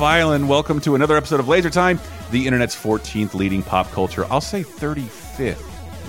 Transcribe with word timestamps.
And. 0.00 0.48
Welcome 0.48 0.80
to 0.82 0.94
another 0.94 1.16
episode 1.16 1.40
of 1.40 1.48
Laser 1.48 1.70
Time, 1.70 1.98
the 2.30 2.46
internet's 2.46 2.76
14th 2.76 3.34
leading 3.34 3.64
pop 3.64 3.90
culture. 3.90 4.26
I'll 4.30 4.40
say 4.40 4.62
35th 4.62 5.60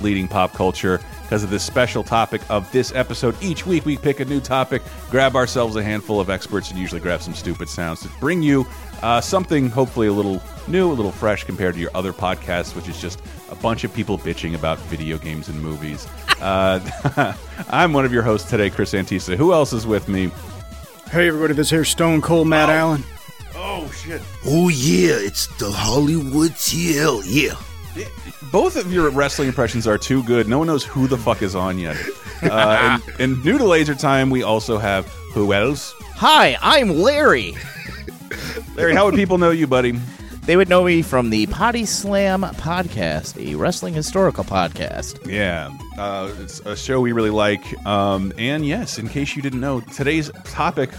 leading 0.03 0.27
pop 0.27 0.53
culture 0.53 1.01
because 1.23 1.43
of 1.43 1.49
this 1.49 1.63
special 1.63 2.03
topic 2.03 2.41
of 2.51 2.71
this 2.71 2.93
episode. 2.93 3.35
Each 3.41 3.65
week 3.65 3.85
we 3.85 3.97
pick 3.97 4.19
a 4.19 4.25
new 4.25 4.41
topic, 4.41 4.83
grab 5.09 5.35
ourselves 5.35 5.75
a 5.75 5.81
handful 5.81 6.19
of 6.19 6.29
experts, 6.29 6.69
and 6.69 6.79
usually 6.79 7.01
grab 7.01 7.23
some 7.23 7.33
stupid 7.33 7.67
sounds 7.67 8.01
to 8.01 8.09
bring 8.19 8.43
you 8.43 8.63
uh, 9.01 9.21
something 9.21 9.69
hopefully 9.71 10.05
a 10.05 10.13
little 10.13 10.39
new, 10.67 10.91
a 10.91 10.93
little 10.93 11.11
fresh 11.11 11.43
compared 11.43 11.73
to 11.73 11.81
your 11.81 11.91
other 11.95 12.13
podcasts, 12.13 12.75
which 12.75 12.87
is 12.87 13.01
just 13.01 13.19
a 13.49 13.55
bunch 13.55 13.83
of 13.83 13.91
people 13.91 14.19
bitching 14.19 14.53
about 14.53 14.77
video 14.81 15.17
games 15.17 15.49
and 15.49 15.59
movies. 15.59 16.07
uh, 16.41 17.33
I'm 17.69 17.93
one 17.93 18.05
of 18.05 18.13
your 18.13 18.23
hosts 18.23 18.51
today, 18.51 18.69
Chris 18.69 18.93
Antista. 18.93 19.35
Who 19.35 19.51
else 19.51 19.73
is 19.73 19.87
with 19.87 20.07
me? 20.07 20.31
Hey 21.09 21.27
everybody, 21.27 21.55
this 21.55 21.71
here 21.71 21.83
Stone 21.83 22.21
Cold 22.21 22.47
Matt 22.47 22.69
Allen. 22.69 23.03
Oh, 23.61 23.91
shit. 23.91 24.21
Oh 24.45 24.69
yeah, 24.69 25.15
it's 25.15 25.47
the 25.57 25.69
Hollywood 25.69 26.51
TL. 26.51 27.23
Yeah. 27.27 27.55
Both 28.53 28.77
of 28.77 28.93
your 28.93 29.09
wrestling 29.09 29.49
impressions 29.49 29.85
are 29.85 29.97
too 29.97 30.23
good. 30.23 30.47
No 30.47 30.59
one 30.59 30.67
knows 30.67 30.85
who 30.85 31.07
the 31.07 31.17
fuck 31.17 31.41
is 31.41 31.55
on 31.55 31.77
yet. 31.77 31.97
Uh, 32.41 32.99
and, 33.09 33.19
and 33.19 33.43
new 33.43 33.57
to 33.57 33.65
Laser 33.65 33.95
Time, 33.95 34.29
we 34.29 34.43
also 34.43 34.77
have 34.77 35.05
who 35.33 35.51
else? 35.51 35.93
Hi, 36.15 36.57
I'm 36.61 36.89
Larry. 36.89 37.57
Larry, 38.75 38.95
how 38.95 39.03
would 39.05 39.15
people 39.15 39.37
know 39.37 39.51
you, 39.51 39.67
buddy? 39.67 39.99
They 40.43 40.55
would 40.55 40.69
know 40.69 40.85
me 40.85 41.01
from 41.01 41.29
the 41.29 41.47
Potty 41.47 41.85
Slam 41.85 42.43
podcast, 42.43 43.37
a 43.45 43.55
wrestling 43.55 43.93
historical 43.93 44.45
podcast. 44.45 45.29
Yeah, 45.29 45.77
uh, 45.97 46.31
it's 46.39 46.61
a 46.61 46.77
show 46.77 47.01
we 47.01 47.11
really 47.11 47.29
like. 47.29 47.85
Um, 47.85 48.31
and 48.37 48.65
yes, 48.65 48.97
in 48.97 49.09
case 49.09 49.35
you 49.35 49.41
didn't 49.41 49.59
know, 49.59 49.81
today's 49.81 50.31
topic 50.45 50.91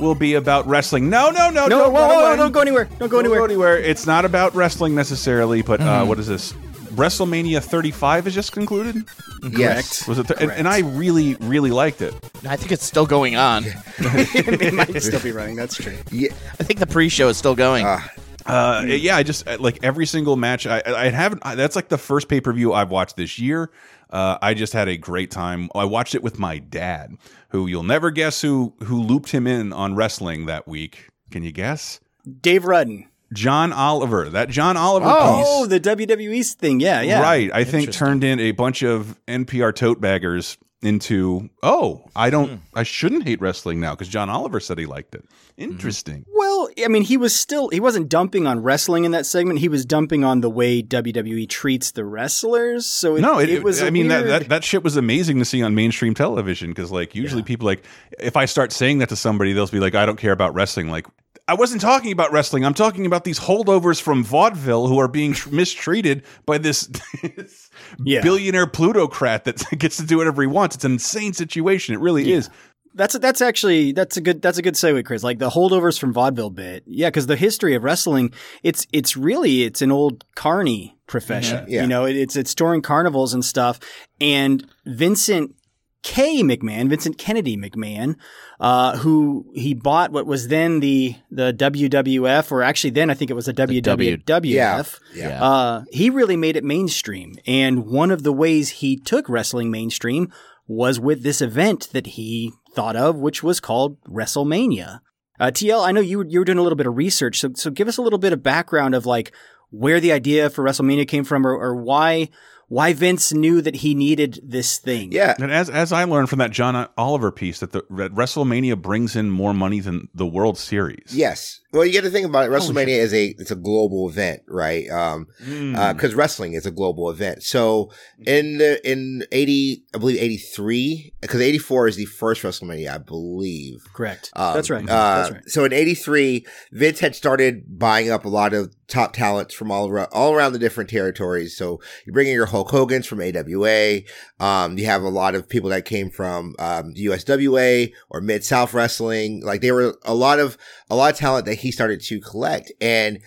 will 0.00 0.14
be 0.14 0.34
about 0.34 0.66
wrestling. 0.66 1.08
No, 1.10 1.30
no, 1.30 1.50
no, 1.50 1.62
No, 1.62 1.68
don't 1.68 1.92
whoa, 1.92 2.06
whoa, 2.08 2.30
whoa, 2.30 2.36
don't 2.36 2.52
go 2.52 2.60
anywhere. 2.60 2.84
Don't 2.98 3.08
go 3.08 3.16
Don't 3.16 3.20
anywhere. 3.26 3.38
go 3.40 3.44
anywhere. 3.44 3.78
It's 3.78 4.06
not 4.06 4.24
about 4.24 4.54
wrestling 4.54 4.94
necessarily, 4.94 5.62
but 5.62 5.80
uh, 5.80 5.84
Mm-hmm. 5.84 6.08
what 6.08 6.18
is 6.18 6.26
this? 6.26 6.52
WrestleMania 6.98 7.62
35 7.62 8.24
has 8.24 8.34
just 8.34 8.50
concluded. 8.52 9.04
Yes. 9.50 10.08
Was 10.08 10.18
it? 10.18 10.26
Th 10.26 10.40
and, 10.40 10.50
and 10.50 10.66
I 10.66 10.80
really, 10.80 11.36
really 11.36 11.70
liked 11.70 12.02
it. 12.02 12.12
I 12.48 12.56
think 12.56 12.72
it's 12.72 12.84
still 12.84 13.06
going 13.06 13.36
on. 13.36 13.64
it 13.98 14.74
might 14.74 15.00
still 15.02 15.20
be 15.20 15.30
running. 15.30 15.54
That's 15.54 15.76
true. 15.76 15.96
Yeah. 16.10 16.32
I 16.58 16.64
think 16.64 16.80
the 16.80 16.86
pre-show 16.86 17.28
is 17.28 17.36
still 17.36 17.54
going. 17.54 17.84
Ah. 17.86 18.10
Uh, 18.46 18.82
yeah, 18.86 19.14
I 19.16 19.22
just 19.22 19.46
uh, 19.46 19.58
like 19.60 19.78
every 19.82 20.06
single 20.06 20.34
match. 20.34 20.66
I 20.66 20.82
I 20.86 21.10
haven't. 21.10 21.42
I, 21.44 21.54
that's 21.54 21.76
like 21.76 21.88
the 21.88 21.98
first 21.98 22.28
pay 22.28 22.40
per 22.40 22.52
view 22.52 22.72
I've 22.72 22.90
watched 22.90 23.14
this 23.16 23.38
year. 23.38 23.70
Uh, 24.10 24.38
I 24.40 24.54
just 24.54 24.72
had 24.72 24.88
a 24.88 24.96
great 24.96 25.30
time. 25.30 25.68
I 25.74 25.84
watched 25.84 26.14
it 26.14 26.22
with 26.22 26.38
my 26.38 26.58
dad, 26.58 27.16
who 27.50 27.66
you'll 27.66 27.82
never 27.82 28.10
guess 28.10 28.40
who 28.42 28.74
who 28.84 29.00
looped 29.02 29.30
him 29.30 29.46
in 29.46 29.72
on 29.72 29.94
wrestling 29.94 30.46
that 30.46 30.66
week. 30.66 31.08
Can 31.30 31.42
you 31.42 31.52
guess? 31.52 32.00
Dave 32.40 32.64
Rudden. 32.64 33.08
John 33.32 33.72
Oliver. 33.72 34.30
That 34.30 34.48
John 34.48 34.76
Oliver 34.76 35.06
piece. 35.06 35.14
Oh, 35.18 35.66
piece. 35.68 35.80
the 35.80 35.96
WWE 35.96 36.54
thing. 36.54 36.80
Yeah, 36.80 37.02
yeah. 37.02 37.20
Right. 37.20 37.50
I 37.52 37.64
think 37.64 37.92
turned 37.92 38.24
in 38.24 38.40
a 38.40 38.52
bunch 38.52 38.82
of 38.82 39.18
NPR 39.28 39.74
tote 39.74 40.00
baggers 40.00 40.56
into. 40.82 41.50
Oh, 41.62 42.04
I 42.14 42.30
don't. 42.30 42.48
Hmm. 42.50 42.56
I 42.74 42.82
shouldn't 42.82 43.24
hate 43.24 43.40
wrestling 43.40 43.80
now 43.80 43.94
because 43.94 44.08
John 44.08 44.30
Oliver 44.30 44.60
said 44.60 44.78
he 44.78 44.86
liked 44.86 45.14
it. 45.14 45.24
Hmm. 45.56 45.62
Interesting. 45.62 46.24
Well, 46.32 46.68
I 46.84 46.88
mean, 46.88 47.02
he 47.02 47.16
was 47.16 47.34
still 47.34 47.68
he 47.68 47.80
wasn't 47.80 48.08
dumping 48.08 48.46
on 48.46 48.62
wrestling 48.62 49.04
in 49.04 49.12
that 49.12 49.26
segment. 49.26 49.58
He 49.58 49.68
was 49.68 49.84
dumping 49.84 50.24
on 50.24 50.40
the 50.40 50.50
way 50.50 50.82
WWE 50.82 51.48
treats 51.48 51.90
the 51.90 52.04
wrestlers. 52.04 52.86
So 52.86 53.16
it, 53.16 53.20
no, 53.20 53.38
it, 53.38 53.50
it 53.50 53.62
was. 53.62 53.82
i 53.82 53.90
mean 53.90 54.08
that, 54.08 54.24
weird- 54.24 54.42
that 54.42 54.48
that 54.48 54.64
shit 54.64 54.82
was 54.82 54.96
amazing 54.96 55.38
to 55.38 55.44
see 55.44 55.62
on 55.62 55.74
mainstream 55.74 56.14
television 56.14 56.70
because 56.70 56.90
like 56.90 57.14
usually 57.14 57.42
people 57.42 57.66
like 57.66 57.84
if 58.18 58.36
I 58.36 58.44
start 58.44 58.72
saying 58.72 58.98
that 58.98 59.08
to 59.08 59.16
somebody, 59.16 59.52
they'll 59.52 59.66
be 59.66 59.80
like, 59.80 59.94
I 59.94 60.06
don't 60.06 60.18
care 60.18 60.32
about 60.32 60.54
wrestling. 60.54 60.90
Like 60.90 61.06
I 61.48 61.54
wasn't 61.54 61.80
talking 61.80 62.12
about 62.12 62.30
wrestling. 62.30 62.66
I'm 62.66 62.74
talking 62.74 63.06
about 63.06 63.24
these 63.24 63.40
holdovers 63.40 64.02
from 64.02 64.22
vaudeville 64.22 64.86
who 64.86 64.98
are 64.98 65.08
being 65.08 65.32
tr 65.32 65.48
mistreated 65.48 66.24
by 66.44 66.58
this, 66.58 66.82
this 67.22 67.67
Yeah. 68.04 68.22
billionaire 68.22 68.66
plutocrat 68.66 69.44
that 69.44 69.64
gets 69.78 69.96
to 69.98 70.04
do 70.04 70.18
whatever 70.18 70.42
he 70.42 70.48
wants. 70.48 70.76
It's 70.76 70.84
an 70.84 70.92
insane 70.92 71.32
situation. 71.32 71.94
It 71.94 72.00
really 72.00 72.32
is. 72.32 72.50
That's 72.94 73.16
that's 73.18 73.40
actually 73.40 73.92
that's 73.92 74.16
a 74.16 74.20
good 74.20 74.42
that's 74.42 74.58
a 74.58 74.62
good 74.62 74.74
segue, 74.74 75.04
Chris. 75.04 75.22
Like 75.22 75.38
the 75.38 75.50
holdovers 75.50 75.98
from 75.98 76.12
vaudeville 76.12 76.50
bit, 76.50 76.82
yeah, 76.86 77.08
because 77.08 77.26
the 77.26 77.36
history 77.36 77.74
of 77.74 77.84
wrestling, 77.84 78.32
it's 78.62 78.86
it's 78.92 79.16
really 79.16 79.62
it's 79.62 79.82
an 79.82 79.92
old 79.92 80.24
carny 80.34 80.98
profession. 81.06 81.64
Yeah. 81.68 81.82
You 81.82 81.88
know, 81.88 82.06
it, 82.06 82.16
it's 82.16 82.34
it's 82.34 82.54
touring 82.54 82.82
carnivals 82.82 83.34
and 83.34 83.44
stuff. 83.44 83.78
And 84.20 84.66
Vincent 84.84 85.54
K. 86.02 86.42
McMahon, 86.42 86.88
Vincent 86.88 87.18
Kennedy 87.18 87.56
McMahon, 87.56 88.16
uh, 88.60 88.96
who 88.98 89.50
he 89.54 89.74
bought 89.74 90.12
what 90.12 90.26
was 90.26 90.48
then 90.48 90.80
the 90.80 91.16
the 91.30 91.52
WWF, 91.52 92.52
or 92.52 92.62
actually 92.62 92.90
then 92.90 93.10
I 93.10 93.14
think 93.14 93.30
it 93.30 93.34
was 93.34 93.46
the 93.46 93.54
WWF. 93.54 95.00
Yeah. 95.14 95.28
Yeah. 95.28 95.44
Uh, 95.44 95.84
he 95.90 96.08
really 96.08 96.36
made 96.36 96.56
it 96.56 96.64
mainstream. 96.64 97.34
And 97.46 97.86
one 97.86 98.10
of 98.10 98.22
the 98.22 98.32
ways 98.32 98.68
he 98.70 98.96
took 98.96 99.28
wrestling 99.28 99.70
mainstream 99.70 100.32
was 100.66 101.00
with 101.00 101.22
this 101.22 101.40
event 101.40 101.88
that 101.92 102.06
he 102.08 102.52
thought 102.74 102.94
of, 102.96 103.16
which 103.16 103.42
was 103.42 103.58
called 103.58 104.00
WrestleMania. 104.04 105.00
Uh, 105.40 105.46
TL, 105.46 105.86
I 105.86 105.92
know 105.92 106.00
you 106.00 106.18
were, 106.18 106.26
you 106.26 106.40
were 106.40 106.44
doing 106.44 106.58
a 106.58 106.62
little 106.62 106.76
bit 106.76 106.86
of 106.86 106.96
research, 106.96 107.40
so 107.40 107.50
so 107.54 107.70
give 107.70 107.88
us 107.88 107.96
a 107.96 108.02
little 108.02 108.18
bit 108.18 108.32
of 108.32 108.42
background 108.42 108.94
of 108.94 109.06
like 109.06 109.32
where 109.70 110.00
the 110.00 110.12
idea 110.12 110.48
for 110.50 110.64
WrestleMania 110.64 111.06
came 111.06 111.24
from, 111.24 111.46
or, 111.46 111.52
or 111.52 111.76
why 111.76 112.28
why 112.68 112.92
Vince 112.92 113.32
knew 113.32 113.60
that 113.62 113.76
he 113.76 113.94
needed 113.94 114.40
this 114.42 114.78
thing. 114.78 115.10
Yeah. 115.12 115.34
And 115.40 115.50
as 115.50 115.68
as 115.68 115.92
I 115.92 116.04
learned 116.04 116.30
from 116.30 116.38
that 116.38 116.50
John 116.50 116.88
Oliver 116.96 117.32
piece, 117.32 117.60
that 117.60 117.72
the 117.72 117.84
that 117.90 118.14
WrestleMania 118.14 118.80
brings 118.80 119.16
in 119.16 119.30
more 119.30 119.54
money 119.54 119.80
than 119.80 120.08
the 120.14 120.26
World 120.26 120.58
Series. 120.58 121.12
Yes. 121.12 121.60
Well, 121.72 121.84
you 121.84 121.92
got 121.92 122.04
to 122.04 122.10
think 122.10 122.26
about 122.26 122.46
it. 122.46 122.50
WrestleMania 122.50 122.96
is 122.98 123.12
a 123.12 123.26
it's 123.38 123.50
a 123.50 123.56
global 123.56 124.08
event, 124.08 124.42
right? 124.46 124.88
Um, 124.90 125.26
Mm. 125.44 125.94
because 125.94 126.14
wrestling 126.14 126.54
is 126.54 126.64
a 126.66 126.70
global 126.70 127.10
event. 127.10 127.42
So 127.42 127.90
in 128.26 128.58
the 128.58 128.80
in 128.90 129.24
eighty, 129.32 129.84
I 129.94 129.98
believe 129.98 130.20
eighty 130.20 130.38
three, 130.38 131.12
because 131.20 131.40
eighty 131.40 131.58
four 131.58 131.86
is 131.86 131.96
the 131.96 132.06
first 132.06 132.42
WrestleMania, 132.42 132.94
I 132.94 132.98
believe. 132.98 133.84
correct. 133.92 134.30
Um, 134.34 134.54
That's 134.54 134.70
right. 134.70 134.82
Uh, 134.82 134.86
That's 134.86 135.30
right. 135.32 135.48
So 135.50 135.64
in 135.64 135.72
'83, 135.74 136.46
Vince 136.72 137.00
had 137.00 137.14
started 137.14 137.78
buying 137.78 138.10
up 138.10 138.24
a 138.24 138.28
lot 138.28 138.54
of 138.54 138.74
top 138.88 139.12
talents 139.12 139.52
from 139.54 139.70
all 139.70 139.86
around, 139.90 140.08
all 140.12 140.34
around 140.34 140.54
the 140.54 140.58
different 140.58 140.88
territories. 140.88 141.54
So 141.54 141.78
you 142.06 142.12
bring 142.14 142.26
in 142.28 142.32
your 142.32 142.46
Hulk 142.46 142.70
Hogan's 142.70 143.06
from 143.06 143.20
AWA. 143.20 144.00
Um, 144.40 144.78
you 144.78 144.86
have 144.86 145.02
a 145.02 145.10
lot 145.10 145.34
of 145.34 145.46
people 145.46 145.68
that 145.68 145.84
came 145.84 146.08
from 146.10 146.54
um, 146.58 146.94
USWA 146.94 147.92
or 148.08 148.20
Mid 148.22 148.44
South 148.44 148.72
Wrestling. 148.72 149.42
Like 149.44 149.60
they 149.60 149.72
were 149.72 149.96
a 150.04 150.14
lot 150.14 150.38
of 150.38 150.56
a 150.88 150.96
lot 150.96 151.12
of 151.12 151.18
talent 151.18 151.44
that 151.46 151.57
he 151.58 151.70
started 151.70 152.00
to 152.02 152.20
collect, 152.20 152.72
and 152.80 153.20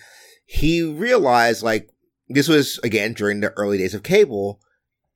he 0.44 0.82
realized 0.82 1.62
like 1.62 1.90
this 2.28 2.48
was 2.48 2.78
again 2.82 3.12
during 3.12 3.40
the 3.40 3.52
early 3.52 3.78
days 3.78 3.94
of 3.94 4.02
cable 4.02 4.60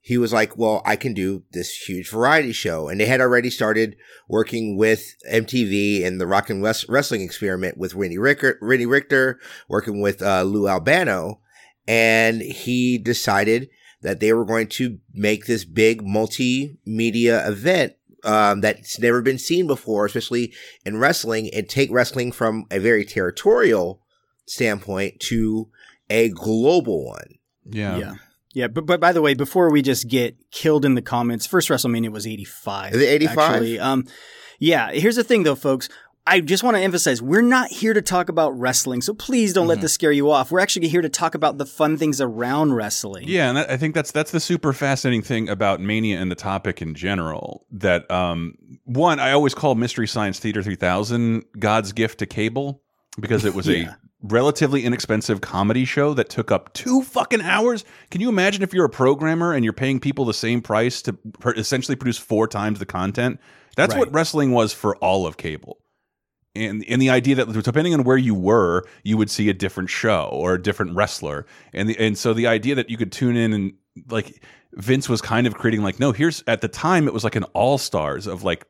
he 0.07 0.19
was 0.19 0.33
like, 0.33 0.57
well, 0.57 0.83
I 0.85 0.95
can 0.95 1.15
do 1.15 1.43
this 1.51 1.75
huge 1.75 2.11
variety 2.11 2.53
show. 2.53 2.89
And 2.89 3.01
they 3.01 3.07
had 3.07 3.21
already 3.21 3.51
started 3.51 3.97
working 4.29 4.77
with 4.77 5.17
MTV 5.29 6.07
and 6.07 6.21
the 6.21 6.29
Rock 6.29 6.49
and 6.49 6.63
West 6.63 6.87
Wrestling 6.89 7.23
experiment 7.23 7.77
with 7.77 7.97
Wendy 7.97 8.17
Richter, 8.17 8.57
Wendy 8.63 8.87
Richter 8.87 9.41
working 9.69 10.01
with 10.01 10.23
uh, 10.23 10.45
Lou 10.45 10.69
Albano. 10.69 11.41
And 11.89 12.41
he 12.41 12.99
decided 12.99 13.69
that 14.03 14.21
they 14.21 14.33
were 14.33 14.45
going 14.45 14.69
to 14.69 15.01
make 15.13 15.47
this 15.47 15.65
big 15.65 16.03
multimedia 16.03 17.45
event 17.49 17.95
um, 18.25 18.61
that's 18.61 18.99
never 18.99 19.23
been 19.23 19.39
seen 19.39 19.67
before, 19.67 20.07
especially 20.07 20.53
in 20.85 20.99
wrestling, 20.99 21.51
and 21.53 21.69
take 21.69 21.91
wrestling 21.91 22.33
from 22.33 22.65
a 22.71 22.79
very 22.79 23.05
territorial 23.05 24.01
standpoint 24.47 25.21
to 25.21 25.69
a 26.11 26.29
global 26.31 27.05
one. 27.05 27.35
Yeah. 27.65 27.99
Yeah. 27.99 28.15
Yeah, 28.55 28.69
but 28.69 28.87
but 28.87 29.01
by 29.01 29.13
the 29.13 29.21
way, 29.21 29.35
before 29.35 29.71
we 29.71 29.83
just 29.83 30.09
get 30.09 30.35
killed 30.51 30.87
in 30.87 30.95
the 30.95 31.03
comments, 31.03 31.45
first 31.47 31.69
WrestleMania 31.69 32.11
was 32.11 32.27
eighty 32.27 32.47
five. 32.47 32.95
Is 32.95 33.03
it 33.03 33.07
85? 33.07 33.39
Actually, 33.39 33.79
um, 33.79 34.07
yeah. 34.59 34.93
Here's 34.93 35.17
the 35.17 35.25
thing, 35.25 35.43
though, 35.43 35.55
folks. 35.55 35.91
I 36.29 36.41
just 36.41 36.65
want 36.65 36.77
to 36.77 36.83
emphasize 36.83 37.23
we're 37.23 37.41
not 37.43 37.71
here 37.71 37.95
to 37.95 38.03
talk 38.03 38.29
about 38.29 38.59
wrestling, 38.59 39.01
so 39.01 39.15
please 39.15 39.53
don't 39.53 39.63
Mm-hmm. 39.65 39.69
let 39.71 39.81
this 39.81 39.93
scare 39.93 40.11
you 40.13 40.31
off. 40.31 40.51
We're 40.51 40.59
actually 40.61 40.89
here 40.89 41.03
to 41.03 41.09
talk 41.09 41.35
about 41.37 41.59
the 41.59 41.67
fun 41.67 41.97
things 41.97 42.21
around 42.21 42.75
wrestling. 42.75 43.25
Yeah, 43.29 43.49
and 43.49 43.59
I 43.59 43.77
think 43.77 43.95
that's 43.95 44.11
that's 44.13 44.33
the 44.33 44.41
super 44.41 44.73
fascinating 44.73 45.23
thing 45.23 45.49
about 45.49 45.81
Mania 45.81 46.21
and 46.21 46.31
the 46.31 46.35
topic 46.35 46.83
in 46.83 46.95
general. 46.95 47.65
That 47.71 48.11
um, 48.11 48.55
one, 48.85 49.21
I 49.21 49.33
always 49.33 49.55
call 49.55 49.75
Mystery 49.77 50.09
Science 50.09 50.39
Theater 50.41 50.63
3000 50.63 51.45
God's 51.59 51.93
gift 51.93 52.19
to 52.19 52.27
cable. 52.27 52.83
because 53.21 53.45
it 53.45 53.55
was 53.55 53.67
Yeah. 53.69 53.91
a 53.91 53.95
relatively 54.23 54.85
inexpensive 54.85 55.41
comedy 55.41 55.85
show 55.85 56.13
that 56.15 56.29
took 56.29 56.51
up 56.51 56.73
two 56.75 57.03
fucking 57.03 57.41
hours. 57.43 57.85
Can 58.11 58.21
you 58.21 58.29
imagine 58.29 58.63
if 58.65 58.75
you're 58.75 58.85
a 58.85 58.91
programmer 58.91 59.53
and 59.53 59.63
you're 59.65 59.73
paying 59.73 60.01
people 60.01 60.25
the 60.25 60.35
same 60.35 60.61
price 60.61 61.03
to 61.03 61.17
essentially 61.57 61.95
produce 61.97 62.19
four 62.19 62.49
times 62.49 62.79
the 62.81 62.87
content? 62.87 63.39
That's 63.77 63.95
what 63.95 64.13
wrestling 64.13 64.51
was 64.53 64.73
for 64.73 64.97
all 64.97 65.27
of 65.27 65.37
cable. 65.37 65.79
And, 66.57 66.85
and 66.89 67.01
the 67.03 67.11
idea 67.11 67.35
that 67.37 67.53
depending 67.63 67.95
on 67.95 68.05
where 68.05 68.17
you 68.17 68.35
were, 68.35 68.85
you 69.05 69.17
would 69.17 69.31
see 69.31 69.49
a 69.49 69.55
different 69.55 69.91
show 69.91 70.29
or 70.33 70.55
a 70.55 70.63
different 70.63 70.95
wrestler, 70.97 71.47
and 71.73 71.89
the, 71.89 71.99
and 71.99 72.17
so 72.17 72.33
the 72.35 72.47
idea 72.47 72.75
that 72.75 72.91
you 72.91 72.97
could 72.97 73.13
tune 73.13 73.37
in 73.37 73.53
and 73.53 73.73
like 74.11 74.43
Vince 74.75 75.09
was 75.09 75.21
kind 75.23 75.47
of 75.47 75.55
creating 75.55 75.83
like 75.83 76.01
no, 76.01 76.13
here's 76.13 76.43
at 76.47 76.61
the 76.61 76.69
time 76.69 77.07
it 77.07 77.15
was 77.15 77.25
like 77.25 77.37
an 77.37 77.45
all 77.55 77.79
stars 77.79 78.27
of 78.27 78.43
like 78.43 78.67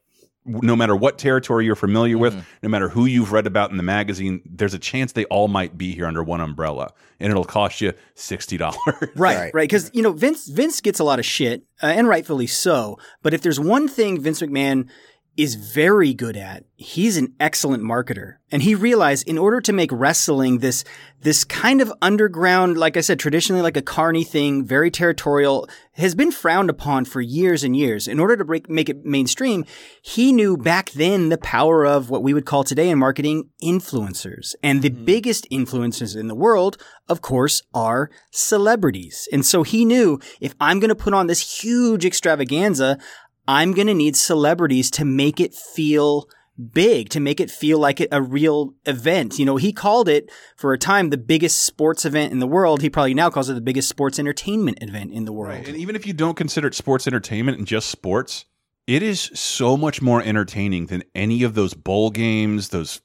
no 0.48 0.76
matter 0.76 0.94
what 0.94 1.18
territory 1.18 1.64
you're 1.64 1.74
familiar 1.74 2.16
with, 2.16 2.32
no 2.62 2.68
matter 2.68 2.88
who 2.88 3.04
you've 3.04 3.32
read 3.32 3.48
about 3.48 3.72
in 3.72 3.76
the 3.78 3.82
magazine, 3.82 4.40
there's 4.44 4.74
a 4.74 4.78
chance 4.78 5.10
they 5.10 5.24
all 5.24 5.48
might 5.48 5.76
be 5.76 5.92
here 5.92 6.06
under 6.06 6.22
one 6.22 6.40
umbrella, 6.40 6.92
and 7.18 7.32
it'll 7.32 7.44
cost 7.44 7.80
you 7.80 7.92
sixty 8.14 8.56
dollars. 8.56 8.76
Right, 8.86 9.10
Right. 9.16 9.54
right. 9.54 9.68
Because 9.68 9.90
you 9.92 10.02
know 10.02 10.12
Vince 10.12 10.46
Vince 10.46 10.80
gets 10.80 11.00
a 11.00 11.04
lot 11.04 11.18
of 11.18 11.24
shit, 11.24 11.64
uh, 11.82 11.86
and 11.86 12.06
rightfully 12.06 12.46
so. 12.46 12.96
But 13.22 13.34
if 13.34 13.42
there's 13.42 13.58
one 13.58 13.88
thing 13.88 14.20
Vince 14.20 14.40
McMahon 14.40 14.88
is 15.36 15.54
very 15.54 16.14
good 16.14 16.36
at, 16.36 16.64
he's 16.76 17.16
an 17.16 17.34
excellent 17.38 17.82
marketer, 17.82 18.36
and 18.50 18.62
he 18.62 18.74
realized 18.74 19.28
in 19.28 19.38
order 19.38 19.60
to 19.60 19.72
make 19.72 19.90
wrestling 19.92 20.58
this 20.58 20.84
this 21.22 21.44
kind 21.44 21.80
of 21.80 21.92
underground, 22.02 22.76
like 22.76 22.96
I 22.96 23.00
said, 23.00 23.18
traditionally 23.18 23.62
like 23.62 23.76
a 23.76 23.82
carny 23.82 24.22
thing, 24.22 24.64
very 24.64 24.90
territorial, 24.90 25.68
has 25.92 26.14
been 26.14 26.30
frowned 26.30 26.70
upon 26.70 27.04
for 27.04 27.20
years 27.20 27.64
and 27.64 27.74
years. 27.74 28.06
In 28.06 28.20
order 28.20 28.36
to 28.36 28.44
break, 28.44 28.70
make 28.70 28.88
it 28.88 29.04
mainstream, 29.04 29.64
he 30.02 30.32
knew 30.32 30.56
back 30.56 30.90
then 30.90 31.30
the 31.30 31.38
power 31.38 31.84
of 31.84 32.10
what 32.10 32.22
we 32.22 32.32
would 32.32 32.46
call 32.46 32.62
today 32.62 32.90
in 32.90 32.98
marketing 32.98 33.48
influencers. 33.62 34.54
And 34.62 34.82
the 34.82 34.90
mm-hmm. 34.90 35.04
biggest 35.04 35.50
influencers 35.50 36.16
in 36.16 36.28
the 36.28 36.34
world, 36.34 36.76
of 37.08 37.22
course, 37.22 37.62
are 37.74 38.10
celebrities. 38.30 39.26
And 39.32 39.44
so 39.44 39.64
he 39.64 39.84
knew 39.84 40.20
if 40.40 40.54
I'm 40.60 40.78
going 40.78 40.90
to 40.90 40.94
put 40.94 41.14
on 41.14 41.26
this 41.26 41.62
huge 41.62 42.04
extravaganza, 42.04 42.98
I'm 43.48 43.72
going 43.72 43.86
to 43.86 43.94
need 43.94 44.16
celebrities 44.16 44.90
to 44.92 45.04
make 45.04 45.40
it 45.40 45.54
feel 45.54 46.28
big, 46.72 47.10
to 47.10 47.20
make 47.20 47.40
it 47.40 47.50
feel 47.50 47.78
like 47.78 48.06
a 48.10 48.22
real 48.22 48.74
event. 48.86 49.38
You 49.38 49.44
know, 49.44 49.56
he 49.56 49.72
called 49.72 50.08
it 50.08 50.30
for 50.56 50.72
a 50.72 50.78
time 50.78 51.10
the 51.10 51.18
biggest 51.18 51.64
sports 51.64 52.04
event 52.04 52.32
in 52.32 52.38
the 52.38 52.46
world. 52.46 52.82
He 52.82 52.90
probably 52.90 53.14
now 53.14 53.30
calls 53.30 53.48
it 53.50 53.54
the 53.54 53.60
biggest 53.60 53.88
sports 53.88 54.18
entertainment 54.18 54.78
event 54.82 55.12
in 55.12 55.24
the 55.24 55.32
world. 55.32 55.58
Right. 55.58 55.68
And 55.68 55.76
even 55.76 55.96
if 55.96 56.06
you 56.06 56.12
don't 56.12 56.36
consider 56.36 56.68
it 56.68 56.74
sports 56.74 57.06
entertainment 57.06 57.58
and 57.58 57.66
just 57.66 57.88
sports, 57.88 58.46
it 58.86 59.02
is 59.02 59.20
so 59.34 59.76
much 59.76 60.00
more 60.00 60.22
entertaining 60.22 60.86
than 60.86 61.02
any 61.14 61.42
of 61.42 61.54
those 61.54 61.74
bowl 61.74 62.10
games, 62.10 62.70
those 62.70 63.00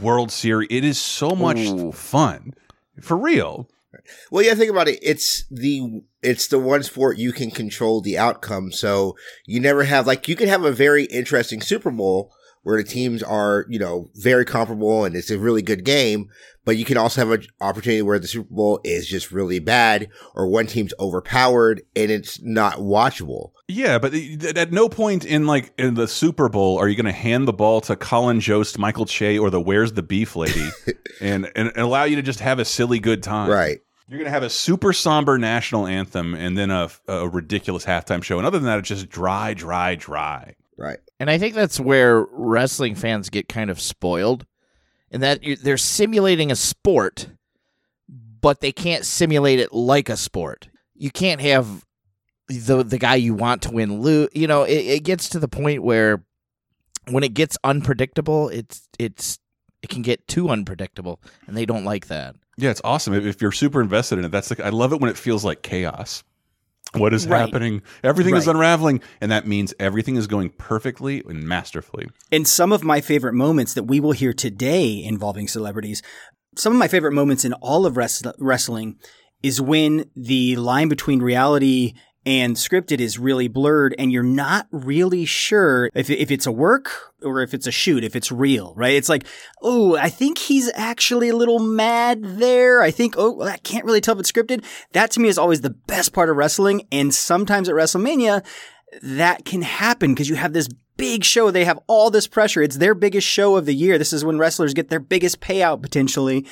World 0.00 0.32
Series. 0.32 0.68
It 0.70 0.84
is 0.84 0.98
so 0.98 1.30
much 1.30 1.58
Ooh. 1.58 1.92
fun. 1.92 2.54
For 3.00 3.16
real. 3.16 3.68
Well, 4.30 4.44
yeah, 4.44 4.54
think 4.54 4.70
about 4.70 4.88
it. 4.88 4.98
It's 5.02 5.44
the 5.50 6.02
it's 6.22 6.48
the 6.48 6.58
one 6.58 6.82
sport 6.82 7.18
you 7.18 7.32
can 7.32 7.50
control 7.50 8.00
the 8.00 8.18
outcome. 8.18 8.72
So 8.72 9.16
you 9.46 9.60
never 9.60 9.84
have 9.84 10.06
like 10.06 10.28
you 10.28 10.36
can 10.36 10.48
have 10.48 10.64
a 10.64 10.72
very 10.72 11.04
interesting 11.04 11.60
Super 11.60 11.90
Bowl 11.90 12.32
where 12.62 12.82
the 12.82 12.88
teams 12.88 13.22
are 13.22 13.64
you 13.68 13.78
know 13.78 14.10
very 14.14 14.44
comparable 14.44 15.04
and 15.04 15.14
it's 15.14 15.30
a 15.30 15.38
really 15.38 15.62
good 15.62 15.84
game, 15.84 16.28
but 16.64 16.76
you 16.76 16.84
can 16.84 16.96
also 16.96 17.20
have 17.20 17.30
an 17.30 17.46
opportunity 17.60 18.02
where 18.02 18.18
the 18.18 18.26
Super 18.26 18.52
Bowl 18.52 18.80
is 18.82 19.06
just 19.06 19.30
really 19.30 19.60
bad 19.60 20.08
or 20.34 20.48
one 20.48 20.66
team's 20.66 20.92
overpowered 20.98 21.82
and 21.94 22.10
it's 22.10 22.42
not 22.42 22.78
watchable. 22.78 23.52
Yeah, 23.68 23.98
but 23.98 24.14
at 24.14 24.72
no 24.72 24.88
point 24.88 25.24
in 25.24 25.46
like 25.46 25.72
in 25.76 25.94
the 25.94 26.06
Super 26.06 26.48
Bowl 26.48 26.78
are 26.78 26.88
you 26.88 26.94
going 26.94 27.06
to 27.06 27.12
hand 27.12 27.48
the 27.48 27.52
ball 27.52 27.80
to 27.82 27.96
Colin 27.96 28.40
Jost, 28.40 28.78
Michael 28.78 29.06
Che, 29.06 29.38
or 29.38 29.50
the 29.50 29.60
Where's 29.60 29.92
the 29.92 30.02
Beef 30.02 30.36
Lady, 30.36 30.68
and, 31.20 31.50
and 31.56 31.68
and 31.68 31.78
allow 31.78 32.04
you 32.04 32.16
to 32.16 32.22
just 32.22 32.40
have 32.40 32.60
a 32.60 32.64
silly 32.64 33.00
good 33.00 33.24
time. 33.24 33.50
Right. 33.50 33.78
You're 34.08 34.18
going 34.18 34.26
to 34.26 34.30
have 34.32 34.42
a 34.44 34.50
super 34.50 34.92
somber 34.92 35.36
national 35.36 35.86
anthem 35.86 36.34
and 36.34 36.56
then 36.56 36.70
a, 36.70 36.88
a 37.08 37.28
ridiculous 37.28 37.84
halftime 37.84 38.22
show, 38.22 38.38
and 38.38 38.46
other 38.46 38.58
than 38.58 38.66
that, 38.66 38.78
it's 38.78 38.88
just 38.88 39.08
dry, 39.08 39.52
dry, 39.54 39.96
dry. 39.96 40.54
Right. 40.78 40.98
And 41.18 41.28
I 41.30 41.38
think 41.38 41.54
that's 41.54 41.80
where 41.80 42.26
wrestling 42.30 42.94
fans 42.94 43.30
get 43.30 43.48
kind 43.48 43.70
of 43.70 43.80
spoiled, 43.80 44.46
in 45.10 45.20
that 45.22 45.42
you- 45.42 45.56
they're 45.56 45.76
simulating 45.78 46.52
a 46.52 46.56
sport, 46.56 47.28
but 48.08 48.60
they 48.60 48.72
can't 48.72 49.04
simulate 49.04 49.58
it 49.58 49.72
like 49.72 50.08
a 50.08 50.16
sport. 50.16 50.68
You 50.94 51.10
can't 51.10 51.40
have 51.40 51.84
the 52.48 52.84
the 52.84 52.98
guy 52.98 53.16
you 53.16 53.34
want 53.34 53.62
to 53.62 53.72
win 53.72 54.00
lose. 54.00 54.28
You 54.32 54.46
know, 54.46 54.62
it, 54.62 54.74
it 54.86 55.02
gets 55.04 55.28
to 55.30 55.40
the 55.40 55.48
point 55.48 55.82
where 55.82 56.22
when 57.08 57.24
it 57.24 57.34
gets 57.34 57.58
unpredictable, 57.64 58.48
it's 58.50 58.88
it's 58.98 59.38
it 59.82 59.88
can 59.90 60.02
get 60.02 60.28
too 60.28 60.48
unpredictable, 60.48 61.20
and 61.46 61.56
they 61.56 61.66
don't 61.66 61.84
like 61.84 62.06
that. 62.06 62.36
Yeah, 62.56 62.70
it's 62.70 62.80
awesome. 62.84 63.12
If, 63.14 63.40
you're 63.42 63.52
super 63.52 63.80
invested 63.80 64.18
in 64.18 64.24
it, 64.24 64.30
that's 64.30 64.50
like 64.50 64.60
I 64.60 64.70
love 64.70 64.92
it 64.92 65.00
when 65.00 65.10
it 65.10 65.16
feels 65.16 65.44
like 65.44 65.62
chaos. 65.62 66.24
What 66.94 67.12
is 67.12 67.26
Right. 67.26 67.40
happening? 67.40 67.82
Everything 68.02 68.36
is 68.36 68.48
unraveling, 68.48 69.00
and 69.20 69.30
that 69.30 69.46
means 69.46 69.74
everything 69.78 70.16
is 70.16 70.26
going 70.26 70.50
perfectly 70.50 71.22
and 71.28 71.42
masterfully. 71.42 72.06
And 72.32 72.46
some 72.46 72.72
of 72.72 72.82
my 72.82 73.00
favorite 73.00 73.34
moments 73.34 73.74
that 73.74 73.82
we 73.82 74.00
will 74.00 74.12
hear 74.12 74.32
today 74.32 75.02
involving 75.04 75.48
celebrities, 75.48 76.00
some 76.56 76.72
of 76.72 76.78
my 76.78 76.88
favorite 76.88 77.12
moments 77.12 77.44
in 77.44 77.52
all 77.54 77.84
of 77.84 77.96
wrest- 77.98 78.26
wrestling 78.38 78.96
is 79.42 79.60
when 79.60 80.08
the 80.16 80.56
line 80.56 80.88
between 80.88 81.20
reality 81.20 81.92
and 82.26 82.56
scripted 82.56 82.98
is 82.98 83.20
really 83.20 83.46
blurred 83.46 83.94
and 83.98 84.10
you're 84.10 84.24
not 84.24 84.66
really 84.72 85.24
sure 85.24 85.88
if, 85.94 86.10
if 86.10 86.32
it's 86.32 86.44
a 86.44 86.52
work 86.52 87.14
or 87.22 87.40
if 87.40 87.54
it's 87.54 87.68
a 87.68 87.70
shoot, 87.70 88.02
if 88.02 88.16
it's 88.16 88.32
real, 88.32 88.74
right? 88.74 88.94
It's 88.94 89.08
like, 89.08 89.24
oh, 89.62 89.96
I 89.96 90.08
think 90.08 90.38
he's 90.38 90.70
actually 90.74 91.28
a 91.28 91.36
little 91.36 91.60
mad 91.60 92.24
there. 92.24 92.82
I 92.82 92.90
think, 92.90 93.14
oh, 93.16 93.42
I 93.42 93.58
can't 93.58 93.84
really 93.84 94.00
tell 94.00 94.14
if 94.14 94.20
it's 94.20 94.32
scripted. 94.32 94.64
That 94.92 95.12
to 95.12 95.20
me 95.20 95.28
is 95.28 95.38
always 95.38 95.60
the 95.60 95.70
best 95.70 96.12
part 96.12 96.28
of 96.28 96.36
wrestling. 96.36 96.88
And 96.90 97.14
sometimes 97.14 97.68
at 97.68 97.76
WrestleMania, 97.76 98.44
that 99.02 99.44
can 99.44 99.62
happen 99.62 100.12
because 100.12 100.28
you 100.28 100.34
have 100.34 100.52
this 100.52 100.68
big 100.96 101.22
show. 101.22 101.52
They 101.52 101.64
have 101.64 101.78
all 101.86 102.10
this 102.10 102.26
pressure. 102.26 102.60
It's 102.60 102.78
their 102.78 102.94
biggest 102.94 103.28
show 103.28 103.56
of 103.56 103.66
the 103.66 103.74
year. 103.74 103.98
This 103.98 104.12
is 104.12 104.24
when 104.24 104.38
wrestlers 104.38 104.74
get 104.74 104.88
their 104.88 105.00
biggest 105.00 105.40
payout 105.40 105.80
potentially. 105.80 106.44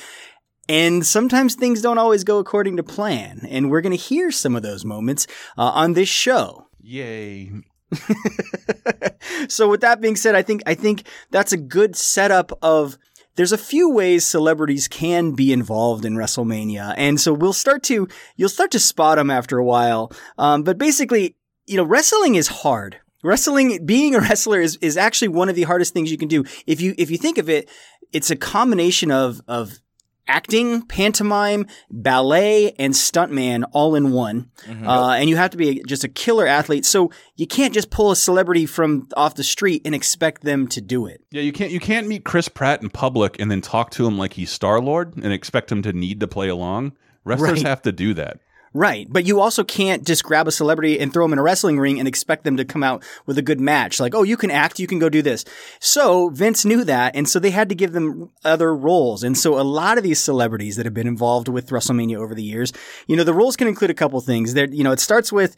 And 0.67 1.05
sometimes 1.05 1.55
things 1.55 1.81
don't 1.81 1.97
always 1.97 2.23
go 2.23 2.39
according 2.39 2.77
to 2.77 2.83
plan. 2.83 3.45
And 3.49 3.69
we're 3.69 3.81
going 3.81 3.95
to 3.95 4.03
hear 4.03 4.31
some 4.31 4.55
of 4.55 4.63
those 4.63 4.83
moments 4.83 5.27
uh, 5.57 5.63
on 5.63 5.93
this 5.93 6.09
show. 6.09 6.67
Yay! 6.81 7.51
so 9.47 9.69
with 9.69 9.81
that 9.81 10.01
being 10.01 10.15
said, 10.15 10.35
I 10.35 10.41
think 10.41 10.63
I 10.65 10.73
think 10.73 11.07
that's 11.31 11.53
a 11.53 11.57
good 11.57 11.95
setup 11.95 12.51
of 12.61 12.97
there's 13.35 13.51
a 13.51 13.57
few 13.57 13.89
ways 13.89 14.25
celebrities 14.25 14.87
can 14.87 15.31
be 15.31 15.51
involved 15.51 16.05
in 16.05 16.15
WrestleMania, 16.15 16.93
and 16.97 17.19
so 17.19 17.33
we'll 17.33 17.53
start 17.53 17.83
to 17.83 18.07
you'll 18.35 18.49
start 18.49 18.71
to 18.71 18.79
spot 18.79 19.17
them 19.17 19.29
after 19.29 19.57
a 19.57 19.63
while. 19.63 20.11
Um, 20.37 20.63
but 20.63 20.77
basically, 20.77 21.35
you 21.65 21.77
know, 21.77 21.83
wrestling 21.83 22.35
is 22.35 22.47
hard. 22.47 22.97
Wrestling, 23.23 23.85
being 23.85 24.15
a 24.15 24.19
wrestler 24.19 24.61
is, 24.61 24.77
is 24.77 24.97
actually 24.97 25.29
one 25.29 25.49
of 25.49 25.55
the 25.55 25.63
hardest 25.63 25.93
things 25.93 26.11
you 26.11 26.17
can 26.17 26.27
do. 26.27 26.43
If 26.65 26.81
you 26.81 26.93
if 26.97 27.09
you 27.09 27.17
think 27.17 27.37
of 27.37 27.49
it, 27.49 27.69
it's 28.11 28.29
a 28.29 28.35
combination 28.35 29.11
of 29.11 29.41
of 29.47 29.79
acting, 30.27 30.81
pantomime, 30.83 31.65
ballet, 31.91 32.71
and 32.79 32.93
stuntman 32.93 33.63
all 33.71 33.95
in 33.95 34.11
one. 34.11 34.49
Uh, 34.67 35.15
and 35.17 35.29
you 35.29 35.35
have 35.35 35.51
to 35.51 35.57
be 35.57 35.83
just 35.87 36.03
a 36.03 36.07
killer 36.07 36.47
athlete. 36.47 36.85
So 36.85 37.11
you 37.35 37.47
can't 37.47 37.73
just 37.73 37.89
pull 37.89 38.11
a 38.11 38.15
celebrity 38.15 38.65
from 38.65 39.07
off 39.15 39.35
the 39.35 39.43
street 39.43 39.81
and 39.85 39.93
expect 39.95 40.43
them 40.43 40.67
to 40.69 40.81
do 40.81 41.05
it. 41.05 41.21
Yeah, 41.31 41.41
you 41.41 41.51
can't 41.51 41.71
you 41.71 41.79
can't 41.79 42.07
meet 42.07 42.23
Chris 42.25 42.47
Pratt 42.49 42.81
in 42.81 42.89
public 42.89 43.39
and 43.39 43.49
then 43.51 43.61
talk 43.61 43.91
to 43.91 44.05
him 44.07 44.17
like 44.17 44.33
he's 44.33 44.49
Star 44.51 44.79
Lord 44.81 45.15
and 45.17 45.31
expect 45.31 45.71
him 45.71 45.81
to 45.83 45.93
need 45.93 46.19
to 46.19 46.27
play 46.27 46.47
along. 46.49 46.93
Wrestlers 47.23 47.63
Right. 47.63 47.67
have 47.69 47.81
to 47.83 47.91
do 47.91 48.13
that. 48.15 48.39
Right. 48.75 49.07
But 49.09 49.25
you 49.25 49.39
also 49.39 49.63
can't 49.63 50.05
just 50.05 50.25
grab 50.25 50.49
a 50.49 50.51
celebrity 50.51 50.99
and 50.99 51.13
throw 51.13 51.23
them 51.23 51.31
in 51.31 51.39
a 51.39 51.41
wrestling 51.41 51.79
ring 51.79 51.97
and 51.97 52.09
expect 52.09 52.43
them 52.43 52.57
to 52.57 52.65
come 52.65 52.83
out 52.83 53.05
with 53.25 53.37
a 53.37 53.41
good 53.41 53.61
match. 53.61 54.01
Like, 54.01 54.13
oh, 54.13 54.23
you 54.23 54.35
can 54.35 54.51
act, 54.51 54.79
you 54.79 54.85
can 54.85 54.99
go 54.99 55.07
do 55.07 55.21
this. 55.21 55.45
So 55.79 56.27
Vince 56.27 56.65
knew 56.65 56.83
that. 56.83 57.15
And 57.15 57.29
so 57.29 57.39
they 57.39 57.51
had 57.51 57.69
to 57.69 57.75
give 57.75 57.93
them 57.93 58.31
other 58.43 58.75
roles. 58.75 59.23
And 59.23 59.37
so 59.37 59.57
a 59.57 59.63
lot 59.63 59.97
of 59.97 60.03
these 60.03 60.21
celebrities 60.21 60.75
that 60.75 60.85
have 60.85 60.93
been 60.93 61.07
involved 61.07 61.47
with 61.47 61.69
WrestleMania 61.69 62.17
over 62.17 62.35
the 62.35 62.43
years, 62.43 62.73
you 63.07 63.15
know, 63.15 63.23
the 63.23 63.33
roles 63.33 63.55
can 63.55 63.69
include 63.69 63.91
a 63.91 63.93
couple 63.93 64.19
things. 64.19 64.55
There, 64.55 64.67
you 64.67 64.83
know, 64.83 64.91
it 64.91 64.99
starts 64.99 65.31
with 65.31 65.55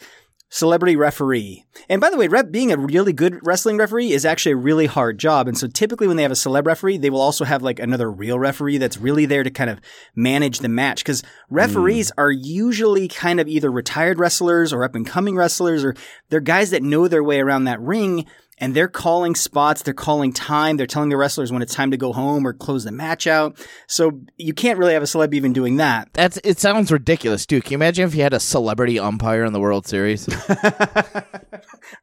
celebrity 0.50 0.96
referee. 0.96 1.66
And 1.90 2.00
by 2.00 2.10
the 2.10 2.18
way, 2.18 2.28
rep, 2.28 2.52
being 2.52 2.72
a 2.72 2.78
really 2.78 3.12
good 3.12 3.40
wrestling 3.44 3.78
referee 3.78 4.12
is 4.12 4.26
actually 4.26 4.54
a 4.54 4.58
really 4.58 4.86
hard 4.86 5.18
job. 5.18 5.48
And 5.48 5.58
so 5.58 5.68
typically 5.68 6.08
when 6.08 6.16
they 6.16 6.24
have 6.24 6.32
a 6.32 6.36
celeb 6.36 6.66
referee, 6.66 6.98
they 6.98 7.10
will 7.10 7.22
also 7.22 7.44
have 7.44 7.62
like 7.62 7.80
another 7.80 8.10
real 8.10 8.40
referee 8.40 8.78
that's 8.78 8.98
really 8.98 9.26
there 9.26 9.44
to 9.44 9.52
kind 9.52 9.70
of 9.70 9.80
manage 10.16 10.60
the 10.60 10.70
match. 10.70 11.04
Cause 11.04 11.22
referees 11.50 12.12
hmm. 12.12 12.22
are 12.22 12.32
usually 12.32 13.08
kind 13.08 13.40
of 13.40 13.48
either 13.48 13.72
retired 13.72 14.20
wrestlers 14.20 14.72
or 14.72 14.84
up 14.84 14.96
and 14.96 15.06
coming 15.06 15.36
wrestlers 15.36 15.84
or 15.84 15.96
they're 16.30 16.40
guys 16.40 16.70
that 16.72 16.84
know 16.84 17.08
their 17.08 17.24
way 17.24 17.40
around 17.40 17.66
that 17.66 17.82
ring 17.82 18.26
and 18.58 18.76
they're 18.76 18.88
calling 18.88 19.36
spots, 19.36 19.82
they're 19.82 19.94
calling 19.94 20.34
time, 20.34 20.78
they're 20.78 20.88
telling 20.88 21.10
the 21.10 21.18
wrestlers 21.18 21.52
when 21.52 21.62
it's 21.62 21.74
time 21.74 21.92
to 21.92 21.98
go 21.98 22.14
home 22.14 22.46
or 22.46 22.54
close 22.54 22.84
the 22.84 22.92
match 22.92 23.28
out. 23.28 23.58
So 23.88 24.22
you 24.38 24.54
can't 24.54 24.80
really 24.80 24.94
have 24.94 25.04
a 25.04 25.08
celeb 25.08 25.34
even 25.34 25.54
doing 25.54 25.78
that. 25.78 26.10
That's 26.14 26.40
it. 26.44 26.60
Sounds 26.60 26.92
ridiculous, 26.92 27.46
too. 27.46 27.62
Can 27.62 27.72
you 27.74 27.78
imagine 27.78 28.06
if 28.06 28.16
you 28.16 28.24
had 28.24 28.34
a 28.34 28.40
celebrity 28.40 29.00
umpire 29.00 29.46
in 29.46 29.54
the 29.54 29.60
World 29.60 29.88
Series? 29.88 30.28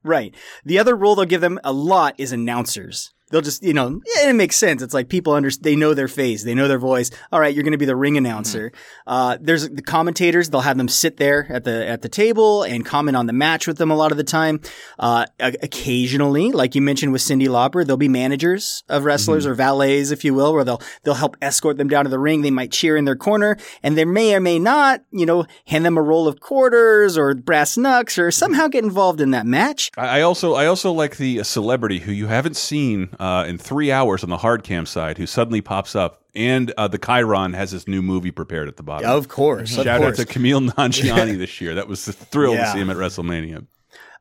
Right. 0.03 0.35
The 0.65 0.79
other 0.79 0.95
role 0.97 1.15
they'll 1.15 1.25
give 1.25 1.41
them 1.41 1.59
a 1.65 1.73
lot 1.73 2.15
is 2.19 2.33
announcers. 2.33 3.13
They'll 3.35 3.43
just 3.43 3.65
you 3.65 3.75
know 3.75 4.01
yeah, 4.15 4.31
it 4.31 4.33
makes 4.35 4.57
sense. 4.57 4.81
It's 4.81 4.95
like 4.95 5.09
people 5.09 5.33
under 5.33 5.51
they 5.51 5.77
know 5.77 5.93
their 5.93 6.09
face, 6.09 6.45
they 6.45 6.55
know 6.55 6.69
their 6.69 6.79
voice. 6.79 7.11
All 7.33 7.41
right, 7.41 7.55
you're 7.55 7.65
going 7.65 7.73
to 7.73 7.79
be 7.79 7.85
the 7.85 7.97
ring 7.97 8.17
announcer. 8.17 8.71
Mm-hmm. 8.71 9.13
Uh, 9.13 9.39
there's 9.41 9.69
the 9.69 9.83
commentators. 9.83 10.51
They'll 10.51 10.61
have 10.61 10.79
them 10.79 10.89
sit 10.89 11.17
there 11.17 11.47
at 11.51 11.65
the 11.65 11.87
at 11.87 12.03
the 12.03 12.09
table 12.09 12.63
and 12.63 12.87
comment 12.87 13.17
on 13.17 13.27
the 13.27 13.33
match 13.33 13.67
with 13.67 13.79
them 13.79 13.91
a 13.91 13.97
lot 13.97 14.13
of 14.13 14.19
the 14.19 14.25
time. 14.25 14.61
Uh, 15.01 15.27
occasionally, 15.41 16.53
like 16.53 16.77
you 16.77 16.81
mentioned 16.83 17.13
with 17.13 17.23
Cyndi 17.23 17.49
Lauper, 17.49 17.85
there'll 17.85 17.97
be 17.97 18.09
managers 18.09 18.85
of 18.89 19.05
wrestlers 19.05 19.45
mm-hmm. 19.45 19.53
or 19.53 19.57
valets, 19.57 20.11
if 20.13 20.25
you 20.25 20.33
will, 20.33 20.53
where 20.55 20.65
they'll 20.65 20.83
they'll 21.03 21.15
help 21.15 21.37
escort 21.43 21.77
them 21.77 21.89
down 21.89 22.05
to 22.05 22.11
the 22.11 22.21
ring. 22.21 22.43
They 22.43 22.53
might 22.53 22.71
cheer 22.71 22.97
in 22.97 23.05
their 23.05 23.17
corner, 23.17 23.57
and 23.83 23.99
they 23.99 24.05
may 24.05 24.35
or 24.35 24.41
may 24.41 24.59
not, 24.61 25.03
you 25.11 25.27
know, 25.27 25.45
hand 25.67 25.85
them 25.85 25.99
a 25.99 26.03
roll 26.03 26.29
of 26.29 26.39
quarters 26.39 27.19
or 27.19 27.35
brass 27.35 27.77
knucks 27.77 28.17
or 28.17 28.29
mm-hmm. 28.29 28.39
somehow 28.39 28.69
get 28.69 28.85
involved 28.85 29.21
in 29.21 29.33
that 29.33 29.45
match. 29.45 29.91
I 29.97 30.15
I 30.15 30.21
also 30.23 30.55
I 30.55 30.67
also 30.67 30.93
like 30.93 31.17
the 31.17 31.41
uh, 31.41 31.43
celebrity 31.43 31.99
who 31.99 32.13
you 32.13 32.29
haven't 32.29 32.57
seen 32.57 33.09
uh, 33.19 33.24
uh, 33.25 33.43
in 33.47 33.57
three 33.57 33.91
hours 33.91 34.23
on 34.23 34.29
the 34.29 34.37
hard 34.37 34.63
cam 34.63 34.85
side 34.85 35.17
who 35.17 35.27
suddenly 35.27 35.63
pops 35.63 35.97
up, 35.97 36.23
and 36.35 36.75
uh, 36.77 36.87
the 36.87 36.99
chyron 36.99 37.55
has 37.55 37.71
his 37.71 37.89
new 37.89 38.03
movie 38.03 38.31
prepared 38.31 38.69
at 38.69 38.77
the 38.77 38.83
bottom. 38.83 39.11
Of 39.11 39.29
course, 39.29 39.79
of 39.79 39.85
Shout 39.85 40.03
course. 40.03 40.21
out 40.21 40.27
to 40.27 40.39
Kumail 40.39 40.69
Nanjiani 40.73 41.39
this 41.39 41.59
year. 41.59 41.75
That 41.77 41.89
was 41.89 42.07
a 42.07 42.13
thrill 42.13 42.55
to 42.55 42.67
see 42.67 42.81
him 42.81 42.91
at 42.91 42.99
WrestleMania. 42.99 43.67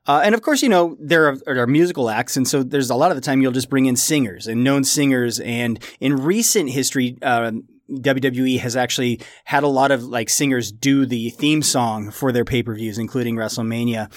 Uh, 0.06 0.22
and 0.24 0.34
of 0.34 0.40
course, 0.40 0.62
you 0.62 0.70
know, 0.70 0.96
there 0.98 1.28
are, 1.28 1.36
there 1.36 1.62
are 1.62 1.66
musical 1.66 2.08
acts. 2.08 2.38
And 2.38 2.48
so 2.48 2.62
there's 2.62 2.88
a 2.88 2.94
lot 2.94 3.10
of 3.10 3.16
the 3.16 3.20
time 3.20 3.42
you'll 3.42 3.52
just 3.52 3.68
bring 3.68 3.84
in 3.84 3.96
singers 3.96 4.46
and 4.46 4.64
known 4.64 4.84
singers. 4.84 5.38
And 5.40 5.82
in 6.00 6.16
recent 6.16 6.70
history, 6.70 7.18
uh, 7.20 7.52
WWE 7.90 8.58
has 8.60 8.74
actually 8.74 9.20
had 9.44 9.64
a 9.64 9.68
lot 9.68 9.90
of 9.90 10.02
like 10.02 10.30
singers 10.30 10.72
do 10.72 11.04
the 11.04 11.28
theme 11.30 11.62
song 11.62 12.10
for 12.10 12.32
their 12.32 12.44
pay-per-views, 12.44 12.98
including 12.98 13.36
WrestleMania. 13.36 14.10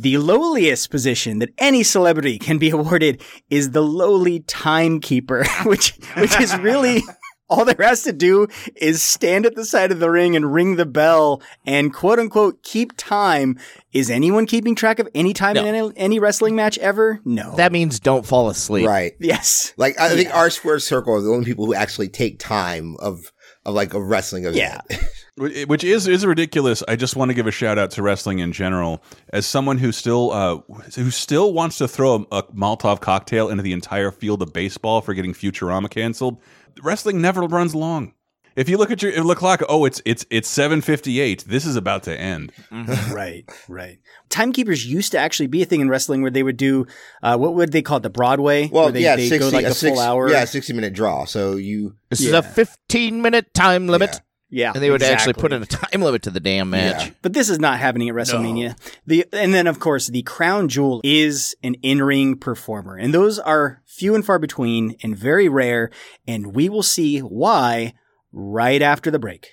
The 0.00 0.18
lowliest 0.18 0.90
position 0.90 1.40
that 1.40 1.50
any 1.58 1.82
celebrity 1.82 2.38
can 2.38 2.58
be 2.58 2.70
awarded 2.70 3.20
is 3.50 3.72
the 3.72 3.82
lowly 3.82 4.40
timekeeper, 4.40 5.44
which, 5.64 5.92
which 6.16 6.38
is 6.40 6.56
really 6.58 7.02
all 7.50 7.64
there 7.64 7.74
has 7.80 8.02
to 8.02 8.12
do 8.12 8.46
is 8.76 9.02
stand 9.02 9.44
at 9.44 9.56
the 9.56 9.64
side 9.64 9.90
of 9.90 9.98
the 9.98 10.08
ring 10.08 10.36
and 10.36 10.52
ring 10.54 10.76
the 10.76 10.86
bell 10.86 11.42
and 11.66 11.92
quote 11.92 12.20
unquote 12.20 12.62
keep 12.62 12.92
time. 12.96 13.58
Is 13.92 14.08
anyone 14.08 14.46
keeping 14.46 14.76
track 14.76 15.00
of 15.00 15.08
any 15.16 15.32
time 15.32 15.54
No. 15.54 15.64
in 15.64 15.74
any, 15.74 15.92
any 15.96 16.18
wrestling 16.20 16.54
match 16.54 16.78
ever? 16.78 17.20
No. 17.24 17.56
That 17.56 17.72
means 17.72 17.98
don't 17.98 18.24
fall 18.24 18.50
asleep. 18.50 18.86
Right. 18.86 19.14
yes. 19.18 19.72
Like 19.76 19.98
I 19.98 20.10
think 20.10 20.32
our 20.32 20.50
square 20.50 20.78
circle 20.78 21.14
are 21.14 21.20
the 21.20 21.30
only 21.30 21.44
people 21.46 21.66
who 21.66 21.74
actually 21.74 22.08
take 22.08 22.38
time 22.38 22.96
of 23.00 23.32
of 23.64 23.74
like 23.74 23.94
a 23.94 24.00
wrestling 24.00 24.44
event. 24.44 24.56
Yeah. 24.56 24.80
Wh- 25.38 25.68
Which 25.68 25.84
is 25.84 26.06
is 26.06 26.26
ridiculous. 26.26 26.82
I 26.88 26.96
just 26.96 27.16
want 27.16 27.30
to 27.30 27.34
give 27.34 27.46
a 27.46 27.50
shout 27.50 27.78
out 27.78 27.90
to 27.92 28.02
wrestling 28.02 28.38
in 28.40 28.52
general. 28.52 29.02
As 29.32 29.46
someone 29.46 29.78
who 29.78 29.92
still 29.92 30.32
uh, 30.32 30.58
who 30.96 31.10
still 31.10 31.52
wants 31.52 31.78
to 31.78 31.88
throw 31.88 32.26
a, 32.32 32.36
a 32.38 32.42
Molotov 32.52 33.00
cocktail 33.00 33.48
into 33.48 33.62
the 33.62 33.72
entire 33.72 34.10
field 34.10 34.42
of 34.42 34.52
baseball 34.52 35.00
for 35.00 35.14
getting 35.14 35.32
Futurama 35.32 35.88
canceled, 35.90 36.40
wrestling 36.82 37.20
never 37.20 37.42
runs 37.42 37.74
long. 37.74 38.14
If 38.56 38.68
you 38.68 38.76
look 38.76 38.90
at 38.90 39.02
your 39.02 39.12
if 39.12 39.18
you 39.18 39.22
look 39.22 39.38
clock, 39.38 39.62
oh, 39.68 39.84
it's 39.84 40.02
it's 40.04 40.26
it's 40.30 40.48
seven 40.48 40.80
fifty 40.80 41.20
eight. 41.20 41.44
This 41.46 41.64
is 41.64 41.76
about 41.76 42.02
to 42.04 42.18
end. 42.20 42.50
right, 43.12 43.44
right. 43.68 43.98
Timekeepers 44.30 44.84
used 44.84 45.12
to 45.12 45.18
actually 45.18 45.46
be 45.46 45.62
a 45.62 45.64
thing 45.64 45.80
in 45.80 45.88
wrestling 45.88 46.22
where 46.22 46.30
they 46.32 46.42
would 46.42 46.56
do, 46.56 46.84
uh, 47.22 47.36
what 47.36 47.54
would 47.54 47.70
they 47.70 47.82
call 47.82 47.98
it? 47.98 48.02
The 48.02 48.10
Broadway? 48.10 48.68
Well, 48.68 48.84
where 48.84 48.92
they, 48.92 49.02
yeah, 49.02 49.14
they 49.14 49.28
sixty 49.28 49.50
go 49.52 49.56
like 49.56 49.64
a 49.64 49.68
the 49.68 49.74
six, 49.74 49.94
full 49.96 50.00
hour. 50.02 50.28
Yeah, 50.28 50.44
sixty 50.44 50.72
minute 50.72 50.92
draw. 50.92 51.24
So 51.24 51.54
you 51.54 51.94
This 52.10 52.20
Yeah. 52.20 52.30
is 52.30 52.34
a 52.34 52.42
15 52.42 53.22
minute 53.22 53.54
time 53.54 53.86
limit. 53.86 54.10
Yeah. 54.14 54.18
Yeah, 54.50 54.72
and 54.74 54.82
they 54.82 54.90
would 54.90 55.02
actually 55.02 55.34
put 55.34 55.52
in 55.52 55.62
a 55.62 55.66
time 55.66 56.00
limit 56.00 56.22
to 56.22 56.30
the 56.30 56.40
damn 56.40 56.70
match. 56.70 57.06
Yeah. 57.06 57.12
But 57.20 57.34
this 57.34 57.50
is 57.50 57.58
not 57.58 57.78
happening 57.78 58.08
at 58.08 58.14
WrestleMania. 58.14 58.76
The 59.06 59.26
and 59.32 59.52
then 59.52 59.66
of 59.66 59.78
course 59.78 60.06
the 60.06 60.22
crown 60.22 60.68
jewel 60.68 61.02
is 61.04 61.54
an 61.62 61.74
in-ring 61.82 62.38
performer. 62.38 62.96
And 62.96 63.12
those 63.12 63.38
are 63.38 63.82
few 63.84 64.14
and 64.14 64.24
far 64.24 64.38
between 64.38 64.96
and 65.02 65.16
very 65.16 65.48
rare 65.48 65.90
and 66.26 66.54
we 66.54 66.70
will 66.70 66.82
see 66.82 67.18
why 67.18 67.92
right 68.32 68.80
after 68.80 69.10
the 69.10 69.18
break. 69.18 69.48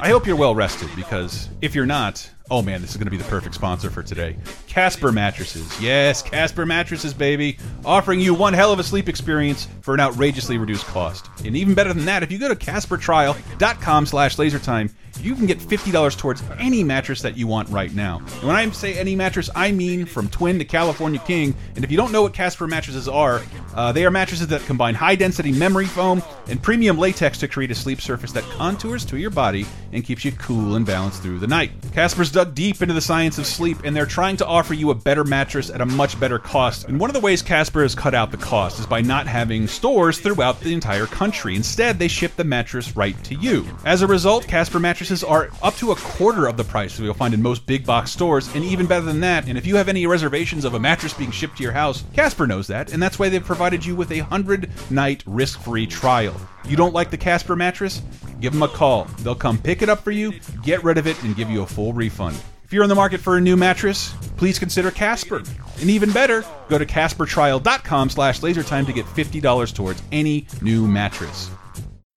I 0.00 0.08
hope 0.08 0.26
you're 0.26 0.34
well 0.34 0.56
rested 0.56 0.88
because 0.96 1.48
if 1.62 1.76
you're 1.76 1.86
not, 1.86 2.28
oh 2.50 2.62
man, 2.62 2.80
this 2.80 2.90
is 2.90 2.96
going 2.96 3.06
to 3.06 3.10
be 3.10 3.16
the 3.16 3.24
perfect 3.24 3.54
sponsor 3.54 3.90
for 3.90 4.02
today. 4.02 4.36
Casper 4.66 5.12
Mattresses. 5.12 5.80
Yes, 5.80 6.22
Casper 6.22 6.66
Mattresses, 6.66 7.14
baby. 7.14 7.58
Offering 7.84 8.20
you 8.20 8.34
one 8.34 8.52
hell 8.52 8.72
of 8.72 8.78
a 8.78 8.84
sleep 8.84 9.08
experience 9.08 9.68
for 9.80 9.94
an 9.94 10.00
outrageously 10.00 10.58
reduced 10.58 10.86
cost. 10.86 11.28
And 11.44 11.56
even 11.56 11.74
better 11.74 11.92
than 11.92 12.04
that, 12.06 12.22
if 12.22 12.32
you 12.32 12.38
go 12.38 12.48
to 12.48 12.56
CasperTrial.com 12.56 14.06
slash 14.06 14.36
lasertime, 14.36 14.92
you 15.22 15.34
can 15.34 15.46
get 15.46 15.58
$50 15.58 16.16
towards 16.16 16.42
any 16.58 16.84
mattress 16.84 17.22
that 17.22 17.36
you 17.36 17.46
want 17.46 17.68
right 17.68 17.92
now. 17.92 18.18
And 18.18 18.44
when 18.44 18.56
I 18.56 18.68
say 18.70 18.98
any 18.98 19.16
mattress, 19.16 19.50
I 19.54 19.72
mean 19.72 20.06
from 20.06 20.28
twin 20.28 20.58
to 20.58 20.64
California 20.64 21.20
king. 21.26 21.54
And 21.76 21.84
if 21.84 21.90
you 21.90 21.96
don't 21.96 22.12
know 22.12 22.22
what 22.22 22.32
Casper 22.32 22.66
mattresses 22.66 23.08
are, 23.08 23.42
uh, 23.74 23.92
they 23.92 24.04
are 24.04 24.10
mattresses 24.10 24.46
that 24.48 24.62
combine 24.62 24.94
high 24.94 25.14
density 25.16 25.52
memory 25.52 25.86
foam 25.86 26.22
and 26.48 26.62
premium 26.62 26.98
latex 26.98 27.38
to 27.38 27.48
create 27.48 27.70
a 27.70 27.74
sleep 27.74 28.00
surface 28.00 28.32
that 28.32 28.44
contours 28.44 29.04
to 29.06 29.18
your 29.18 29.30
body 29.30 29.66
and 29.92 30.04
keeps 30.04 30.24
you 30.24 30.32
cool 30.32 30.76
and 30.76 30.86
balanced 30.86 31.22
through 31.22 31.38
the 31.38 31.46
night. 31.46 31.72
Casper's 31.92 32.30
dug 32.30 32.54
deep 32.54 32.80
into 32.82 32.94
the 32.94 33.00
science 33.00 33.38
of 33.38 33.46
sleep 33.46 33.78
and 33.84 33.94
they're 33.94 34.06
trying 34.06 34.36
to 34.36 34.46
offer 34.46 34.74
you 34.74 34.90
a 34.90 34.94
better 34.94 35.24
mattress 35.24 35.70
at 35.70 35.80
a 35.80 35.86
much 35.86 36.18
better 36.18 36.38
cost. 36.38 36.84
And 36.84 36.98
one 36.98 37.10
of 37.10 37.14
the 37.14 37.20
ways 37.20 37.42
Casper 37.42 37.82
has 37.82 37.94
cut 37.94 38.14
out 38.14 38.30
the 38.30 38.36
cost 38.36 38.78
is 38.78 38.86
by 38.86 39.00
not 39.00 39.26
having 39.26 39.66
stores 39.66 40.20
throughout 40.20 40.60
the 40.60 40.72
entire 40.72 41.06
country. 41.06 41.56
Instead, 41.56 41.98
they 41.98 42.08
ship 42.08 42.36
the 42.36 42.44
mattress 42.44 42.96
right 42.96 43.22
to 43.24 43.34
you. 43.34 43.66
As 43.84 44.02
a 44.02 44.06
result, 44.06 44.46
Casper 44.46 44.78
mattresses 44.78 45.09
are 45.24 45.50
up 45.62 45.74
to 45.76 45.90
a 45.90 45.96
quarter 45.96 46.46
of 46.46 46.56
the 46.56 46.64
price 46.64 46.96
that 46.96 47.02
you'll 47.02 47.14
find 47.14 47.34
in 47.34 47.42
most 47.42 47.66
big 47.66 47.84
box 47.84 48.10
stores, 48.10 48.54
and 48.54 48.64
even 48.64 48.86
better 48.86 49.04
than 49.04 49.20
that. 49.20 49.48
And 49.48 49.58
if 49.58 49.66
you 49.66 49.76
have 49.76 49.88
any 49.88 50.06
reservations 50.06 50.64
of 50.64 50.74
a 50.74 50.80
mattress 50.80 51.12
being 51.12 51.30
shipped 51.30 51.56
to 51.56 51.62
your 51.62 51.72
house, 51.72 52.04
Casper 52.14 52.46
knows 52.46 52.68
that, 52.68 52.92
and 52.92 53.02
that's 53.02 53.18
why 53.18 53.28
they've 53.28 53.44
provided 53.44 53.84
you 53.84 53.96
with 53.96 54.12
a 54.12 54.20
100 54.20 54.70
night 54.90 55.24
risk 55.26 55.60
free 55.60 55.86
trial. 55.86 56.34
You 56.64 56.76
don't 56.76 56.94
like 56.94 57.10
the 57.10 57.18
Casper 57.18 57.56
mattress? 57.56 58.02
Give 58.40 58.52
them 58.52 58.62
a 58.62 58.68
call. 58.68 59.04
They'll 59.20 59.34
come 59.34 59.58
pick 59.58 59.82
it 59.82 59.88
up 59.88 60.04
for 60.04 60.12
you, 60.12 60.34
get 60.62 60.84
rid 60.84 60.96
of 60.96 61.06
it, 61.06 61.22
and 61.22 61.34
give 61.34 61.50
you 61.50 61.62
a 61.62 61.66
full 61.66 61.92
refund. 61.92 62.40
If 62.64 62.72
you're 62.72 62.84
in 62.84 62.88
the 62.88 62.94
market 62.94 63.20
for 63.20 63.36
a 63.36 63.40
new 63.40 63.56
mattress, 63.56 64.14
please 64.36 64.60
consider 64.60 64.92
Casper. 64.92 65.42
And 65.80 65.90
even 65.90 66.12
better, 66.12 66.44
go 66.68 66.78
to 66.78 66.86
CasperTrial.com 66.86 68.10
slash 68.10 68.40
lasertime 68.40 68.86
to 68.86 68.92
get 68.92 69.06
$50 69.06 69.74
towards 69.74 70.00
any 70.12 70.46
new 70.62 70.86
mattress. 70.86 71.50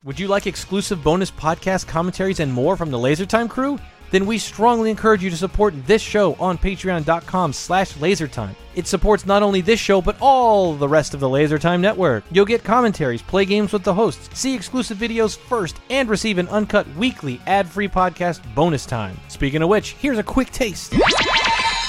Would 0.05 0.19
you 0.19 0.27
like 0.27 0.47
exclusive 0.47 1.01
bonus 1.01 1.31
podcast 1.31 1.87
commentaries 1.87 2.41
and 2.41 2.51
more 2.51 2.75
from 2.75 2.91
the 2.91 2.97
LaserTime 2.97 3.49
crew? 3.49 3.79
Then 4.11 4.25
we 4.25 4.37
strongly 4.37 4.89
encourage 4.89 5.23
you 5.23 5.29
to 5.29 5.37
support 5.37 5.73
this 5.87 6.01
show 6.01 6.33
on 6.41 6.57
patreon.com 6.57 7.53
slash 7.53 7.93
lasertime. 7.93 8.53
It 8.75 8.85
supports 8.85 9.25
not 9.25 9.43
only 9.43 9.61
this 9.61 9.79
show, 9.79 10.01
but 10.01 10.17
all 10.19 10.75
the 10.75 10.89
rest 10.89 11.13
of 11.13 11.21
the 11.21 11.29
LaserTime 11.29 11.79
network. 11.79 12.25
You'll 12.31 12.43
get 12.43 12.65
commentaries, 12.65 13.21
play 13.21 13.45
games 13.45 13.71
with 13.71 13.83
the 13.83 13.93
hosts, 13.93 14.37
see 14.37 14.53
exclusive 14.53 14.97
videos 14.97 15.37
first, 15.37 15.77
and 15.89 16.09
receive 16.09 16.37
an 16.37 16.49
uncut 16.49 16.85
weekly 16.97 17.39
ad-free 17.47 17.87
podcast 17.87 18.41
bonus 18.53 18.85
time. 18.85 19.17
Speaking 19.29 19.61
of 19.61 19.69
which, 19.69 19.93
here's 19.93 20.17
a 20.17 20.23
quick 20.23 20.51
taste. 20.51 20.93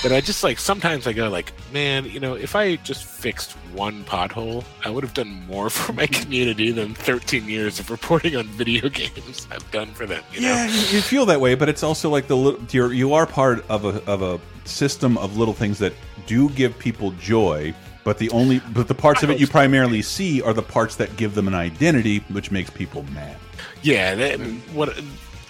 But 0.05 0.13
I 0.13 0.21
just 0.21 0.45
like 0.45 0.59
sometimes 0.59 1.07
I 1.07 1.15
go 1.15 1.31
like, 1.31 1.55
man, 1.73 2.05
you 2.05 2.21
know, 2.21 2.35
if 2.35 2.55
I 2.55 2.77
just 2.77 3.07
fixed 3.07 3.53
one 3.73 4.05
pothole, 4.05 4.63
I 4.85 4.91
would 4.91 5.03
have 5.03 5.15
done 5.15 5.47
more 5.47 5.71
for 5.71 5.95
my 5.95 6.07
community 6.07 6.71
than 6.73 6.93
13 6.93 7.49
years 7.49 7.81
of 7.81 7.91
reporting 7.91 8.37
on 8.37 8.45
video 8.49 8.89
games 8.91 9.49
I've 9.51 9.69
done 9.71 9.95
for 9.95 10.05
them. 10.05 10.23
You 10.31 10.43
Yeah, 10.43 10.67
you 10.67 10.75
you 10.75 11.01
feel 11.01 11.25
that 11.25 11.41
way, 11.41 11.55
but 11.55 11.71
it's 11.71 11.83
also 11.83 12.11
like 12.11 12.27
the 12.27 12.37
little 12.37 12.61
you're 12.71 12.93
you 12.93 13.15
are 13.15 13.25
part 13.25 13.65
of 13.71 13.87
a 13.87 14.05
of 14.05 14.21
a 14.21 14.39
system 14.69 15.17
of 15.17 15.39
little 15.39 15.55
things 15.55 15.79
that 15.79 15.95
do 16.27 16.51
give 16.51 16.79
people 16.79 17.13
joy. 17.13 17.75
But 18.05 18.19
the 18.19 18.29
only 18.29 18.59
but 18.75 18.89
the 18.89 18.95
parts 18.95 19.23
of 19.23 19.31
it 19.31 19.41
you 19.41 19.47
primarily 19.47 20.03
see 20.03 20.43
are 20.43 20.53
the 20.53 20.63
parts 20.63 20.97
that 20.97 21.17
give 21.17 21.35
them 21.35 21.49
an 21.49 21.55
identity, 21.55 22.19
which 22.29 22.51
makes 22.51 22.69
people 22.69 23.05
mad. 23.15 23.39
yeah. 23.81 24.15
That, 24.15 24.39
what? 24.75 25.03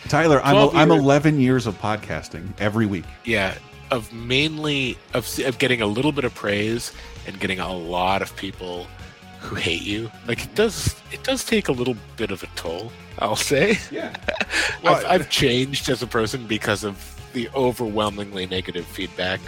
Tyler, 0.09 0.41
I'm 0.45 0.53
12 0.53 0.77
I'm 0.77 0.93
11 0.93 1.41
years 1.41 1.67
of 1.67 1.77
podcasting 1.81 2.53
every 2.61 2.87
week. 2.87 3.05
Yeah, 3.25 3.57
of 3.91 4.13
mainly 4.13 4.99
of 5.13 5.39
of 5.41 5.59
getting 5.59 5.81
a 5.81 5.87
little 5.87 6.13
bit 6.13 6.25
of 6.25 6.35
praise 6.35 6.93
and 7.27 7.39
getting 7.41 7.61
a 7.61 7.73
lot 7.73 8.23
of 8.23 8.35
people 8.37 8.87
who 9.41 9.57
hate 9.57 9.83
you. 9.83 10.11
Like 10.27 10.45
it 10.45 10.55
does, 10.55 10.97
it 11.13 11.23
does 11.23 11.45
take 11.45 11.69
a 11.69 11.73
little 11.73 11.97
bit 12.17 12.31
of 12.31 12.43
a 12.43 12.47
toll. 12.57 12.91
I'll 13.19 13.37
say. 13.37 13.79
Yeah. 13.91 14.15
I've, 14.85 15.05
I've 15.05 15.31
changed 15.31 15.89
as 15.89 16.03
a 16.03 16.07
person 16.07 16.47
because 16.47 16.85
of 16.85 17.11
the 17.33 17.49
overwhelmingly 17.55 18.47
negative 18.47 18.87
feedback 18.87 19.41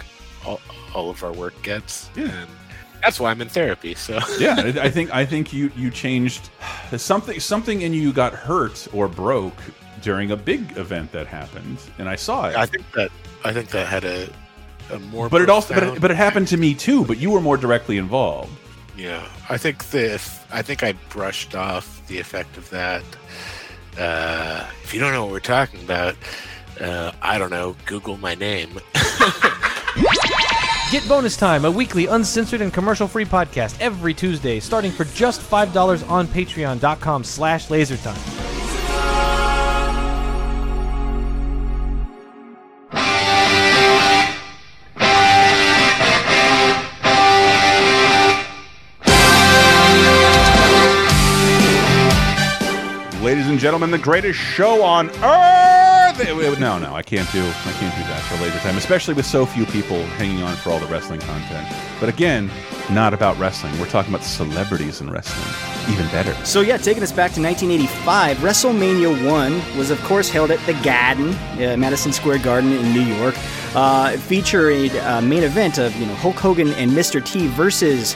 all, 0.45 0.61
all 0.93 1.09
of 1.09 1.23
our 1.23 1.33
work 1.33 1.59
gets. 1.63 2.09
Yeah. 2.15 2.29
And 2.29 2.49
that's 3.01 3.19
why 3.19 3.31
I'm 3.31 3.41
in 3.41 3.49
therapy. 3.49 3.95
So 3.95 4.19
yeah, 4.39 4.55
I 4.57 4.85
I 4.85 4.89
think 4.89 5.13
I 5.13 5.25
think 5.25 5.53
you 5.53 5.71
you 5.75 5.91
changed 5.91 6.49
something 6.95 7.39
something 7.39 7.81
in 7.81 7.93
you 7.93 8.13
got 8.13 8.33
hurt 8.33 8.87
or 8.93 9.07
broke 9.07 9.59
during 10.01 10.31
a 10.31 10.35
big 10.35 10.77
event 10.77 11.11
that 11.11 11.27
happened, 11.27 11.77
and 11.97 12.07
I 12.09 12.15
saw 12.15 12.49
it. 12.49 12.55
I 12.55 12.65
think 12.65 12.89
that 12.93 13.11
I 13.43 13.53
think 13.53 13.69
that 13.69 13.87
had 13.87 14.03
a, 14.03 14.29
a 14.91 14.99
more. 14.99 15.29
but 15.29 15.41
it 15.41 15.49
also 15.49 15.73
but 15.73 15.83
it, 15.83 16.01
but 16.01 16.11
it 16.11 16.17
happened 16.17 16.47
to 16.49 16.57
me 16.57 16.73
too. 16.73 17.05
But 17.05 17.17
you 17.17 17.31
were 17.31 17.41
more 17.41 17.57
directly 17.57 17.97
involved. 17.97 18.51
Yeah, 18.97 19.27
I 19.49 19.57
think 19.57 19.83
the 19.85 20.15
I 20.51 20.61
think 20.61 20.83
I 20.83 20.93
brushed 21.09 21.55
off 21.55 22.05
the 22.07 22.19
effect 22.19 22.57
of 22.57 22.69
that. 22.71 23.03
Uh, 23.97 24.65
if 24.83 24.93
you 24.93 24.99
don't 24.99 25.11
know 25.11 25.23
what 25.23 25.31
we're 25.31 25.39
talking 25.39 25.81
about, 25.83 26.15
uh, 26.79 27.11
I 27.21 27.37
don't 27.37 27.49
know. 27.49 27.75
Google 27.85 28.17
my 28.17 28.35
name. 28.35 28.79
Get 30.91 31.05
Bonus 31.09 31.35
Time, 31.35 31.65
a 31.65 31.71
weekly 31.71 32.05
uncensored 32.05 32.61
and 32.61 32.71
commercial-free 32.71 33.25
podcast 33.25 33.77
every 33.81 34.13
Tuesday, 34.13 34.61
starting 34.61 34.91
for 34.91 35.03
just 35.03 35.41
$5 35.41 36.09
on 36.09 36.27
patreon.com 36.27 37.25
slash 37.25 37.67
lasertime. 37.67 38.56
Ladies 53.47 53.53
and 53.53 53.61
gentlemen, 53.61 53.91
the 53.91 53.97
greatest 53.97 54.37
show 54.37 54.83
on 54.83 55.09
earth. 55.23 56.59
No, 56.59 56.77
no, 56.77 56.93
I 56.93 57.01
can't 57.01 57.31
do. 57.31 57.47
I 57.47 57.71
can't 57.79 57.95
do 57.95 58.01
that 58.01 58.21
for 58.23 58.35
Laser 58.43 58.59
Time, 58.59 58.75
especially 58.75 59.13
with 59.13 59.25
so 59.25 59.45
few 59.45 59.65
people 59.67 60.03
hanging 60.17 60.43
on 60.43 60.57
for 60.57 60.71
all 60.71 60.79
the 60.79 60.87
wrestling 60.87 61.21
content. 61.21 61.65
But 62.01 62.09
again, 62.09 62.51
not 62.91 63.13
about 63.13 63.37
wrestling. 63.37 63.71
We're 63.79 63.87
talking 63.87 64.13
about 64.13 64.25
celebrities 64.25 64.99
in 64.99 65.09
wrestling. 65.09 65.95
Even 65.95 66.05
better. 66.07 66.33
So 66.45 66.59
yeah, 66.59 66.75
taking 66.75 67.01
us 67.03 67.13
back 67.13 67.31
to 67.35 67.41
1985, 67.41 68.37
WrestleMania 68.39 69.31
1 69.31 69.77
was 69.77 69.91
of 69.91 70.03
course 70.03 70.27
held 70.27 70.51
at 70.51 70.59
the 70.65 70.73
Garden, 70.83 71.29
uh, 71.63 71.77
Madison 71.77 72.11
Square 72.11 72.39
Garden 72.39 72.73
in 72.73 72.91
New 72.91 72.99
York. 72.99 73.35
Uh, 73.73 74.17
featured 74.17 74.93
a 74.93 75.21
main 75.21 75.43
event 75.43 75.77
of 75.77 75.95
you 75.95 76.05
know 76.05 76.15
Hulk 76.15 76.35
Hogan 76.35 76.73
and 76.73 76.91
Mr. 76.91 77.25
T 77.25 77.47
versus 77.47 78.13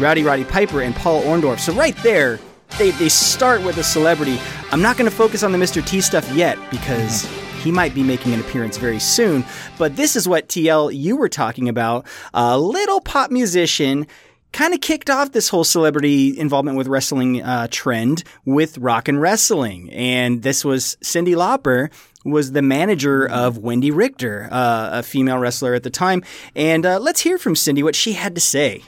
Rowdy 0.00 0.24
Roddy 0.24 0.42
Piper 0.42 0.82
and 0.82 0.96
Paul 0.96 1.22
Orndorff. 1.22 1.60
So 1.60 1.72
right 1.74 1.96
there, 1.98 2.40
they, 2.78 2.90
they 2.92 3.08
start 3.08 3.62
with 3.62 3.78
a 3.78 3.84
celebrity. 3.84 4.38
I'm 4.72 4.82
not 4.82 4.96
going 4.96 5.10
to 5.10 5.16
focus 5.16 5.42
on 5.42 5.52
the 5.52 5.58
Mr. 5.58 5.84
T 5.84 6.00
stuff 6.00 6.28
yet 6.32 6.58
because 6.70 7.24
he 7.62 7.70
might 7.70 7.94
be 7.94 8.02
making 8.02 8.34
an 8.34 8.40
appearance 8.40 8.76
very 8.76 8.98
soon. 8.98 9.44
But 9.78 9.96
this 9.96 10.16
is 10.16 10.28
what 10.28 10.48
TL 10.48 10.94
you 10.94 11.16
were 11.16 11.28
talking 11.28 11.68
about. 11.68 12.06
A 12.34 12.58
little 12.58 13.00
pop 13.00 13.30
musician 13.30 14.06
kind 14.52 14.72
of 14.72 14.80
kicked 14.80 15.10
off 15.10 15.32
this 15.32 15.48
whole 15.48 15.64
celebrity 15.64 16.38
involvement 16.38 16.78
with 16.78 16.86
wrestling 16.86 17.42
uh, 17.42 17.66
trend 17.70 18.22
with 18.44 18.78
rock 18.78 19.08
and 19.08 19.20
wrestling. 19.20 19.90
And 19.90 20.42
this 20.42 20.64
was 20.64 20.96
Cyndi 21.02 21.34
Lauper 21.34 21.90
was 22.24 22.52
the 22.52 22.62
manager 22.62 23.28
of 23.28 23.58
Wendy 23.58 23.90
Richter, 23.90 24.48
uh, 24.50 24.90
a 24.92 25.02
female 25.02 25.38
wrestler 25.38 25.74
at 25.74 25.82
the 25.82 25.90
time. 25.90 26.22
And 26.54 26.86
uh, 26.86 26.98
let's 26.98 27.20
hear 27.20 27.36
from 27.36 27.56
Cindy 27.56 27.82
what 27.82 27.94
she 27.94 28.12
had 28.12 28.34
to 28.34 28.40
say. 28.40 28.82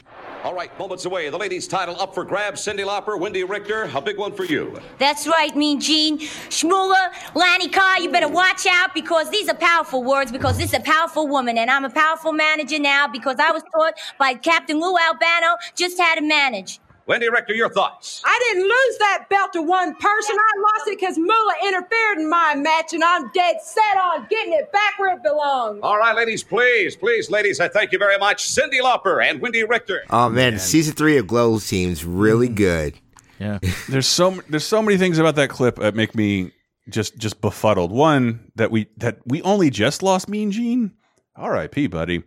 All 0.47 0.55
right, 0.55 0.71
moments 0.79 1.05
away. 1.07 1.29
The 1.29 1.37
ladies' 1.37 1.67
title 1.67 2.01
up 2.01 2.15
for 2.15 2.25
grabs. 2.25 2.65
Cyndi 2.65 2.85
Lauper, 2.87 3.19
Wendy 3.19 3.43
Richter. 3.43 3.91
A 3.93 4.01
big 4.01 4.17
one 4.17 4.31
for 4.31 4.45
you. 4.45 4.81
That's 4.97 5.27
right, 5.27 5.57
Mean 5.57 5.81
Gene. 5.81 6.21
Shmula, 6.21 7.11
Leilani 7.35 7.73
Kai, 7.73 7.99
you 7.99 8.13
better 8.13 8.29
watch 8.29 8.65
out 8.71 8.95
because 8.95 9.29
these 9.29 9.49
are 9.49 9.57
powerful 9.57 10.05
words 10.05 10.31
because 10.31 10.57
this 10.57 10.73
is 10.73 10.79
a 10.79 10.83
powerful 10.83 11.27
woman 11.27 11.59
and 11.59 11.69
I'm 11.69 11.85
a 11.85 11.91
powerful 11.91 12.31
manager 12.31 12.79
now 12.79 13.09
because 13.09 13.41
I 13.41 13.51
was 13.51 13.65
taught 13.75 13.95
by 14.21 14.35
Captain 14.35 14.79
Lou 14.79 14.95
Albano 14.97 15.57
just 15.75 15.99
how 15.99 16.15
to 16.15 16.21
manage. 16.21 16.79
Wendy 17.07 17.29
Richter, 17.29 17.55
your 17.55 17.69
thoughts. 17.69 18.21
I 18.25 18.39
didn't 18.49 18.65
lose 18.65 18.99
that 18.99 19.27
belt 19.31 19.53
to 19.53 19.63
one 19.63 19.95
person. 19.95 20.37
I 20.37 20.61
lost 20.61 20.89
it 20.89 20.99
because 20.99 21.17
Moolah 21.17 21.55
interfered 21.65 22.19
in 22.19 22.29
my 22.29 22.57
match, 22.57 22.93
and 22.93 23.05
I'm 23.05 23.31
dead 23.33 23.57
set 23.63 23.97
on 23.97 24.27
getting 24.29 24.55
it 24.55 24.73
back 24.73 24.99
where 24.99 25.15
it 25.15 25.23
belongs. 25.23 25.81
All 25.85 25.99
right, 25.99 26.17
ladies, 26.17 26.43
please, 26.43 26.97
please, 26.97 27.31
ladies, 27.31 27.61
I 27.61 27.69
thank 27.69 27.93
you 27.93 27.99
very 27.99 28.19
much. 28.19 28.49
Cyndi 28.49 28.81
Lauper 28.83 29.25
and 29.25 29.41
Wendy 29.41 29.63
Richter. 29.63 30.03
Oh 30.11 30.29
man, 30.29 30.59
season 30.59 30.95
three 30.95 31.17
of 31.17 31.29
Glow 31.29 31.59
seems 31.59 32.05
really 32.05 32.49
good. 32.49 32.99
Yeah. 33.39 33.59
There's 33.89 34.09
so 34.09 34.43
there's 34.49 34.65
so 34.65 34.83
many 34.83 34.97
things 34.97 35.19
about 35.19 35.37
that 35.37 35.51
clip 35.51 35.77
that 35.77 35.95
make 35.95 36.15
me 36.15 36.53
just 36.89 37.19
just 37.19 37.41
befuddled. 37.41 37.93
One 37.93 38.51
that 38.57 38.71
we 38.71 38.89
that 38.97 39.19
we 39.27 39.43
only 39.43 39.71
just 39.71 40.03
lost 40.03 40.29
Mean 40.29 40.51
Gene. 40.51 40.93
R.I.P. 41.37 41.89
Buddy. 41.89 42.23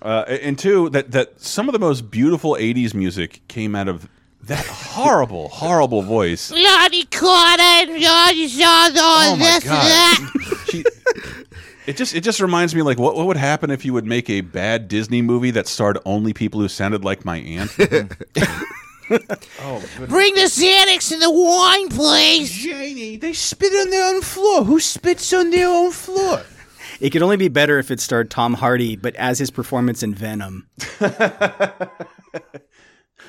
Uh, 0.00 0.24
and 0.26 0.58
two 0.58 0.88
that 0.90 1.10
that 1.12 1.40
some 1.40 1.68
of 1.68 1.74
the 1.74 1.78
most 1.78 2.10
beautiful 2.10 2.54
'80s 2.54 2.94
music 2.94 3.46
came 3.46 3.74
out 3.74 3.88
of 3.88 4.08
that 4.46 4.66
horrible, 4.66 5.48
horrible 5.48 6.02
voice. 6.02 6.50
Johnny 6.50 7.04
Carter, 7.04 7.98
Johnny 7.98 8.48
Sawdust, 8.48 8.96
Oh 9.02 9.36
my 9.36 9.60
god! 9.62 10.30
She, 10.70 10.84
it 11.86 11.96
just 11.96 12.14
it 12.14 12.22
just 12.22 12.40
reminds 12.40 12.74
me 12.74 12.82
like 12.82 12.98
what 12.98 13.14
what 13.14 13.26
would 13.26 13.36
happen 13.36 13.70
if 13.70 13.84
you 13.84 13.92
would 13.92 14.06
make 14.06 14.28
a 14.30 14.40
bad 14.40 14.88
Disney 14.88 15.22
movie 15.22 15.50
that 15.52 15.68
starred 15.68 15.98
only 16.04 16.32
people 16.32 16.60
who 16.60 16.68
sounded 16.68 17.04
like 17.04 17.24
my 17.24 17.38
aunt? 17.38 17.70
Oh, 19.60 19.82
Bring 20.08 20.34
the 20.34 20.40
Xanax 20.48 21.12
and 21.12 21.20
the 21.20 21.30
wine, 21.30 21.90
please. 21.90 22.50
Janie, 22.50 23.16
they 23.18 23.34
spit 23.34 23.70
on 23.74 23.90
their 23.90 24.14
own 24.14 24.22
floor. 24.22 24.64
Who 24.64 24.80
spits 24.80 25.30
on 25.34 25.50
their 25.50 25.68
own 25.68 25.92
floor? 25.92 26.42
It 27.00 27.10
could 27.10 27.20
only 27.20 27.36
be 27.36 27.48
better 27.48 27.78
if 27.78 27.90
it 27.90 28.00
starred 28.00 28.30
Tom 28.30 28.54
Hardy, 28.54 28.96
but 28.96 29.14
as 29.16 29.38
his 29.38 29.50
performance 29.50 30.02
in 30.02 30.14
Venom. 30.14 30.68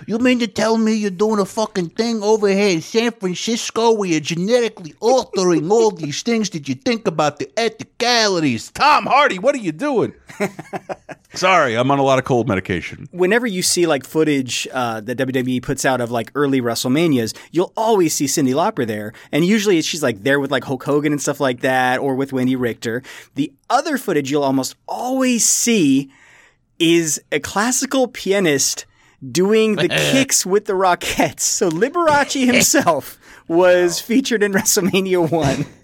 You 0.08 0.20
mean 0.20 0.40
to 0.40 0.48
tell 0.48 0.78
me 0.78 0.94
you're 0.94 1.12
doing 1.12 1.40
a 1.40 1.46
fucking 1.46 1.90
thing 1.90 2.22
over 2.22 2.48
here 2.48 2.70
in 2.70 2.82
San 2.82 3.12
Francisco 3.12 3.94
where 3.94 4.10
you're 4.10 4.20
genetically 4.20 4.94
altering 5.00 5.72
all 5.72 5.92
these 5.92 6.22
things? 6.22 6.50
Did 6.50 6.70
you 6.70 6.76
think 6.76 7.08
about 7.08 7.40
the 7.40 7.46
ethicalities? 7.58 8.72
Tom 8.72 9.06
Hardy, 9.06 9.40
what 9.40 9.56
are 9.56 9.60
you 9.60 9.72
doing? 9.72 10.14
Sorry, 11.34 11.76
I'm 11.76 11.92
on 11.92 12.00
a 12.00 12.04
lot 12.04 12.20
of 12.20 12.26
cold 12.26 12.48
medication. 12.48 13.10
Whenever 13.12 13.46
you 13.48 13.62
see 13.62 13.88
like 13.88 14.06
footage 14.06 14.68
uh, 14.74 15.02
that 15.02 15.18
WWE 15.18 15.62
puts 15.62 15.86
out 15.86 16.02
of 16.02 16.12
like 16.12 16.32
early 16.36 16.62
WrestleManias, 16.62 17.36
you'll 17.52 17.74
always 17.76 18.14
see 18.14 18.26
Cyndi 18.26 18.54
Lauper 18.54 18.88
there, 18.88 19.12
and 19.32 19.44
usually 19.44 19.82
she's 19.82 20.04
like 20.04 20.24
there 20.24 20.40
with 20.40 20.52
like 20.52 20.64
Hulk 20.64 20.84
Hogan 20.84 21.12
and 21.12 21.22
stuff 21.22 21.40
like 21.40 21.62
that, 21.62 22.00
or 22.00 22.16
with 22.16 22.32
Wendy 22.32 22.56
Richter. 22.56 23.04
The 23.36 23.52
other 23.70 23.98
footage 23.98 24.32
you'll 24.32 24.44
almost 24.44 24.76
always 24.88 25.46
see 25.46 26.12
is 26.80 27.22
a 27.32 27.40
classical 27.40 28.08
pianist 28.08 28.86
doing 29.32 29.76
the 29.76 29.88
kicks 30.12 30.46
with 30.46 30.66
the 30.66 30.74
Rockettes. 30.74 31.42
So 31.42 31.70
Liberace 31.70 32.46
himself 32.52 33.18
was 33.48 34.00
featured 34.00 34.44
in 34.44 34.52
WrestleMania 34.54 35.30
One. 35.30 35.66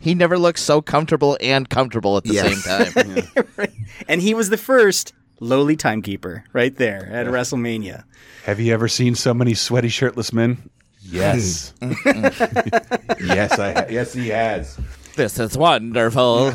He 0.00 0.14
never 0.14 0.38
looked 0.38 0.60
so 0.60 0.80
comfortable 0.80 1.36
and 1.40 1.68
comfortable 1.68 2.16
at 2.16 2.22
the 2.22 2.34
Yes. 2.34 2.62
same 2.62 3.02
time. 3.02 3.72
and 4.08 4.22
he 4.22 4.32
was 4.32 4.48
the 4.48 4.56
first 4.56 5.12
lowly 5.40 5.74
timekeeper 5.74 6.44
right 6.52 6.72
there 6.76 7.08
at 7.10 7.26
WrestleMania. 7.26 8.04
Have 8.44 8.60
you 8.60 8.72
ever 8.72 8.86
seen 8.86 9.16
so 9.16 9.34
many 9.34 9.54
sweaty 9.54 9.88
shirtless 9.88 10.32
men? 10.32 10.70
Yes. 11.02 11.74
yes, 11.82 13.58
I 13.58 13.72
ha- 13.72 13.86
yes 13.90 14.12
he 14.12 14.28
has. 14.28 14.78
this 15.16 15.40
is 15.40 15.58
wonderful. 15.58 16.52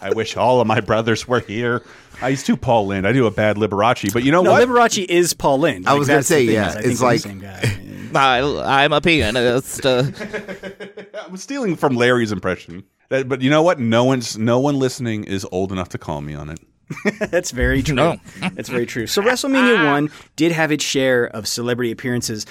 I 0.00 0.10
wish 0.12 0.36
all 0.36 0.60
of 0.60 0.66
my 0.66 0.80
brothers 0.80 1.28
were 1.28 1.40
here. 1.40 1.82
I 2.22 2.28
used 2.28 2.46
to 2.46 2.56
Paul 2.56 2.86
Lynde. 2.88 3.06
I 3.06 3.12
do 3.12 3.26
a 3.26 3.30
bad 3.30 3.56
Liberace, 3.56 4.12
but 4.12 4.24
you 4.24 4.32
know 4.32 4.42
No, 4.42 4.52
what? 4.52 4.66
Liberace 4.68 5.04
is 5.04 5.34
Paul 5.34 5.58
Lynde. 5.60 5.86
I 5.86 5.94
was 5.94 6.08
gonna 6.08 6.22
say, 6.22 6.42
yeah, 6.44 6.68
is 6.70 6.76
I 6.76 6.80
think 6.80 6.92
it's 6.92 7.00
they're 7.00 7.08
the 7.08 7.12
like- 7.14 7.20
same 7.20 7.40
guy. 7.40 7.86
I, 8.12 8.84
I'm 8.84 8.92
a 8.92 9.00
pianist. 9.00 9.86
Uh, 9.86 10.02
I'm 11.26 11.36
stealing 11.36 11.76
from 11.76 11.94
Larry's 11.96 12.32
impression. 12.32 12.82
That, 13.08 13.28
but 13.28 13.40
you 13.40 13.50
know 13.50 13.62
what? 13.62 13.78
No 13.78 14.04
one's 14.04 14.36
no 14.36 14.58
one 14.58 14.78
listening 14.78 15.24
is 15.24 15.46
old 15.52 15.70
enough 15.72 15.90
to 15.90 15.98
call 15.98 16.20
me 16.20 16.34
on 16.34 16.48
it. 16.50 16.58
That's 17.30 17.52
very 17.52 17.82
true. 17.84 17.94
No. 17.94 18.16
That's 18.40 18.68
very 18.68 18.86
true. 18.86 19.06
So 19.06 19.22
WrestleMania 19.22 19.92
one 19.92 20.10
did 20.34 20.50
have 20.50 20.72
its 20.72 20.82
share 20.84 21.26
of 21.26 21.46
celebrity 21.46 21.92
appearances. 21.92 22.46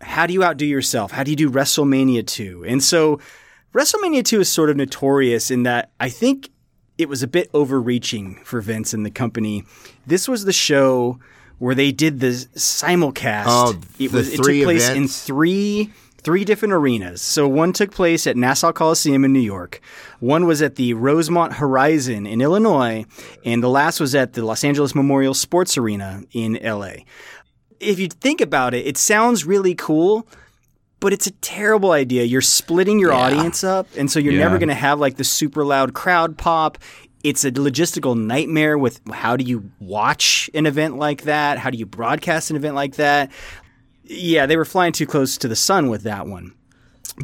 How 0.00 0.26
do 0.26 0.32
you 0.32 0.42
outdo 0.42 0.66
yourself? 0.66 1.12
How 1.12 1.22
do 1.22 1.30
you 1.30 1.36
do 1.36 1.48
WrestleMania 1.50 2.26
two? 2.26 2.64
And 2.66 2.82
so 2.82 3.20
WrestleMania 3.74 4.24
two 4.24 4.40
is 4.40 4.48
sort 4.48 4.68
of 4.70 4.76
notorious 4.76 5.50
in 5.52 5.62
that 5.62 5.90
I 6.00 6.08
think 6.08 6.50
it 6.98 7.08
was 7.08 7.22
a 7.22 7.28
bit 7.28 7.48
overreaching 7.54 8.40
for 8.44 8.60
Vince 8.60 8.92
and 8.92 9.06
the 9.06 9.10
company. 9.10 9.64
This 10.06 10.28
was 10.28 10.44
the 10.44 10.52
show 10.52 11.18
where 11.58 11.74
they 11.74 11.92
did 11.92 12.20
the 12.20 12.28
simulcast. 12.28 13.44
Oh, 13.46 13.80
it 13.98 14.12
was 14.12 14.32
it 14.32 14.42
took 14.42 14.62
place 14.64 14.88
in 14.88 15.08
three 15.08 15.90
three 16.20 16.44
different 16.44 16.74
arenas. 16.74 17.22
So 17.22 17.48
one 17.48 17.72
took 17.72 17.90
place 17.92 18.26
at 18.26 18.36
Nassau 18.36 18.72
Coliseum 18.72 19.24
in 19.24 19.32
New 19.32 19.38
York. 19.40 19.80
One 20.20 20.46
was 20.46 20.60
at 20.60 20.74
the 20.74 20.94
Rosemont 20.94 21.54
Horizon 21.54 22.26
in 22.26 22.40
Illinois, 22.40 23.06
and 23.44 23.62
the 23.62 23.68
last 23.70 24.00
was 24.00 24.14
at 24.14 24.32
the 24.32 24.44
Los 24.44 24.64
Angeles 24.64 24.94
Memorial 24.94 25.34
Sports 25.34 25.78
Arena 25.78 26.22
in 26.32 26.58
LA. 26.62 27.04
If 27.80 28.00
you 28.00 28.08
think 28.08 28.40
about 28.40 28.74
it, 28.74 28.86
it 28.86 28.98
sounds 28.98 29.44
really 29.44 29.74
cool, 29.74 30.26
but 31.00 31.12
it's 31.12 31.26
a 31.26 31.30
terrible 31.32 31.92
idea. 31.92 32.24
You're 32.24 32.40
splitting 32.40 32.98
your 32.98 33.12
audience 33.12 33.62
up, 33.64 33.86
and 33.96 34.10
so 34.10 34.18
you're 34.18 34.32
Yeah. 34.32 34.40
never 34.40 34.58
going 34.58 34.68
to 34.68 34.74
have 34.74 34.98
like 34.98 35.16
the 35.16 35.24
super 35.24 35.64
loud 35.64 35.94
crowd 35.94 36.36
pop. 36.38 36.78
It's 37.24 37.44
a 37.44 37.50
logistical 37.50 38.16
nightmare 38.18 38.78
with 38.78 39.00
how 39.12 39.36
do 39.36 39.44
you 39.44 39.70
watch 39.80 40.48
an 40.54 40.66
event 40.66 40.96
like 40.96 41.22
that? 41.22 41.58
How 41.58 41.70
do 41.70 41.76
you 41.78 41.86
broadcast 41.86 42.50
an 42.50 42.56
event 42.56 42.74
like 42.74 42.94
that? 42.96 43.30
Yeah, 44.04 44.46
they 44.46 44.56
were 44.56 44.64
flying 44.64 44.92
too 44.92 45.06
close 45.06 45.36
to 45.38 45.48
the 45.48 45.56
sun 45.56 45.88
with 45.88 46.02
that 46.04 46.26
one. 46.26 46.52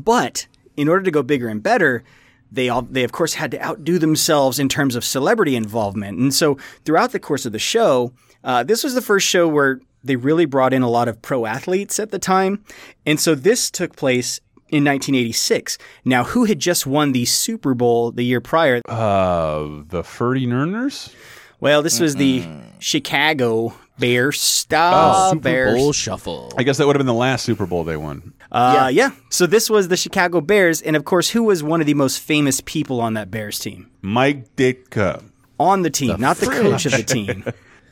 But 0.01 0.47
in 0.77 0.89
order 0.89 1.03
to 1.05 1.11
go 1.11 1.23
bigger 1.23 1.49
and 1.49 1.63
better, 1.63 2.03
they 2.51 2.69
all 2.69 2.83
they 2.83 3.05
of 3.05 3.13
course 3.13 3.35
had 3.35 3.51
to 3.53 3.65
outdo 3.65 3.99
themselves 3.99 4.59
in 4.59 4.69
terms 4.69 4.95
of 4.97 5.05
celebrity 5.05 5.57
involvement. 5.57 6.19
And 6.19 6.35
so 6.35 6.59
throughout 6.85 7.13
the 7.13 7.21
course 7.21 7.47
of 7.47 7.53
the 7.53 7.59
show, 7.59 8.13
uh, 8.43 8.63
this 8.65 8.85
was 8.85 8.95
the 8.95 9.01
first 9.03 9.27
show 9.27 9.49
where 9.49 9.81
they 10.05 10.17
really 10.17 10.45
brought 10.45 10.73
in 10.73 10.83
a 10.83 10.89
lot 10.91 11.09
of 11.09 11.21
pro 11.23 11.47
athletes 11.47 11.99
at 11.99 12.11
the 12.11 12.19
time. 12.19 12.63
And 13.07 13.19
so 13.19 13.35
this 13.35 13.71
took 13.71 13.97
place 13.97 14.39
in 14.69 14.85
1986. 14.85 15.79
Now, 16.05 16.25
who 16.25 16.45
had 16.45 16.59
just 16.59 16.87
won 16.87 17.13
the 17.13 17.25
Super 17.25 17.75
Bowl 17.75 18.13
the 18.13 18.25
year 18.25 18.41
prior? 18.41 18.81
Uh, 18.89 19.83
the 19.89 20.03
Ferdy 20.05 20.47
Nerners? 20.47 21.15
Well, 21.61 21.83
this 21.83 21.99
was 22.01 22.17
the 22.17 22.45
Chicago 22.79 23.75
Bears. 23.99 24.41
Star 24.41 25.31
Super 25.31 25.41
Bears. 25.41 25.75
Bowl 25.75 25.93
shuffle. 25.93 26.53
I 26.59 26.63
guess 26.63 26.79
that 26.79 26.87
would 26.87 26.97
have 26.97 27.01
been 27.01 27.07
the 27.07 27.15
last 27.15 27.45
Super 27.45 27.67
Bowl 27.67 27.85
they 27.85 27.97
won. 27.97 28.35
Uh, 28.51 28.91
yeah. 28.93 29.13
So 29.31 29.47
this 29.47 29.71
was 29.71 29.89
the 29.89 29.97
Chicago 29.97 30.41
Bears, 30.41 30.83
and 30.83 30.97
of 30.97 31.05
course, 31.05 31.31
who 31.31 31.43
was 31.45 31.63
one 31.63 31.81
of 31.81 31.87
the 31.87 31.95
most 31.95 32.19
famous 32.21 32.61
people 32.65 33.01
on 33.01 33.15
that 33.15 33.31
Bears 33.31 33.59
team? 33.59 33.91
Mike 34.03 34.55
Ditka. 34.57 35.23
On 35.61 35.83
the 35.83 35.91
team, 35.91 36.21
not 36.21 36.37
the 36.39 36.47
coach 36.47 36.85
of 36.85 36.93
the 36.93 37.03
team. 37.05 37.45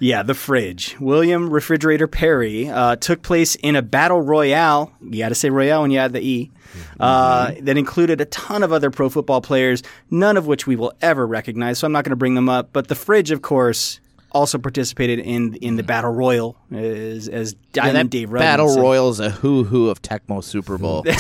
Yeah, 0.03 0.25
the 0.25 0.35
fridge. 0.35 0.97
William 0.99 1.49
Refrigerator 1.49 2.09
Perry 2.09 2.69
uh, 2.69 2.97
took 2.97 3.23
place 3.23 3.55
in 3.55 3.77
a 3.77 3.83
battle 3.83 4.21
royale. 4.21 4.93
You 5.01 5.21
got 5.21 5.29
to 5.29 5.37
say 5.37 5.49
royale 5.49 5.83
when 5.83 5.93
you 5.93 5.99
add 5.99 6.13
the 6.13 6.21
e. 6.21 6.51
Uh, 6.99 7.53
that 7.61 7.77
included 7.77 8.21
a 8.21 8.25
ton 8.25 8.63
of 8.63 8.73
other 8.73 8.91
pro 8.91 9.09
football 9.09 9.41
players, 9.41 9.83
none 10.11 10.37
of 10.37 10.47
which 10.47 10.67
we 10.67 10.75
will 10.75 10.93
ever 11.03 11.25
recognize. 11.27 11.79
So 11.79 11.87
I'm 11.87 11.93
not 11.93 12.05
going 12.05 12.11
to 12.11 12.17
bring 12.17 12.35
them 12.35 12.49
up. 12.49 12.71
But 12.73 12.89
the 12.89 12.95
fridge, 12.97 13.31
of 13.31 13.43
course, 13.43 14.01
also 14.33 14.59
participated 14.59 15.21
in 15.21 15.55
in 15.57 15.77
the 15.77 15.83
battle 15.85 16.11
royal 16.11 16.57
as 16.73 17.29
as 17.29 17.53
Yeah, 17.75 17.85
Diamond 17.85 17.97
that 17.97 18.11
Dave 18.11 18.33
Rudden 18.33 18.45
Battle 18.47 18.71
said. 18.71 18.81
Royal 18.81 19.11
is 19.11 19.21
a 19.21 19.31
who 19.31 19.63
who 19.63 19.89
of 19.89 20.03
Tecmo 20.03 20.43
Super 20.43 20.79
Bowl. 20.79 21.05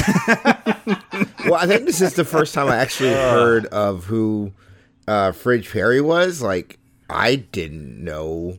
Well, 1.44 1.54
I 1.56 1.66
think 1.66 1.86
this 1.86 2.00
is 2.00 2.14
the 2.14 2.24
first 2.24 2.54
time 2.54 2.68
I 2.68 2.76
actually 2.76 3.10
heard 3.12 3.66
of 3.66 4.04
who 4.04 4.52
uh, 5.08 5.32
Fridge 5.32 5.70
Perry 5.70 6.00
was. 6.00 6.40
Like, 6.40 6.78
I 7.10 7.34
didn't 7.36 8.02
know. 8.02 8.58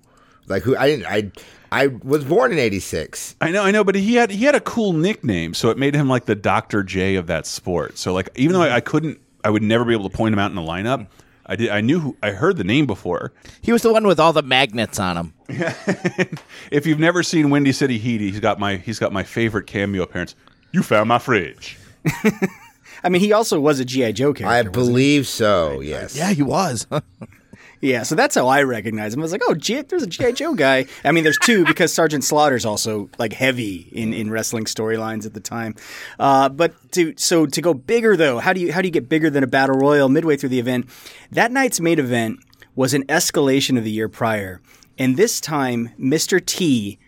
Like, 0.54 0.64
who 0.64 0.78
I 0.78 0.88
didn't. 0.88 1.06
I 1.08 1.32
I 1.72 1.88
was 1.88 2.24
born 2.24 2.52
in 2.52 2.60
'86. 2.60 3.36
I 3.42 3.50
know, 3.52 3.64
I 3.64 3.72
know, 3.72 3.84
but 3.84 3.96
he 3.96 4.14
had 4.16 4.30
he 4.30 4.46
had 4.46 4.54
a 4.56 4.60
cool 4.62 4.94
nickname, 4.94 5.54
so 5.56 5.70
it 5.72 5.78
made 5.78 5.96
him 5.96 6.08
like 6.08 6.26
the 6.26 6.36
Doctor 6.36 6.84
J 6.84 7.16
of 7.16 7.28
that 7.28 7.48
sport. 7.48 7.98
So 7.98 8.14
like, 8.14 8.30
even 8.36 8.54
though 8.54 8.62
I, 8.62 8.76
I 8.76 8.80
couldn't, 8.80 9.20
I 9.44 9.50
would 9.50 9.64
never 9.64 9.84
be 9.84 9.94
able 9.94 10.08
to 10.10 10.16
point 10.16 10.34
him 10.34 10.40
out 10.40 10.52
in 10.52 10.56
the 10.56 10.62
lineup. 10.62 11.08
I 11.46 11.56
did. 11.56 11.70
I 11.70 11.82
knew. 11.82 12.00
Who, 12.00 12.18
I 12.24 12.32
heard 12.32 12.58
the 12.58 12.64
name 12.64 12.86
before. 12.86 13.34
he 13.62 13.72
was 13.74 13.82
the 13.82 13.92
one 13.92 14.06
with 14.08 14.20
all 14.20 14.32
the 14.34 14.44
magnets 14.44 15.00
on 15.00 15.18
him. 15.18 15.34
If 16.72 16.86
you've 16.88 17.00
never 17.00 17.22
seen 17.24 17.50
Windy 17.50 17.72
City 17.72 17.98
Heat, 17.98 18.22
he's 18.22 18.40
got 18.40 18.60
my 18.60 18.78
he's 18.78 19.00
got 19.00 19.12
my 19.12 19.24
favorite 19.24 19.68
cameo 19.68 20.04
appearance. 20.04 20.36
You 20.72 20.84
found 20.84 21.10
my 21.10 21.20
fridge. 21.20 21.78
I 23.04 23.10
mean, 23.10 23.20
he 23.20 23.34
also 23.34 23.60
was 23.60 23.80
a 23.80 23.86
GI 23.86 24.14
Joe 24.14 24.34
character. 24.34 24.46
I 24.48 24.62
wasn't 24.62 24.76
he? 24.76 24.82
believe 24.82 25.28
so. 25.28 25.82
Yes. 25.82 26.16
Yeah, 26.16 26.32
he 26.32 26.42
was. 26.44 26.88
Yeah, 27.84 28.04
so 28.04 28.16
that's 28.16 28.34
how 28.34 28.48
I 28.48 28.64
recognize 28.64 29.14
him. 29.14 29.20
I 29.20 29.24
was 29.24 29.34
like, 29.34 29.42
oh, 29.46 29.56
G- 29.56 29.82
there's 29.82 30.04
a 30.04 30.08
GI 30.08 30.32
Joe 30.32 30.54
guy. 30.54 30.86
I 31.04 31.12
mean, 31.12 31.26
there's 31.26 31.38
two 31.44 31.66
because 31.66 31.94
Sergeant 31.94 32.24
Slaughter's 32.24 32.64
also 32.64 33.10
like 33.18 33.34
heavy 33.34 33.90
in, 33.92 34.14
in 34.14 34.32
wrestling 34.32 34.64
storylines 34.64 35.26
at 35.26 35.34
the 35.34 35.42
time. 35.42 35.76
Uh, 36.18 36.48
but 36.48 36.74
to 36.94 37.14
so 37.18 37.46
to 37.46 37.62
go 37.62 37.74
bigger 37.74 38.16
though, 38.16 38.40
how 38.40 38.54
do 38.54 38.62
you 38.62 38.72
how 38.72 38.82
do 38.82 38.88
you 38.88 38.92
get 38.94 39.10
bigger 39.10 39.30
than 39.30 39.44
a 39.44 39.48
battle 39.48 39.76
royal 39.76 40.08
midway 40.08 40.38
through 40.38 40.48
the 40.48 40.60
event? 40.60 40.88
That 41.30 41.52
night's 41.52 41.82
main 41.82 42.00
event 42.00 42.40
was 42.74 42.94
an 42.94 43.04
escalation 43.08 43.78
of 43.78 43.84
the 43.84 43.92
year 43.92 44.08
prior, 44.08 44.62
and 44.98 45.18
this 45.18 45.42
time 45.42 45.90
Mr. 46.00 46.44
T 46.44 47.00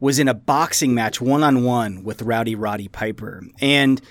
was 0.00 0.18
in 0.18 0.26
a 0.26 0.34
boxing 0.34 0.94
match 0.94 1.20
one 1.20 1.44
on 1.44 1.62
one 1.62 2.02
with 2.02 2.22
Rowdy 2.22 2.56
Roddy 2.56 2.88
Piper, 2.88 3.44
and 3.60 4.02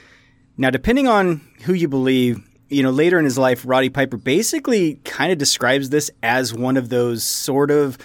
now, 0.56 0.70
depending 0.70 1.08
on 1.08 1.42
who 1.64 1.74
you 1.74 1.88
believe, 1.88 2.48
you 2.70 2.84
know, 2.84 2.92
later 2.92 3.20
in 3.20 3.26
his 3.26 3.38
life, 3.38 3.64
Roddy 3.66 3.90
Piper 3.90 4.18
basically 4.18 4.96
kind 5.04 5.32
of 5.32 5.38
describes 5.38 5.90
this 5.90 6.10
as 6.22 6.54
one 6.54 6.78
of 6.78 6.90
those 6.90 7.24
sort 7.24 7.72
of 7.72 7.98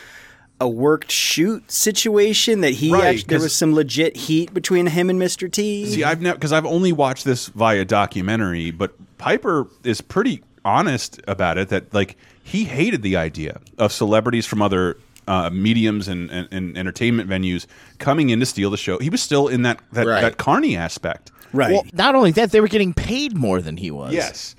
a 0.61 0.69
worked 0.69 1.11
shoot 1.11 1.71
situation 1.71 2.63
that 2.63 2.73
he 2.73 2.93
Right, 2.93 3.05
actually, 3.05 3.25
there 3.29 3.41
was 3.41 3.55
some 3.55 3.75
legit 3.75 4.17
heat 4.17 4.53
between 4.53 4.87
him 4.87 5.09
and 5.09 5.21
Mr. 5.21 5.51
T. 5.51 5.87
See, 5.87 6.05
I've 6.05 6.21
never 6.21 6.37
because 6.37 6.53
I've 6.53 6.67
only 6.67 6.93
watched 6.93 7.25
this 7.25 7.49
via 7.49 7.85
documentary, 7.85 8.71
but 8.71 8.95
Piper 9.19 9.69
is 9.85 10.01
pretty 10.01 10.43
honest 10.65 11.21
about 11.29 11.59
it. 11.59 11.69
That 11.69 11.95
like 11.95 12.17
he 12.43 12.65
hated 12.65 13.03
the 13.03 13.17
idea 13.17 13.61
of 13.79 13.93
celebrities 13.93 14.47
from 14.47 14.61
other 14.63 14.97
uh, 15.29 15.51
mediums 15.51 16.09
and, 16.09 16.31
and, 16.31 16.49
and 16.51 16.77
entertainment 16.79 17.29
venues 17.29 17.67
coming 17.99 18.31
in 18.31 18.41
to 18.41 18.47
steal 18.47 18.71
the 18.71 18.77
show. 18.77 18.99
He 18.99 19.11
was 19.11 19.23
still 19.23 19.47
in 19.49 19.63
that 19.63 19.81
that, 19.93 20.07
Right. 20.07 20.21
that 20.23 20.39
carny 20.39 20.77
aspect. 20.77 21.31
right. 21.53 21.73
well, 21.73 21.85
not 21.93 22.15
only 22.15 22.31
that, 22.33 22.51
they 22.51 22.61
were 22.61 22.69
getting 22.69 22.95
paid 22.95 23.37
more 23.37 23.61
than 23.61 23.77
he 23.77 23.91
was. 23.91 24.13
Yes. 24.13 24.55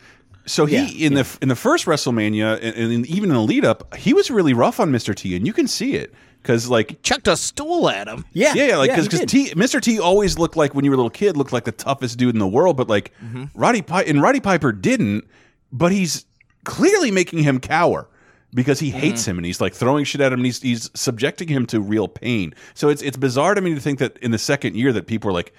So 0.45 0.65
he 0.65 0.75
Yeah, 0.77 1.08
in 1.08 1.13
the 1.13 1.38
in 1.41 1.47
the 1.49 1.55
first 1.55 1.86
WrestleMania 1.86 2.60
and, 2.62 2.93
and 2.93 3.05
even 3.08 3.29
in 3.29 3.36
the 3.36 3.41
lead 3.41 3.65
up, 3.65 3.93
he 3.95 4.13
was 4.13 4.32
really 4.32 4.53
rough 4.53 4.79
on 4.79 4.91
Mr. 4.91 5.13
T, 5.15 5.36
and 5.36 5.45
you 5.45 5.53
can 5.53 5.67
see 5.67 5.93
it 5.95 6.12
because 6.41 6.67
like 6.69 7.01
Chucked 7.03 7.27
a 7.27 7.38
stool 7.38 7.88
at 7.89 8.08
him. 8.08 8.25
yeah, 8.34 8.53
yeah, 8.55 8.65
yeah, 8.69 8.77
like 8.77 8.89
he 8.91 8.95
because 8.95 9.19
did. 9.19 9.29
T 9.29 9.49
Mr. 9.51 9.79
T 9.82 9.99
always 9.99 10.39
looked 10.39 10.58
like 10.58 10.73
when 10.73 10.86
you 10.86 10.89
were 10.91 10.95
a 10.95 10.97
little 10.97 11.10
kid 11.12 11.38
looked 11.38 11.53
like 11.53 11.65
the 11.65 11.71
toughest 11.71 12.17
dude 12.17 12.34
in 12.34 12.39
the 12.39 12.47
world, 12.47 12.77
but 12.77 12.88
like 12.89 13.12
Mm-hmm. 13.23 13.45
Roddy 13.53 13.82
Pi- 13.84 14.03
and 14.03 14.21
Roddy 14.23 14.39
Piper 14.39 14.71
didn't, 14.71 15.25
but 15.71 15.91
he's 15.91 16.25
clearly 16.63 17.12
making 17.12 17.39
him 17.43 17.60
cower 17.60 18.08
because 18.53 18.79
he 18.79 18.89
hates 18.89 19.21
Mm-hmm. 19.23 19.31
him 19.31 19.38
and 19.39 19.45
he's 19.45 19.62
like 19.62 19.73
throwing 19.73 20.05
shit 20.05 20.21
at 20.21 20.31
him 20.33 20.39
and 20.39 20.45
he's 20.45 20.62
he's 20.62 20.89
subjecting 20.93 21.47
him 21.47 21.65
to 21.67 21.79
real 21.79 22.07
pain. 22.07 22.53
So 22.73 22.89
it's 22.89 23.01
it's 23.01 23.17
bizarre 23.17 23.53
to 23.55 23.62
me 23.62 23.73
to 23.75 23.81
think 23.81 23.99
that 23.99 24.17
in 24.19 24.31
the 24.31 24.38
second 24.39 24.75
year 24.75 24.91
that 24.93 25.07
people 25.07 25.27
were 25.29 25.33
like 25.33 25.53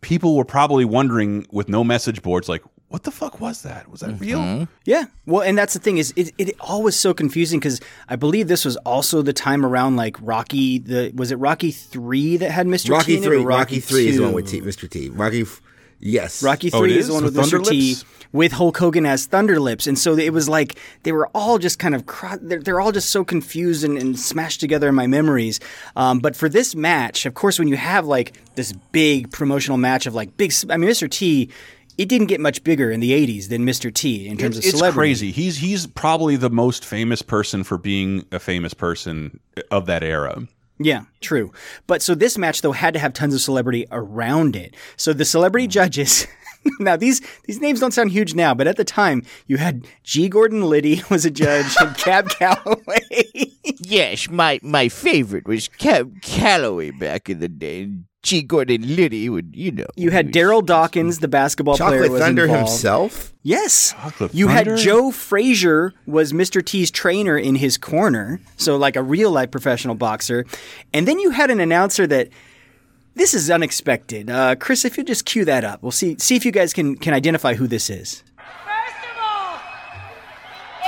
people 0.00 0.36
were 0.36 0.44
probably 0.44 0.84
wondering 0.84 1.46
with 1.52 1.68
no 1.68 1.84
message 1.84 2.22
boards 2.22 2.48
like 2.48 2.62
what 2.88 3.04
the 3.04 3.10
fuck 3.10 3.40
was 3.40 3.62
that? 3.62 3.88
Was 3.90 4.00
that 4.00 4.20
real? 4.20 4.68
Yeah. 4.84 5.04
Well, 5.24 5.40
and 5.40 5.56
that's 5.56 5.72
the 5.72 5.78
thing 5.78 5.96
is 5.96 6.12
it, 6.14 6.30
it 6.36 6.54
all 6.60 6.82
was 6.82 6.94
so 6.94 7.14
confusing 7.14 7.58
because 7.58 7.80
I 8.06 8.16
believe 8.16 8.48
this 8.48 8.66
was 8.66 8.76
also 8.78 9.22
the 9.22 9.32
time 9.32 9.64
around 9.64 9.96
like 9.96 10.18
Rocky 10.20 10.78
the 10.78 11.10
was 11.14 11.30
it 11.32 11.36
Rocky 11.36 11.70
three 11.70 12.36
that 12.36 12.50
had 12.50 12.66
Mr. 12.66 12.84
T 12.84 12.92
Rocky 12.92 13.16
in 13.16 13.22
it, 13.22 13.26
or 13.26 13.30
three. 13.30 13.44
Rocky 13.44 13.80
three 13.80 14.08
is 14.08 14.16
the 14.18 14.24
one 14.24 14.34
with 14.34 14.46
T, 14.46 14.60
Mr. 14.60 14.90
T. 14.90 15.08
Rocky. 15.08 15.46
F- 16.02 16.06
Yes. 16.08 16.42
Rocky 16.42 16.70
Oh, 16.72 16.80
Three 16.80 16.92
is? 16.98 17.04
is 17.04 17.06
the 17.08 17.14
one 17.14 17.24
With 17.24 17.36
with, 17.36 17.46
Mr. 17.46 17.64
T 17.68 17.96
with 18.32 18.52
Hulk 18.52 18.78
Hogan 18.78 19.04
as 19.04 19.26
Thunder 19.26 19.60
Lips, 19.60 19.86
and 19.86 19.98
so 19.98 20.16
it 20.16 20.32
was 20.32 20.48
like 20.48 20.76
they 21.02 21.12
were 21.12 21.28
all 21.34 21.58
just 21.58 21.78
kind 21.78 21.94
of 21.94 22.06
cro- 22.06 22.38
they're, 22.40 22.60
they're 22.60 22.80
all 22.80 22.90
just 22.92 23.10
so 23.10 23.24
confused 23.24 23.84
and, 23.84 23.98
and 23.98 24.18
smashed 24.18 24.58
together 24.58 24.88
in 24.88 24.94
my 24.94 25.06
memories. 25.06 25.60
Um, 25.96 26.18
but 26.18 26.34
for 26.34 26.48
this 26.48 26.74
match, 26.74 27.26
of 27.26 27.34
course, 27.34 27.58
when 27.58 27.68
you 27.68 27.76
have 27.76 28.06
like 28.06 28.32
this 28.54 28.72
big 28.90 29.30
promotional 29.32 29.76
match 29.78 30.06
of 30.06 30.14
like 30.14 30.36
big, 30.38 30.52
I 30.70 30.76
mean, 30.76 30.88
Mr. 30.90 31.10
T. 31.10 31.50
It 31.98 32.08
didn't 32.08 32.28
get 32.28 32.40
much 32.40 32.64
bigger 32.64 32.90
in 32.90 33.00
the 33.00 33.10
'80s 33.10 33.50
than 33.50 33.66
Mr. 33.66 33.92
T 33.92 34.26
in 34.26 34.38
terms 34.38 34.56
It's, 34.56 34.66
of 34.66 34.70
it's 34.70 34.78
celebrity. 34.78 35.10
crazy. 35.10 35.30
He's 35.30 35.58
he's 35.58 35.86
probably 35.86 36.36
the 36.36 36.48
most 36.48 36.86
famous 36.86 37.20
person 37.20 37.64
for 37.64 37.76
being 37.76 38.24
a 38.32 38.38
famous 38.38 38.72
person 38.72 39.38
of 39.70 39.84
that 39.86 40.02
era. 40.02 40.48
Yeah, 40.78 41.04
true. 41.20 41.52
But 41.86 42.02
so 42.02 42.14
this 42.14 42.36
match 42.36 42.62
though 42.62 42.72
had 42.72 42.94
to 42.94 43.00
have 43.00 43.12
tons 43.12 43.34
of 43.34 43.40
celebrity 43.40 43.86
around 43.90 44.56
it. 44.56 44.74
So 44.96 45.12
the 45.12 45.24
celebrity 45.24 45.66
hmm. 45.66 45.70
judges. 45.70 46.26
now 46.80 46.96
these 46.96 47.20
these 47.44 47.60
names 47.60 47.80
don't 47.80 47.92
sound 47.92 48.10
huge 48.12 48.34
now, 48.34 48.54
but 48.54 48.66
at 48.66 48.76
the 48.76 48.84
time 48.84 49.22
you 49.46 49.56
had 49.56 49.86
G. 50.04 50.28
Gordon 50.28 50.62
Liddy 50.68 51.02
was 51.10 51.24
a 51.24 51.30
judge 51.30 51.74
and 51.80 51.96
Cab 51.96 52.28
Calloway. 52.38 53.52
Yes, 53.80 54.28
my 54.30 54.58
my 54.62 54.88
favorite 54.88 55.46
was 55.46 55.68
Cab 55.78 56.22
Calloway 56.22 56.90
back 56.90 57.28
in 57.28 57.40
the 57.40 57.48
day. 57.48 57.88
G. 58.22 58.40
Gordon 58.42 58.94
Liddy 58.94 59.28
would, 59.28 59.50
you 59.56 59.72
know. 59.72 59.86
You 59.96 60.12
had 60.12 60.32
Darryl 60.32 60.64
Dawkins, 60.64 61.18
the 61.18 61.26
basketball 61.26 61.76
player, 61.76 61.90
Chocolate 62.04 62.12
was 62.12 62.20
Thunder 62.20 62.44
involved. 62.44 62.68
himself. 62.70 63.32
Yes. 63.42 63.90
Chocolate 64.00 64.32
you 64.32 64.46
Thunder? 64.46 64.70
had 64.76 64.78
Joe 64.78 65.10
Frazier 65.10 65.92
was 66.06 66.32
Mr. 66.32 66.64
T's 66.64 66.92
trainer 66.92 67.36
in 67.36 67.56
his 67.56 67.76
corner, 67.76 68.40
so 68.56 68.76
like 68.76 68.94
a 68.94 69.02
real 69.02 69.32
life 69.32 69.50
professional 69.50 69.96
boxer. 69.96 70.46
And 70.94 71.08
then 71.08 71.18
you 71.18 71.30
had 71.30 71.50
an 71.50 71.58
announcer 71.58 72.06
that 72.06 72.28
this 73.14 73.34
is 73.34 73.50
unexpected. 73.50 74.30
Uh, 74.30 74.54
Chris, 74.56 74.84
if 74.84 74.96
you 74.96 75.04
just 75.04 75.24
cue 75.24 75.44
that 75.44 75.64
up, 75.64 75.82
we'll 75.82 75.92
see 75.92 76.16
see 76.18 76.36
if 76.36 76.44
you 76.44 76.52
guys 76.52 76.72
can 76.72 76.96
can 76.96 77.14
identify 77.14 77.54
who 77.54 77.66
this 77.66 77.90
is. 77.90 78.22
First 78.36 79.02
of 79.10 79.16
all, 79.20 79.54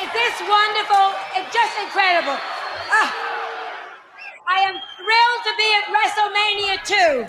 is 0.02 0.10
this 0.12 0.40
wonderful? 0.40 1.14
It's 1.36 1.52
just 1.52 1.74
incredible. 1.82 2.36
Ah, 2.90 3.14
I 4.48 4.60
am 4.68 4.76
thrilled 4.96 5.42
to 5.44 5.52
be 5.58 5.68
at 5.78 5.84
WrestleMania 5.96 7.28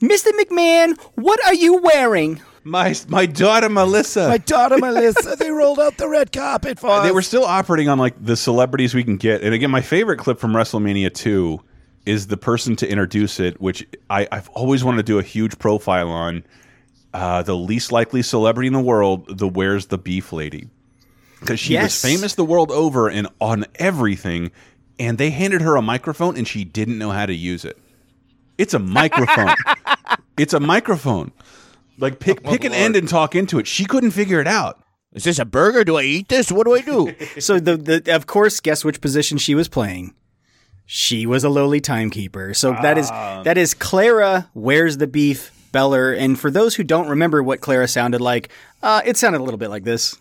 2. 0.00 0.06
Mr. 0.06 0.28
McMahon, 0.38 0.98
what 1.14 1.44
are 1.46 1.54
you 1.54 1.80
wearing? 1.80 2.40
My 2.64 2.94
my 3.08 3.26
daughter 3.26 3.68
Melissa. 3.68 4.28
My 4.28 4.38
daughter 4.38 4.76
Melissa, 4.78 5.36
they 5.38 5.50
rolled 5.50 5.78
out 5.78 5.96
the 5.98 6.08
red 6.08 6.32
carpet 6.32 6.78
for 6.80 6.88
they 7.02 7.08
us. 7.08 7.14
were 7.14 7.22
still 7.22 7.44
operating 7.44 7.88
on 7.88 7.98
like 7.98 8.14
the 8.22 8.36
celebrities 8.36 8.92
we 8.94 9.04
can 9.04 9.16
get. 9.16 9.42
And 9.42 9.54
again, 9.54 9.70
my 9.70 9.80
favorite 9.80 10.18
clip 10.18 10.38
from 10.40 10.52
WrestleMania 10.52 11.14
2 11.14 11.60
is 12.06 12.28
the 12.28 12.36
person 12.36 12.76
to 12.76 12.88
introduce 12.88 13.38
it, 13.40 13.60
which 13.60 13.86
I, 14.08 14.26
I've 14.32 14.48
always 14.50 14.82
wanted 14.84 14.98
to 14.98 15.02
do 15.02 15.18
a 15.18 15.22
huge 15.22 15.58
profile 15.58 16.08
on. 16.10 16.44
Uh, 17.12 17.42
the 17.42 17.56
least 17.56 17.92
likely 17.92 18.22
celebrity 18.22 18.66
in 18.66 18.72
the 18.74 18.80
world, 18.80 19.38
the 19.38 19.48
Where's 19.48 19.86
the 19.86 19.96
Beef 19.98 20.32
Lady. 20.32 20.68
Because 21.40 21.58
she 21.58 21.72
Yes. 21.72 22.02
was 22.02 22.12
famous 22.12 22.34
the 22.34 22.44
world 22.44 22.70
over 22.70 23.08
and 23.08 23.26
on 23.40 23.64
everything. 23.76 24.50
And 24.98 25.16
they 25.18 25.30
handed 25.30 25.62
her 25.62 25.76
a 25.76 25.82
microphone 25.82 26.36
and 26.36 26.46
she 26.46 26.64
didn't 26.64 26.98
know 26.98 27.10
how 27.10 27.26
to 27.26 27.34
use 27.34 27.64
it. 27.64 27.78
It's 28.58 28.74
a 28.74 28.78
microphone. 28.78 29.54
it's 30.36 30.52
a 30.54 30.60
microphone. 30.60 31.32
Like 31.98 32.20
pick 32.20 32.42
pick 32.42 32.64
an 32.64 32.72
end 32.72 32.96
and 32.96 33.08
talk 33.08 33.34
into 33.34 33.58
it. 33.58 33.66
She 33.66 33.84
couldn't 33.86 34.10
figure 34.10 34.40
it 34.40 34.46
out. 34.46 34.82
Is 35.14 35.24
this 35.24 35.38
a 35.38 35.44
burger? 35.46 35.84
Do 35.84 35.96
I 35.96 36.02
eat 36.02 36.28
this? 36.28 36.52
What 36.52 36.66
do 36.66 36.74
I 36.74 36.80
do? 36.82 37.14
So 37.40 37.58
the, 37.58 37.76
the 37.78 38.14
of 38.14 38.26
course, 38.26 38.60
guess 38.60 38.84
which 38.84 39.00
position 39.00 39.38
she 39.38 39.54
was 39.54 39.68
playing? 39.68 40.14
She 40.86 41.26
was 41.26 41.42
a 41.44 41.48
lowly 41.48 41.80
timekeeper. 41.80 42.54
So 42.54 42.72
that 42.72 42.96
is 42.96 43.10
that 43.10 43.58
is 43.58 43.74
Clara. 43.74 44.48
Where's 44.54 44.96
the 44.98 45.06
beef? 45.06 45.52
Peller. 45.72 46.16
And 46.16 46.38
for 46.38 46.50
those 46.50 46.74
who 46.76 46.84
don't 46.84 47.08
remember 47.08 47.42
what 47.42 47.60
Clara 47.60 47.86
sounded 47.88 48.20
like, 48.20 48.48
uh, 48.82 49.02
it 49.04 49.16
sounded 49.16 49.40
a 49.40 49.44
little 49.44 49.58
bit 49.58 49.68
like 49.68 49.84
this. 49.84 50.16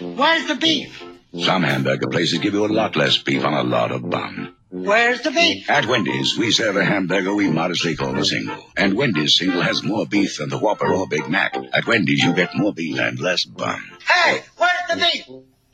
Where's 0.00 0.46
the 0.46 0.54
beef? 0.54 1.02
Some 1.42 1.64
hamburger 1.64 2.06
places 2.06 2.38
give 2.38 2.54
you 2.54 2.64
a 2.64 2.68
lot 2.68 2.94
less 2.94 3.18
beef 3.18 3.44
on 3.44 3.52
a 3.52 3.64
lot 3.64 3.90
of 3.90 4.08
bun. 4.08 4.54
Where's 4.70 5.20
the 5.22 5.32
beef? 5.32 5.68
At 5.68 5.86
Wendy's, 5.86 6.38
we 6.38 6.50
serve 6.50 6.76
a 6.76 6.84
hamburger 6.84 7.34
we 7.34 7.50
modestly 7.50 7.96
call 7.96 8.16
a 8.16 8.24
single. 8.24 8.64
And 8.76 8.94
Wendy's 8.94 9.36
single 9.36 9.60
has 9.60 9.82
more 9.82 10.06
beef 10.06 10.38
than 10.38 10.48
the 10.48 10.58
Whopper 10.58 10.92
or 10.92 11.06
Big 11.08 11.28
Mac. 11.28 11.56
At 11.72 11.86
Wendy's, 11.86 12.22
you 12.22 12.32
get 12.32 12.54
more 12.54 12.72
beef 12.72 12.98
and 12.98 13.18
less 13.18 13.44
bun. 13.44 13.82
Hey, 14.06 14.42
where's 14.56 14.88
the 14.88 14.96
beef? 14.96 15.26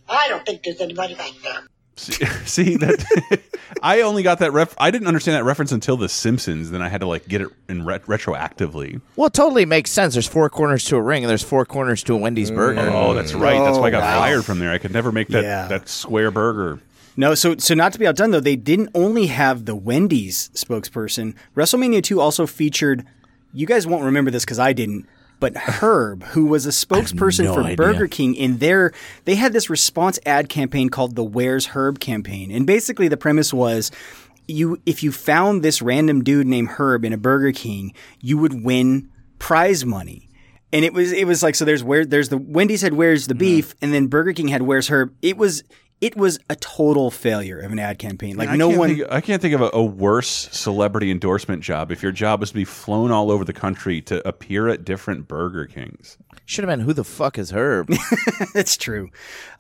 I 0.09 0.29
don't 0.29 0.45
think 0.45 0.63
there's 0.65 0.81
anybody 0.81 1.15
back 1.15 1.33
there. 1.43 1.63
See, 2.01 2.25
see 2.47 2.77
that 2.77 3.41
I 3.83 4.01
only 4.03 4.23
got 4.23 4.39
that 4.39 4.53
ref. 4.53 4.75
I 4.79 4.91
didn't 4.91 5.07
understand 5.09 5.37
that 5.37 5.45
reference 5.45 5.71
until 5.73 5.97
The 5.97 6.09
Simpsons. 6.09 6.71
Then 6.71 6.81
I 6.83 6.89
had 6.89 7.01
to 7.03 7.07
like 7.07 7.29
get 7.29 7.43
it 7.43 7.49
in 7.69 7.85
ret 7.85 8.05
retroactively. 8.07 9.01
Well, 9.17 9.27
it 9.27 9.35
totally 9.35 9.67
makes 9.67 9.91
sense. 9.91 10.15
There's 10.15 10.27
four 10.29 10.49
corners 10.51 10.85
to 10.87 10.97
a 10.97 11.03
ring, 11.03 11.23
and 11.25 11.31
there's 11.31 11.43
four 11.43 11.65
corners 11.65 12.03
to 12.05 12.15
a 12.15 12.17
Wendy's 12.17 12.51
burger. 12.51 12.81
Oh, 12.81 13.11
oh 13.11 13.15
that's 13.15 13.35
right. 13.35 13.59
That's 13.63 13.79
why 13.79 13.89
I 13.89 13.91
got 13.91 14.03
Oh, 14.03 14.07
wow. 14.07 14.21
fired 14.21 14.45
from 14.45 14.59
there. 14.61 14.71
I 14.73 14.79
could 14.79 14.93
never 14.93 15.13
make 15.13 15.29
that 15.29 15.45
Yeah. 15.45 15.67
that 15.69 15.89
square 15.89 16.31
burger. 16.31 16.81
No, 17.17 17.35
so 17.35 17.57
so 17.59 17.75
not 17.75 17.93
to 17.93 17.99
be 17.99 18.07
outdone 18.07 18.31
though, 18.31 18.41
they 18.41 18.57
didn't 18.57 18.91
only 18.95 19.27
have 19.27 19.67
the 19.67 19.75
Wendy's 19.75 20.49
spokesperson. 20.55 21.35
WrestleMania 21.57 22.03
2 22.03 22.21
also 22.21 22.47
featured 22.47 23.05
you 23.53 23.67
guys 23.67 23.87
won't 23.87 24.05
remember 24.05 24.31
this 24.31 24.45
cuz 24.47 24.59
I 24.59 24.73
didn't, 24.73 25.07
but 25.41 25.57
Herb, 25.57 26.23
who 26.25 26.47
was 26.47 26.67
a 26.67 26.69
spokesperson 26.87 27.45
no 27.45 27.55
for 27.55 27.63
idea. 27.63 27.77
Burger 27.77 28.07
King 28.09 28.35
in 28.35 28.59
their 28.59 28.93
they 29.25 29.35
had 29.35 29.53
this 29.53 29.69
response 29.69 30.19
ad 30.27 30.49
campaign 30.49 30.89
called 30.91 31.17
the 31.17 31.25
Where's 31.25 31.67
Herb 31.69 31.99
campaign. 31.99 32.51
And 32.51 32.67
basically 32.67 33.09
the 33.09 33.17
premise 33.17 33.53
was 33.53 33.91
you 34.47 34.81
if 34.87 35.03
you 35.03 35.11
found 35.13 35.63
this 35.63 35.81
random 35.83 36.23
dude 36.23 36.47
named 36.47 36.69
Herb 36.71 37.05
in 37.05 37.13
a 37.13 37.19
Burger 37.19 37.53
King, 37.53 37.93
you 38.21 38.37
would 38.39 38.63
win 38.65 39.09
prize 39.39 39.85
money. 39.85 40.29
And 40.73 40.85
it 40.85 40.93
was 40.93 41.11
it 41.13 41.27
was 41.27 41.43
like 41.43 41.55
so 41.57 41.65
there's 41.65 41.83
where 41.83 42.05
there's 42.05 42.29
the 42.29 42.39
Wendy's 42.39 42.83
had 42.83 42.95
where's 42.95 43.23
Mm-hmm. 43.25 43.29
the 43.29 43.35
beef 43.35 43.75
and 43.83 43.93
then 43.93 44.07
Burger 44.07 44.33
King 44.33 44.49
had 44.49 44.63
where's 44.63 44.89
Herb. 44.89 45.15
It 45.23 45.37
was 45.37 45.65
it 46.01 46.17
was 46.17 46.39
a 46.49 46.57
total 46.57 47.11
failure 47.11 47.59
of 47.59 47.73
an 47.73 47.79
ad 47.79 47.99
campaign. 47.99 48.37
Like 48.37 48.49
I 48.49 48.57
no 48.57 48.69
can't 48.69 48.79
one 48.79 48.97
Think, 48.97 49.13
I 49.13 49.21
can't 49.21 49.43
think 49.43 49.55
of 49.55 49.61
a, 49.61 49.71
a 49.73 49.83
worse 49.85 50.49
celebrity 50.51 51.11
endorsement 51.11 51.63
job. 51.63 51.93
If 51.93 52.03
your 52.03 52.13
job 52.13 52.41
was 52.41 52.51
to 52.51 52.55
be 52.55 52.65
flown 52.65 53.11
all 53.11 53.31
over 53.31 53.45
the 53.45 53.53
country 53.53 54.01
to 54.03 54.27
appear 54.27 54.69
at 54.69 54.85
different 54.85 55.29
Burger 55.29 55.67
Kings. 55.67 56.17
Should 56.47 56.65
have 56.65 56.71
been 56.77 56.85
who 56.85 56.93
the 56.93 57.05
fuck 57.05 57.39
is 57.39 57.51
Herb? 57.53 57.93
That's 58.55 58.77
true. 58.77 59.11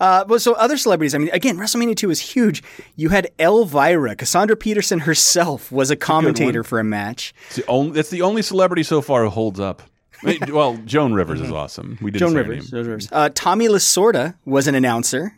Uh, 0.00 0.24
but 0.24 0.42
so 0.42 0.54
other 0.54 0.76
celebrities, 0.76 1.14
I 1.14 1.18
mean, 1.18 1.30
again, 1.32 1.56
WrestleMania 1.56 1.96
2 1.96 2.08
was 2.08 2.18
huge. 2.18 2.64
You 2.96 3.10
had 3.10 3.30
Elvira, 3.38 4.16
Cassandra 4.16 4.56
Peterson 4.56 5.00
herself 5.00 5.70
was 5.70 5.90
a 5.92 5.96
commentator 5.96 6.64
for 6.64 6.80
a 6.80 6.84
match. 6.84 7.32
It's 7.48 7.56
the 7.56 7.66
only, 7.68 7.92
that's 7.92 8.10
the 8.10 8.22
only 8.22 8.42
celebrity 8.42 8.82
so 8.82 9.00
far 9.02 9.22
who 9.24 9.30
holds 9.30 9.60
up. 9.60 9.82
Well, 10.50 10.76
Joan 10.84 11.14
Rivers 11.14 11.40
is 11.40 11.50
awesome. 11.50 11.96
We 12.02 12.10
didn't 12.10 12.28
Joan 12.28 12.36
Rivers. 12.36 12.70
name. 12.72 12.82
Joan 12.82 12.90
Rivers. 12.90 13.08
Uh, 13.10 13.30
Tommy 13.34 13.68
Lasorda 13.68 14.34
was 14.44 14.66
an 14.66 14.74
announcer. 14.74 15.34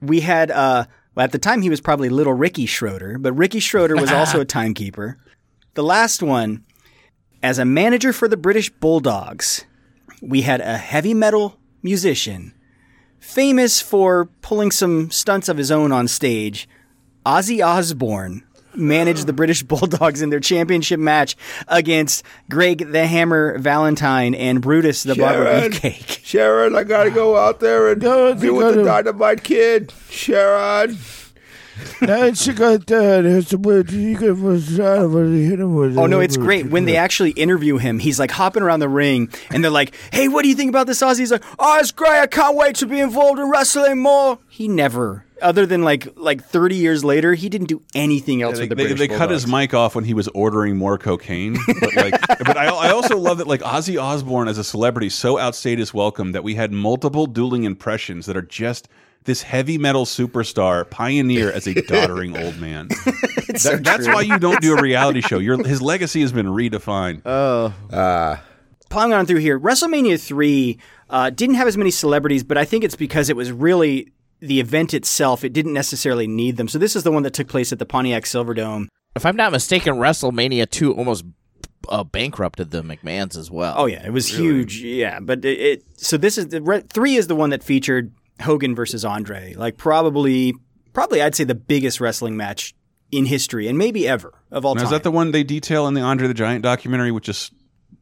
We 0.00 0.20
had, 0.20 0.50
uh, 0.50 0.84
well, 1.14 1.24
at 1.24 1.32
the 1.32 1.38
time, 1.38 1.62
he 1.62 1.70
was 1.70 1.80
probably 1.80 2.08
little 2.08 2.32
Ricky 2.34 2.66
Schroder, 2.66 3.18
but 3.18 3.32
Ricky 3.32 3.60
Schroder 3.60 3.96
was 3.96 4.12
also 4.12 4.40
a 4.40 4.44
timekeeper. 4.58 5.18
The 5.74 5.82
last 5.82 6.22
one, 6.22 6.64
as 7.42 7.58
a 7.58 7.64
manager 7.64 8.12
for 8.12 8.28
the 8.28 8.36
British 8.36 8.70
Bulldogs, 8.70 9.64
we 10.20 10.42
had 10.42 10.60
a 10.60 10.76
heavy 10.76 11.14
metal 11.14 11.58
musician, 11.82 12.54
famous 13.20 13.80
for 13.80 14.26
pulling 14.42 14.70
some 14.70 15.10
stunts 15.10 15.48
of 15.48 15.56
his 15.56 15.70
own 15.70 15.92
on 15.92 16.08
stage, 16.08 16.68
Ozzy 17.24 17.64
Osbourne. 17.64 18.44
Managed 18.74 19.26
the 19.26 19.32
British 19.32 19.62
Bulldogs 19.64 20.22
in 20.22 20.30
their 20.30 20.40
championship 20.40 21.00
match 21.00 21.36
against 21.66 22.22
Greg 22.50 22.92
the 22.92 23.06
Hammer 23.06 23.58
Valentine 23.58 24.34
and 24.34 24.60
Brutus 24.60 25.02
the 25.02 25.14
Barber 25.14 25.44
Sharon. 25.44 25.72
Beefcake. 25.72 26.24
Sharon, 26.24 26.76
I 26.76 26.84
gotta 26.84 27.10
go 27.10 27.36
out 27.36 27.60
there 27.60 27.90
and 27.90 28.00
be 28.40 28.50
with 28.50 28.74
the 28.76 28.84
Dynamite 28.84 29.42
Kid. 29.42 29.92
Sharon. 30.10 30.98
Oh 35.98 36.06
no, 36.06 36.20
it's 36.20 36.36
great 36.36 36.66
when 36.66 36.84
they 36.84 36.96
actually 36.96 37.30
interview 37.32 37.76
him. 37.78 37.98
He's 37.98 38.18
like 38.18 38.30
hopping 38.30 38.62
around 38.62 38.80
the 38.80 38.88
ring, 38.88 39.30
and 39.50 39.62
they're 39.62 39.70
like, 39.70 39.94
"Hey, 40.12 40.28
what 40.28 40.42
do 40.42 40.48
you 40.48 40.54
think 40.54 40.68
about 40.70 40.86
this 40.86 41.00
Ozzy?" 41.00 41.20
He's 41.20 41.32
like, 41.32 41.44
"Oh, 41.58 41.78
it's 41.78 41.92
great. 41.92 42.20
I 42.20 42.26
can't 42.26 42.56
wait 42.56 42.76
to 42.76 42.86
be 42.86 43.00
involved 43.00 43.38
in 43.38 43.50
wrestling 43.50 43.98
more." 44.00 44.38
He 44.48 44.68
never, 44.68 45.24
other 45.40 45.66
than 45.66 45.82
like 45.82 46.08
like 46.16 46.44
thirty 46.44 46.76
years 46.76 47.04
later, 47.04 47.34
he 47.34 47.48
didn't 47.48 47.68
do 47.68 47.82
anything 47.94 48.42
else 48.42 48.56
They, 48.56 48.62
with 48.62 48.70
the 48.70 48.74
they, 48.74 48.84
British 48.84 48.98
they 48.98 49.08
cut 49.08 49.30
his 49.30 49.46
mic 49.46 49.74
off 49.74 49.94
when 49.94 50.04
he 50.04 50.14
was 50.14 50.28
ordering 50.28 50.76
more 50.76 50.98
cocaine. 50.98 51.56
But 51.80 51.94
like, 51.96 52.20
but 52.38 52.56
I, 52.56 52.66
I 52.66 52.90
also 52.90 53.18
love 53.18 53.38
that 53.38 53.46
like 53.46 53.60
Ozzy 53.60 54.00
Osbourne 54.00 54.48
as 54.48 54.58
a 54.58 54.64
celebrity 54.64 55.08
so 55.10 55.38
outstayed 55.38 55.78
his 55.78 55.94
welcome 55.94 56.32
that 56.32 56.42
we 56.44 56.54
had 56.54 56.72
multiple 56.72 57.26
dueling 57.26 57.64
impressions 57.64 58.26
that 58.26 58.36
are 58.36 58.42
just 58.42 58.88
this 59.28 59.42
heavy 59.42 59.78
metal 59.78 60.04
superstar 60.04 60.88
pioneer 60.90 61.52
as 61.52 61.68
a 61.68 61.74
doddering 61.86 62.36
old 62.36 62.58
man. 62.58 62.88
That- 63.48 63.60
so 63.60 63.76
that's 63.76 64.04
true. 64.04 64.14
why 64.14 64.20
you 64.22 64.38
don't 64.38 64.60
do 64.60 64.76
a 64.76 64.82
reality 64.82 65.22
show. 65.22 65.38
Your 65.46 65.64
his 65.66 65.80
legacy 65.80 66.20
has 66.20 66.32
been 66.32 66.46
redefined. 66.46 67.22
Oh, 67.24 67.72
Uh. 67.90 68.36
plowing 68.90 69.12
on 69.14 69.24
through 69.26 69.38
here, 69.38 69.58
WrestleMania 69.58 70.20
3 70.22 70.78
uh, 71.08 71.30
didn't 71.30 71.54
have 71.56 71.66
as 71.66 71.76
many 71.76 71.90
celebrities, 71.90 72.44
but 72.44 72.58
I 72.58 72.64
think 72.66 72.84
it's 72.84 72.94
because 72.96 73.30
it 73.30 73.36
was 73.36 73.50
really 73.50 74.12
the 74.40 74.60
event 74.60 74.92
itself. 74.92 75.44
It 75.44 75.54
didn't 75.54 75.72
necessarily 75.72 76.26
need 76.26 76.58
them. 76.58 76.68
So 76.68 76.78
this 76.78 76.94
is 76.94 77.04
the 77.04 77.10
one 77.10 77.22
that 77.22 77.32
took 77.32 77.48
place 77.48 77.72
at 77.72 77.78
the 77.78 77.86
Pontiac 77.86 78.24
Silverdome. 78.24 78.88
if 79.16 79.24
I'm 79.24 79.34
not 79.36 79.50
mistaken, 79.50 79.94
WrestleMania 79.94 80.68
2 80.70 80.94
almost 80.94 81.24
uh, 81.88 82.04
bankrupted 82.04 82.70
the 82.70 82.82
McMahons 82.82 83.36
as 83.38 83.50
well. 83.50 83.74
Oh 83.78 83.86
yeah, 83.86 84.04
it 84.06 84.12
was 84.12 84.28
huge. 84.28 84.82
Yeah, 84.82 85.20
but 85.20 85.42
it, 85.44 85.58
it 85.58 85.84
so 85.96 86.18
this 86.18 86.36
is 86.36 86.48
the 86.48 86.60
re- 86.60 86.82
3 86.92 87.14
is 87.14 87.28
the 87.28 87.34
one 87.36 87.48
that 87.50 87.62
featured 87.64 88.12
Hogan 88.40 88.74
versus 88.74 89.04
Andre. 89.04 89.54
Like 89.54 89.76
probably 89.76 90.54
probably 90.92 91.22
I'd 91.22 91.34
say 91.34 91.44
the 91.44 91.54
biggest 91.54 92.00
wrestling 92.00 92.36
match 92.36 92.74
in 93.10 93.24
history 93.24 93.68
and 93.68 93.78
maybe 93.78 94.06
ever 94.06 94.34
of 94.50 94.64
all 94.64 94.74
Now, 94.74 94.80
time. 94.80 94.86
is 94.86 94.90
that 94.90 95.02
the 95.02 95.10
one 95.10 95.30
they 95.30 95.42
detail 95.42 95.86
in 95.86 95.94
the 95.94 96.00
Andre 96.00 96.28
the 96.28 96.34
Giant 96.34 96.62
documentary, 96.62 97.10
which 97.10 97.28
is 97.28 97.50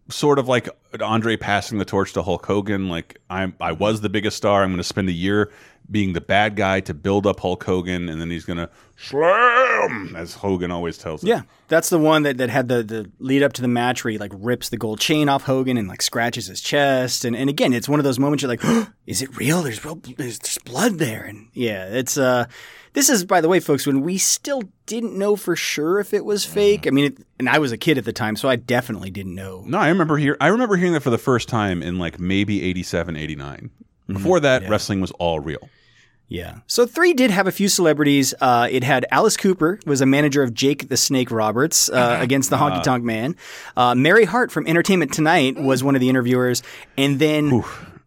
sort 0.09 0.38
of 0.38 0.49
like 0.49 0.69
Andre 1.01 1.37
passing 1.37 1.79
the 1.79 1.85
torch 1.85 2.12
to 2.14 2.23
Hulk 2.23 2.47
Hogan? 2.47 2.88
Like 2.88 3.21
I'm, 3.31 3.55
I 3.61 3.73
was 3.73 4.01
the 4.01 4.09
biggest 4.09 4.37
star. 4.37 4.62
I'm 4.62 4.71
going 4.71 4.79
to 4.79 4.85
spend 4.85 5.09
a 5.09 5.12
year 5.12 5.51
being 5.90 6.12
the 6.12 6.21
bad 6.21 6.57
guy 6.57 6.81
to 6.81 6.95
build 6.95 7.27
up 7.27 7.40
Hulk 7.40 7.62
Hogan, 7.62 8.09
and 8.09 8.21
then 8.21 8.31
he's 8.31 8.45
going 8.45 8.57
to 8.57 8.69
slam, 8.97 10.14
as 10.16 10.35
Hogan 10.35 10.71
always 10.71 10.99
tells 10.99 11.23
us. 11.23 11.29
Yeah, 11.29 11.42
that's 11.69 11.90
the 11.90 11.99
one 11.99 12.23
that, 12.25 12.38
that 12.38 12.51
had 12.51 12.69
the, 12.69 12.83
the 12.83 13.11
lead 13.19 13.42
up 13.42 13.53
to 13.55 13.62
the 13.62 13.69
match 13.69 14.05
where 14.05 14.12
he 14.12 14.19
like 14.19 14.33
rips 14.35 14.69
the 14.69 14.77
gold 14.77 15.01
chain 15.01 15.29
off 15.29 15.45
Hogan 15.45 15.77
and 15.77 15.88
like 15.88 16.03
scratches 16.03 16.47
his 16.47 16.61
chest. 16.61 17.25
And, 17.25 17.37
and 17.37 17.49
again, 17.49 17.73
it's 17.73 17.88
one 17.88 18.01
of 18.01 18.05
those 18.05 18.19
moments 18.19 18.42
you're 18.42 18.49
like, 18.49 18.88
is 19.07 19.23
it 19.23 19.37
real? 19.37 19.62
There's 19.62 19.85
real, 19.85 19.97
there's, 19.97 20.38
there's 20.38 20.59
blood 20.64 20.99
there. 20.99 21.23
And 21.25 21.49
yeah, 21.53 21.87
it's, 21.87 22.19
uh, 22.19 22.47
this 22.96 23.11
is, 23.11 23.26
by 23.26 23.42
the 23.42 23.48
way, 23.48 23.61
folks, 23.61 23.87
when 23.87 24.00
we 24.00 24.16
still 24.16 24.62
didn't 24.87 25.18
know 25.18 25.37
for 25.37 25.54
sure 25.54 26.00
if 26.00 26.14
it 26.14 26.24
was 26.24 26.46
fake. 26.46 26.87
I 26.87 26.90
mean, 26.90 27.04
it, 27.04 27.18
and 27.38 27.46
I 27.46 27.59
was 27.59 27.70
a 27.70 27.76
kid 27.76 27.98
at 27.98 28.06
the 28.06 28.12
time, 28.12 28.37
so 28.37 28.48
I 28.48 28.56
definitely 28.56 29.11
didn't 29.11 29.35
know. 29.35 29.62
No, 29.66 29.76
I 29.76 29.90
remember 29.90 30.16
hear 30.16 30.35
I 30.40 30.46
remember 30.46 30.76
hearing 30.76 30.94
that 30.94 31.02
for 31.02 31.11
the 31.11 31.18
first 31.18 31.46
time 31.46 31.82
in 31.82 31.98
like 31.98 32.18
maybe 32.18 32.62
87, 32.62 33.14
89. 33.14 33.70
Before 34.06 34.40
that, 34.40 34.66
wrestling 34.70 35.02
was 35.02 35.11
all 35.12 35.40
real. 35.40 35.68
Yeah. 36.28 36.61
So 36.66 36.87
three 36.87 37.12
did 37.12 37.30
have 37.30 37.46
a 37.46 37.52
few 37.52 37.68
celebrities. 37.68 38.32
Uh, 38.40 38.66
it 38.70 38.82
had 38.82 39.04
Alice 39.11 39.37
Cooper 39.37 39.78
was 39.85 40.00
a 40.00 40.06
manager 40.06 40.42
of 40.42 40.54
Jake 40.54 40.88
the 40.88 40.96
Snake 40.96 41.30
Roberts 41.30 41.90
uh, 41.90 42.18
against 42.18 42.48
the 42.48 42.56
Honky 42.56 42.82
Tonk 42.82 43.04
Man. 43.04 43.37
Uh, 43.76 43.94
Mary 43.94 44.24
Hart 44.24 44.50
from 44.50 44.66
Entertainment 44.66 45.12
Tonight 45.12 45.56
was 45.56 45.85
one 45.85 45.94
of 45.94 46.00
the 46.00 46.09
interviewers, 46.09 46.62
and 46.96 47.18
then. 47.18 47.62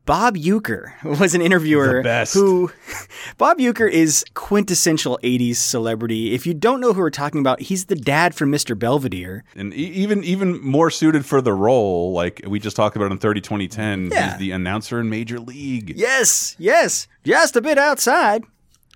Bob 0.10 0.36
Uecker 0.38 0.92
was 1.20 1.36
an 1.36 1.42
interviewer 1.42 1.98
The 1.98 2.02
best. 2.04 2.34
who 2.34 2.72
Bob 3.38 3.60
Uecker 3.60 3.88
is 3.90 4.26
quintessential 4.34 5.20
80s 5.24 5.58
celebrity. 5.58 6.34
If 6.34 6.48
you 6.48 6.56
don't 6.56 6.82
know 6.82 6.94
who 6.94 7.02
we're 7.02 7.12
talking 7.12 7.40
about, 7.40 7.62
he's 7.62 7.86
the 7.86 7.96
dad 7.96 8.34
from 8.34 8.52
Mr. 8.52 8.78
Belvedere. 8.78 9.44
And 9.56 9.72
e 9.72 9.78
even 9.78 10.24
even 10.24 10.60
more 10.62 10.90
suited 10.90 11.28
for 11.28 11.42
the 11.44 11.54
role, 11.54 12.12
like 12.14 12.42
we 12.48 12.60
just 12.60 12.76
talked 12.76 12.96
about 12.96 13.12
in 13.12 13.20
30 13.20 13.42
2010, 13.42 14.10
Yeah. 14.12 14.32
he's 14.32 14.40
the 14.40 14.50
announcer 14.52 15.00
in 15.00 15.12
Major 15.12 15.40
League. 15.40 15.94
Yes, 15.96 16.56
yes, 16.58 17.08
just 17.24 17.56
a 17.56 17.62
bit 17.62 17.78
outside. 17.78 18.44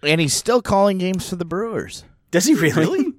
And 0.01 0.19
he's 0.19 0.33
still 0.33 0.63
calling 0.63 0.97
games 0.97 1.29
for 1.29 1.35
the 1.35 1.45
Brewers. 1.45 2.03
Does 2.31 2.45
he 2.45 2.55
really? 2.55 3.13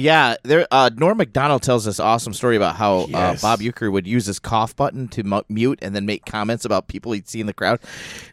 Yeah, 0.00 0.36
there. 0.44 0.66
Uh, 0.70 0.90
Norm 0.96 1.18
Macdonald 1.18 1.62
tells 1.62 1.84
this 1.84 1.98
awesome 1.98 2.32
story 2.32 2.54
about 2.56 2.76
how 2.76 3.06
Yes. 3.08 3.42
uh, 3.42 3.46
Bob 3.48 3.58
Uecker 3.60 3.90
would 3.90 4.06
use 4.06 4.26
his 4.26 4.38
cough 4.38 4.76
button 4.76 5.08
to 5.08 5.24
mu- 5.24 5.42
mute 5.48 5.80
and 5.82 5.92
then 5.94 6.06
make 6.06 6.24
comments 6.24 6.64
about 6.64 6.86
people 6.86 7.10
he'd 7.10 7.28
see 7.28 7.40
in 7.40 7.46
the 7.46 7.52
crowd. 7.52 7.80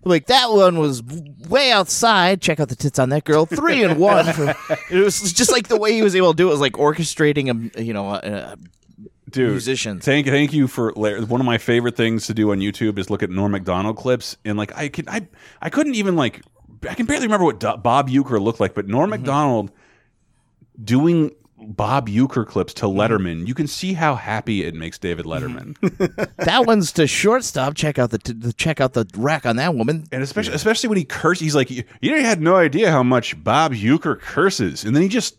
Like 0.03 0.27
that 0.27 0.51
one 0.51 0.77
was 0.77 1.01
way 1.49 1.71
outside. 1.71 2.39
Check 2.41 2.59
out 2.59 2.69
the 2.69 2.75
tits 2.75 2.99
on 2.99 3.09
that 3.09 3.23
girl. 3.23 3.45
Three 3.47 3.83
and 3.83 3.99
one. 3.99 4.25
it 4.91 5.03
was 5.03 5.33
just 5.33 5.51
like 5.51 5.67
the 5.67 5.77
way 5.79 5.93
he 5.93 6.03
was 6.03 6.15
able 6.15 6.33
to 6.33 6.37
do 6.37 6.47
it 6.49 6.51
was 6.51 6.61
like 6.61 6.73
orchestrating 6.73 7.73
a 7.75 7.83
you 7.83 7.93
know 7.93 8.11
a, 8.13 8.17
a 8.19 8.57
Dude, 9.31 9.49
musicians. 9.49 10.05
Thank 10.05 10.27
thank 10.27 10.53
you 10.53 10.67
for 10.67 10.91
one 10.93 11.41
of 11.41 11.45
my 11.47 11.57
favorite 11.57 11.97
things 11.97 12.27
to 12.27 12.35
do 12.35 12.51
on 12.51 12.59
YouTube 12.59 12.99
is 12.99 13.09
look 13.09 13.23
at 13.23 13.31
Norm 13.31 13.51
Macdonald 13.53 13.97
clips 13.97 14.37
and 14.45 14.55
like 14.55 14.77
I 14.77 14.87
could 14.87 15.07
I 15.09 15.27
I 15.63 15.71
couldn't 15.71 15.95
even 15.95 16.15
like 16.15 16.41
I 16.87 16.93
can 16.93 17.07
barely 17.07 17.25
remember 17.25 17.45
what 17.45 17.59
Bob 17.81 18.09
Uecker 18.09 18.39
looked 18.39 18.59
like, 18.59 18.75
but 18.75 18.87
Norm 18.87 19.09
Mm-hmm. 19.09 19.21
Macdonald 19.23 19.71
doing 20.81 21.31
Bob 21.57 22.09
Uecker 22.09 22.45
clips 22.45 22.73
to 22.75 22.85
mm-hmm. 22.85 22.99
Letterman, 22.99 23.47
you 23.47 23.53
can 23.53 23.67
see 23.67 23.93
how 23.93 24.15
happy 24.15 24.63
it 24.63 24.75
makes 24.75 24.97
David 24.97 25.25
mm-hmm. 25.25 25.57
Letterman. 25.57 26.35
that 26.37 26.65
one's 26.65 26.91
to 26.93 27.07
shortstop. 27.07 27.75
Check 27.75 27.97
out 27.97 28.11
the, 28.11 28.17
the 28.17 28.53
check 28.53 28.81
out 28.81 28.93
the 28.93 29.07
rack 29.17 29.45
on 29.45 29.55
that 29.57 29.75
woman. 29.75 30.05
And 30.11 30.21
especially 30.21 30.53
especially 30.53 30.89
when 30.89 30.97
he 30.97 31.05
curses, 31.05 31.41
he's 31.41 31.55
like, 31.55 31.71
"You 31.71 31.83
you 32.01 32.15
had 32.21 32.41
no 32.41 32.55
idea 32.55 32.91
how 32.91 33.03
much 33.03 33.41
Bob 33.43 33.73
Uecker 33.73 34.19
curses," 34.19 34.83
and 34.83 34.95
then 34.95 35.03
he 35.03 35.09
just 35.09 35.37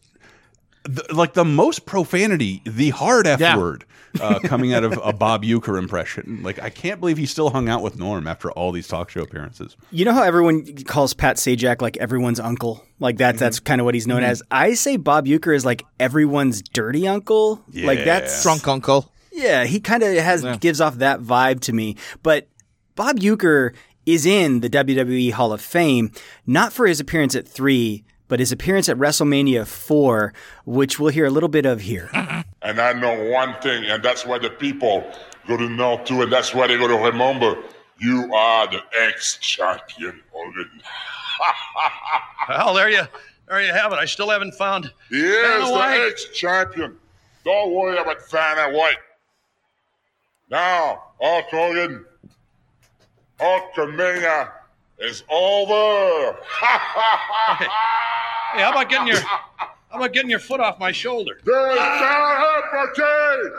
the, 0.85 1.05
like 1.13 1.35
the 1.35 1.45
most 1.45 1.87
profanity, 1.87 2.63
the 2.65 2.91
hard 2.91 3.27
F 3.27 3.41
Yeah. 3.41 3.57
word 3.57 3.85
uh, 4.21 4.39
coming 4.41 4.73
out 4.75 4.85
of 4.85 4.99
a 5.03 5.13
Bob 5.13 5.43
Uecker 5.45 5.79
impression. 5.79 6.41
Like, 6.43 6.59
I 6.61 6.71
can't 6.71 7.01
believe 7.01 7.17
he 7.19 7.27
still 7.27 7.51
hung 7.51 7.69
out 7.69 7.83
with 7.83 7.99
Norm 7.99 8.27
after 8.27 8.51
all 8.53 8.73
these 8.73 8.89
talk 8.89 9.11
show 9.11 9.21
appearances. 9.23 9.77
You 9.91 10.05
know 10.05 10.13
how 10.13 10.23
everyone 10.23 10.65
calls 10.85 11.15
Pat 11.15 11.37
Sajak 11.37 11.81
like 11.83 11.97
everyone's 11.99 12.41
uncle? 12.41 12.85
Like 12.99 13.19
that 13.19 13.39
that's 13.39 13.61
kind 13.61 13.81
of 13.81 13.85
what 13.85 13.95
he's 13.95 14.07
known 14.07 14.23
Mhm. 14.23 14.29
as. 14.29 14.43
I 14.51 14.75
say 14.75 14.97
Bob 14.97 15.27
Uecker 15.27 15.55
is 15.55 15.65
like 15.65 15.85
everyone's 16.01 16.63
dirty 16.63 17.07
uncle. 17.07 17.63
Like 17.75 18.05
that's 18.05 18.43
drunk 18.43 18.67
uncle. 18.67 19.13
Yeah, 19.33 19.65
he 19.65 19.81
kind 19.81 20.03
of 20.03 20.17
has 20.17 20.45
gives 20.59 20.81
off 20.81 20.97
that 20.97 21.21
vibe 21.21 21.61
to 21.63 21.73
me. 21.73 21.97
But 22.23 22.49
Bob 22.95 23.19
Uecker 23.21 23.75
is 24.07 24.25
in 24.25 24.61
the 24.61 24.71
WWE 24.71 25.31
Hall 25.33 25.53
of 25.53 25.61
Fame 25.61 26.11
not 26.47 26.73
for 26.73 26.87
his 26.87 27.01
appearance 27.01 27.35
at 27.35 27.47
3, 27.47 28.05
but 28.29 28.41
his 28.41 28.53
appearance 28.53 28.89
at 28.89 28.97
WrestleMania 28.97 29.67
4, 29.67 30.33
which 30.65 30.99
we'll 30.99 31.11
hear 31.13 31.27
a 31.27 31.31
little 31.31 31.49
bit 31.49 31.67
of 31.67 31.81
here. 31.81 32.11
And 32.63 32.81
I 32.81 32.93
know 32.93 33.31
one 33.31 33.55
thing, 33.61 33.85
and 33.85 34.03
that's 34.03 34.27
what 34.27 34.43
the 34.43 34.51
people 34.51 35.05
go 35.47 35.57
to 35.57 35.69
know 35.69 35.99
too, 36.05 36.23
and 36.23 36.33
that's 36.33 36.55
why 36.55 36.67
they 36.67 36.77
go 36.77 36.89
to 36.89 36.95
remember. 36.97 37.57
You 37.99 38.33
are 38.35 38.67
the 38.67 38.83
ex-champion, 39.01 40.21
Hogan. 40.33 40.71
Well, 42.49 42.75
there 42.75 42.89
you, 42.89 43.03
there 43.49 43.61
you 43.61 43.73
have 43.73 43.93
it. 43.93 43.97
I 43.97 44.05
still 44.05 44.31
haven't 44.31 44.55
found. 44.55 44.93
He 45.11 45.21
is 45.21 45.69
the 45.69 46.07
ex-champion. 46.09 46.97
Don't 47.45 47.73
worry 47.75 47.99
about 47.99 48.19
Vanna 48.31 48.77
White. 48.77 48.97
Now, 50.49 51.03
Hulk 51.21 51.47
Hogan, 51.51 52.05
Hulkamania 53.41 54.51
is 55.01 55.25
over. 55.29 56.37
Hey, 58.57 58.63
how 58.63 58.71
about 58.71 58.89
getting 58.89 59.09
your, 59.09 59.19
how 59.19 59.69
about 59.93 60.13
getting 60.15 60.31
your 60.31 60.39
foot 60.39 60.61
off 60.61 60.79
my 60.81 60.91
shoulder? 60.91 61.39
There 61.45 61.73
is 61.73 61.79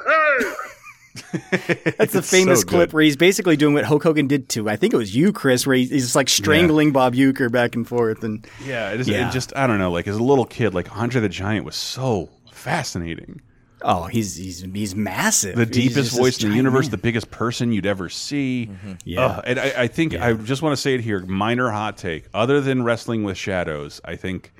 Hey! 0.07 1.91
That's 1.97 2.13
the 2.13 2.21
famous 2.23 2.61
so 2.61 2.67
clip 2.67 2.93
where 2.93 3.03
he's 3.03 3.15
basically 3.15 3.57
doing 3.57 3.75
what 3.75 3.83
Hulk 3.85 4.01
Hogan 4.01 4.25
did 4.27 4.49
to, 4.49 4.67
I 4.69 4.75
think 4.75 4.93
it 4.95 4.97
was 4.97 5.15
you, 5.15 5.31
Chris, 5.31 5.67
where 5.67 5.75
he's, 5.75 5.91
he's 5.91 6.03
just 6.05 6.15
like 6.15 6.29
strangling 6.29 6.93
Bob 6.93 7.13
Uecker 7.13 7.51
back 7.51 7.75
and 7.75 7.87
forth. 7.87 8.23
And 8.23 8.47
Yeah, 8.65 8.91
it, 8.91 8.99
is, 9.01 9.07
Yeah. 9.07 9.29
it 9.29 9.31
just, 9.31 9.55
I 9.55 9.67
don't 9.67 9.77
know, 9.77 9.91
like 9.91 10.07
as 10.07 10.15
a 10.15 10.23
little 10.23 10.45
kid, 10.45 10.73
like 10.73 10.95
Andre 10.97 11.21
the 11.21 11.29
Giant 11.29 11.63
was 11.65 11.75
so 11.75 12.29
fascinating. 12.51 13.41
Oh, 13.83 14.05
he's 14.05 14.35
he's 14.35 14.61
he's 14.61 14.95
massive. 14.95 15.55
The 15.55 15.65
He's 15.65 15.93
deepest 15.93 16.17
voice 16.17 16.41
in 16.43 16.49
the 16.49 16.55
universe, 16.55 16.85
man. 16.85 16.91
the 16.91 16.97
biggest 16.97 17.29
person 17.29 17.71
you'd 17.71 17.85
ever 17.85 18.09
see. 18.09 18.69
Mm-hmm. 18.71 18.93
Yeah. 19.05 19.21
Ugh, 19.25 19.43
and 19.45 19.59
I, 19.59 19.73
I 19.83 19.87
think 19.87 20.15
I 20.15 20.33
just 20.33 20.63
want 20.63 20.73
to 20.73 20.81
say 20.81 20.95
it 20.95 21.01
here. 21.01 21.19
Minor 21.19 21.69
hot 21.69 21.95
take. 21.95 22.25
Other 22.33 22.59
than 22.59 22.81
Wrestling 22.81 23.23
with 23.23 23.37
Shadows, 23.37 24.01
I 24.03 24.15
think 24.15 24.51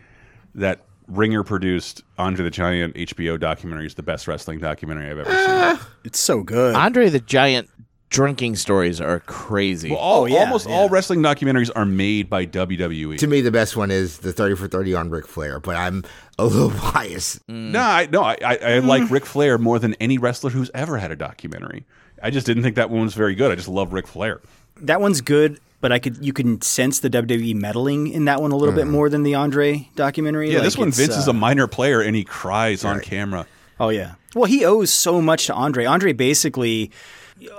that 0.58 0.82
Ringer 1.08 1.43
produced 1.43 2.04
Andre 2.17 2.43
the 2.43 2.52
Giant 2.52 2.96
HBO 2.96 3.39
documentary 3.39 3.86
is 3.86 3.96
the 3.96 4.04
best 4.04 4.28
wrestling 4.28 4.60
documentary 4.60 5.10
I've 5.10 5.20
ever 5.20 5.30
seen. 5.30 5.38
Ah. 5.39 5.89
It's 6.04 6.20
so 6.20 6.43
good. 6.43 6.76
Andre 6.76 7.10
the 7.10 7.20
Giant 7.20 7.70
drinking 8.10 8.56
stories 8.56 9.00
are 9.02 9.20
crazy. 9.22 9.89
Well, 9.89 10.00
all, 10.00 10.32
oh, 10.32 10.38
almost 10.38 10.67
all 10.67 10.89
wrestling 10.89 11.22
documentaries 11.22 11.70
are 11.76 11.86
made 11.86 12.30
by. 12.30 12.46
WWE. 12.46 13.17
To 13.17 13.28
me, 13.28 13.41
the 13.41 13.52
best 13.52 13.76
one 13.76 13.91
is 13.91 14.20
the 14.20 14.32
30 14.32 14.56
for 14.56 14.67
30 14.67 14.96
on 14.96 15.10
Ric 15.10 15.28
Flair, 15.28 15.60
but 15.60 15.76
I'm 15.76 16.04
a 16.39 16.46
little 16.46 16.70
biased. 16.93 17.46
Mm. 17.48 17.72
No, 17.72 17.82
I, 17.82 18.08
no, 18.12 18.24
I, 18.24 18.38
I, 18.43 18.52
I 18.52 18.58
mm. 18.58 18.86
like 18.86 19.10
Ric 19.10 19.26
Flair 19.26 19.58
more 19.58 19.80
than 19.80 19.93
any 19.96 20.17
wrestler 20.17 20.50
who's 20.50 20.72
ever 20.74 20.98
had 20.98 21.12
a 21.12 21.15
documentary. 21.15 21.86
I 22.24 22.32
just 22.32 22.46
didn't 22.46 22.63
think 22.63 22.76
that 22.76 22.89
one 22.89 23.02
was 23.02 23.13
very 23.13 23.36
good. 23.36 23.52
I 23.52 23.56
just 23.56 23.67
love 23.67 23.93
Ric 23.93 24.08
Flair. 24.08 24.41
That 24.82 25.02
one's 25.02 25.22
good, 25.22 25.60
but 25.82 25.92
I 25.92 26.00
could 26.00 26.24
you 26.24 26.34
can 26.34 26.62
sense 26.62 27.00
the 27.00 27.10
WWE 27.10 27.56
meddling 27.56 28.08
in 28.08 28.26
that 28.26 28.42
one 28.42 28.52
a 28.52 28.56
little 28.56 28.74
bit 28.76 28.88
more 28.88 29.10
than 29.10 29.24
the 29.24 29.36
Andre 29.36 29.88
documentary. 29.96 30.50
Mm. 30.50 30.52
Yeah, 30.52 30.58
Like, 30.60 30.66
this 30.66 30.78
one, 30.78 30.88
it's, 30.90 30.98
Vince 30.98 31.16
is 31.16 31.28
uh, 31.28 31.32
a 31.32 31.34
minor 31.34 31.68
player 31.68 32.02
and 32.02 32.16
he 32.16 32.24
cries 32.24 32.84
on 32.86 33.00
camera. 33.00 33.46
Oh 33.80 33.90
yeah. 33.90 34.16
Well, 34.36 34.46
he 34.46 34.66
owes 34.66 34.92
so 34.92 35.22
much 35.22 35.48
to 35.48 35.54
Andre. 35.54 35.86
Andre 35.86 36.13
basically, 36.13 36.92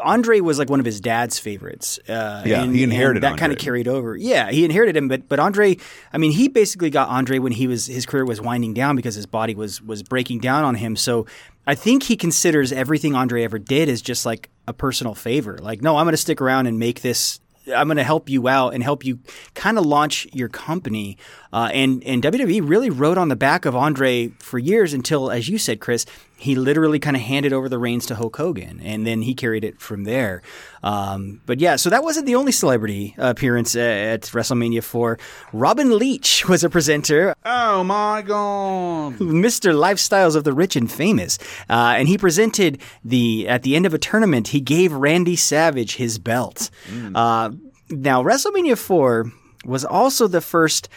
Andre 0.03 0.41
was 0.41 0.59
like 0.59 0.69
one 0.69 0.81
of 0.81 0.87
his 0.87 1.01
dad's 1.01 1.39
favorites. 1.39 1.99
Uh, 2.09 2.43
Yeah, 2.45 2.63
and- 2.63 2.75
he 2.75 2.83
inherited 2.83 3.23
and 3.25 3.35
that 3.35 3.39
kind 3.39 3.53
of 3.53 3.59
carried 3.59 3.87
over. 3.89 4.17
Yeah, 4.17 4.51
he 4.51 4.65
inherited 4.65 4.97
him, 4.97 5.09
but 5.09 5.29
but 5.29 5.39
Andre, 5.39 5.77
I 6.13 6.19
mean, 6.19 6.33
he 6.33 6.49
basically 6.49 6.91
got 6.91 7.09
Andre 7.09 7.39
when 7.39 7.53
he 7.53 7.67
was 7.67 7.87
his 7.87 8.05
career 8.07 8.25
was 8.25 8.41
winding 8.41 8.75
down 8.75 8.97
because 8.97 9.15
his 9.15 9.27
body 9.27 9.55
was 9.55 9.81
was 9.81 10.03
breaking 10.03 10.41
down 10.41 10.65
on 10.65 10.75
him. 10.75 10.97
So 10.97 11.27
I 11.69 11.75
think 11.75 12.05
he 12.05 12.17
considers 12.17 12.73
everything 12.73 13.15
Andre 13.15 13.45
ever 13.45 13.59
did 13.59 13.91
as 13.91 14.01
just 14.01 14.25
like 14.25 14.49
a 14.67 14.73
personal 14.73 15.15
favor. 15.15 15.59
Like, 15.59 15.83
no, 15.83 15.99
I'm 15.99 16.07
going 16.07 16.15
to 16.15 16.17
stick 16.17 16.41
around 16.41 16.67
and 16.67 16.79
make 16.79 17.03
this. 17.03 17.41
I'm 17.67 17.89
going 17.89 17.99
to 17.99 18.05
help 18.05 18.31
you 18.31 18.49
out 18.49 18.73
and 18.73 18.83
help 18.83 19.05
you 19.05 19.19
kind 19.53 19.77
of 19.77 19.85
launch 19.85 20.27
your 20.33 20.49
company. 20.49 21.19
Uh, 21.53 21.71
and 21.73 22.03
and 22.05 22.23
WWE 22.23 22.69
really 22.69 22.91
rode 22.91 23.19
on 23.19 23.29
the 23.29 23.37
back 23.37 23.65
of 23.65 23.75
Andre 23.75 24.29
for 24.39 24.59
years 24.59 24.93
until, 24.93 25.31
as 25.31 25.49
you 25.49 25.59
said, 25.59 25.81
Chris, 25.81 26.05
he 26.37 26.55
literally 26.55 26.99
kind 26.99 27.17
of 27.17 27.23
handed 27.23 27.53
over 27.53 27.69
the 27.69 27.79
reins 27.79 28.07
to 28.07 28.15
Hulk 28.15 28.37
Hogan, 28.37 28.81
and 28.81 29.07
then 29.07 29.23
he 29.23 29.35
carried 29.35 29.65
it 29.65 29.81
from 29.81 30.05
there. 30.05 30.43
Um, 30.83 31.41
but 31.47 31.59
yeah, 31.59 31.77
so 31.77 31.91
that 31.91 32.05
wasn't 32.05 32.27
the 32.27 32.35
only 32.35 32.53
celebrity 32.53 33.15
appearance 33.19 33.75
at, 33.75 34.23
WrestleMania 34.23 34.83
4. 34.83 35.19
Robin 35.53 35.99
Leach 35.99 36.49
was 36.49 36.63
a 36.63 36.71
presenter. 36.71 37.35
Oh 37.45 37.83
my 37.83 38.23
god, 38.23 39.19
Mr. 39.19 39.75
Lifestyles 39.75 40.37
of 40.37 40.45
the 40.45 40.53
Rich 40.53 40.77
and 40.77 40.91
Famous, 40.91 41.39
uh, 41.71 41.95
and 41.97 42.09
he 42.09 42.19
presented 42.19 42.81
the 43.05 43.49
at 43.49 43.63
the 43.63 43.75
end 43.75 43.87
of 43.87 43.95
a 43.95 43.99
tournament. 43.99 44.49
He 44.49 44.61
gave 44.61 44.93
Randy 44.93 45.37
Savage 45.37 45.97
his 45.97 46.19
belt. 46.19 46.71
Uh, 47.15 47.51
now, 47.91 48.23
WrestleMania 48.23 48.77
4 48.77 49.33
was 49.65 49.85
also 49.85 50.29
the 50.29 50.41
first 50.41 50.89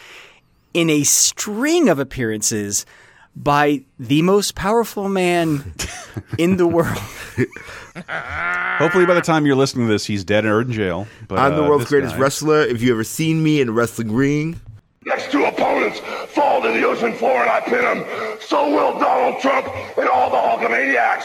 in 0.74 0.90
a 0.90 1.02
string 1.04 1.88
of 1.88 1.98
appearances 1.98 2.86
by 3.34 3.84
the 3.98 4.22
most 4.22 4.54
powerful 4.54 5.08
man 5.08 5.74
in 6.38 6.56
the 6.56 6.66
world. 6.66 6.98
Hopefully, 8.78 9.06
by 9.06 9.14
the 9.14 9.22
time 9.22 9.46
you're 9.46 9.56
listening 9.56 9.86
to 9.86 9.92
this, 9.92 10.04
he's 10.04 10.24
dead 10.24 10.44
or 10.44 10.60
in 10.60 10.72
jail. 10.72 11.06
But 11.28 11.38
I'm 11.38 11.56
the 11.56 11.64
uh, 11.64 11.68
world's 11.68 11.86
greatest 11.86 12.14
guy- 12.14 12.20
wrestler. 12.20 12.60
If 12.60 12.82
you 12.82 12.92
ever 12.92 13.04
seen 13.04 13.42
me 13.42 13.60
in 13.60 13.68
a 13.68 13.72
wrestling 13.72 14.12
ring, 14.12 14.60
Next 15.04 15.32
two 15.32 15.44
opponents 15.44 15.98
fall 16.28 16.62
to 16.62 16.68
the 16.68 16.84
ocean 16.84 17.12
floor 17.14 17.40
and 17.42 17.50
I 17.50 17.60
pin 17.60 17.80
them. 17.82 18.04
So 18.40 18.70
will 18.70 19.00
Donald 19.00 19.40
Trump 19.40 19.66
and 19.98 20.08
all 20.08 20.30
the 20.30 20.36
Hulkamaniacs. 20.36 21.24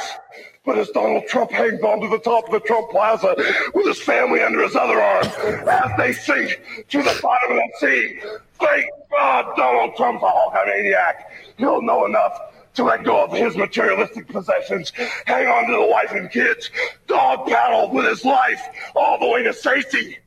But 0.65 0.79
as 0.79 0.89
Donald 0.89 1.27
Trump 1.27 1.51
hangs 1.51 1.81
onto 1.81 2.09
the 2.09 2.17
top 2.17 2.45
of 2.47 2.51
the 2.53 2.59
Trump 2.61 2.89
Plaza 2.89 3.35
with 3.75 3.85
his 3.85 4.01
family 4.01 4.41
under 4.41 4.63
his 4.63 4.75
other 4.75 4.99
arm, 4.99 5.25
as 5.69 5.91
they 5.97 6.11
sink 6.11 6.59
to 6.89 7.03
the 7.03 7.19
bottom 7.21 7.51
of 7.51 7.57
that 7.57 7.71
sea, 7.79 8.19
thank 8.59 8.85
God 9.11 9.55
Donald 9.55 9.95
Trump's 9.95 10.23
a 10.23 10.27
Hulkamaniac. 10.27 11.13
He'll 11.57 11.81
know 11.81 12.05
enough 12.05 12.39
to 12.75 12.83
let 12.83 13.03
go 13.03 13.23
of 13.23 13.31
his 13.31 13.57
materialistic 13.57 14.27
possessions, 14.27 14.91
hang 15.25 15.47
on 15.47 15.65
to 15.67 15.73
the 15.73 15.85
wife 15.87 16.11
and 16.11 16.29
kids, 16.29 16.69
dog 17.07 17.47
paddle 17.47 17.91
with 17.91 18.05
his 18.05 18.23
life 18.23 18.61
all 18.95 19.19
the 19.19 19.27
way 19.27 19.41
to 19.41 19.51
safety. 19.51 20.19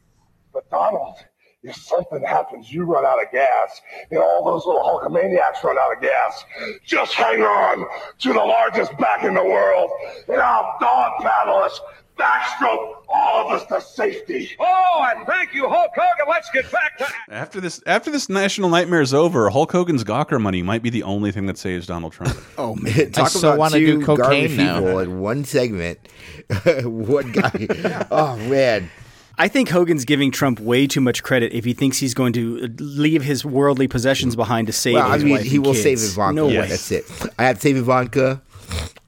But 0.52 0.68
Donald, 0.68 1.14
if 1.62 1.76
something 1.76 2.22
happens, 2.22 2.72
you 2.72 2.84
run 2.84 3.04
out 3.04 3.22
of 3.22 3.30
gas, 3.30 3.80
and 4.10 4.18
all 4.18 4.44
those 4.44 4.66
little 4.66 4.82
Hulkamaniacs 4.82 5.62
run 5.62 5.78
out 5.78 5.94
of 5.94 6.02
gas, 6.02 6.44
just 6.84 7.14
hang 7.14 7.42
on 7.42 7.86
to 8.18 8.32
the 8.32 8.40
largest 8.40 8.96
back 8.98 9.22
in 9.22 9.34
the 9.34 9.44
world, 9.44 9.90
and 10.26 10.40
I'll 10.40 10.76
dog 10.80 11.22
paddle 11.22 11.56
us, 11.56 11.80
backstroke 12.20 12.96
all 13.08 13.46
of 13.46 13.60
us 13.60 13.66
to 13.66 13.80
safety. 13.80 14.50
Oh, 14.60 15.08
and 15.16 15.26
thank 15.26 15.52
you, 15.54 15.68
Hulk 15.68 15.90
Hogan. 15.94 16.26
Let's 16.28 16.50
get 16.50 16.70
back 16.70 16.98
to. 16.98 17.06
After 17.28 17.60
this, 17.60 17.82
after 17.86 18.10
this 18.10 18.28
national 18.28 18.68
nightmare 18.68 19.00
is 19.00 19.12
over, 19.14 19.48
Hulk 19.50 19.72
Hogan's 19.72 20.04
Gawker 20.04 20.40
money 20.40 20.62
might 20.62 20.82
be 20.82 20.90
the 20.90 21.02
only 21.02 21.32
thing 21.32 21.46
that 21.46 21.58
saves 21.58 21.86
Donald 21.86 22.12
Trump. 22.12 22.36
oh 22.58 22.74
man, 22.76 23.10
talk 23.12 23.28
still 23.28 23.50
about 23.50 23.58
wanna 23.58 23.78
two 23.78 23.98
do 24.00 24.04
cocaine 24.06 24.56
now. 24.56 24.78
people 24.80 24.98
in 25.00 25.20
one 25.20 25.44
segment. 25.44 25.98
one 26.84 27.32
guy. 27.32 28.06
oh 28.10 28.36
man. 28.36 28.90
I 29.38 29.48
think 29.48 29.70
Hogan's 29.70 30.04
giving 30.04 30.30
Trump 30.30 30.60
way 30.60 30.86
too 30.86 31.00
much 31.00 31.22
credit 31.22 31.54
if 31.54 31.64
he 31.64 31.72
thinks 31.72 31.96
he's 31.96 32.12
going 32.12 32.34
to 32.34 32.68
leave 32.78 33.22
his 33.22 33.42
worldly 33.42 33.88
possessions 33.88 34.36
behind 34.36 34.66
to 34.66 34.72
save 34.74 34.96
Well, 34.96 35.06
I 35.10 35.14
his 35.14 35.24
mean, 35.24 35.32
wife 35.32 35.44
he 35.44 35.56
and 35.56 35.64
will 35.64 35.72
kids. 35.72 35.82
save 36.02 36.12
Ivanka. 36.12 36.34
No 36.34 36.46
way. 36.48 36.68
That's 36.68 36.90
it. 36.92 37.04
I 37.38 37.44
had 37.44 37.56
to 37.56 37.62
save 37.62 37.78
Ivanka. 37.78 38.42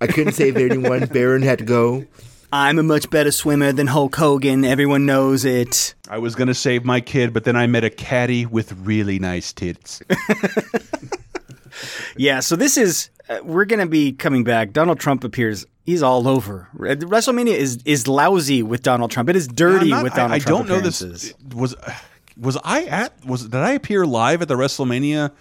I 0.01 0.07
couldn't 0.07 0.32
save 0.32 0.57
anyone. 0.57 1.05
Barron 1.07 1.43
had 1.43 1.59
to 1.59 1.66
go. 1.66 2.07
I'm 2.53 2.78
a 2.78 2.82
much 2.82 3.09
better 3.09 3.30
swimmer 3.30 3.72
than 3.72 3.86
Hulk 3.86 4.14
Hogan. 4.14 4.64
Everyone 4.64 5.07
knows 5.07 5.44
it. 5.44 5.94
I 6.09 6.18
was 6.18 6.34
gonna 6.34 6.55
save 6.55 6.84
my 6.84 7.00
kid, 7.00 7.32
but 7.32 7.44
then 7.44 7.57
I 7.57 7.66
met 7.66 7.82
a 7.84 7.90
caddy 7.90 8.44
with 8.46 8.72
really 8.80 9.18
nice 9.18 9.53
tits. 9.53 10.03
Yeah, 12.16 12.40
so 12.40 12.57
this 12.57 12.76
is 12.76 13.11
uh, 13.28 13.38
we're 13.42 13.64
going 13.64 13.80
to 13.80 13.86
be 13.86 14.12
coming 14.12 14.44
back. 14.44 14.72
Donald 14.72 15.00
Trump 15.00 15.24
appears. 15.24 15.66
He's 15.84 16.03
all 16.03 16.28
over. 16.28 16.68
Uh, 16.74 16.94
WrestleMania 16.96 17.55
is 17.55 17.78
is 17.84 18.07
lousy 18.07 18.62
with 18.62 18.82
Donald 18.82 19.11
Trump. 19.11 19.28
It 19.28 19.36
is 19.36 19.48
dirty 19.48 19.86
I'm 19.86 19.90
not- 19.90 20.05
with 20.05 20.14
Donald 20.14 20.32
I, 20.32 20.38
Trump. 20.38 20.66
I 20.66 20.68
don't 20.68 20.68
know 20.68 20.80
this. 20.80 21.32
Was 21.55 21.74
was 22.36 22.59
I 22.62 22.84
at? 22.84 23.24
Was 23.24 23.44
did 23.44 23.55
I 23.55 23.72
appear 23.72 24.07
live 24.07 24.42
at 24.42 24.48
the 24.48 24.55
WrestleMania 24.55 25.32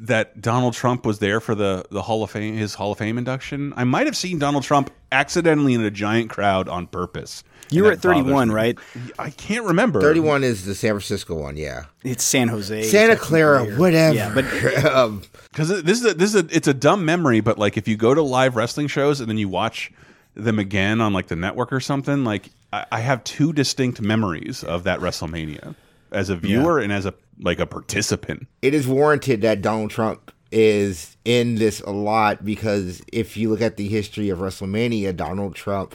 that 0.00 0.40
Donald 0.40 0.74
Trump 0.74 1.04
was 1.04 1.18
there 1.18 1.40
for 1.40 1.54
the 1.54 1.84
the 1.90 2.02
Hall 2.02 2.22
of 2.22 2.30
Fame 2.30 2.56
his 2.56 2.74
Hall 2.74 2.92
of 2.92 2.98
Fame 2.98 3.18
induction. 3.18 3.72
I 3.76 3.84
might 3.84 4.06
have 4.06 4.16
seen 4.16 4.38
Donald 4.38 4.64
Trump 4.64 4.90
accidentally 5.12 5.74
in 5.74 5.82
a 5.82 5.90
giant 5.90 6.30
crowd 6.30 6.68
on 6.68 6.86
purpose. 6.86 7.44
You 7.70 7.84
were 7.84 7.92
at 7.92 8.00
31, 8.00 8.50
right? 8.50 8.76
I 9.16 9.30
can't 9.30 9.64
remember. 9.64 10.00
31 10.00 10.42
is 10.42 10.64
the 10.64 10.74
San 10.74 10.90
Francisco 10.90 11.36
one, 11.36 11.56
yeah. 11.56 11.84
It's 12.02 12.24
San 12.24 12.48
Jose. 12.48 12.82
Santa 12.82 13.14
Clara, 13.14 13.58
technically, 13.58 13.80
whatever. 13.80 14.16
Yeah, 14.16 14.34
but 14.34 14.84
um, 14.86 15.22
because 15.52 15.68
this 15.82 16.00
is 16.00 16.06
a, 16.06 16.14
this 16.14 16.34
is 16.34 16.42
a, 16.42 16.46
it's 16.50 16.66
a 16.66 16.74
dumb 16.74 17.04
memory, 17.04 17.40
but 17.40 17.58
like 17.58 17.76
if 17.76 17.86
you 17.86 17.96
go 17.96 18.12
to 18.12 18.22
live 18.22 18.56
wrestling 18.56 18.88
shows 18.88 19.20
and 19.20 19.28
then 19.28 19.38
you 19.38 19.48
watch 19.48 19.92
them 20.34 20.58
again 20.58 21.00
on 21.00 21.12
like 21.12 21.28
the 21.28 21.36
network 21.36 21.72
or 21.72 21.78
something, 21.78 22.24
like 22.24 22.50
I, 22.72 22.86
I 22.90 23.00
have 23.00 23.22
two 23.22 23.52
distinct 23.52 24.00
memories 24.00 24.64
of 24.64 24.82
that 24.84 24.98
WrestleMania 24.98 25.76
as 26.12 26.30
a 26.30 26.36
viewer 26.36 26.78
and 26.78 26.92
as 26.92 27.06
a 27.06 27.14
like 27.40 27.58
a 27.58 27.66
participant. 27.66 28.46
it 28.62 28.74
is 28.74 28.86
warranted 28.86 29.40
that 29.42 29.62
Donald 29.62 29.90
Trump 29.90 30.32
is 30.52 31.16
in 31.24 31.54
this 31.54 31.80
a 31.80 31.90
lot 31.90 32.44
because 32.44 33.02
if 33.12 33.36
you 33.36 33.48
look 33.48 33.60
at 33.60 33.76
the 33.76 33.88
history 33.88 34.28
of 34.28 34.38
WrestleMania, 34.38 35.16
Donald 35.16 35.54
Trump, 35.54 35.94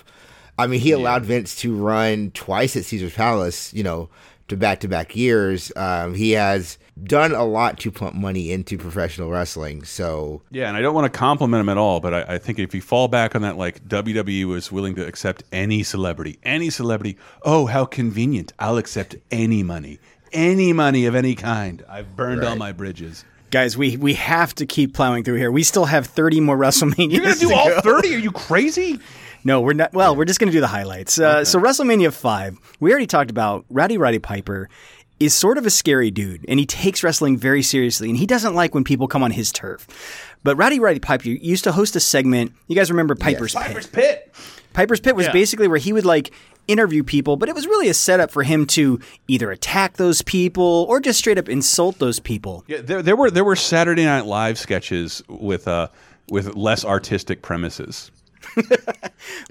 I 0.57 0.67
mean, 0.67 0.79
he 0.79 0.91
allowed 0.91 1.25
Vince 1.25 1.55
to 1.57 1.75
run 1.75 2.31
twice 2.31 2.75
at 2.77 2.85
Caesar's 2.85 3.13
Palace, 3.13 3.73
you 3.73 3.83
know, 3.83 4.09
to 4.47 4.55
back 4.55 4.79
to 4.81 4.87
back 4.87 5.15
years. 5.15 5.71
Um, 5.75 6.13
he 6.13 6.31
has 6.31 6.77
done 7.03 7.33
a 7.33 7.43
lot 7.43 7.79
to 7.81 7.91
pump 7.91 8.15
money 8.15 8.51
into 8.51 8.77
professional 8.77 9.29
wrestling. 9.29 9.83
So, 9.83 10.41
Yeah, 10.51 10.67
and 10.69 10.77
I 10.77 10.81
don't 10.81 10.93
want 10.95 11.11
to 11.11 11.17
compliment 11.17 11.59
him 11.61 11.69
at 11.69 11.77
all, 11.77 11.99
but 11.99 12.13
I, 12.13 12.35
I 12.35 12.37
think 12.37 12.57
if 12.59 12.73
you 12.73 12.81
fall 12.81 13.07
back 13.07 13.35
on 13.35 13.41
that, 13.41 13.57
like 13.57 13.85
WWE 13.87 14.45
was 14.45 14.71
willing 14.71 14.95
to 14.95 15.05
accept 15.05 15.43
any 15.51 15.83
celebrity, 15.83 16.39
any 16.43 16.69
celebrity. 16.69 17.17
Oh, 17.43 17.65
how 17.65 17.85
convenient! 17.85 18.53
I'll 18.59 18.77
accept 18.77 19.15
any 19.31 19.61
money, 19.63 19.99
any 20.31 20.71
money 20.73 21.05
of 21.05 21.15
any 21.15 21.35
kind. 21.35 21.83
I've 21.89 22.15
burned 22.15 22.43
all 22.43 22.55
my 22.55 22.71
bridges. 22.71 23.25
guys, 23.51 23.77
we 23.77 23.97
we 23.97 24.13
have 24.13 24.55
to 24.55 24.65
keep 24.65 24.93
plowing 24.93 25.23
through 25.23 25.35
here. 25.37 25.51
We 25.51 25.63
still 25.63 25.85
have 25.85 26.07
30 26.07 26.39
more 26.41 26.57
WrestleMania. 26.57 27.11
You're 27.11 27.23
gonna 27.23 27.35
do 27.35 27.53
all 27.53 27.81
thirty? 27.81 28.15
Are 28.15 28.19
you 28.19 28.31
crazy? 28.31 28.99
No, 29.47 29.61
we're 29.61 29.73
not. 29.73 29.93
Well, 29.93 30.15
we're 30.15 30.25
just 30.25 30.39
going 30.39 30.47
to 30.49 30.51
do 30.57 30.59
the 30.59 30.65
highlights. 30.65 31.19
Uh, 31.19 31.45
So, 31.45 31.59
WrestleMania 31.59 32.11
5, 32.11 32.57
we 32.79 32.89
already 32.89 33.05
talked 33.05 33.29
about 33.29 33.63
Rowdy 33.69 33.99
Roddy 33.99 34.17
Piper 34.17 34.69
is 35.19 35.33
sort 35.33 35.57
of 35.57 35.65
a 35.65 35.69
scary 35.69 36.11
dude, 36.11 36.45
and 36.47 36.59
he 36.59 36.65
takes 36.65 37.03
wrestling 37.03 37.37
very 37.37 37.61
seriously, 37.61 38.09
and 38.09 38.17
he 38.17 38.25
doesn't 38.25 38.53
like 38.53 38.73
when 38.75 38.83
people 38.83 39.07
come 39.07 39.23
on 39.23 39.31
his 39.31 39.51
turf. 39.51 39.87
But 40.43 40.55
Rowdy 40.57 40.79
Roddy 40.79 40.99
Piper 40.99 41.29
used 41.29 41.63
to 41.63 41.71
host 41.71 41.95
a 41.95 41.99
segment. 41.99 42.51
You 42.67 42.75
guys 42.75 42.91
remember 42.91 43.15
Piper's 43.15 43.53
Pit? 43.53 43.63
Piper's 43.65 43.87
Pit. 43.87 44.33
Piper's 44.73 44.99
Pit 44.99 45.15
was 45.15 45.27
Yeah. 45.27 45.31
basically 45.31 45.67
where 45.67 45.77
he 45.77 45.93
would 45.93 46.05
like 46.05 46.31
interview 46.67 47.03
people, 47.03 47.37
but 47.37 47.47
it 47.47 47.55
was 47.55 47.65
really 47.65 47.87
a 47.89 47.93
setup 47.93 48.29
for 48.31 48.43
him 48.43 48.65
to 48.65 48.99
either 49.27 49.51
attack 49.51 49.97
those 49.97 50.21
people 50.23 50.85
or 50.89 50.99
just 50.99 51.17
straight 51.19 51.37
up 51.37 51.47
insult 51.47 51.97
those 51.99 52.19
people. 52.19 52.63
Yeah, 52.67 52.81
there, 52.81 53.01
there 53.01 53.15
were 53.15 53.31
there 53.31 53.43
were 53.45 53.55
Saturday 53.55 54.03
Night 54.03 54.25
Live 54.25 54.57
sketches 54.59 55.23
with 55.29 55.67
uh 55.67 55.87
with 56.29 56.55
less 56.55 56.83
artistic 56.83 57.41
premises. 57.41 58.11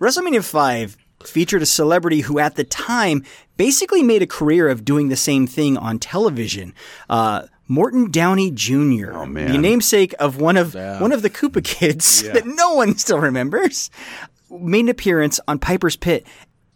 WrestleMania 0.01 0.45
5 0.45 0.97
featured 1.27 1.63
a 1.63 1.67
celebrity 1.67 2.21
who, 2.21 2.39
at 2.39 2.57
the 2.57 2.65
time, 2.65 3.25
basically 3.57 4.03
made 4.03 4.23
a 4.23 4.27
career 4.27 4.69
of 4.69 4.85
doing 4.85 5.09
the 5.09 5.17
same 5.17 5.47
thing 5.47 5.77
on 5.77 5.99
television. 5.99 6.75
Uh, 7.09 7.43
Morton 7.69 8.11
Downey 8.11 8.51
Jr., 8.51 9.13
Oh, 9.15 9.27
man. 9.27 9.51
the 9.51 9.59
namesake 9.59 10.15
of 10.19 10.39
one 10.41 10.57
of 10.57 10.75
one 10.75 11.13
of 11.13 11.23
the 11.23 11.31
Koopa 11.31 11.65
kids 11.65 12.23
that 12.23 12.45
no 12.47 12.75
one 12.75 12.97
still 12.99 13.19
remembers, 13.19 13.91
made 14.51 14.81
an 14.81 14.89
appearance 14.91 15.41
on 15.49 15.59
Piper's 15.59 15.97
Pit, 15.97 16.27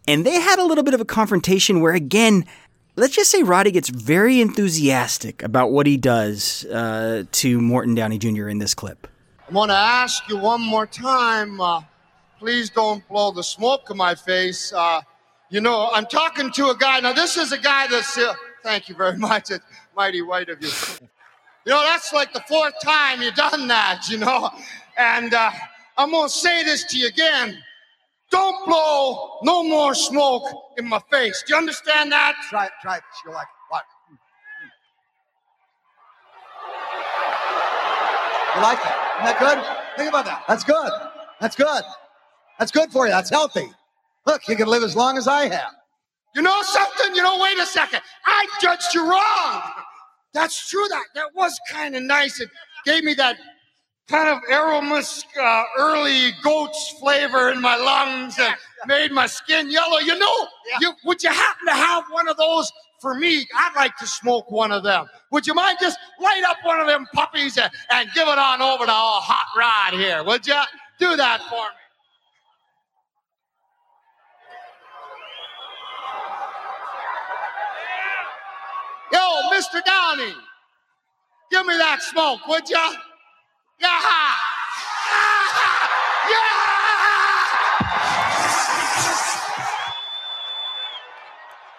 and 0.07 0.25
they 0.25 0.39
had 0.39 0.57
a 0.59 0.63
little 0.65 0.83
bit 0.83 0.93
of 0.95 1.01
a 1.01 1.05
confrontation 1.05 1.79
where, 1.81 1.93
again, 1.93 2.43
let's 2.95 3.13
just 3.15 3.29
say 3.29 3.43
Roddy 3.43 3.69
gets 3.71 3.89
very 3.89 4.41
enthusiastic 4.41 5.43
about 5.43 5.71
what 5.71 5.85
he 5.85 5.95
does 5.95 6.65
uh, 6.65 7.23
to 7.33 7.61
Morton 7.61 7.93
Downey 7.93 8.17
Jr. 8.17 8.47
in 8.49 8.57
this 8.57 8.73
clip. 8.73 9.07
I'm 9.47 9.53
gonna 9.53 9.73
ask 9.73 10.27
you 10.29 10.37
one 10.37 10.61
more 10.61 10.85
time. 10.87 11.59
Uh, 11.61 11.81
please 12.39 12.69
don't 12.69 13.07
blow 13.09 13.31
the 13.31 13.43
smoke 13.43 13.89
in 13.91 13.97
my 13.97 14.15
face. 14.15 14.71
Uh, 14.73 15.01
you 15.49 15.61
know, 15.61 15.89
I'm 15.93 16.05
talking 16.05 16.51
to 16.53 16.69
a 16.69 16.77
guy. 16.77 16.99
Now, 17.01 17.13
this 17.13 17.37
is 17.37 17.51
a 17.51 17.57
guy 17.57 17.87
that's. 17.87 18.17
Uh, 18.17 18.33
thank 18.63 18.87
you 18.89 18.95
very 18.95 19.17
much. 19.29 19.51
It's 19.51 19.63
mighty 19.95 20.21
white 20.21 20.49
of 20.49 20.61
you. 20.61 20.69
You 21.65 21.73
know, 21.73 21.81
that's 21.81 22.13
like 22.13 22.33
the 22.33 22.43
fourth 22.47 22.73
time 22.83 23.21
you've 23.21 23.35
done 23.35 23.67
that, 23.67 24.07
you 24.09 24.17
know. 24.17 24.49
And 24.97 25.33
uh, 25.33 25.51
I'm 25.97 26.11
gonna 26.11 26.29
say 26.29 26.63
this 26.63 26.85
to 26.85 26.97
you 26.97 27.07
again. 27.07 27.57
Don't 28.31 28.65
blow 28.65 29.39
no 29.43 29.63
more 29.63 29.93
smoke 29.95 30.43
in 30.77 30.87
my 30.87 31.01
face. 31.11 31.43
Do 31.45 31.53
you 31.53 31.57
understand 31.57 32.11
that? 32.11 32.35
Try 32.49 32.65
it, 32.65 32.71
try 32.81 32.97
it. 32.97 33.03
You're 33.25 33.33
like, 33.33 33.47
what? 33.69 33.83
You 38.55 38.61
like 38.61 38.81
that? 38.83 39.15
Isn't 39.15 39.25
that 39.25 39.39
good? 39.39 39.97
Think 39.97 40.09
about 40.09 40.25
that. 40.25 40.43
That's 40.47 40.63
good. 40.63 40.91
That's 41.41 41.55
good. 41.55 41.83
That's 42.59 42.71
good 42.71 42.91
for 42.91 43.05
you. 43.05 43.11
That's 43.11 43.29
healthy. 43.29 43.71
Look, 44.27 44.47
you 44.47 44.55
can 44.55 44.67
live 44.67 44.83
as 44.83 44.95
long 44.95 45.17
as 45.17 45.27
I 45.27 45.47
have. 45.47 45.71
You 46.35 46.41
know 46.41 46.61
something? 46.61 47.15
You 47.15 47.23
know, 47.23 47.39
wait 47.39 47.57
a 47.57 47.65
second. 47.65 48.01
I 48.25 48.45
judged 48.61 48.93
you 48.93 49.09
wrong. 49.09 49.61
That's 50.33 50.69
true. 50.69 50.85
That 50.89 51.05
that 51.15 51.33
was 51.33 51.59
kind 51.71 51.95
of 51.95 52.03
nice. 52.03 52.39
It 52.39 52.49
gave 52.85 53.03
me 53.03 53.15
that 53.15 53.37
kind 54.07 54.29
of 54.29 54.39
aromusk, 54.51 55.25
uh, 55.39 55.63
early 55.77 56.31
goat's 56.43 56.95
flavor 56.99 57.49
in 57.49 57.61
my 57.61 57.75
lungs 57.75 58.37
and 58.39 58.53
made 58.87 59.11
my 59.11 59.25
skin 59.25 59.71
yellow. 59.71 59.99
You 59.99 60.17
know, 60.17 60.47
you, 60.81 60.93
would 61.05 61.23
you 61.23 61.29
happen 61.29 61.67
to 61.67 61.73
have 61.73 62.03
one 62.11 62.27
of 62.27 62.37
those 62.37 62.71
for 63.01 63.15
me? 63.15 63.47
I'd 63.55 63.73
like 63.75 63.95
to 63.97 64.07
smoke 64.07 64.51
one 64.51 64.71
of 64.71 64.83
them. 64.83 65.07
Would 65.31 65.47
you 65.47 65.53
mind 65.53 65.77
just 65.81 65.97
light 66.19 66.43
up 66.47 66.57
one 66.63 66.79
of 66.79 66.87
them 66.87 67.07
puppies 67.13 67.57
and, 67.57 67.71
and 67.91 68.09
give 68.13 68.27
it 68.27 68.37
on 68.37 68.61
over 68.61 68.85
to 68.85 68.91
all 68.91 69.21
hot 69.21 69.47
rod 69.57 69.99
here? 69.99 70.23
Would 70.23 70.45
you 70.47 70.61
do 70.99 71.15
that 71.15 71.41
for 71.49 71.55
me? 71.55 71.88
Yo, 79.11 79.19
Mr. 79.53 79.83
Downey, 79.85 80.33
give 81.51 81.65
me 81.65 81.77
that 81.77 82.01
smoke, 82.01 82.45
would 82.47 82.69
ya? 82.69 82.93
Yeah. 83.79 84.33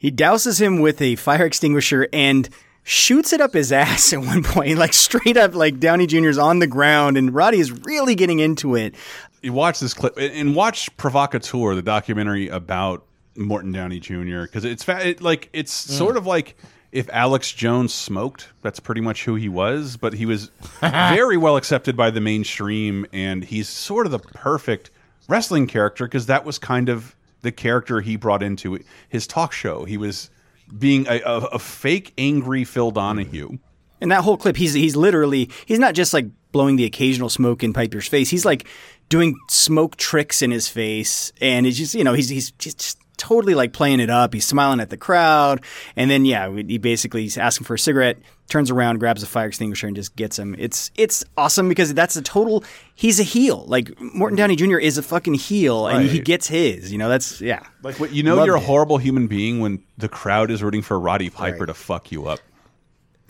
He 0.01 0.11
douses 0.11 0.61
him 0.61 0.81
with 0.81 1.03
a 1.03 1.17
fire 1.17 1.45
extinguisher 1.45 2.09
and 2.13 2.49
shoots 2.83 3.33
it 3.35 3.41
up 3.41 3.53
his 3.53 3.71
ass 3.71 4.13
at 4.13 4.21
one 4.21 4.43
point, 4.43 4.79
like 4.79 4.95
straight 4.95 5.37
up, 5.37 5.55
like 5.55 5.79
Downey 5.79 6.07
Jr.'s 6.07 6.39
on 6.39 6.59
the 6.59 6.67
ground, 6.67 7.17
and 7.17 7.35
Roddy 7.35 7.61
is 7.61 7.71
really 7.85 8.15
getting 8.15 8.41
into 8.41 8.75
it. 8.75 8.95
You 9.43 9.53
watch 9.53 9.79
this 9.79 9.95
clip 9.95 10.17
and 10.17 10.33
and 10.33 10.57
watch 10.57 10.95
Provocateur, 10.97 11.75
the 11.75 11.83
documentary 11.83 12.49
about 12.49 13.05
Morton 13.37 13.73
Downey 13.73 14.01
Jr. 14.01 14.43
Because 14.43 14.65
it's 14.65 14.83
fa 14.83 15.07
it, 15.07 15.23
like 15.23 15.49
it's 15.53 15.87
mm. 15.87 15.91
sort 15.91 16.17
of 16.17 16.27
like 16.27 16.57
if 16.93 17.09
Alex 17.11 17.53
Jones 17.53 17.95
smoked. 17.95 18.49
That's 18.63 18.81
pretty 18.81 19.01
much 19.01 19.25
who 19.25 19.35
he 19.37 19.49
was, 19.49 19.97
but 19.97 20.15
he 20.15 20.27
was 20.27 20.51
very 20.81 21.37
well 21.37 21.57
accepted 21.57 21.97
by 21.97 22.11
the 22.11 22.21
mainstream, 22.21 23.07
and 23.13 23.45
he's 23.45 23.69
sort 23.69 24.07
of 24.07 24.13
the 24.13 24.19
perfect 24.19 24.91
wrestling 25.29 25.67
character 25.67 26.07
because 26.07 26.27
that 26.27 26.45
was 26.45 26.59
kind 26.59 26.89
of 26.89 27.15
the 27.43 27.53
character 27.53 28.01
he 28.01 28.17
brought 28.17 28.43
into 28.43 28.79
his 29.09 29.27
talk 29.27 29.53
show. 29.53 29.85
He 29.85 29.97
was 29.97 30.31
being 30.77 31.07
a, 31.09 31.21
a, 31.21 31.37
a 31.39 31.59
fake 31.59 32.13
angry 32.19 32.65
Phil 32.65 32.91
Donahue. 32.91 33.59
And 34.01 34.11
that 34.11 34.25
whole 34.25 34.37
clip, 34.37 34.57
he's 34.57 34.73
he's 34.73 34.97
literally 34.97 35.51
he's 35.67 35.79
not 35.79 35.95
just 35.95 36.15
like 36.15 36.27
blowing 36.53 36.77
the 36.77 36.85
occasional 36.85 37.29
smoke 37.29 37.63
in 37.63 37.73
Piper's 37.73 38.09
face. 38.09 38.31
He's 38.31 38.45
like 38.45 38.67
doing 39.09 39.39
smoke 39.49 39.97
tricks 39.97 40.41
in 40.41 40.51
his 40.51 40.69
face, 40.69 41.33
and 41.41 41.67
it's 41.67 41.77
just 41.77 41.95
you 41.95 42.03
know 42.03 42.15
he's 42.15 42.31
he's 42.31 42.51
just 42.53 42.99
totally 43.21 43.55
like 43.55 43.73
playing 43.73 44.01
it 44.01 44.09
up. 44.11 44.33
He's 44.33 44.47
smiling 44.47 44.81
at 44.81 44.89
the 44.89 44.97
crowd, 44.97 45.63
and 45.95 46.11
then 46.11 46.25
yeah, 46.25 46.51
he 46.51 46.79
basically 46.79 47.23
he's 47.23 47.37
asking 47.37 47.67
for 47.67 47.75
a 47.75 47.79
cigarette, 47.79 48.17
turns 48.49 48.71
around, 48.71 48.99
grabs 48.99 49.23
a 49.23 49.27
fire 49.27 49.47
extinguisher, 49.47 49.87
and 49.87 49.95
just 49.95 50.17
gets 50.17 50.39
him. 50.39 50.57
It's 50.59 50.91
it's 50.97 51.23
awesome 51.37 51.69
because 51.69 51.93
that's 51.93 52.17
a 52.17 52.23
total. 52.23 52.65
He's 52.95 53.21
a 53.21 53.23
heel. 53.23 53.65
Like 53.67 54.01
Morton 54.01 54.37
Downey 54.37 54.57
Jr. 54.57 54.79
is 54.79 54.97
a 54.97 55.03
fucking 55.03 55.35
heel, 55.35 55.87
and 55.87 56.09
he 56.09 56.19
gets 56.21 56.47
his. 56.49 56.91
You 56.91 56.99
know 56.99 57.09
that's 57.11 57.41
yeah. 57.41 57.63
Like 57.83 58.01
what, 58.01 58.13
you 58.13 58.23
know, 58.23 58.37
Loved 58.37 58.47
you're 58.47 58.57
a 58.57 58.61
it. 58.61 58.67
horrible 58.67 58.99
human 58.99 59.27
being 59.27 59.61
when 59.61 59.83
the 59.99 60.09
crowd 60.09 60.51
is 60.51 60.63
rooting 60.63 60.83
for 60.83 60.99
Roddy 60.99 61.29
Piper 61.31 61.67
to 61.67 61.75
fuck 61.75 62.11
you 62.11 62.27
up. 62.27 62.41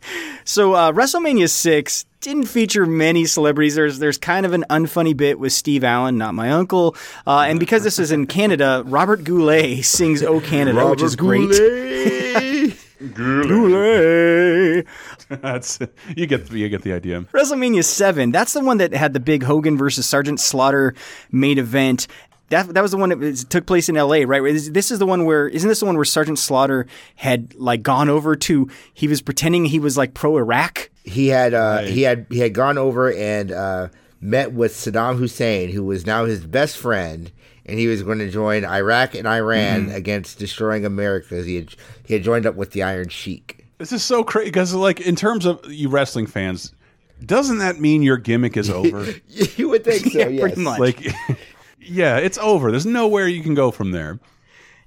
So 0.49 0.75
uh, 0.75 0.93
WrestleMania 0.93 1.51
six 1.51 2.05
didn't 2.21 2.45
feature 2.45 2.87
many 2.87 3.25
celebrities. 3.27 3.75
There's 3.75 3.99
there's 3.99 4.17
kind 4.17 4.47
of 4.47 4.53
an 4.53 4.65
unfunny 4.71 5.15
bit 5.15 5.41
with 5.41 5.53
Steve 5.53 5.83
Allen, 5.83 6.19
not 6.19 6.35
my 6.35 6.53
uncle, 6.53 6.95
uh, 7.27 7.47
and 7.49 7.59
because 7.59 7.83
this 7.83 7.99
is 7.99 8.13
in 8.13 8.27
Canada, 8.29 8.85
Robert 8.87 9.25
Goulet 9.25 9.85
sings 9.85 10.23
"Oh 10.23 10.41
Canada," 10.41 10.89
which 10.89 11.03
is 11.03 11.17
great. 11.17 11.51
Goulet. 13.13 14.87
That's 15.29 15.81
you 16.17 16.27
get 16.27 16.51
you 16.53 16.69
get 16.69 16.83
the 16.83 16.93
idea. 16.93 17.23
WrestleMania 17.33 17.83
seven. 17.83 18.31
That's 18.31 18.53
the 18.53 18.61
one 18.65 18.79
that 18.79 18.93
had 18.93 19.15
the 19.15 19.21
big 19.21 19.43
Hogan 19.43 19.77
versus 19.77 20.07
Sergeant 20.07 20.39
Slaughter 20.39 20.95
main 21.33 21.59
event. 21.59 22.07
That, 22.51 22.75
that 22.75 22.81
was 22.83 22.93
the 22.93 22.97
one 22.97 23.09
that 23.09 23.19
was, 23.19 23.45
took 23.45 23.67
place 23.67 23.89
in 23.89 23.97
L.A. 23.97 24.25
Right? 24.25 24.45
Is- 24.45 24.71
This 24.73 24.91
is 24.91 24.99
the 24.99 25.07
one 25.07 25.25
where 25.25 25.49
isn't 25.49 25.69
this 25.69 25.81
the 25.81 25.87
one 25.87 25.97
where 25.97 26.05
Sergeant 26.05 26.39
Slaughter 26.39 26.87
had 27.17 27.55
like 27.57 27.83
gone 27.83 28.09
over 28.09 28.37
to? 28.37 28.69
He 28.95 29.09
was 29.09 29.21
pretending 29.23 29.65
he 29.65 29.79
was 29.81 29.97
like 29.97 30.15
pro 30.15 30.37
Iraq 30.39 30.91
he 31.05 31.29
had 31.29 31.55
uh, 31.55 31.83
he 31.83 32.03
had 32.03 32.27
he 32.31 32.39
had 32.41 32.53
gone 32.55 32.79
over 32.79 33.13
and 33.13 33.53
uh, 33.53 33.89
met 34.21 34.53
with 34.53 34.73
Saddam 34.73 35.17
Hussein, 35.19 35.71
who 35.71 35.85
was 35.85 36.05
now 36.05 36.25
his 36.25 36.45
best 36.45 36.77
friend, 36.77 37.31
and 37.65 37.79
he 37.79 37.87
was 37.87 38.03
going 38.03 38.19
to 38.19 38.29
join 38.29 38.65
Iraq 38.65 39.15
and 39.15 39.27
Iran 39.29 39.87
Mhm. 39.87 39.95
against 39.95 40.39
destroying 40.41 40.85
America. 40.85 41.43
He 41.45 41.55
had 41.57 41.75
he 42.05 42.15
had 42.15 42.25
joined 42.25 42.45
up 42.45 42.57
with 42.57 42.73
the 42.73 42.83
Iron 42.83 43.09
Sheik. 43.09 43.65
This 43.79 43.93
is 43.93 44.03
so 44.03 44.25
crazy 44.25 44.47
because, 44.49 44.73
like, 44.75 45.01
in 45.01 45.15
terms 45.17 45.45
of 45.47 45.61
you 45.71 45.89
wrestling 45.91 46.27
fans, 46.27 46.73
doesn't 47.25 47.59
that 47.59 47.79
mean 47.79 48.03
your 48.03 48.17
gimmick 48.17 48.57
is 48.57 48.69
over? 48.81 49.07
you 49.29 49.69
would 49.69 49.85
think 49.85 50.07
so, 50.13 50.19
Yeah, 50.19 50.29
yes. 50.29 50.41
pretty 50.41 50.61
much. 50.63 50.81
Like, 50.81 51.07
yeah, 51.87 52.19
it's 52.19 52.39
over. 52.39 52.71
There's 52.71 52.87
nowhere 52.87 53.29
you 53.29 53.43
can 53.43 53.55
go 53.55 53.71
from 53.71 53.91
there. 53.93 54.19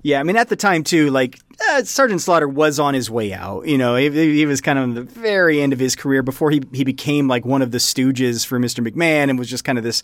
Yeah, 0.02 0.22
I 0.22 0.24
mean, 0.24 0.38
at 0.38 0.48
the 0.48 0.56
time 0.56 0.86
too, 0.86 1.10
like 1.10 1.40
uh, 1.72 1.84
Sergeant 1.84 2.22
Slaughter 2.22 2.48
was 2.48 2.80
on 2.80 2.94
his 2.94 3.12
way 3.12 3.34
out. 3.34 3.68
You 3.68 3.78
know, 3.78 3.98
he, 3.98 4.10
he 4.10 4.46
was 4.46 4.62
kind 4.62 4.80
of 4.80 4.96
the 4.96 5.02
very 5.02 5.62
end 5.62 5.74
of 5.74 5.80
his 5.80 5.94
career 5.96 6.24
before 6.24 6.52
he 6.52 6.62
he 6.72 6.86
became 6.86 7.28
like 7.28 7.44
one 7.44 7.62
of 7.62 7.72
the 7.72 7.80
stooges 7.80 8.46
for 8.46 8.60
Mr. 8.60 8.86
McMahon 8.86 9.30
and 9.30 9.38
was 9.38 9.50
just 9.50 9.66
kind 9.66 9.78
of 9.78 9.84
this 9.84 10.02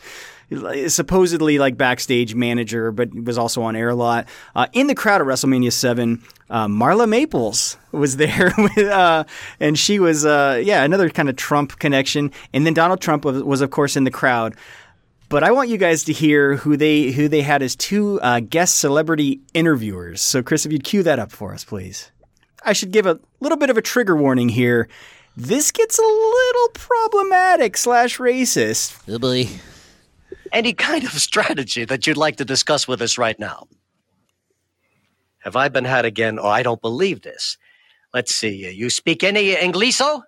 supposedly 0.88 1.60
like 1.60 1.78
backstage 1.78 2.36
manager, 2.36 2.91
but 2.91 3.14
was 3.16 3.38
also 3.38 3.62
on 3.62 3.78
air 3.78 3.89
a 3.89 3.96
lot. 3.96 4.28
Uh, 4.54 4.68
in 4.74 4.88
the 4.88 4.96
crowd 4.96 5.22
at 5.22 5.28
WrestleMania 5.28 5.72
Seven, 5.72 6.22
uh, 6.50 6.68
Marla 6.68 7.08
Maples 7.08 7.78
was 7.93 8.18
there, 8.18 8.54
with, 8.58 8.78
uh, 8.78 9.24
and 9.62 9.80
she 9.80 10.00
was 10.00 10.26
uh, 10.26 10.62
yeah 10.62 10.84
another 10.84 11.10
kind 11.10 11.30
of 11.30 11.38
Trump 11.38 11.80
connection. 11.80 12.32
And 12.54 12.66
then 12.66 12.74
Donald 12.74 13.00
Trump 13.00 13.24
was, 13.24 13.41
was 13.43 13.62
of 13.62 13.72
course 13.72 13.96
in 13.96 14.04
the 14.04 14.12
crowd. 14.12 14.56
But 15.28 15.43
I 15.43 15.51
want 15.51 15.69
you 15.69 15.78
guys 15.78 16.03
to 16.05 16.13
hear 16.13 16.55
who 16.55 16.78
they 16.78 17.11
who 17.11 17.28
they 17.28 17.41
had 17.41 17.61
as 17.63 17.76
two 17.76 18.19
uh, 18.21 18.39
guest 18.41 18.78
celebrity 18.80 19.41
interviewers. 19.53 20.21
So, 20.21 20.43
Chris, 20.43 20.65
if 20.65 20.71
you'd 20.71 20.84
cue 20.84 21.03
that 21.03 21.19
up 21.19 21.32
for 21.32 21.53
us, 21.53 21.63
please. 21.65 22.11
I 22.63 22.73
should 22.73 22.91
give 22.91 23.05
a 23.05 23.19
little 23.39 23.57
bit 23.57 23.69
of 23.69 23.78
a 23.78 23.82
trigger 23.82 24.15
warning 24.15 24.49
here. 24.49 24.88
This 25.38 25.71
gets 25.71 25.99
a 25.99 26.01
little 26.01 26.69
problematic 26.73 27.76
slash 27.78 28.17
racist. 28.19 28.97
Oh 29.07 29.19
boy. 29.19 29.47
Any 30.51 30.73
kind 30.73 31.03
of 31.03 31.11
strategy 31.11 31.86
that 31.86 32.07
you'd 32.07 32.17
like 32.17 32.38
to 32.38 32.45
discuss 32.45 32.88
with 32.88 33.01
us 33.01 33.17
right 33.17 33.38
now? 33.39 33.67
Have 35.39 35.55
I 35.55 35.67
been 35.69 35.86
had 35.86 36.05
again? 36.05 36.39
Oh, 36.39 36.47
I 36.47 36.63
don't 36.63 36.82
believe 36.82 37.21
this. 37.21 37.57
Let's 38.13 38.34
see. 38.34 38.65
uh, 38.65 38.69
You 38.69 38.89
speak 38.89 39.23
any 39.23 39.53
Ingliso? 39.55 40.21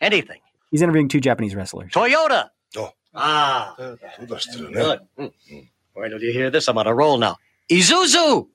Anything? 0.00 0.40
He's 0.70 0.82
interviewing 0.82 1.08
two 1.08 1.20
Japanese 1.20 1.54
wrestlers. 1.54 1.92
Toyota. 1.92 2.48
Oh. 3.14 3.18
Ah. 3.20 3.74
Good. 3.76 3.98
Good. 4.72 5.00
Mm. 5.18 5.68
Wait 5.96 6.08
till 6.08 6.22
you 6.22 6.32
hear 6.32 6.50
this. 6.50 6.68
I'm 6.68 6.78
on 6.78 6.86
a 6.86 6.94
roll 6.94 7.18
now. 7.18 7.36
Isuzu. 7.70 8.48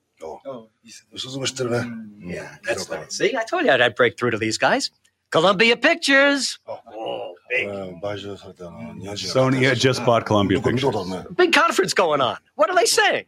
Yeah, 2.20 2.56
that's 2.66 2.90
nice. 2.90 3.18
See, 3.18 3.36
I 3.36 3.44
told 3.44 3.66
you 3.66 3.72
I'd, 3.72 3.82
I'd 3.82 3.96
break 3.96 4.18
through 4.18 4.32
to 4.32 4.38
these 4.38 4.58
guys. 4.58 4.90
Columbia 5.30 5.78
Pictures. 5.78 6.58
Oh, 6.68 7.36
big. 7.50 7.68
Sony 7.68 9.62
had 9.62 9.78
just 9.78 10.04
bought 10.06 10.26
Columbia 10.26 10.60
Pictures. 10.62 10.96
Big 11.36 11.54
conference 11.54 11.94
going 11.94 12.22
on. 12.22 12.38
What 12.56 12.70
are 12.70 12.76
they 12.76 12.86
saying? 12.86 13.26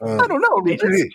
I 0.00 0.26
don't 0.26 0.40
know, 0.40 0.58
Regis. 0.62 1.12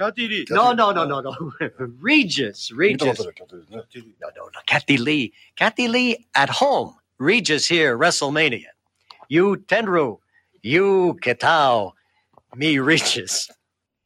No, 0.52 0.74
no, 0.74 0.92
no, 0.92 1.06
no, 1.06 1.22
no. 1.22 1.52
Regis, 2.00 2.72
Regis. 2.72 3.20
No, 3.20 4.30
no, 4.36 4.44
no. 4.46 4.60
Kathie 4.68 4.98
Lee. 4.98 5.34
Kathie 5.56 5.88
Lee 5.88 6.28
at 6.36 6.50
home. 6.50 6.96
Regis 7.18 7.68
here, 7.68 7.98
WrestleMania. 7.98 8.66
You, 9.30 9.58
Tenryu. 9.68 10.20
You, 10.62 11.18
Kitao. 11.22 11.92
Me, 12.56 12.80
Regis. 12.80 13.50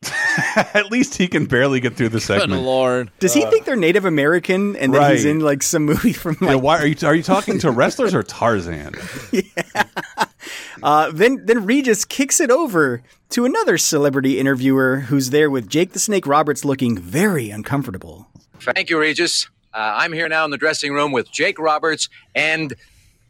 At 0.55 0.91
least 0.91 1.18
he 1.18 1.28
can 1.28 1.45
barely 1.47 1.80
get 1.80 1.95
through 1.95 2.09
the 2.09 2.20
segment. 2.22 2.51
Good 2.51 2.61
lord. 2.61 3.11
Does 3.20 3.34
he 3.34 3.43
think 3.47 3.65
they're 3.65 3.76
Native 3.76 4.05
American 4.05 4.76
and 4.76 4.93
that 4.93 5.11
he's 5.11 5.26
Right. 5.26 5.32
in 5.32 5.39
like 5.39 5.63
some 5.63 5.86
movie 5.86 6.13
from 6.13 6.38
Yeah, 6.39 6.53
like 6.53 6.61
why 6.63 6.78
are 6.80 6.86
you 6.88 6.95
are 7.07 7.15
you 7.15 7.24
talking 7.24 7.57
to 7.59 7.72
wrestlers 7.72 8.13
or 8.13 8.24
Tarzan? 8.24 8.93
Uh, 10.84 11.11
then 11.11 11.43
then 11.45 11.65
Regis 11.65 12.05
kicks 12.05 12.39
it 12.39 12.51
over 12.51 13.01
to 13.32 13.45
another 13.45 13.78
celebrity 13.80 14.39
interviewer 14.39 14.99
who's 15.07 15.32
there 15.32 15.49
with 15.49 15.68
Jake 15.68 15.91
the 15.93 15.99
Snake 15.99 16.28
Roberts 16.28 16.63
looking 16.63 16.95
very 16.97 17.49
uncomfortable. 17.49 18.28
Thank 18.59 18.89
you, 18.91 18.99
Regis. 18.99 19.49
Uh, 19.74 19.95
I'm 19.97 20.13
here 20.13 20.30
now 20.30 20.45
in 20.45 20.51
the 20.51 20.57
dressing 20.57 20.93
room 20.93 21.11
with 21.11 21.32
Jake 21.32 21.57
Roberts 21.59 22.09
and 22.36 22.76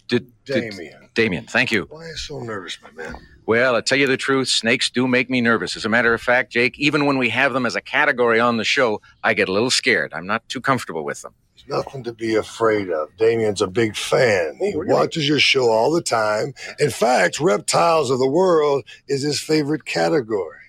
D- 0.10 0.20
D- 0.20 0.26
Damien. 0.46 1.07
Damien, 1.18 1.48
thank 1.48 1.72
you. 1.72 1.88
Why 1.90 2.06
are 2.06 2.10
you 2.10 2.16
so 2.16 2.40
nervous, 2.42 2.78
my 2.80 2.92
man? 2.92 3.16
Well, 3.48 3.76
I 3.76 3.82
tell 3.82 3.98
you 3.98 4.06
the 4.06 4.18
truth, 4.18 4.50
snakes 4.50 4.92
do 4.92 5.08
make 5.08 5.32
me 5.32 5.42
nervous. 5.42 5.76
As 5.76 5.84
a 5.84 5.90
matter 5.90 6.14
of 6.14 6.22
fact, 6.22 6.52
Jake, 6.52 6.78
even 6.78 7.08
when 7.08 7.18
we 7.18 7.30
have 7.30 7.54
them 7.54 7.66
as 7.66 7.76
a 7.76 7.82
category 7.82 8.40
on 8.40 8.58
the 8.58 8.64
show, 8.64 9.02
I 9.24 9.34
get 9.34 9.50
a 9.50 9.52
little 9.52 9.72
scared. 9.72 10.14
I'm 10.14 10.28
not 10.28 10.48
too 10.48 10.62
comfortable 10.62 11.04
with 11.04 11.24
them. 11.24 11.34
There's 11.56 11.84
nothing 11.84 12.04
to 12.04 12.14
be 12.14 12.36
afraid 12.36 12.92
of. 12.92 13.10
Damien's 13.18 13.64
a 13.64 13.68
big 13.68 13.96
fan. 13.96 14.58
He 14.60 14.74
watches 14.76 15.28
your 15.28 15.40
show 15.40 15.72
all 15.72 15.92
the 15.92 16.04
time. 16.04 16.54
In 16.78 16.92
fact, 16.92 17.40
reptiles 17.40 18.12
of 18.12 18.20
the 18.20 18.30
world 18.30 18.84
is 19.08 19.24
his 19.24 19.40
favorite 19.40 19.86
category. 19.86 20.67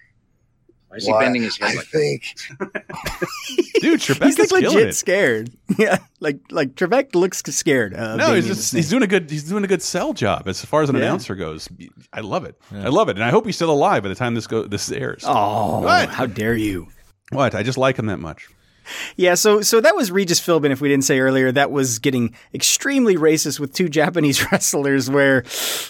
Why 0.88 0.96
is 0.96 1.06
he 1.06 1.12
bending 1.12 1.42
his 1.42 1.58
head 1.58 1.70
I 1.72 1.74
like 1.74 1.86
think 1.86 2.22
Dude, 3.80 4.00
Trebek 4.00 4.24
he's 4.24 4.38
is 4.38 4.50
like 4.52 4.64
legit 4.64 4.88
it. 4.88 4.94
scared. 4.94 5.50
Yeah, 5.78 5.98
like 6.20 6.38
like 6.50 6.74
Trebek 6.74 7.14
looks 7.14 7.42
scared. 7.42 7.94
Uh, 7.94 8.16
No, 8.16 8.34
he's 8.34 8.46
just 8.46 8.72
he's 8.74 8.88
doing 8.88 9.02
a 9.02 9.06
good 9.06 9.30
he's 9.30 9.44
doing 9.44 9.64
a 9.64 9.66
good 9.66 9.82
sell 9.82 10.12
job 10.14 10.48
as 10.48 10.64
far 10.64 10.82
as 10.82 10.88
an 10.88 10.96
Yeah. 10.96 11.02
announcer 11.02 11.34
goes. 11.34 11.68
I 12.12 12.20
love 12.20 12.44
it. 12.44 12.56
I 12.72 12.88
love 12.88 13.08
it, 13.08 13.16
and 13.16 13.24
I 13.24 13.30
hope 13.30 13.44
he's 13.46 13.56
still 13.56 13.70
alive 13.70 14.02
by 14.02 14.08
the 14.08 14.14
time 14.14 14.34
this 14.34 14.46
go 14.46 14.62
this 14.64 14.90
airs. 14.90 15.24
Oh, 15.26 15.80
what? 15.82 16.08
how 16.08 16.26
dare 16.26 16.56
you! 16.56 16.88
What? 17.30 17.54
I 17.54 17.62
just 17.62 17.78
like 17.78 17.98
him 17.98 18.06
that 18.06 18.18
much. 18.18 18.48
Yeah, 19.16 19.34
so 19.34 19.60
so 19.62 19.80
that 19.80 19.94
was 19.94 20.10
Regis 20.10 20.40
Philbin. 20.40 20.70
If 20.70 20.80
we 20.80 20.88
didn't 20.88 21.04
say 21.04 21.20
earlier, 21.20 21.52
that 21.52 21.70
was 21.70 21.98
getting 21.98 22.34
extremely 22.54 23.16
racist 23.16 23.60
with 23.60 23.72
two 23.72 23.88
Japanese 23.98 24.50
wrestlers. 24.50 25.10
Where, 25.10 25.44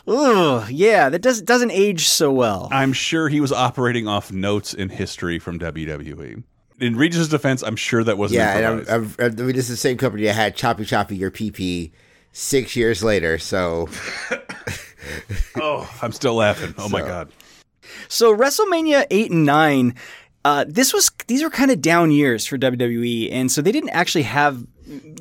oh 0.06 0.66
yeah, 0.70 1.08
that 1.08 1.20
does 1.20 1.42
doesn't 1.42 1.70
age 1.70 2.08
so 2.08 2.32
well. 2.32 2.68
I'm 2.70 2.92
sure 2.92 3.28
he 3.28 3.40
was 3.40 3.52
operating 3.52 4.08
off 4.08 4.32
notes 4.32 4.74
in 4.74 4.88
history 4.88 5.38
from 5.38 5.58
WWE. 5.58 6.42
In 6.80 6.96
Regis' 6.96 7.28
defense, 7.28 7.62
I'm 7.62 7.76
sure 7.76 8.04
that 8.04 8.18
wasn't 8.18 8.38
Yeah, 8.38 8.58
and. 8.58 8.88
I'm, 8.88 9.02
I'm, 9.02 9.14
I 9.18 9.28
mean, 9.30 9.56
this 9.56 9.64
is 9.64 9.68
the 9.68 9.76
same 9.76 9.96
company 9.96 10.24
that 10.24 10.34
had 10.34 10.54
Choppy 10.54 10.84
Choppy 10.84 11.16
Your 11.16 11.30
PP 11.30 11.90
six 12.32 12.76
years 12.76 13.02
later. 13.02 13.38
So 13.38 13.88
oh, 15.56 15.90
I'm 16.00 16.12
still 16.12 16.34
laughing. 16.34 16.74
Oh 16.78 16.88
my 16.88 17.00
god. 17.00 17.30
So 18.08 18.36
WrestleMania 18.36 19.06
eight 19.10 19.30
and 19.30 19.44
nine, 19.44 19.94
uh, 20.48 20.64
this 20.66 20.94
was 20.94 21.10
these 21.26 21.42
were 21.42 21.50
kind 21.50 21.70
of 21.70 21.82
down 21.82 22.10
years 22.10 22.46
for 22.46 22.56
WWE, 22.56 23.30
and 23.30 23.52
so 23.52 23.60
they 23.60 23.70
didn't 23.70 23.90
actually 23.90 24.22
have 24.22 24.66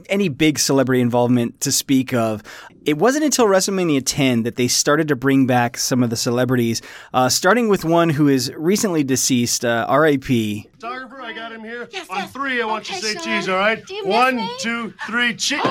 any 0.10 0.30
big 0.30 0.58
celebrity 0.58 1.02
involvement 1.02 1.60
to 1.60 1.70
speak 1.70 2.14
of. 2.14 2.42
It 2.86 2.98
wasn't 2.98 3.26
until 3.26 3.46
WrestleMania 3.48 4.04
10 4.06 4.44
that 4.44 4.56
they 4.56 4.70
started 4.70 5.10
to 5.10 5.18
bring 5.18 5.46
back 5.46 5.78
some 5.78 6.02
of 6.02 6.10
the 6.10 6.16
celebrities, 6.16 6.82
uh, 7.14 7.28
starting 7.28 7.68
with 7.68 7.84
one 7.84 8.10
who 8.10 8.30
is 8.30 8.54
recently 8.56 9.04
deceased, 9.04 9.66
uh, 9.66 9.86
R.I.P. 9.90 10.70
Photographer, 10.76 11.22
I 11.22 11.34
got 11.34 11.52
him 11.52 11.60
here. 11.62 11.90
Yes, 11.92 12.08
On 12.10 12.26
three, 12.30 12.62
I 12.62 12.66
want 12.66 12.90
you 12.90 12.96
to 12.96 13.02
say 13.02 13.16
cheese, 13.16 13.50
all 13.50 13.58
right? 13.58 13.84
One, 14.06 14.48
two, 14.60 14.94
three, 15.06 15.36
cheese. 15.36 15.60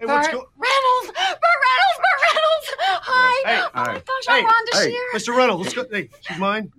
Hey, 0.00 0.06
hey, 0.06 0.14
what's 0.14 0.28
Burt 0.28 0.32
going 0.32 0.46
Reynolds! 0.56 1.18
Burt 1.18 1.60
Reynolds! 1.66 1.98
Burt 1.98 2.20
Reynolds! 2.24 2.66
Hi! 3.02 3.42
Hey, 3.44 3.60
oh 3.60 3.70
my 3.74 3.92
gosh, 3.92 4.02
hey, 4.28 4.38
I'm 4.38 4.44
Rhonda 4.46 4.82
hey, 4.82 4.90
Shear. 4.92 5.04
Mr. 5.14 5.36
Reynolds, 5.36 5.76
let's 5.76 5.90
go. 5.90 5.94
Hey, 5.94 6.08
she's 6.22 6.38
mine. 6.38 6.72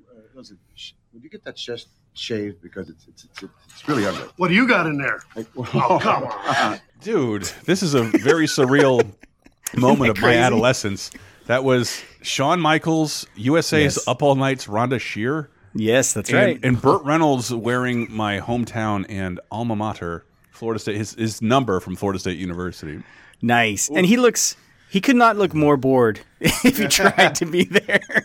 Listen, 1.11 1.13
sh- 1.13 1.13
would 1.13 1.23
you 1.23 1.29
get 1.29 1.43
that 1.45 1.55
chest 1.55 1.87
shaved 2.13 2.61
because 2.61 2.89
it's 2.89 3.07
it's 3.07 3.23
it's, 3.25 3.43
it's 3.43 3.87
really 3.87 4.05
ugly. 4.05 4.27
What 4.37 4.49
do 4.49 4.53
you 4.53 4.67
got 4.67 4.87
in 4.87 4.97
there? 4.97 5.21
Oh, 5.57 5.99
come 6.01 6.23
on. 6.23 6.79
Dude, 7.01 7.43
this 7.65 7.81
is 7.83 7.93
a 7.93 8.03
very 8.03 8.45
surreal 8.45 9.05
moment 9.75 10.11
of 10.11 10.21
my 10.21 10.35
adolescence. 10.35 11.11
That 11.47 11.63
was 11.63 12.01
Shawn 12.21 12.59
Michaels, 12.61 13.25
USA's 13.35 13.97
Yes. 13.97 14.07
Up 14.07 14.21
All 14.21 14.35
Night's 14.35 14.67
Rhonda 14.67 14.99
Shear. 14.99 15.49
Yes, 15.73 16.13
that's 16.13 16.29
and, 16.29 16.37
right. 16.37 16.59
And 16.63 16.81
Burt 16.81 17.03
Reynolds 17.03 17.53
wearing 17.53 18.11
my 18.11 18.39
hometown 18.39 19.05
and 19.09 19.39
alma 19.51 19.75
mater, 19.75 20.25
Florida 20.51 20.79
State, 20.79 20.97
his, 20.97 21.13
his 21.15 21.41
number 21.41 21.79
from 21.79 21.95
Florida 21.95 22.19
State 22.19 22.37
University. 22.37 23.01
Nice. 23.41 23.89
And 23.89 24.05
he 24.05 24.17
looks, 24.17 24.55
he 24.89 25.01
could 25.01 25.15
not 25.15 25.37
look 25.37 25.53
more 25.53 25.77
bored 25.77 26.19
if 26.39 26.77
he 26.77 26.87
tried 26.87 27.35
to 27.35 27.45
be 27.45 27.63
there. 27.63 28.23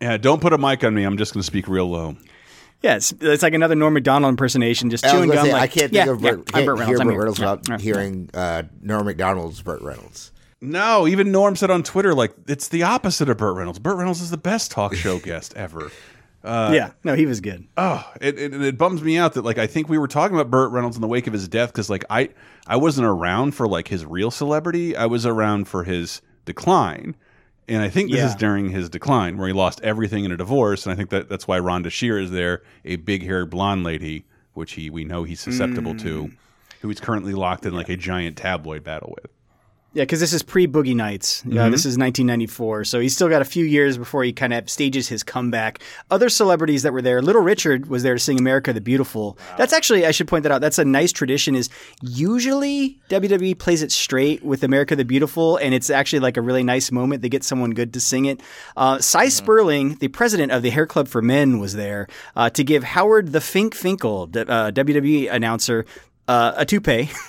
Yeah, 0.00 0.16
don't 0.16 0.40
put 0.40 0.52
a 0.52 0.58
mic 0.58 0.84
on 0.84 0.94
me. 0.94 1.04
I'm 1.04 1.16
just 1.16 1.32
going 1.34 1.40
to 1.40 1.46
speak 1.46 1.68
real 1.68 1.88
low. 1.88 2.16
Yeah, 2.82 2.96
it's, 2.96 3.12
it's 3.20 3.42
like 3.42 3.54
another 3.54 3.74
Norm 3.74 3.94
Macdonald 3.94 4.30
impersonation, 4.30 4.90
just 4.90 5.04
I, 5.04 5.12
chewing 5.12 5.30
gum. 5.30 5.46
say, 5.46 5.52
like, 5.52 5.62
I 5.62 5.66
can't 5.66 5.92
yeah, 5.92 6.04
think 6.04 6.20
yeah, 6.22 6.30
Burt, 6.30 6.38
I'm 6.38 6.44
can't 6.44 6.66
Burt 6.66 6.86
hear 6.86 6.98
Reynolds. 6.98 7.00
I'm 7.00 7.06
Burt 7.06 7.12
here. 7.12 7.18
Reynolds 7.18 7.38
without 7.40 7.68
yeah, 7.68 7.78
hearing 7.78 8.30
uh, 8.34 8.62
Norm 8.82 9.06
Macdonald's 9.06 9.62
Burt 9.62 9.80
Reynolds. 9.80 10.32
No, 10.60 11.06
even 11.06 11.32
Norm 11.32 11.56
said 11.56 11.70
on 11.70 11.82
Twitter, 11.82 12.14
like, 12.14 12.34
it's 12.46 12.68
the 12.68 12.82
opposite 12.82 13.28
of 13.28 13.38
Burt 13.38 13.56
Reynolds. 13.56 13.78
Burt 13.78 13.96
Reynolds 13.96 14.20
is 14.20 14.30
the 14.30 14.36
best 14.36 14.70
talk 14.70 14.94
show 14.94 15.18
guest 15.20 15.54
ever. 15.56 15.90
Uh, 16.44 16.70
yeah, 16.72 16.90
no, 17.02 17.14
he 17.14 17.26
was 17.26 17.40
good. 17.40 17.66
Oh, 17.76 18.08
it, 18.20 18.38
it, 18.38 18.54
it 18.54 18.78
bums 18.78 19.02
me 19.02 19.18
out 19.18 19.34
that 19.34 19.44
like 19.44 19.58
I 19.58 19.66
think 19.66 19.88
we 19.88 19.98
were 19.98 20.06
talking 20.06 20.36
about 20.36 20.48
Burt 20.48 20.70
Reynolds 20.70 20.96
in 20.96 21.02
the 21.02 21.08
wake 21.08 21.26
of 21.26 21.32
his 21.32 21.48
death 21.48 21.72
because 21.72 21.90
like 21.90 22.04
I 22.08 22.28
I 22.68 22.76
wasn't 22.76 23.08
around 23.08 23.56
for 23.56 23.66
like 23.66 23.88
his 23.88 24.06
real 24.06 24.30
celebrity. 24.30 24.94
I 24.94 25.06
was 25.06 25.26
around 25.26 25.66
for 25.66 25.82
his 25.82 26.22
decline, 26.44 27.16
and 27.68 27.82
I 27.82 27.88
think 27.88 28.10
this 28.10 28.18
Yeah. 28.18 28.26
is 28.26 28.34
during 28.34 28.70
his 28.70 28.88
decline 28.88 29.36
where 29.36 29.46
he 29.48 29.52
lost 29.52 29.80
everything 29.82 30.24
in 30.24 30.32
a 30.32 30.36
divorce, 30.36 30.86
and 30.86 30.92
I 30.92 30.96
think 30.96 31.10
that 31.10 31.28
that's 31.28 31.48
why 31.48 31.58
Rhonda 31.58 31.90
Shear 31.90 32.18
is 32.18 32.30
there, 32.30 32.62
a 32.84 32.96
big 32.96 33.24
haired 33.24 33.50
blonde 33.50 33.84
lady, 33.84 34.24
which 34.54 34.72
he 34.72 34.90
we 34.90 35.04
know 35.04 35.24
he's 35.24 35.40
susceptible 35.40 35.94
to, 35.96 36.24
mm. 36.24 36.36
who 36.80 36.88
he's 36.88 37.00
currently 37.00 37.34
locked 37.34 37.66
in 37.66 37.74
like 37.74 37.88
a 37.88 37.96
giant 37.96 38.36
tabloid 38.36 38.84
battle 38.84 39.14
with. 39.20 39.30
Yeah, 39.96 40.02
because 40.02 40.20
this 40.20 40.34
is 40.34 40.42
pre 40.42 40.66
Boogie 40.66 40.94
Nights. 40.94 41.42
Uh, 41.46 41.48
Mhm. 41.48 41.70
this 41.70 41.86
is 41.86 41.96
1994, 41.96 42.84
so 42.84 43.00
he's 43.00 43.14
still 43.14 43.30
got 43.30 43.40
a 43.40 43.46
few 43.46 43.64
years 43.64 43.96
before 43.96 44.22
he 44.24 44.30
kind 44.32 44.52
of 44.52 44.68
stages 44.68 45.08
his 45.08 45.22
comeback. 45.22 45.78
Other 46.10 46.28
celebrities 46.28 46.82
that 46.82 46.92
were 46.92 47.00
there, 47.00 47.22
Little 47.22 47.40
Richard 47.40 47.86
was 47.88 48.02
there 48.02 48.12
to 48.12 48.20
sing 48.20 48.38
"America 48.38 48.74
the 48.74 48.82
Beautiful." 48.82 49.38
That's 49.56 49.72
actually, 49.72 50.04
I 50.04 50.10
should 50.10 50.28
point 50.28 50.42
that 50.42 50.52
out. 50.52 50.60
That's 50.60 50.78
a 50.78 50.84
nice 50.84 51.12
tradition. 51.12 51.54
Is 51.54 51.70
usually 52.02 52.98
WWE 53.08 53.54
plays 53.54 53.82
it 53.82 53.90
straight 53.90 54.44
with 54.44 54.62
"America 54.62 54.94
the 54.96 55.04
Beautiful," 55.04 55.56
and 55.56 55.72
it's 55.72 55.88
actually 55.88 56.20
like 56.20 56.36
a 56.36 56.42
really 56.42 56.62
nice 56.62 56.92
moment. 56.92 57.22
They 57.22 57.28
get 57.30 57.42
someone 57.44 57.70
good 57.70 57.94
to 57.94 58.00
sing 58.00 58.26
it. 58.26 58.40
Uh, 58.76 58.98
Sy 58.98 59.28
Sperling, 59.28 59.96
the 60.00 60.08
president 60.08 60.52
of 60.52 60.62
the 60.62 60.70
Hair 60.70 60.86
Club 60.86 61.08
for 61.08 61.22
Men, 61.22 61.58
was 61.58 61.74
there 61.74 62.06
uh, 62.36 62.50
to 62.50 62.62
give 62.62 62.84
Howard 62.84 63.32
the 63.32 63.40
Fink 63.40 63.74
Finkel, 63.74 64.28
uh, 64.36 64.70
WWE 64.72 65.28
announcer, 65.32 65.86
uh, 66.28 66.52
a 66.56 66.66
toupee. 66.66 67.08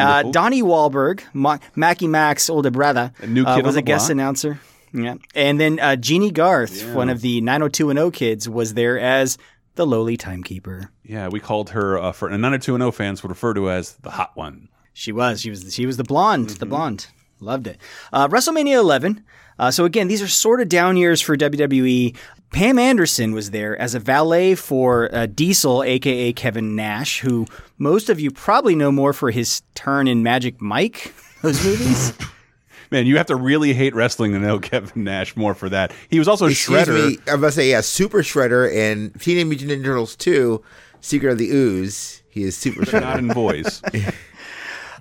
Uh, 0.00 0.22
Donnie 0.30 0.62
Wahlberg, 0.62 1.22
Ma- 1.32 1.58
Marky 1.76 2.06
Mark's 2.06 2.48
older 2.48 2.70
brother, 2.70 3.12
a 3.20 3.26
new 3.26 3.44
uh, 3.44 3.56
kid 3.56 3.66
was 3.66 3.76
a 3.76 3.82
guest 3.82 4.06
block. 4.06 4.12
announcer. 4.12 4.60
Yeah, 4.94 5.14
and 5.34 5.58
then 5.58 5.80
uh, 5.80 5.96
Jennie 5.96 6.30
Garth, 6.30 6.84
one 6.94 7.08
of 7.08 7.22
the 7.22 7.40
90210 7.40 8.10
kids, 8.12 8.48
was 8.48 8.74
there 8.74 8.98
as 8.98 9.38
the 9.74 9.86
lowly 9.86 10.16
timekeeper. 10.18 10.90
Yeah, 11.02 11.28
we 11.28 11.40
called 11.40 11.70
her 11.70 11.98
uh, 11.98 12.12
for 12.12 12.28
and 12.28 12.42
90210 12.42 12.92
fans 12.92 13.22
would 13.22 13.30
refer 13.30 13.54
to 13.54 13.70
as 13.70 13.94
the 13.96 14.10
hot 14.10 14.32
one. 14.34 14.68
She 14.92 15.10
was. 15.12 15.40
She 15.40 15.48
was. 15.50 15.72
She 15.72 15.86
was 15.86 15.96
the 15.96 16.04
blonde. 16.04 16.50
The 16.50 16.66
blonde. 16.66 17.06
Loved 17.40 17.66
it. 17.66 17.78
Uh, 18.12 18.28
WrestleMania 18.28 18.74
11. 18.76 19.24
Uh, 19.58 19.70
so 19.70 19.84
again, 19.84 20.08
these 20.08 20.20
are 20.22 20.28
sort 20.28 20.60
of 20.60 20.68
down 20.68 20.96
years 20.96 21.20
for 21.20 21.36
WWE. 21.36 22.14
Pam 22.52 22.78
Anderson 22.78 23.32
was 23.32 23.50
there 23.50 23.76
as 23.80 23.94
a 23.94 23.98
valet 23.98 24.54
for 24.54 25.12
uh, 25.14 25.26
Diesel, 25.26 25.82
aka 25.82 26.32
Kevin 26.34 26.76
Nash, 26.76 27.20
who 27.20 27.46
most 27.78 28.10
of 28.10 28.20
you 28.20 28.30
probably 28.30 28.74
know 28.74 28.92
more 28.92 29.14
for 29.14 29.30
his 29.30 29.62
turn 29.74 30.06
in 30.06 30.22
Magic 30.22 30.60
Mike. 30.60 31.14
Those 31.42 31.64
movies. 31.64 32.12
Man, 32.90 33.06
you 33.06 33.16
have 33.16 33.26
to 33.26 33.36
really 33.36 33.72
hate 33.72 33.94
wrestling 33.94 34.32
to 34.32 34.38
know 34.38 34.58
Kevin 34.60 35.04
Nash 35.04 35.34
more 35.34 35.54
for 35.54 35.70
that. 35.70 35.92
He 36.10 36.18
was 36.18 36.28
also 36.28 36.46
Excuse 36.46 36.86
Shredder. 36.86 37.10
me, 37.10 37.18
I'm 37.26 37.38
about 37.38 37.48
to 37.48 37.52
say, 37.52 37.70
yeah, 37.70 37.80
Super 37.80 38.18
Shredder 38.18 38.70
and 38.70 39.18
Teenage 39.18 39.46
Mutant 39.46 39.70
Ninja 39.70 39.84
Turtles 39.84 40.14
2, 40.16 40.62
Secret 41.00 41.32
of 41.32 41.38
the 41.38 41.48
Ooze. 41.50 42.22
He 42.28 42.42
is 42.42 42.54
Super 42.54 42.82
Shredder. 42.82 43.00
Not 43.00 43.18
in 43.18 43.32
voice. 43.32 43.82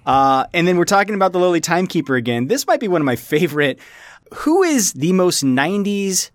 Uh, 0.05 0.45
and 0.53 0.65
then 0.67 0.77
we're 0.77 0.85
talking 0.85 1.15
about 1.15 1.33
the 1.33 1.39
lowly 1.39 1.59
timekeeper 1.59 2.15
again. 2.15 2.47
This 2.47 2.65
might 2.65 2.79
be 2.79 2.87
one 2.87 3.01
of 3.01 3.05
my 3.05 3.17
favorite. 3.17 3.77
Who 4.33 4.63
is 4.63 4.93
the 4.93 5.11
most 5.11 5.43
'90s 5.43 6.31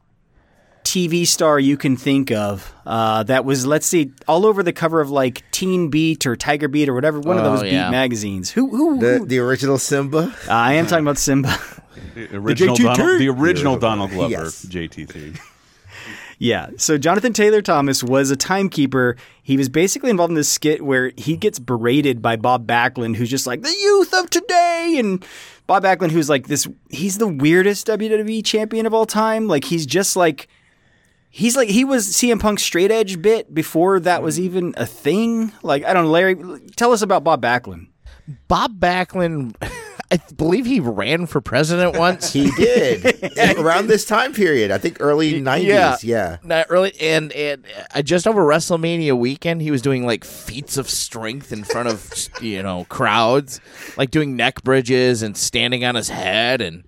TV 0.87 1.27
star 1.27 1.59
you 1.59 1.77
can 1.77 1.97
think 1.97 2.31
of 2.31 2.73
uh, 2.87 3.25
that 3.25 3.45
was, 3.45 3.67
let's 3.67 3.87
see, 3.87 4.13
all 4.29 4.47
over 4.47 4.63
the 4.63 4.73
cover 4.73 5.01
of 5.01 5.11
like 5.11 5.43
Teen 5.51 5.91
Beat 5.91 6.25
or 6.27 6.37
Tiger 6.37 6.69
Beat 6.69 6.89
or 6.89 6.95
whatever 6.95 7.19
one 7.19 7.37
of 7.39 7.45
Oh, 7.45 7.57
those 7.57 7.65
yeah. 7.65 7.87
Beat 7.87 7.91
magazines? 7.91 8.51
Who? 8.53 8.69
Who? 8.71 8.99
The, 9.01 9.25
the 9.27 9.39
original 9.41 9.79
Simba. 9.79 10.33
Uh, 10.49 10.53
I 10.53 10.75
am 10.75 10.87
talking 10.87 11.05
about 11.05 11.19
Simba. 11.19 11.59
The 12.15 12.37
original, 12.37 12.77
JTT? 12.77 12.97
Donald, 12.97 13.21
the 13.21 13.29
original 13.29 13.79
Donald 13.79 14.11
Glover, 14.13 14.31
Yes. 14.31 14.65
JTT. 14.65 15.39
Yeah. 16.39 16.69
So 16.77 16.99
Jonathan 16.99 17.33
Taylor 17.33 17.63
Thomas 17.63 18.05
was 18.05 18.31
a 18.31 18.37
timekeeper. 18.37 19.17
He 19.43 19.57
was 19.57 19.69
basically 19.69 20.11
involved 20.11 20.31
in 20.31 20.35
this 20.35 20.49
skit 20.49 20.83
where 20.85 21.13
he 21.17 21.37
gets 21.37 21.59
berated 21.59 22.21
by 22.23 22.37
Bob 22.37 22.67
Backlund, 22.67 23.17
who's 23.17 23.31
just 23.31 23.47
like 23.47 23.63
the 23.63 23.71
youth 23.71 24.13
of 24.15 24.29
today, 24.31 24.97
and 24.99 25.25
Bob 25.67 25.83
Backlund, 25.85 26.11
who's 26.11 26.29
like 26.29 26.47
this. 26.47 26.69
He's 26.91 27.19
the 27.19 27.27
weirdest 27.29 27.87
WWE 27.87 28.45
champion 28.45 28.85
of 28.87 28.93
all 28.95 29.07
time. 29.07 29.49
Like 29.49 29.65
he's 29.65 29.85
just 29.87 30.15
like. 30.17 30.49
He's 31.37 31.55
like 31.55 31.69
he 31.69 31.85
was 31.85 32.09
CM 32.09 32.41
Punk's 32.41 32.63
straight 32.63 32.91
edge 32.91 33.21
bit 33.21 33.53
before 33.53 34.01
that 34.01 34.23
was 34.23 34.41
even 34.41 34.73
a 34.79 34.87
thing. 34.87 35.53
Like 35.63 35.85
I 35.85 35.93
don't 35.93 36.07
know, 36.07 36.11
Larry. 36.11 36.35
Tell 36.77 36.93
us 36.93 37.03
about 37.03 37.25
Bob 37.25 37.43
Backlund. 37.43 37.89
Bob 38.49 38.81
Backlund, 38.81 39.55
I 40.11 40.19
believe 40.35 40.65
he 40.65 40.81
ran 40.81 41.27
for 41.27 41.43
president 41.43 41.99
once. 41.99 42.33
He 42.33 42.51
did 42.53 43.23
around 43.59 43.89
this 43.89 44.07
time 44.07 44.33
period. 44.33 44.71
I 44.71 44.79
think 44.79 44.97
early 44.99 45.35
'90s. 45.43 45.65
Yeah, 45.65 45.97
Not 46.43 46.71
really, 46.71 46.99
and 46.99 47.31
and 47.33 47.67
uh, 47.95 48.01
just 48.01 48.27
over 48.27 48.43
WrestleMania 48.43 49.15
weekend, 49.15 49.61
he 49.61 49.71
was 49.71 49.83
doing 49.83 50.07
like 50.07 50.25
feats 50.25 50.79
of 50.79 50.89
strength 50.89 51.53
in 51.53 51.65
front 51.65 51.91
of 51.91 52.11
you 52.41 52.63
know 52.63 52.87
crowds, 52.89 53.61
like 53.99 54.11
doing 54.11 54.37
neck 54.37 54.63
bridges 54.63 55.23
and 55.23 55.37
standing 55.37 55.85
on 55.85 55.97
his 55.97 56.09
head, 56.09 56.63
and 56.63 56.85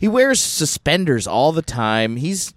he 0.00 0.08
wears 0.08 0.40
suspenders 0.40 1.28
all 1.28 1.52
the 1.52 1.62
time. 1.62 2.16
He's 2.16 2.52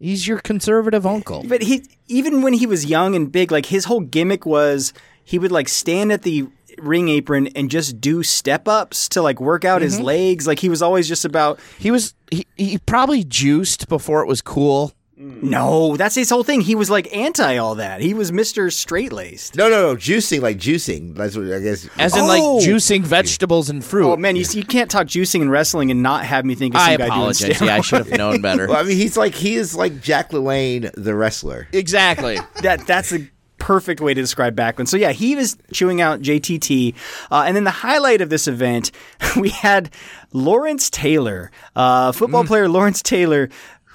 he's 0.00 0.26
your 0.26 0.38
conservative 0.38 1.06
uncle. 1.06 1.44
But 1.46 1.62
he 1.62 1.82
even 2.06 2.42
when 2.42 2.52
he 2.54 2.66
was 2.66 2.86
young 2.86 3.14
and 3.14 3.30
big, 3.30 3.50
like 3.52 3.66
his 3.66 3.84
whole 3.86 4.00
gimmick 4.00 4.46
was 4.46 4.92
he 5.24 5.38
would 5.38 5.52
like 5.52 5.68
stand 5.68 6.12
at 6.12 6.22
the 6.22 6.46
ring 6.78 7.08
apron 7.08 7.48
and 7.48 7.70
just 7.70 8.00
do 8.00 8.22
step 8.22 8.68
ups 8.68 9.08
to 9.10 9.20
like 9.20 9.40
work 9.40 9.64
out 9.64 9.82
his 9.82 9.98
Mhm. 9.98 10.04
legs. 10.04 10.46
Like 10.46 10.60
he 10.60 10.68
was 10.68 10.80
always 10.82 11.08
just 11.08 11.24
about 11.24 11.58
He 11.78 11.90
was 11.90 12.14
he, 12.30 12.46
he 12.56 12.78
probably 12.78 13.24
juiced 13.24 13.88
before 13.88 14.22
it 14.22 14.26
was 14.28 14.40
cool. 14.40 14.92
No, 15.20 15.96
that's 15.96 16.14
his 16.14 16.30
whole 16.30 16.44
thing. 16.44 16.60
He 16.60 16.76
was 16.76 16.90
like 16.90 17.14
anti 17.14 17.56
all 17.56 17.74
that. 17.76 18.00
He 18.00 18.14
was 18.14 18.30
Mister 18.30 18.70
Straight 18.70 19.12
Laced. 19.12 19.56
No, 19.56 19.68
no, 19.68 19.88
no, 19.88 19.96
juicing 19.96 20.40
like 20.40 20.58
juicing. 20.58 21.14
That's 21.16 21.36
what 21.36 21.46
I 21.52 21.58
guess. 21.58 21.88
As 21.98 22.16
in, 22.16 22.24
like 22.26 22.40
juicing 22.40 23.02
vegetables 23.02 23.68
and 23.68 23.84
fruit. 23.84 24.08
Oh 24.08 24.16
man, 24.16 24.36
you, 24.36 24.44
you 24.52 24.64
can't 24.64 24.88
talk 24.88 25.08
juicing 25.08 25.42
and 25.42 25.50
wrestling 25.50 25.90
and 25.90 26.04
not 26.04 26.24
have 26.24 26.44
me 26.44 26.54
think 26.54 26.74
of 26.74 26.80
some 26.80 26.90
I 26.90 26.96
guy 26.96 27.06
apologize. 27.06 27.58
doing 27.58 27.68
Yeah, 27.68 27.76
I 27.76 27.80
should 27.80 28.06
have 28.06 28.16
known 28.16 28.40
better. 28.42 28.68
Well, 28.68 28.76
I 28.76 28.84
mean, 28.84 28.96
he's 28.96 29.16
like 29.16 29.34
he 29.34 29.56
is 29.56 29.74
like 29.74 30.00
Jack 30.00 30.30
LaLanne, 30.30 30.92
the 30.94 31.16
wrestler. 31.16 31.66
Exactly. 31.72 32.38
that 32.62 32.86
that's 32.86 33.12
a 33.12 33.28
perfect 33.58 34.00
way 34.00 34.14
to 34.14 34.20
describe 34.20 34.56
Backlund. 34.56 34.88
So 34.88 34.96
yeah, 34.96 35.12
he 35.12 35.34
was 35.34 35.56
chewing 35.72 36.00
out 36.00 36.20
JTT, 36.20 36.94
uh, 37.30 37.44
and 37.46 37.56
then 37.56 37.64
the 37.64 37.70
highlight 37.70 38.20
of 38.20 38.30
this 38.30 38.46
event, 38.46 38.92
we 39.36 39.50
had 39.50 39.90
Lawrence 40.32 40.90
Taylor, 40.90 41.50
uh, 41.76 42.12
football 42.12 42.44
player 42.44 42.68
Lawrence 42.68 43.02
Taylor. 43.02 43.48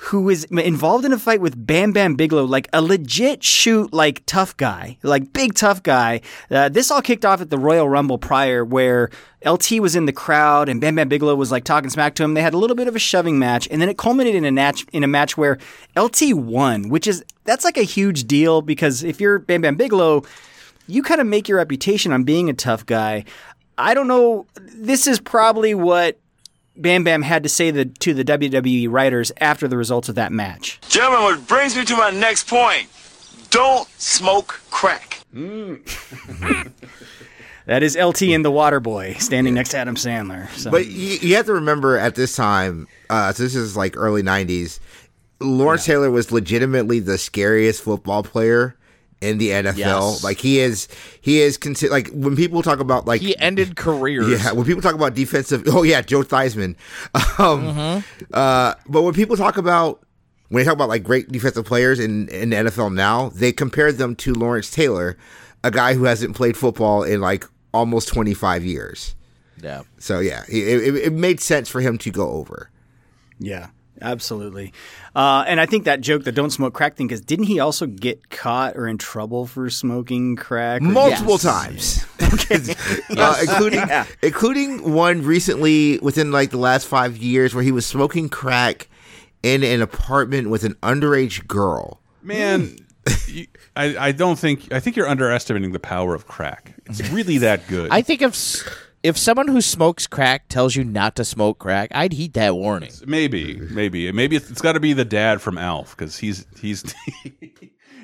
Who 0.08 0.24
was 0.24 0.43
involved 0.45 1.06
in 1.06 1.14
a 1.14 1.18
fight 1.18 1.39
with 1.39 1.66
Bam 1.66 1.93
Bam 1.93 2.16
Bigelow, 2.16 2.43
like 2.43 2.68
a 2.74 2.82
legit 2.82 3.43
shoot, 3.43 3.93
like 3.93 4.22
tough 4.26 4.56
guy, 4.58 4.97
like 5.01 5.32
big 5.32 5.54
tough 5.54 5.82
guy. 5.82 6.22
Uh, 6.51 6.68
this 6.68 6.91
all 6.91 7.01
kicked 7.01 7.24
off 7.24 7.39
at 7.39 7.49
the 7.49 7.58
Royal 7.58 7.88
Rumble 7.88 8.18
prior, 8.18 8.66
where 8.66 9.10
LT 9.45 9.80
was 9.80 9.95
in 9.95 10.06
the 10.06 10.12
crowd 10.12 10.68
and 10.68 10.82
Bam 10.82 10.95
Bam 10.95 11.08
Bigelow 11.08 11.36
was 11.36 11.51
like 11.51 11.64
talking 11.64 11.89
smack 11.89 12.16
to 12.16 12.24
him. 12.24 12.34
They 12.34 12.41
had 12.41 12.54
a 12.54 12.58
little 12.58 12.76
bit 12.76 12.88
of 12.88 12.95
a 12.95 12.99
shoving 12.99 13.39
match, 13.39 13.68
and 13.72 13.82
then 13.82 13.88
it 13.88 13.97
culminated 13.97 14.36
in 14.36 14.45
a 14.45 14.51
match 14.51 14.86
in 14.91 15.04
a 15.04 15.08
match 15.08 15.38
where 15.38 15.58
LT 15.97 16.34
won, 16.34 16.89
which 16.89 17.08
is 17.08 17.24
that's 17.45 17.64
like 17.64 17.78
a 17.78 17.84
huge 17.84 18.26
deal 18.26 18.62
because 18.62 19.04
if 19.04 19.22
you're 19.22 19.39
Bam 19.39 19.62
Bam 19.62 19.76
Bigelow, 19.76 20.24
you 20.88 21.01
kind 21.01 21.22
of 21.22 21.28
make 21.28 21.47
your 21.47 21.60
reputation 21.60 22.12
on 22.12 22.24
being 22.24 22.49
a 22.49 22.54
tough 22.54 22.86
guy. 22.86 23.24
I 23.78 23.93
don't 23.93 24.08
know. 24.08 24.47
This 24.56 25.08
is 25.08 25.20
probably 25.20 25.74
what 25.74 26.20
Bam 26.76 27.03
Bam 27.03 27.21
had 27.21 27.43
to 27.43 27.49
say 27.49 27.71
the, 27.71 27.86
to 27.86 28.13
the 28.13 28.26
WWE 28.26 28.89
writers 28.89 29.32
after 29.39 29.67
the 29.67 29.78
results 29.78 30.09
of 30.09 30.15
that 30.15 30.32
match. 30.32 30.80
Gentlemen, 30.89 31.21
what 31.21 31.47
brings 31.47 31.76
me 31.76 31.86
to 31.86 31.95
my 31.95 32.09
next 32.09 32.47
point 32.47 32.88
don't 33.49 33.88
smoke 33.99 34.59
crack. 34.71 35.19
That 37.65 37.82
is 37.82 37.97
LT 37.97 38.24
and 38.24 38.43
the 38.43 38.51
Water 38.51 38.82
Boy 38.82 39.13
standing 39.19 39.53
next 39.53 39.69
to 39.69 39.78
Adam 39.78 39.95
Sandler. 39.95 40.49
So. 40.49 40.69
But 40.69 40.88
you, 40.88 41.17
you 41.21 41.36
have 41.36 41.45
to 41.45 41.53
remember 41.53 41.97
at 41.97 42.15
this 42.15 42.36
time, 42.36 42.89
uh, 43.09 43.32
so 43.32 43.43
this 43.43 43.55
is 43.55 43.78
like 43.78 43.95
early 43.95 44.21
'90s. 44.21 44.82
Lawrence 45.39 45.86
Taylor 45.86 46.11
was 46.11 46.30
legitimately 46.30 46.99
the 46.99 47.17
scariest 47.17 47.82
football 47.82 48.21
player 48.21 48.76
in 49.24 49.38
the 49.38 49.49
NFL. 49.49 49.78
Yes. 49.78 50.24
Like 50.24 50.38
he 50.39 50.59
is, 50.59 50.88
he 51.21 51.39
is 51.41 51.57
considered 51.57 51.91
like 51.91 52.09
when 52.09 52.36
people 52.36 52.61
talk 52.61 52.80
about 52.80 53.05
like 53.07 53.21
He 53.21 53.38
ended 53.38 53.76
careers. 53.76 54.43
Yeah, 54.43 54.51
when 54.51 54.65
people 54.65 54.82
talk 54.82 54.93
about 54.95 55.15
defensive, 55.15 55.63
oh 55.67 55.84
yeah, 55.84 56.01
Joe 56.01 56.21
Theismann. 56.24 56.76
Um, 57.39 57.63
Mm-hmm. 57.63 58.24
uh, 58.34 58.74
but 58.88 59.01
when 59.03 59.13
people 59.13 59.38
talk 59.38 59.57
about 59.57 60.05
when 60.49 60.61
they 60.61 60.65
talk 60.65 60.74
about 60.76 60.89
like 60.89 61.03
great 61.03 61.32
defensive 61.32 61.65
players 61.65 61.99
in 61.99 62.28
in 62.30 62.49
the 62.51 62.55
NFL 62.57 62.93
now, 62.93 63.30
they 63.30 63.51
compare 63.51 63.91
them 63.91 64.15
to 64.17 64.34
Lawrence 64.34 64.69
Taylor, 64.69 65.17
a 65.63 65.71
guy 65.71 65.93
who 65.95 66.03
hasn't 66.03 66.36
played 66.36 66.55
football 66.57 67.03
in 67.03 67.21
like 67.21 67.45
almost 67.74 68.07
twenty 68.09 68.34
five 68.36 68.63
years. 68.63 69.15
Yeah. 69.61 69.84
So 69.97 70.19
yeah, 70.19 70.43
it, 70.49 70.57
it, 70.84 70.95
it 71.07 71.13
made 71.13 71.39
sense 71.39 71.69
for 71.69 71.80
him 71.82 71.97
to 71.99 72.11
go 72.11 72.30
over. 72.32 72.69
Yeah, 73.39 73.69
absolutely. 74.04 74.74
Uh, 75.16 75.43
and 75.47 75.60
I 75.60 75.66
think 75.66 75.86
that 75.86 76.01
joke, 76.01 76.24
the 76.24 76.32
don't 76.32 76.49
smoke 76.51 76.74
crack 76.74 76.95
thing, 76.95 77.08
because 77.08 77.22
didn't 77.22 77.45
he 77.45 77.60
also 77.60 77.86
get 77.88 78.30
caught 78.30 78.76
or 78.76 78.88
in 78.88 78.97
trouble 78.97 79.47
for 79.47 79.70
smoking 79.70 80.36
crack? 80.36 80.82
Or- 80.82 80.86
multiple 80.86 81.39
Yes. 81.41 81.43
times, 81.43 82.06
uh, 83.18 83.38
including 83.41 83.80
Yeah. 83.80 84.06
including 84.22 84.91
one 84.93 85.24
recently 85.24 85.97
within 85.99 86.32
like 86.32 86.51
the 86.51 86.58
last 86.58 86.86
five 86.88 87.18
years 87.18 87.56
where 87.56 87.64
he 87.64 87.72
was 87.72 87.86
smoking 87.86 88.30
crack 88.30 88.88
in 89.41 89.64
an 89.64 89.82
apartment 89.82 90.49
with 90.49 90.64
an 90.64 90.74
underage 90.84 91.47
girl. 91.47 91.99
Man, 92.22 92.78
you, 93.28 93.47
I, 93.76 93.97
I 94.08 94.12
don't 94.12 94.38
think 94.39 94.72
I 94.72 94.80
think 94.80 94.95
you're 94.95 95.08
underestimating 95.10 95.72
the 95.72 95.80
power 95.80 96.16
of 96.16 96.28
crack. 96.28 96.74
It's 96.86 97.01
really 97.10 97.39
that 97.39 97.68
good. 97.68 97.89
I 97.91 98.01
think 98.01 98.22
if 98.22 98.32
s- 98.32 98.64
if 99.04 99.18
someone 99.18 99.49
who 99.49 99.62
smokes 99.62 100.08
crack 100.08 100.47
tells 100.47 100.76
you 100.76 100.84
not 100.84 101.16
to 101.18 101.26
smoke 101.26 101.60
crack, 101.60 101.91
I'd 101.93 102.14
heed 102.14 102.34
that 102.34 102.56
warning. 102.56 102.91
maybe, 103.06 103.60
maybe, 103.60 104.12
maybe 104.12 104.38
it's, 104.38 104.49
it's 104.49 104.62
got 104.62 104.74
to 104.74 104.80
be 104.80 104.93
the 104.93 105.06
dad 105.06 105.41
from 105.41 105.58
Alf 105.58 105.95
because 105.95 106.18
he's 106.18 106.45
he's 106.60 106.84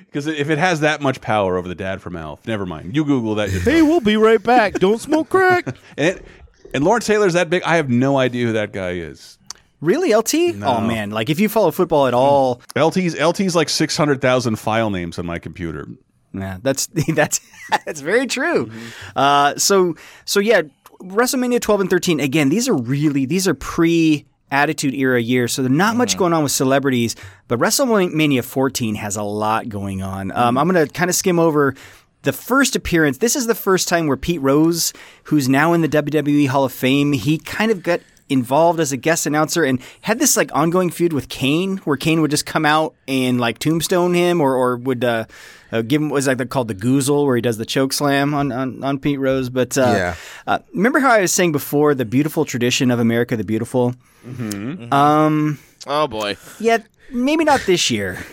Because 0.09 0.25
if 0.25 0.49
it 0.49 0.57
has 0.57 0.79
that 0.79 1.01
much 1.01 1.21
power 1.21 1.55
over 1.55 1.67
the 1.67 1.75
dad 1.75 2.01
from 2.01 2.15
Alf, 2.15 2.45
never 2.47 2.65
mind. 2.65 2.95
You 2.95 3.05
Google 3.05 3.35
that. 3.35 3.49
yourself. 3.49 3.65
Hey, 3.65 3.83
we'll 3.83 3.99
be 3.99 4.17
right 4.17 4.41
back. 4.41 4.73
Don't 4.73 4.99
smoke 4.99 5.29
crack. 5.29 5.67
and, 5.97 6.17
it, 6.17 6.25
and 6.73 6.83
Lawrence 6.83 7.05
Taylor's 7.05 7.33
that 7.33 7.49
big. 7.49 7.61
I 7.61 7.75
have 7.75 7.89
no 7.89 8.17
idea 8.17 8.47
who 8.47 8.53
that 8.53 8.73
guy 8.73 8.91
is. 8.91 9.37
Really, 9.81 10.13
LT? 10.13 10.61
Oh 10.63 10.81
man, 10.81 11.11
like 11.11 11.29
if 11.29 11.39
you 11.39 11.47
follow 11.47 11.71
football 11.71 12.07
at 12.07 12.13
all, 12.13 12.61
LT's 12.75 13.15
LT's 13.17 13.55
like 13.55 13.69
six 13.69 13.95
hundred 13.95 14.19
thousand 14.19 14.57
file 14.57 14.89
names 14.89 15.17
on 15.17 15.25
my 15.25 15.39
computer. 15.39 15.87
Yeah, 16.33 16.57
that's 16.61 16.87
that's 17.15 17.39
that's 17.85 18.01
very 18.01 18.27
true. 18.27 18.71
Uh, 19.15 19.55
so 19.57 19.95
so 20.25 20.41
yeah, 20.41 20.63
WrestleMania 21.01 21.61
12 21.61 21.81
and 21.81 21.89
13. 21.89 22.19
Again, 22.19 22.49
these 22.49 22.67
are 22.67 22.75
really 22.75 23.25
these 23.25 23.47
are 23.47 23.53
pre 23.53 24.25
Attitude 24.51 24.95
Era 24.95 25.21
years, 25.21 25.53
so 25.53 25.61
there's 25.61 25.71
not 25.71 25.95
much 25.95 26.17
going 26.17 26.33
on 26.33 26.41
with 26.41 26.51
celebrities. 26.51 27.15
But 27.47 27.59
WrestleMania 27.59 28.43
14 28.43 28.95
has 28.95 29.15
a 29.15 29.23
lot 29.23 29.69
going 29.69 30.01
on. 30.01 30.31
Um, 30.31 30.57
I'm 30.57 30.67
going 30.67 30.87
to 30.87 30.91
kind 30.91 31.09
of 31.09 31.15
skim 31.15 31.37
over. 31.39 31.75
The 32.23 32.33
first 32.33 32.75
appearance, 32.75 33.19
this 33.19 33.35
is 33.35 33.47
the 33.47 33.55
first 33.55 33.87
time 33.87 34.07
where 34.07 34.17
Pete 34.17 34.41
Rose, 34.41 34.91
who's 35.25 35.47
now 35.47 35.71
in 35.73 35.81
the 35.81 35.87
WWE 35.87 36.47
Hall 36.47 36.65
of 36.65 36.73
Fame, 36.73 37.13
he 37.13 37.37
kind 37.37 37.71
of 37.71 37.81
got 37.83 38.01
involved 38.29 38.79
as 38.79 38.91
a 38.91 38.97
guest 38.97 39.25
announcer 39.25 39.63
and 39.63 39.81
had 40.01 40.19
this 40.19 40.37
like 40.37 40.49
ongoing 40.55 40.89
feud 40.89 41.13
with 41.13 41.27
Kane, 41.29 41.77
where 41.79 41.97
Kane 41.97 42.21
would 42.21 42.31
just 42.31 42.45
come 42.45 42.65
out 42.65 42.95
and 43.07 43.39
like 43.39 43.59
tombstone 43.59 44.13
him, 44.13 44.39
or 44.41 44.55
or 44.55 44.77
would 44.77 45.03
uh, 45.03 45.25
uh, 45.71 45.81
give 45.81 46.01
him 46.01 46.09
was 46.09 46.27
like 46.27 46.49
called 46.49 46.67
the 46.67 46.75
Goozle, 46.75 47.25
where 47.25 47.35
he 47.35 47.41
does 47.41 47.57
the 47.57 47.65
choke 47.65 47.91
slam 47.93 48.33
on 48.33 48.51
on, 48.51 48.83
on 48.83 48.99
Pete 48.99 49.19
Rose. 49.19 49.49
But 49.49 49.77
uh, 49.77 49.81
Yeah. 49.81 50.15
uh, 50.47 50.59
remember 50.73 50.99
how 50.99 51.11
I 51.11 51.21
was 51.21 51.33
saying 51.33 51.51
before 51.51 51.95
the 51.95 52.05
beautiful 52.05 52.45
tradition 52.45 52.91
of 52.91 52.99
America 52.99 53.35
the 53.35 53.43
Beautiful. 53.43 53.93
Mm-hmm. 54.25 54.93
Um, 54.93 55.59
oh 55.87 56.07
boy, 56.07 56.37
yeah, 56.59 56.79
maybe 57.11 57.43
not 57.45 57.61
this 57.65 57.89
year. 57.89 58.17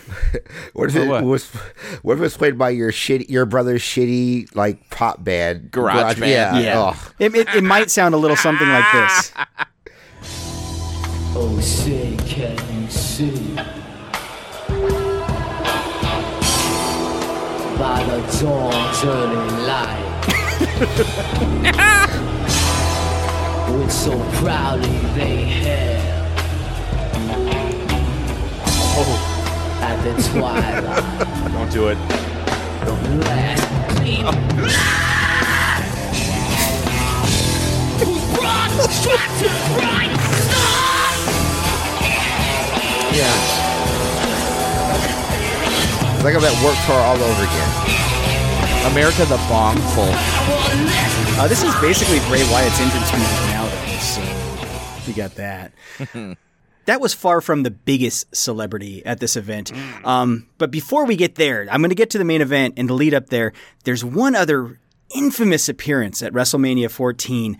What 0.73 0.89
if 0.89 0.95
it 0.95 1.07
what? 1.07 1.23
was? 1.23 1.47
What 2.03 2.13
if 2.13 2.19
it 2.19 2.21
was 2.21 2.37
played 2.37 2.57
by 2.57 2.69
your 2.69 2.91
shitty, 2.91 3.29
your 3.29 3.45
brother's 3.45 3.81
shitty 3.81 4.53
like 4.55 4.89
pop 4.91 5.23
band, 5.23 5.71
Garage 5.71 6.19
band. 6.19 6.31
Yeah, 6.31 6.59
Yeah, 6.59 6.95
it, 7.17 7.33
it, 7.33 7.47
it 7.55 7.63
might 7.63 7.89
sound 7.89 8.13
a 8.13 8.17
little 8.17 8.35
something 8.37 8.67
like 8.67 8.85
this. 8.93 9.31
Oh, 11.35 11.59
say, 11.61 12.15
can 12.25 12.57
you 12.81 12.89
see? 12.89 13.55
By 17.77 18.03
the 18.05 18.19
dawn's 18.41 19.03
early 19.03 19.49
light, 19.67 20.25
which 23.77 23.91
so 23.91 24.17
proudly 24.41 24.97
they 25.15 25.35
hailed. 25.45 26.33
Oh. 28.99 29.33
At 29.79 29.97
the 30.03 30.13
twilight, 30.31 31.51
Don't 31.53 31.71
do 31.71 31.89
it. 31.89 31.97
the 32.83 32.91
last 33.25 33.63
gleam. 33.99 34.25
Whose 37.99 38.23
broad 38.35 38.71
strapped 38.89 39.37
to 39.39 39.49
bright 39.75 40.16
Yeah. 43.17 43.33
It's 46.13 46.23
like 46.23 46.35
I'm 46.35 46.43
at 46.43 46.63
work 46.63 46.77
tour 46.85 46.95
all 46.95 47.17
over 47.17 47.43
again. 47.43 47.97
America 48.91 49.25
the 49.25 49.37
Bongful. 49.49 50.07
Uh, 51.39 51.47
this 51.47 51.63
is 51.63 51.73
basically 51.81 52.19
Bray 52.29 52.43
Wyatt's 52.51 52.79
entrance 52.79 53.11
music 53.11 53.39
nowadays. 53.49 54.15
So 54.15 54.21
you 55.07 55.13
got 55.15 55.35
that. 55.35 55.73
that 56.85 57.01
was 57.01 57.13
far 57.13 57.41
from 57.41 57.63
the 57.63 57.71
biggest 57.71 58.35
celebrity 58.35 59.05
at 59.05 59.19
this 59.19 59.35
event. 59.35 59.71
Um, 60.05 60.47
but 60.57 60.69
before 60.71 61.05
we 61.05 61.15
get 61.15 61.35
there, 61.35 61.67
I'm 61.71 61.81
going 61.81 61.89
to 61.89 61.95
get 61.95 62.11
to 62.11 62.17
the 62.17 62.23
main 62.23 62.41
event 62.41 62.75
and 62.77 62.87
the 62.87 62.93
lead 62.93 63.13
up 63.13 63.29
there. 63.29 63.51
There's 63.83 64.05
one 64.05 64.35
other 64.35 64.79
infamous 65.15 65.67
appearance 65.67 66.21
at 66.21 66.33
WrestleMania 66.33 66.91
14. 66.91 67.57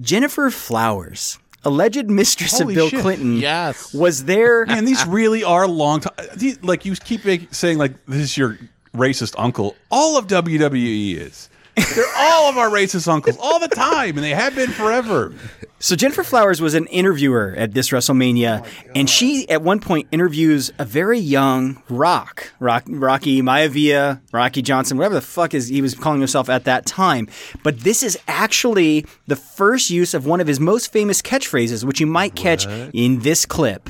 Gennifer 0.00 0.52
Flowers, 0.52 1.38
alleged 1.64 2.08
mistress 2.08 2.58
Holy 2.58 2.74
of 2.74 2.76
Bill 2.76 2.88
shit. 2.88 3.00
Clinton, 3.00 3.36
yes. 3.36 3.92
was 3.94 4.24
there. 4.24 4.66
Man, 4.66 4.84
these 4.84 5.04
really 5.06 5.44
are 5.44 5.66
long 5.66 6.00
time. 6.00 6.14
These, 6.36 6.62
like 6.62 6.84
you 6.84 6.94
keep 6.96 7.22
saying, 7.52 7.78
like 7.78 7.92
this 8.06 8.22
is 8.22 8.36
your 8.36 8.58
racist 8.94 9.34
uncle. 9.38 9.76
All 9.90 10.16
of 10.16 10.26
WWE 10.26 11.16
is. 11.16 11.48
They're 11.94 12.04
all 12.16 12.48
of 12.48 12.56
our 12.58 12.68
racist 12.68 13.08
uncles 13.08 13.36
all 13.38 13.58
the 13.58 13.68
time, 13.68 14.16
and 14.16 14.24
they 14.24 14.30
have 14.30 14.54
been 14.54 14.70
forever. 14.70 15.34
So 15.80 15.94
Gennifer 15.94 16.24
Flowers 16.24 16.60
was 16.60 16.74
an 16.74 16.86
interviewer 16.86 17.54
at 17.56 17.72
this 17.72 17.90
WrestleMania, 17.90 18.64
oh 18.64 18.90
and 18.96 19.08
she 19.08 19.48
at 19.48 19.62
one 19.62 19.78
point 19.78 20.08
interviews 20.10 20.72
a 20.78 20.84
very 20.84 21.20
young 21.20 21.80
Rock, 21.88 22.52
Rock 22.58 22.84
Rocky 22.88 23.40
Maivia, 23.42 24.20
Rocky 24.32 24.60
Johnson, 24.60 24.98
whatever 24.98 25.14
the 25.14 25.20
fuck 25.20 25.54
is 25.54 25.68
he 25.68 25.80
was 25.80 25.94
calling 25.94 26.20
himself 26.20 26.48
at 26.48 26.64
that 26.64 26.84
time. 26.84 27.28
But 27.62 27.80
this 27.80 28.02
is 28.02 28.18
actually 28.26 29.06
the 29.28 29.36
first 29.36 29.88
use 29.88 30.14
of 30.14 30.26
one 30.26 30.40
of 30.40 30.48
his 30.48 30.58
most 30.58 30.92
famous 30.92 31.22
catchphrases, 31.22 31.84
which 31.84 32.00
you 32.00 32.06
might 32.06 32.34
catch 32.34 32.66
in 32.92 33.20
this 33.20 33.46
clip. 33.46 33.88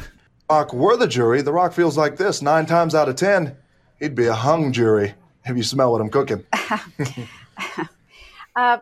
Rock 0.51 0.75
were 0.75 0.97
the 0.97 1.07
jury, 1.07 1.41
The 1.41 1.53
Rock 1.53 1.73
feels 1.73 1.97
like 1.97 2.17
this. 2.17 2.43
Nine 2.43 2.67
times 2.67 2.95
out 2.95 3.09
of 3.09 3.17
ten, 3.17 3.57
he'd 3.99 4.15
be 4.15 4.27
a 4.27 4.35
hung 4.35 4.73
jury 4.73 5.15
if 5.47 5.57
you 5.57 5.63
smell 5.63 5.93
what 5.93 6.03
I'm 6.03 6.11
cooking. 6.11 6.45
Uh, 8.57 8.79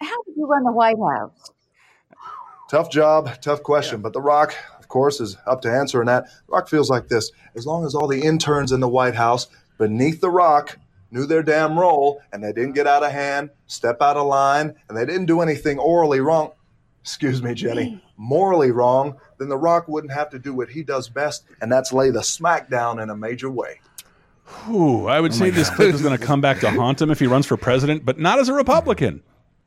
how 0.00 0.22
did 0.22 0.36
you 0.36 0.46
run 0.46 0.62
the 0.62 0.70
White 0.70 0.96
House? 0.96 1.50
Tough 2.70 2.90
job, 2.92 3.40
tough 3.40 3.60
question. 3.64 4.00
But 4.00 4.12
The 4.12 4.20
Rock, 4.20 4.54
of 4.78 4.86
course, 4.86 5.20
is 5.20 5.36
up 5.48 5.62
to 5.62 5.72
answering 5.72 6.06
that. 6.06 6.26
The 6.26 6.52
Rock 6.52 6.68
feels 6.68 6.88
like 6.88 7.08
this. 7.08 7.32
As 7.56 7.66
long 7.66 7.84
as 7.84 7.96
all 7.96 8.06
the 8.06 8.22
interns 8.22 8.70
in 8.70 8.78
the 8.78 8.88
White 8.88 9.16
House 9.16 9.48
beneath 9.78 10.20
The 10.20 10.30
Rock 10.30 10.78
knew 11.10 11.26
their 11.26 11.42
damn 11.42 11.76
role 11.76 12.20
and 12.32 12.44
they 12.44 12.52
didn't 12.52 12.74
get 12.74 12.86
out 12.86 13.02
of 13.02 13.10
hand, 13.10 13.50
step 13.66 14.00
out 14.00 14.16
of 14.16 14.28
line, 14.28 14.76
and 14.88 14.96
they 14.96 15.04
didn't 15.04 15.26
do 15.26 15.40
anything 15.40 15.80
orally 15.80 16.20
wrong, 16.20 16.52
excuse 17.02 17.42
me, 17.42 17.52
Jenny, 17.54 18.00
morally 18.16 18.70
wrong, 18.70 19.16
then 19.40 19.48
The 19.48 19.56
Rock 19.56 19.88
wouldn't 19.88 20.12
have 20.12 20.30
to 20.30 20.38
do 20.38 20.54
what 20.54 20.70
he 20.70 20.84
does 20.84 21.08
best, 21.08 21.44
and 21.60 21.72
that's 21.72 21.92
lay 21.92 22.10
the 22.10 22.20
smackdown 22.20 23.02
in 23.02 23.10
a 23.10 23.16
major 23.16 23.50
way. 23.50 23.80
Whew, 24.66 25.06
I 25.06 25.20
would 25.20 25.32
oh 25.32 25.34
say 25.34 25.50
this 25.50 25.70
clip 25.70 25.94
is 25.94 26.02
going 26.02 26.16
to 26.18 26.24
come 26.24 26.40
back 26.40 26.60
to 26.60 26.70
haunt 26.70 27.00
him 27.00 27.10
if 27.10 27.18
he 27.18 27.26
runs 27.26 27.46
for 27.46 27.56
president, 27.56 28.04
but 28.04 28.18
not 28.18 28.38
as 28.38 28.48
a 28.48 28.54
Republican. 28.54 29.22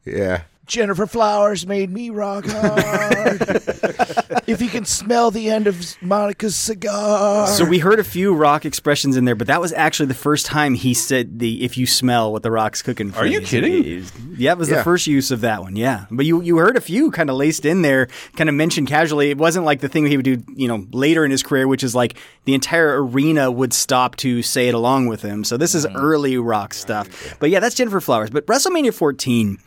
Yeah. 0.06 0.44
Gennifer 0.66 1.08
Flowers 1.08 1.68
made 1.68 1.92
me 1.92 2.10
rock 2.10 2.46
hard. 2.48 3.42
if 4.48 4.62
you 4.62 4.70
can 4.70 4.86
smell 4.86 5.30
the 5.30 5.50
end 5.50 5.68
of 5.68 5.76
Monica's 6.02 6.56
cigar. 6.56 7.48
So 7.48 7.66
we 7.66 7.80
heard 7.80 8.00
a 8.00 8.04
few 8.04 8.34
Rock 8.34 8.66
expressions 8.66 9.18
in 9.18 9.26
there, 9.26 9.36
but 9.36 9.48
that 9.48 9.60
was 9.60 9.74
actually 9.74 10.06
the 10.08 10.14
first 10.14 10.46
time 10.46 10.76
he 10.76 10.94
said 10.94 11.40
the 11.40 11.64
"if 11.64 11.78
you 11.78 11.86
smell 11.86 12.32
what 12.32 12.44
the 12.44 12.52
Rock's 12.52 12.82
cooking." 12.82 13.14
Are 13.16 13.26
you 13.26 13.40
phrase. 13.40 13.50
kidding? 13.50 14.36
Yeah, 14.38 14.54
it 14.54 14.58
was 14.58 14.70
Yeah. 14.70 14.78
the 14.78 14.84
first 14.84 15.08
use 15.08 15.32
of 15.32 15.42
that 15.42 15.62
one. 15.62 15.76
Yeah, 15.76 16.06
but 16.10 16.26
you 16.26 16.42
you 16.42 16.58
heard 16.58 16.78
a 16.78 16.82
few 16.82 17.12
kind 17.12 17.30
of 17.30 17.36
laced 17.36 17.66
in 17.66 17.82
there, 17.82 18.08
kind 18.36 18.50
of 18.50 18.56
mentioned 18.56 18.88
casually. 18.88 19.32
It 19.32 19.38
wasn't 19.38 19.66
like 19.66 19.82
the 19.82 19.90
thing 19.90 20.06
he 20.06 20.18
would 20.18 20.26
do, 20.26 20.42
you 20.56 20.68
know, 20.68 20.88
later 20.92 21.26
in 21.26 21.32
his 21.32 21.44
career, 21.44 21.68
which 21.68 21.84
is 21.84 21.94
like 21.94 22.16
the 22.46 22.54
entire 22.54 23.04
arena 23.04 23.52
would 23.52 23.74
stop 23.74 24.16
to 24.18 24.42
say 24.42 24.70
it 24.70 24.74
along 24.74 25.08
with 25.08 25.22
him. 25.22 25.44
So 25.44 25.58
this 25.58 25.76
is 25.76 25.86
mm-hmm. 25.86 25.98
early 25.98 26.38
Rock 26.38 26.74
stuff. 26.74 27.36
But 27.40 27.50
yeah, 27.50 27.60
that's 27.60 27.76
Gennifer 27.76 28.02
Flowers. 28.02 28.30
But 28.30 28.46
WrestleMania 28.48 28.94
14 28.94 29.60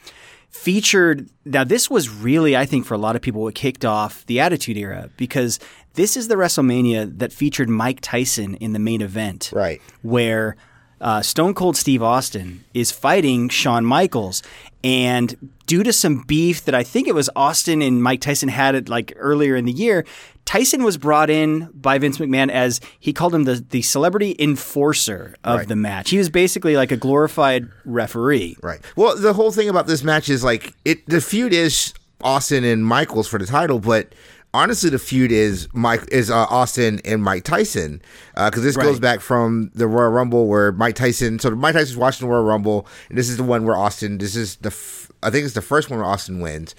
featured 0.48 1.28
now 1.44 1.62
this 1.62 1.90
was 1.90 2.08
really 2.08 2.56
i 2.56 2.64
think 2.64 2.86
for 2.86 2.94
a 2.94 2.98
lot 2.98 3.14
of 3.14 3.22
people 3.22 3.42
what 3.42 3.54
kicked 3.54 3.84
off 3.84 4.24
the 4.26 4.40
attitude 4.40 4.76
era 4.76 5.10
because 5.16 5.60
this 5.96 6.16
is 6.16 6.28
the 6.28 6.34
wrestlemania 6.34 7.18
that 7.18 7.32
featured 7.32 7.68
mike 7.68 7.98
tyson 8.00 8.54
in 8.56 8.72
the 8.72 8.78
main 8.78 9.00
event. 9.00 9.50
Right. 9.52 9.82
Where 10.02 10.56
uh, 11.00 11.20
stone 11.20 11.52
cold 11.52 11.76
steve 11.76 12.02
austin 12.02 12.64
is 12.72 12.92
fighting 12.92 13.48
shawn 13.48 13.84
michaels. 13.84 14.42
And 14.84 15.50
due 15.66 15.82
to 15.82 15.92
some 15.92 16.22
beef 16.26 16.64
that 16.64 16.74
i 16.74 16.82
think 16.82 17.08
it 17.08 17.14
was 17.14 17.28
austin 17.34 17.82
and 17.82 18.02
mike 18.02 18.20
tyson 18.20 18.48
had 18.48 18.74
it 18.74 18.88
like 18.88 19.12
earlier 19.16 19.56
in 19.56 19.64
the 19.64 19.72
year 19.72 20.06
tyson 20.46 20.82
was 20.82 20.96
brought 20.96 21.28
in 21.28 21.68
by 21.74 21.98
vince 21.98 22.16
mcmahon 22.18 22.50
as 22.50 22.80
he 22.98 23.12
called 23.12 23.34
him 23.34 23.44
the, 23.44 23.56
the 23.70 23.82
celebrity 23.82 24.34
enforcer 24.38 25.34
of 25.44 25.58
Right. 25.58 25.68
the 25.68 25.76
match 25.76 26.08
he 26.10 26.16
was 26.18 26.30
basically 26.30 26.76
like 26.76 26.90
a 26.90 26.96
glorified 26.96 27.68
referee 27.84 28.56
Right. 28.62 28.80
Well, 28.96 29.16
the 29.16 29.32
whole 29.34 29.50
thing 29.52 29.68
about 29.68 29.86
this 29.86 30.02
match 30.02 30.28
is 30.30 30.42
like 30.42 30.72
it. 30.84 31.06
The 31.06 31.20
feud 31.20 31.52
is 31.52 31.92
Austin 32.22 32.64
and 32.64 32.84
Michaels 32.86 33.28
for 33.28 33.38
the 33.38 33.44
title, 33.46 33.78
but 33.78 34.14
honestly, 34.54 34.88
the 34.88 34.98
feud 34.98 35.30
is 35.30 35.68
Mike 35.74 36.02
is 36.10 36.30
uh, 36.30 36.46
Austin 36.48 37.00
and 37.04 37.22
Mike 37.22 37.44
Tyson 37.44 38.00
because 38.34 38.62
this 38.62 38.76
goes 38.76 38.98
back 38.98 39.20
from 39.20 39.70
the 39.74 39.86
Royal 39.86 40.10
Rumble 40.10 40.46
where 40.46 40.72
Mike 40.72 40.94
Tyson. 40.94 41.38
So 41.38 41.50
Mike 41.50 41.74
Tyson's 41.74 41.96
watching 41.98 42.26
the 42.26 42.32
Royal 42.32 42.44
Rumble, 42.44 42.86
and 43.10 43.18
this 43.18 43.28
is 43.28 43.36
the 43.36 43.42
one 43.44 43.64
where 43.66 43.76
Austin. 43.76 44.18
This 44.18 44.34
is 44.34 44.56
the 44.56 44.68
f- 44.70 45.10
I 45.22 45.30
think 45.30 45.44
it's 45.44 45.54
the 45.54 45.62
first 45.62 45.90
one 45.90 45.98
where 45.98 46.08
Austin 46.08 46.40
wins. 46.40 46.74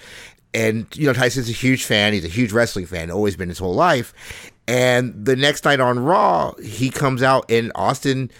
And 0.57 0.87
you 0.95 1.05
know 1.05 1.13
Tyson's 1.13 1.49
a 1.49 1.53
huge 1.53 1.83
fan. 1.85 2.13
He's 2.13 2.25
a 2.25 2.29
huge 2.29 2.51
wrestling 2.51 2.87
fan. 2.87 3.11
Always 3.11 3.35
been 3.35 3.49
his 3.49 3.59
whole 3.59 3.75
life. 3.75 4.13
And 4.67 5.13
the 5.25 5.35
next 5.35 5.63
night 5.63 5.79
on 5.79 5.99
Raw, 5.99 6.53
he 6.61 6.89
comes 6.89 7.21
out 7.23 7.49
and 7.49 7.71
Austin 7.75 8.31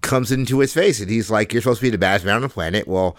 comes 0.00 0.32
into 0.32 0.58
his 0.58 0.72
face 0.74 1.00
and 1.00 1.08
he's 1.08 1.30
like, 1.30 1.52
You're 1.52 1.62
supposed 1.62 1.80
to 1.80 1.86
be 1.86 1.90
the 1.90 1.98
baddest 1.98 2.26
man 2.26 2.36
on 2.36 2.42
the 2.42 2.48
planet. 2.48 2.88
Well, 2.88 3.16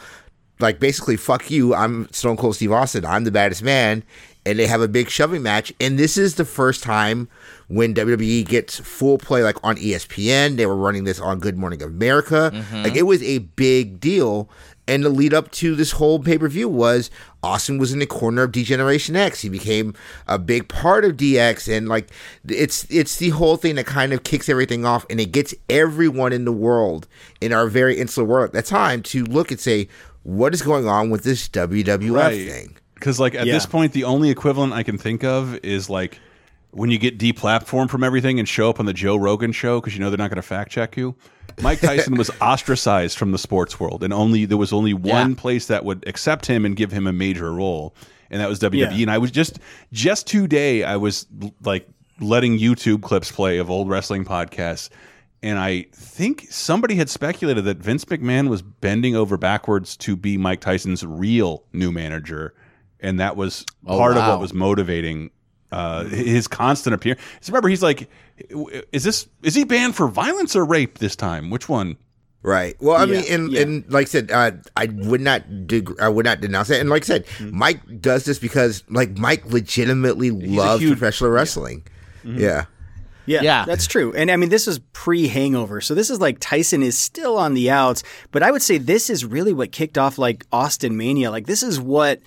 like 0.60 0.80
basically 0.80 1.16
fuck 1.16 1.50
you. 1.50 1.74
I'm 1.74 2.12
Stone 2.12 2.38
Cold 2.38 2.56
Steve 2.56 2.72
Austin. 2.72 3.06
I'm 3.06 3.24
the 3.24 3.32
baddest 3.32 3.64
man, 3.64 4.04
and 4.46 4.60
they 4.60 4.68
have 4.68 4.82
a 4.82 4.88
big 4.88 5.10
shoving 5.10 5.41
match. 5.41 5.74
And 5.80 5.98
this 5.98 6.18
is 6.18 6.36
the 6.36 6.46
first 6.46 6.84
time 6.84 7.28
when 7.70 7.94
WWE 7.96 8.46
gets 8.46 8.78
full 8.80 9.18
play, 9.18 9.41
like 9.44 9.58
on 9.64 9.78
ESPN. 9.78 10.58
They 10.58 10.66
were 10.66 10.76
running 10.76 11.06
this 11.06 11.20
on 11.20 11.39
Good 11.39 11.58
Morning 11.58 11.82
America. 11.82 12.52
Mhm. 12.54 12.84
Like 12.84 12.96
it 12.96 13.04
was 13.04 13.24
a 13.24 13.39
big 13.39 14.00
deal. 14.00 14.50
And 14.86 15.03
the 15.05 15.09
lead 15.09 15.34
up 15.34 15.49
to 15.51 15.75
this 15.75 15.91
whole 15.91 16.19
pay 16.19 16.38
per 16.38 16.49
view 16.49 16.67
was 16.67 17.09
Austin 17.41 17.77
was 17.77 17.93
in 17.93 17.99
the 17.99 18.05
corner 18.05 18.43
of 18.43 18.51
D-Generation 18.51 19.15
X. 19.15 19.41
He 19.41 19.47
became 19.47 19.93
a 20.27 20.38
big 20.38 20.67
part 20.67 21.05
of 21.05 21.15
DX, 21.15 21.71
and 21.75 21.88
like 21.88 22.09
it's 22.49 22.86
it's 22.89 23.15
the 23.15 23.29
whole 23.29 23.55
thing 23.55 23.75
that 23.75 23.86
kind 23.86 24.11
of 24.11 24.23
kicks 24.23 24.49
everything 24.49 24.86
off, 24.86 25.05
and 25.09 25.21
it 25.21 25.31
gets 25.31 25.53
everyone 25.69 26.34
in 26.34 26.43
the 26.43 26.51
world 26.51 27.07
in 27.39 27.53
our 27.53 27.67
very 27.67 27.97
insular 27.97 28.27
world 28.27 28.47
at 28.47 28.51
that 28.53 28.65
time 28.65 29.01
to 29.03 29.23
look 29.23 29.51
and 29.51 29.59
say, 29.59 29.88
what 30.23 30.53
is 30.53 30.61
going 30.61 30.86
on 30.86 31.09
with 31.09 31.23
this 31.23 31.47
WWF 31.47 32.49
thing? 32.49 32.77
Because 32.95 33.19
like 33.21 33.36
at 33.36 33.45
Yeah. 33.47 33.53
this 33.53 33.65
point, 33.65 33.93
the 33.93 34.03
only 34.03 34.29
equivalent 34.29 34.73
I 34.73 34.84
can 34.84 34.97
think 34.97 35.23
of 35.23 35.57
is 35.63 35.89
like 35.89 36.19
when 36.71 36.89
you 36.91 36.97
get 36.97 37.17
deplatformed 37.17 37.89
from 37.89 38.03
everything 38.03 38.39
and 38.39 38.47
show 38.49 38.69
up 38.69 38.79
on 38.79 38.86
the 38.86 38.93
Joe 38.93 39.15
Rogan 39.15 39.51
show 39.53 39.79
because 39.79 39.93
you 39.93 39.99
know 40.01 40.09
they're 40.09 40.17
not 40.17 40.29
going 40.29 40.38
to 40.38 40.41
fact 40.41 40.71
check 40.71 40.97
you. 40.97 41.15
Mike 41.62 41.80
Tyson 41.82 42.16
was 42.16 42.30
ostracized 42.41 43.18
from 43.18 43.32
the 43.32 43.38
sports 43.38 43.80
world, 43.80 44.04
and 44.04 44.14
only 44.14 44.45
there 44.45 44.58
was 44.58 44.74
only 44.74 44.93
one 44.93 45.36
place 45.36 45.68
that 45.68 45.86
would 45.86 46.04
accept 46.08 46.45
him 46.45 46.66
and 46.66 46.76
give 46.76 46.91
him 46.91 47.08
a 47.08 47.14
major 47.14 47.54
role, 47.54 47.95
and 48.30 48.41
that 48.41 48.49
was 48.49 48.60
WWE. 48.60 48.80
Yeah. 48.80 49.01
And 49.04 49.12
I 49.12 49.18
was 49.18 49.32
just 49.32 49.60
just 49.91 50.28
today 50.28 50.84
I 50.84 50.97
was 50.97 51.28
like 51.64 51.88
letting 52.20 52.58
YouTube 52.60 53.01
clips 53.01 53.32
play 53.32 53.58
of 53.58 53.70
old 53.70 53.89
wrestling 53.89 54.26
podcasts. 54.26 54.89
And 55.41 55.60
I 55.60 55.88
think 55.91 56.47
somebody 56.49 56.95
had 56.95 57.10
speculated 57.10 57.66
that 57.66 57.78
Vince 57.78 58.06
McMahon 58.06 58.47
was 58.47 58.62
bending 58.62 59.14
over 59.14 59.36
backwards 59.36 59.97
to 59.97 60.16
be 60.16 60.38
Mike 60.38 60.62
Tyson's 60.62 61.06
real 61.06 61.66
new 61.74 61.91
manager, 61.91 62.54
and 63.01 63.20
that 63.20 63.36
was 63.36 63.66
Oh, 63.86 63.97
part 63.97 64.16
of 64.16 64.26
what 64.26 64.39
was 64.39 64.54
motivating 64.54 65.32
uh, 65.74 66.06
his 66.06 66.47
constant 66.47 66.93
appearance. 66.93 67.22
Remember, 67.47 67.68
he's 67.68 67.84
like, 67.84 68.10
"Is 68.91 69.03
this 69.03 69.27
is 69.43 69.55
he 69.55 69.63
banned 69.63 69.95
for 69.95 70.07
violence 70.07 70.55
or 70.55 70.65
rape 70.65 70.99
this 70.99 71.15
time? 71.15 71.49
Which 71.49 71.67
one?" 71.69 71.97
Right. 72.45 72.75
Well, 72.81 72.97
I 72.97 73.05
Yeah, 73.05 73.21
mean, 73.21 73.23
and, 73.34 73.51
yeah. 73.53 73.61
and 73.61 73.86
like 73.91 74.07
I 74.07 74.09
said, 74.09 74.29
uh, 74.29 74.51
I 74.75 74.88
would 74.88 75.21
not 75.21 75.65
dig- 75.65 75.95
I 76.01 76.09
would 76.09 76.25
not 76.25 76.41
denounce 76.41 76.69
it. 76.69 76.81
And 76.81 76.89
like 76.89 77.03
I 77.03 77.05
said, 77.05 77.25
Mm-hmm. 77.25 77.57
Mike 77.57 78.01
does 78.01 78.25
this 78.25 78.38
because 78.38 78.84
like 78.89 79.17
Mike 79.17 79.45
legitimately 79.45 80.29
loves 80.31 80.81
huge- 80.81 80.91
professional 80.97 81.29
wrestling. 81.29 81.84
Mm-hmm. 82.25 82.39
Yeah. 82.39 82.65
Yeah, 83.25 83.41
Yeah. 83.43 83.63
that's 83.65 83.88
true. 83.88 84.11
And 84.13 84.29
I 84.29 84.36
mean, 84.36 84.49
this 84.49 84.67
is 84.67 84.79
pre 84.91 85.29
Hangover, 85.29 85.79
so 85.79 85.95
this 85.95 86.09
is 86.09 86.19
like 86.19 86.38
Tyson 86.41 86.84
is 86.84 86.97
still 86.97 87.38
on 87.38 87.53
the 87.53 87.71
outs. 87.71 88.03
But 88.31 88.43
I 88.43 88.51
would 88.51 88.61
say 88.61 88.77
this 88.77 89.09
is 89.09 89.23
really 89.23 89.53
what 89.53 89.71
kicked 89.71 89.97
off 89.97 90.17
like 90.17 90.45
Austin 90.51 90.97
Mania. 90.97 91.31
Like 91.31 91.47
this 91.47 91.63
is 91.63 91.79
what 91.79 92.19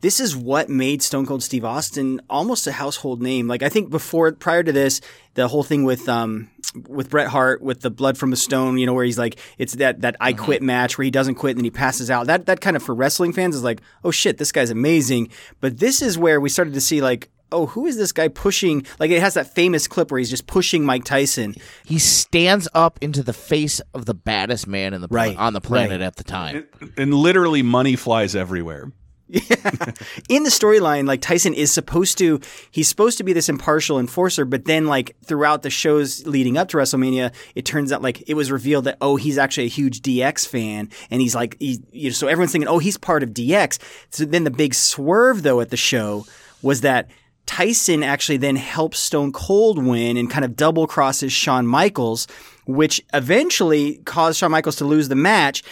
this 0.00 0.20
is 0.20 0.36
what 0.36 0.68
made 0.68 1.02
Stone 1.02 1.26
Cold 1.26 1.42
Steve 1.42 1.64
Austin 1.64 2.20
almost 2.30 2.66
a 2.66 2.72
household 2.72 3.20
name. 3.20 3.48
Like 3.48 3.62
I 3.62 3.68
think 3.68 3.90
before, 3.90 4.30
prior 4.32 4.62
to 4.62 4.72
this, 4.72 5.00
the 5.34 5.48
whole 5.48 5.62
thing 5.62 5.84
with 5.84 6.08
um 6.08 6.50
with 6.86 7.10
Bret 7.10 7.28
Hart 7.28 7.62
with 7.62 7.80
the 7.80 7.90
blood 7.90 8.18
from 8.18 8.32
a 8.32 8.36
stone, 8.36 8.78
you 8.78 8.86
know, 8.86 8.94
where 8.94 9.04
he's 9.04 9.18
like, 9.18 9.38
it's 9.56 9.74
that 9.74 10.02
that 10.02 10.16
I 10.20 10.32
quit 10.32 10.62
match 10.62 10.98
where 10.98 11.04
he 11.04 11.10
doesn't 11.10 11.34
quit 11.36 11.52
and 11.52 11.58
then 11.58 11.64
he 11.64 11.70
passes 11.70 12.10
out. 12.10 12.26
That 12.26 12.46
that 12.46 12.60
kind 12.60 12.76
of 12.76 12.82
for 12.82 12.94
wrestling 12.94 13.32
fans 13.32 13.56
is 13.56 13.64
like, 13.64 13.80
oh 14.04 14.10
shit, 14.10 14.38
this 14.38 14.52
guy's 14.52 14.70
amazing. 14.70 15.30
But 15.60 15.78
this 15.78 16.02
is 16.02 16.16
where 16.16 16.40
we 16.40 16.48
started 16.48 16.74
to 16.74 16.80
see 16.80 17.00
like. 17.00 17.30
Oh, 17.50 17.64
who 17.64 17.86
is 17.86 17.96
this 17.96 18.12
guy 18.12 18.28
pushing? 18.28 18.84
Like 18.98 19.10
it 19.10 19.22
has 19.22 19.32
that 19.32 19.54
famous 19.54 19.88
clip 19.88 20.10
where 20.10 20.18
he's 20.18 20.28
just 20.28 20.46
pushing 20.46 20.84
Mike 20.84 21.04
Tyson. 21.04 21.54
He 21.86 21.98
stands 21.98 22.68
up 22.74 22.98
into 23.00 23.22
the 23.22 23.32
face 23.32 23.80
of 23.94 24.04
the 24.04 24.12
baddest 24.12 24.66
man 24.66 24.92
in 24.92 25.00
the 25.00 25.08
Right, 25.10 25.34
on 25.34 25.54
the 25.54 25.60
planet 25.62 25.92
right. 25.92 26.02
at 26.02 26.16
the 26.16 26.24
time. 26.24 26.66
And 26.98 27.14
literally, 27.14 27.62
money 27.62 27.96
flies 27.96 28.36
everywhere. 28.36 28.92
in 30.28 30.42
the 30.42 30.48
storyline, 30.48 31.06
like 31.06 31.20
Tyson 31.20 31.52
is 31.52 31.70
supposed 31.70 32.16
to, 32.16 32.40
he's 32.70 32.88
supposed 32.88 33.18
to 33.18 33.24
be 33.24 33.34
this 33.34 33.50
impartial 33.50 33.98
enforcer, 33.98 34.46
but 34.46 34.64
then 34.64 34.86
like 34.86 35.16
throughout 35.22 35.62
the 35.62 35.68
shows 35.68 36.26
leading 36.26 36.56
up 36.56 36.68
to 36.68 36.78
WrestleMania, 36.78 37.34
it 37.54 37.66
turns 37.66 37.92
out 37.92 38.00
like 38.00 38.26
it 38.26 38.34
was 38.34 38.50
revealed 38.50 38.84
that 38.84 38.96
oh, 39.02 39.16
he's 39.16 39.36
actually 39.36 39.66
a 39.66 39.70
huge 39.70 40.00
DX 40.00 40.48
fan, 40.48 40.88
and 41.10 41.20
he's 41.20 41.34
like, 41.34 41.56
he, 41.60 41.78
you 41.92 42.08
know, 42.08 42.14
so 42.14 42.26
everyone's 42.26 42.52
thinking 42.52 42.68
oh, 42.68 42.78
he's 42.78 42.96
part 42.96 43.22
of 43.22 43.30
DX. 43.30 43.78
So 44.10 44.24
then 44.24 44.44
the 44.44 44.50
big 44.50 44.72
swerve 44.72 45.42
though 45.42 45.60
at 45.60 45.70
the 45.70 45.76
show 45.76 46.26
was 46.62 46.80
that. 46.82 47.10
Tyson 47.46 48.02
actually 48.02 48.36
then 48.36 48.56
helps 48.56 48.98
Stone 48.98 49.32
Cold 49.32 49.82
win 49.82 50.18
and 50.18 50.30
kind 50.30 50.44
of 50.44 50.54
double 50.54 50.86
crosses 50.86 51.32
Shawn 51.32 51.66
Michaels, 51.66 52.26
which 52.66 53.02
eventually 53.14 54.02
caused 54.04 54.38
Shawn 54.38 54.50
Michaels 54.50 54.76
to 54.76 54.84
lose 54.84 55.08
the 55.08 55.14
match 55.14 55.62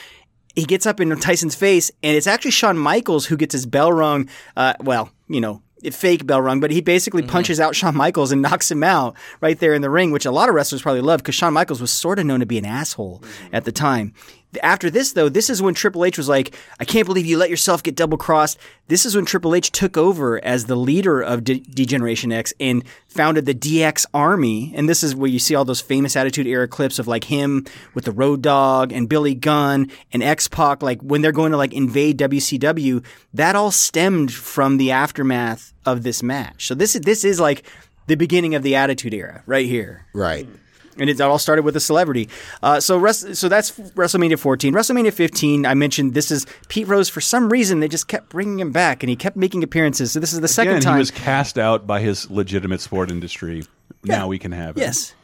he 0.57 0.65
gets 0.65 0.87
up 0.87 1.01
in 1.01 1.15
Tyson's 1.21 1.55
face, 1.55 1.91
and 2.03 2.17
it's 2.17 2.27
actually 2.27 2.51
Shawn 2.51 2.79
Michaels 2.79 3.27
who 3.27 3.37
gets 3.37 3.53
his 3.53 3.67
bell 3.67 3.93
rung. 3.93 4.29
Uh, 4.57 4.75
well, 4.81 5.11
you 5.29 5.41
know, 5.41 5.63
fake 5.93 6.27
bell 6.27 6.41
rung, 6.41 6.61
but 6.61 6.71
he 6.71 6.81
basically 6.81 7.23
punches 7.23 7.61
out 7.61 7.77
Shawn 7.77 7.95
Michaels 7.95 8.33
and 8.33 8.43
knocks 8.43 8.71
him 8.71 8.83
out 8.83 9.15
right 9.41 9.59
there 9.59 9.75
in 9.75 9.83
the 9.83 9.91
ring, 9.91 10.11
which 10.11 10.27
a 10.27 10.31
lot 10.31 10.49
of 10.49 10.55
wrestlers 10.55 10.83
probably 10.83 11.03
love 11.03 11.21
because 11.21 11.35
Shawn 11.35 11.53
Michaels 11.53 11.81
was 11.81 11.91
sort 11.91 12.19
of 12.19 12.27
known 12.27 12.41
to 12.41 12.47
be 12.47 12.59
an 12.59 12.65
asshole 12.65 13.23
at 13.53 13.65
the 13.65 13.73
time. 13.73 14.15
After 14.63 14.91
this, 14.91 15.13
though, 15.13 15.29
this 15.29 15.51
is 15.51 15.63
when 15.63 15.75
Triple 15.75 16.05
H 16.05 16.19
was 16.19 16.29
like, 16.29 16.55
I 16.81 16.85
can't 16.85 17.07
believe 17.07 17.27
you 17.27 17.39
let 17.39 17.51
yourself 17.51 17.83
get 17.83 17.95
double 17.95 18.19
crossed. 18.19 18.59
This 18.89 19.05
is 19.05 19.17
when 19.17 19.25
Triple 19.25 19.55
H 19.55 19.71
took 19.71 19.97
over 19.97 20.43
as 20.45 20.67
the 20.67 20.77
leader 20.77 21.21
of 21.21 21.45
De- 21.45 21.61
D-Generation 21.61 22.33
X 22.33 22.53
and 22.61 22.85
founded 23.09 23.47
the 23.47 23.55
DX 23.55 24.07
Army. 24.15 24.73
And 24.75 24.89
this 24.89 25.03
is 25.03 25.15
where 25.15 25.31
you 25.31 25.39
see 25.39 25.55
all 25.55 25.65
those 25.65 25.81
famous 25.81 26.17
Attitude 26.17 26.47
Era 26.47 26.69
clips 26.69 26.99
of 26.99 27.09
like 27.09 27.25
him 27.25 27.65
with 27.95 28.05
the 28.05 28.13
Road 28.13 28.43
Dog 28.43 28.93
and 28.93 29.09
Billy 29.09 29.35
Gunn 29.35 29.91
and 30.13 30.23
X 30.23 30.49
Pac. 30.49 30.83
Like 30.83 31.01
when 31.01 31.23
they're 31.23 31.33
going 31.33 31.53
to 31.53 31.59
like 31.59 31.73
invade 31.73 32.19
WCW, 32.19 33.05
that 33.35 33.57
all 33.57 33.71
stemmed 33.71 34.33
from 34.33 34.77
the 34.77 34.91
aftermath 34.93 35.73
of 35.85 36.03
this 36.03 36.23
match. 36.23 36.67
So 36.67 36.75
this 36.75 36.95
is 36.95 37.03
this 37.03 37.25
is 37.25 37.41
like 37.41 37.65
the 38.07 38.17
beginning 38.17 38.55
of 38.55 38.63
the 38.63 38.77
Attitude 38.77 39.15
Era 39.15 39.43
right 39.47 39.67
here. 39.67 40.07
Right. 40.13 40.49
And 40.99 41.11
it 41.11 41.21
all 41.21 41.39
started 41.39 41.63
with 41.65 41.77
a 41.77 41.81
celebrity. 41.81 42.29
Uh, 42.63 42.81
so, 42.81 42.97
res- 42.97 43.39
so 43.39 43.49
that's 43.49 43.73
WrestleMania 43.73 44.39
14. 44.39 44.73
WrestleMania 44.73 45.13
15, 45.13 45.67
I 45.67 45.75
mentioned 45.75 46.15
this 46.15 46.31
is 46.31 46.47
Pete 46.69 46.89
Rose. 46.89 47.09
For 47.09 47.21
some 47.21 47.49
reason, 47.51 47.81
they 47.81 47.89
just 47.89 48.09
kept 48.09 48.31
bringing 48.31 48.61
him 48.61 48.73
back, 48.73 49.03
and 49.03 49.11
he 49.11 49.17
kept 49.17 49.37
making 49.37 49.63
appearances. 49.63 50.13
So 50.13 50.21
this 50.21 50.33
is 50.33 50.41
the 50.41 50.49
second 50.49 50.81
time. 50.81 50.95
he 50.95 50.99
was 51.01 51.11
cast 51.11 51.59
out 51.59 51.87
by 51.87 52.01
his 52.01 52.31
legitimate 52.31 52.81
sport 52.81 53.11
industry. 53.11 53.65
Now 54.05 54.29
we 54.29 54.39
can 54.39 54.53
have 54.53 54.77
it. 54.77 54.81
Yes. 54.81 55.15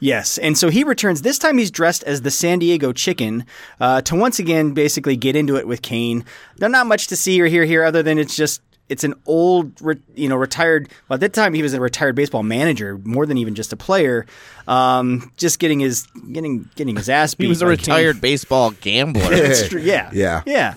Yes. 0.00 0.36
And 0.38 0.58
so 0.58 0.68
he 0.68 0.82
returns. 0.82 1.22
This 1.22 1.38
time 1.38 1.58
he's 1.58 1.70
dressed 1.70 2.02
as 2.02 2.22
the 2.22 2.30
San 2.32 2.58
Diego 2.58 2.92
Chicken 2.92 3.46
uh, 3.78 4.00
to 4.02 4.16
once 4.16 4.40
again 4.40 4.72
basically 4.72 5.16
get 5.16 5.36
into 5.36 5.54
it 5.56 5.68
with 5.68 5.82
Kane. 5.82 6.24
There's 6.56 6.72
not 6.72 6.88
much 6.88 7.06
to 7.08 7.16
see 7.16 7.40
or 7.40 7.46
hear 7.46 7.64
here 7.64 7.84
other 7.84 8.02
than 8.02 8.18
it's 8.18 8.34
just. 8.34 8.60
It's 8.92 9.04
an 9.04 9.14
old, 9.26 9.80
re- 9.80 9.96
you 10.14 10.28
know, 10.28 10.36
retired. 10.36 10.88
Well, 11.08 11.14
at 11.14 11.20
that 11.20 11.32
time 11.32 11.54
he 11.54 11.62
was 11.62 11.72
a 11.74 11.80
retired 11.80 12.14
baseball 12.14 12.42
manager, 12.42 12.98
more 13.04 13.24
than 13.26 13.38
even 13.38 13.54
just 13.54 13.72
a 13.72 13.76
player. 13.76 14.26
Um, 14.68 15.32
just 15.36 15.58
getting 15.58 15.80
his 15.80 16.06
getting 16.30 16.68
getting 16.76 16.94
his 16.96 17.08
ass 17.08 17.34
beat. 17.36 17.44
He 17.46 17.48
was 17.48 17.62
a 17.62 17.66
retired 17.66 18.16
Kane. 18.16 18.20
baseball 18.20 18.70
gambler. 18.72 19.22
That's 19.30 19.68
true. 19.68 19.80
Yeah. 19.80 20.10
Yeah. 20.12 20.42
Yeah. 20.46 20.74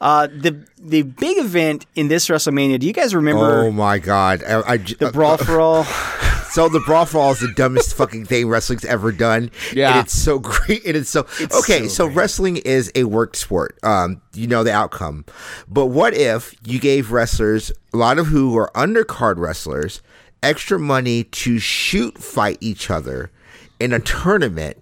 Uh, 0.00 0.26
the 0.28 0.64
the 0.78 1.02
big 1.02 1.38
event 1.38 1.86
in 1.94 2.08
this 2.08 2.28
WrestleMania. 2.28 2.78
Do 2.78 2.86
you 2.86 2.92
guys 2.92 3.14
remember 3.14 3.62
Oh 3.64 3.70
my 3.72 3.98
god! 3.98 4.44
I, 4.44 4.62
I 4.72 4.76
j- 4.78 4.94
the 4.94 5.10
brawl 5.10 5.38
for 5.38 5.60
all? 5.60 5.84
So 6.56 6.70
the 6.70 6.80
brawl 6.80 7.04
for 7.04 7.18
all 7.18 7.32
is 7.32 7.40
the 7.40 7.52
dumbest 7.52 7.92
fucking 7.98 8.24
thing 8.24 8.48
wrestling's 8.48 8.86
ever 8.86 9.12
done. 9.12 9.50
Yeah. 9.74 9.90
and 9.90 10.06
it's 10.06 10.14
so 10.14 10.38
great. 10.42 10.86
And 10.86 10.96
it's 10.96 11.10
so 11.10 11.26
okay. 11.52 11.86
So, 11.86 12.06
wrestling 12.06 12.56
is 12.56 12.90
a 12.94 13.04
worked 13.04 13.36
sport. 13.36 13.78
Um, 13.82 14.22
you 14.32 14.46
know 14.46 14.64
the 14.64 14.72
outcome. 14.72 15.26
But 15.68 15.88
what 15.88 16.14
if 16.14 16.56
you 16.64 16.78
gave 16.78 17.12
wrestlers, 17.12 17.72
a 17.92 17.98
lot 17.98 18.18
of 18.18 18.28
who 18.28 18.56
are 18.56 18.70
undercard 18.74 19.36
wrestlers, 19.36 20.00
extra 20.42 20.78
money 20.78 21.24
to 21.24 21.58
shoot 21.58 22.16
fight 22.16 22.56
each 22.62 22.90
other 22.90 23.30
in 23.78 23.92
a 23.92 24.00
tournament 24.00 24.78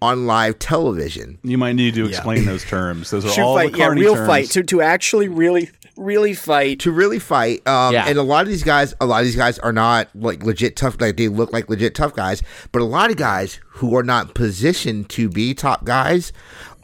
on 0.00 0.28
live 0.28 0.60
television? 0.60 1.40
You 1.42 1.58
might 1.58 1.72
need 1.72 1.94
to 1.94 2.06
explain 2.06 2.44
those 2.44 2.64
terms. 2.64 3.10
Those 3.10 3.24
are 3.24 3.30
Shoot 3.30 3.42
all 3.42 3.56
fight, 3.56 3.72
the 3.72 3.78
yeah, 3.78 3.88
real 3.88 4.14
terms. 4.14 4.28
fight 4.28 4.50
to 4.50 4.62
to 4.62 4.80
actually 4.80 5.26
really 5.26 5.70
really 5.96 6.34
fight 6.34 6.80
to 6.80 6.92
really 6.92 7.18
fight. 7.18 7.66
Um, 7.66 7.94
Yeah. 7.94 8.04
and 8.06 8.18
a 8.18 8.22
lot 8.22 8.42
of 8.42 8.48
these 8.48 8.62
guys, 8.62 8.94
a 9.00 9.06
lot 9.06 9.20
of 9.20 9.24
these 9.26 9.36
guys 9.36 9.58
are 9.60 9.72
not 9.72 10.08
like 10.14 10.42
legit 10.44 10.76
tough. 10.76 11.00
Like 11.00 11.16
they 11.16 11.28
look 11.28 11.52
like 11.52 11.68
legit 11.68 11.94
tough 11.94 12.14
guys, 12.14 12.42
but 12.72 12.82
a 12.82 12.84
lot 12.84 13.10
of 13.10 13.16
guys 13.16 13.58
who 13.66 13.96
are 13.96 14.02
not 14.02 14.34
positioned 14.34 15.08
to 15.10 15.28
be 15.28 15.54
top 15.54 15.84
guys 15.84 16.32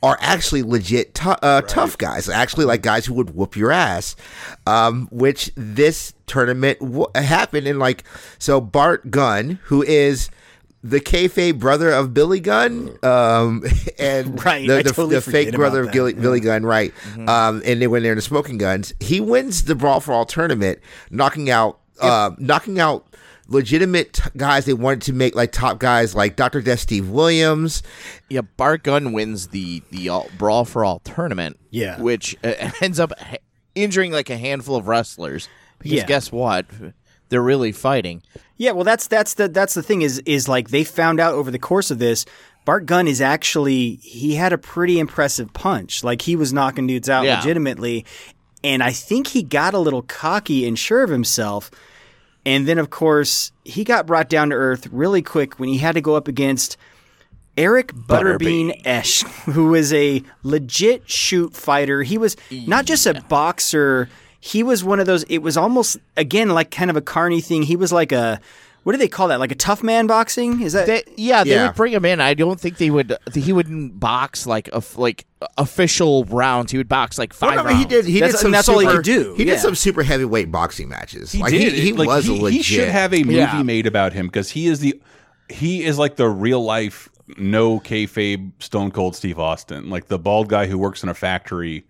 are 0.03 0.19
actually 0.21 0.63
legit 0.65 1.15
tou- 1.15 1.37
uh, 1.43 1.61
tough 1.63 1.97
guys. 1.97 2.29
Actually, 2.29 2.65
like 2.65 2.83
guys 2.83 3.07
who 3.07 3.15
would 3.15 3.35
whoop 3.37 3.55
your 3.57 3.71
ass. 3.71 4.17
Um, 4.67 5.09
which 5.13 5.51
this 5.57 6.13
tournament 6.27 6.79
w- 6.81 7.07
happened 7.15 7.67
in 7.69 7.79
like 7.79 8.03
so 8.39 8.61
Bart 8.61 9.11
Gunn, 9.11 9.59
who 9.65 9.83
is. 9.83 10.29
The 10.85 11.01
kayfabe 11.01 11.59
brother 11.61 11.91
of 11.91 12.13
Billy 12.13 12.41
Gunn, 12.41 12.99
um, 13.05 13.63
and 13.99 14.45
Right, 14.45 14.67
the, 14.67 14.77
the, 14.79 14.83
totally 14.91 15.15
the 15.15 15.21
fake 15.23 15.55
brother 15.55 15.83
of 15.83 15.93
Gilly, 15.93 16.13
that, 16.13 16.21
Billy 16.21 16.41
Gunn, 16.41 16.67
right? 16.67 16.93
Um, 17.29 17.63
and 17.65 17.81
they 17.81 17.87
went 17.87 18.03
there 18.03 18.13
in 18.13 18.17
the 18.17 18.23
smoking 18.23 18.59
guns. 18.59 18.93
He 18.99 19.21
wins 19.21 19.65
the 19.65 19.75
brawl 19.77 20.01
for 20.01 20.13
all 20.13 20.25
tournament, 20.27 20.81
knocking 21.11 21.51
out, 21.51 21.79
uh, 22.01 22.33
knocking 22.39 22.81
out 22.81 23.07
legitimate 23.49 24.15
t- 24.15 24.23
guys 24.37 24.65
they 24.65 24.73
wanted 24.73 25.03
to 25.03 25.13
make 25.13 25.35
like 25.35 25.53
top 25.53 25.79
guys 25.79 26.15
like 26.15 26.37
Dr. 26.37 26.61
Death 26.63 26.81
Steve 26.81 27.09
Williams. 27.09 27.83
Yeah, 28.29 28.41
Bart 28.41 28.83
Gunn 28.83 29.13
wins 29.13 29.49
the 29.49 29.83
the 29.91 30.09
all, 30.09 30.29
Brawl 30.39 30.65
for 30.65 30.85
All 30.85 30.99
tournament. 31.01 31.59
Yeah. 31.71 32.01
which 32.01 32.37
uh, 32.43 32.55
ends 32.81 32.99
up 32.99 33.13
ha- 33.19 33.37
injuring 33.75 34.11
like 34.11 34.31
a 34.31 34.37
handful 34.39 34.75
of 34.77 34.89
wrestlers. 34.89 35.49
Because 35.79 35.99
Yeah. 35.99 36.07
guess 36.07 36.33
what? 36.33 36.67
They're 37.33 37.43
really 37.43 37.73
fighting. 37.73 38.23
Yeah, 38.59 38.73
well, 38.73 38.85
that's 38.85 39.07
that's 39.07 39.33
the 39.35 39.49
that's 39.49 39.73
the 39.73 39.83
thing 39.83 40.03
is 40.03 40.19
is 40.27 40.49
like 40.49 40.69
they 40.69 40.85
found 40.85 41.19
out 41.19 41.33
over 41.33 41.51
the 41.51 41.59
course 41.59 41.91
of 41.91 41.99
this. 41.99 42.27
Bart 42.67 42.85
Gunn 42.85 43.09
is 43.09 43.23
actually 43.23 43.97
he 44.03 44.35
had 44.35 44.53
a 44.53 44.59
pretty 44.59 44.99
impressive 45.01 45.51
punch. 45.55 46.05
Like 46.05 46.21
he 46.23 46.37
was 46.37 46.53
knocking 46.53 46.87
dudes 46.87 47.09
out 47.09 47.25
Yeah. 47.25 47.39
legitimately, 47.39 48.05
and 48.63 48.83
I 48.83 48.93
think 48.93 49.29
he 49.29 49.43
got 49.43 49.73
a 49.73 49.79
little 49.79 50.03
cocky 50.03 50.69
and 50.69 50.79
sure 50.79 51.03
of 51.03 51.09
himself. 51.09 51.71
And 52.45 52.69
then, 52.69 52.77
of 52.79 52.91
course, 52.91 53.51
he 53.65 53.83
got 53.83 54.07
brought 54.07 54.29
down 54.29 54.51
to 54.51 54.57
earth 54.57 54.89
really 54.93 55.23
quick 55.23 55.59
when 55.59 55.71
he 55.71 55.79
had 55.79 55.95
to 55.95 56.01
go 56.03 56.17
up 56.17 56.29
against 56.29 56.77
Eric 57.57 57.93
Butterbean 57.95 58.81
Esch, 58.85 59.23
who 59.47 59.75
is 59.75 59.93
a 59.93 60.23
legit 60.43 61.09
shoot 61.09 61.55
fighter. 61.55 62.03
He 62.03 62.19
was 62.19 62.37
not 62.51 62.85
just 62.85 63.07
a 63.07 63.15
boxer. 63.29 64.09
He 64.45 64.65
was 64.65 64.83
one 64.83 64.99
of 64.99 65.07
those. 65.07 65.23
It 65.25 65.39
was 65.39 65.57
almost 65.57 65.99
again 66.17 66.49
like 66.49 66.73
kind 66.73 66.91
of 66.91 66.97
a 66.97 67.01
carny 67.01 67.41
thing. 67.41 67.63
He 67.63 67.77
was 67.77 67.93
like 67.93 68.11
a 68.11 68.41
what 68.83 68.91
do 68.91 68.99
they 68.99 69.07
call 69.07 69.29
that? 69.29 69.39
Like 69.39 69.53
a 69.53 69.55
tough 69.55 69.85
man 69.85 70.09
boxing? 70.09 70.61
Is 70.61 70.73
that? 70.73 70.87
They, 70.87 71.05
yeah, 71.17 71.45
they 71.45 71.51
Yeah. 71.51 71.69
would 71.69 71.77
bring 71.77 71.93
him 71.93 72.05
in. 72.05 72.21
I 72.21 72.35
don't 72.35 72.59
think 72.59 72.79
they 72.79 72.91
would. 72.91 73.17
He 73.33 73.53
wouldn't 73.53 74.01
box 74.01 74.45
like 74.45 74.69
a, 74.73 74.83
like 74.97 75.25
official 75.57 76.25
rounds. 76.25 76.73
He 76.73 76.79
would 76.79 76.89
box 76.89 77.17
like 77.17 77.33
five 77.33 77.55
Well, 77.55 77.65
no, 77.65 77.71
rounds. 77.71 77.79
he 77.79 77.85
did. 77.89 78.05
He 78.05 78.15
That's- 78.15 78.33
did 78.33 78.39
some. 78.39 78.47
and 78.49 78.55
that's 78.55 78.69
all 78.69 78.81
he 78.81 78.87
super- 78.87 78.97
could 78.97 79.05
do, 79.05 79.35
He 79.37 79.45
yeah. 79.45 79.53
did 79.53 79.61
some 79.61 79.77
super 79.77 80.03
heavyweight 80.03 80.51
boxing 80.51 80.89
matches. 80.89 81.31
He 81.31 81.39
like, 81.41 81.53
did. 81.53 81.73
He, 81.75 81.81
he 81.81 81.93
Like, 81.93 82.09
was 82.09 82.25
he, 82.25 82.41
legit. 82.41 82.57
He 82.57 82.63
should 82.65 82.89
have 82.89 83.15
a 83.15 83.23
movie 83.23 83.35
Yeah. 83.37 83.63
made 83.63 83.87
about 83.87 84.13
him 84.15 84.27
because 84.27 84.51
he 84.51 84.67
is 84.67 84.81
the 84.81 85.01
he 85.49 85.85
is 85.85 85.97
like 85.97 86.17
the 86.17 86.29
real 86.29 86.65
life 86.65 87.09
no 87.37 87.79
kayfabe 87.79 88.51
Stone 88.59 88.91
Cold 88.91 89.15
Steve 89.15 89.39
Austin, 89.39 89.91
like 89.91 90.09
the 90.09 90.19
bald 90.19 90.49
guy 90.49 90.67
who 90.67 90.77
works 90.77 91.05
in 91.05 91.09
a 91.09 91.15
factory 91.15 91.85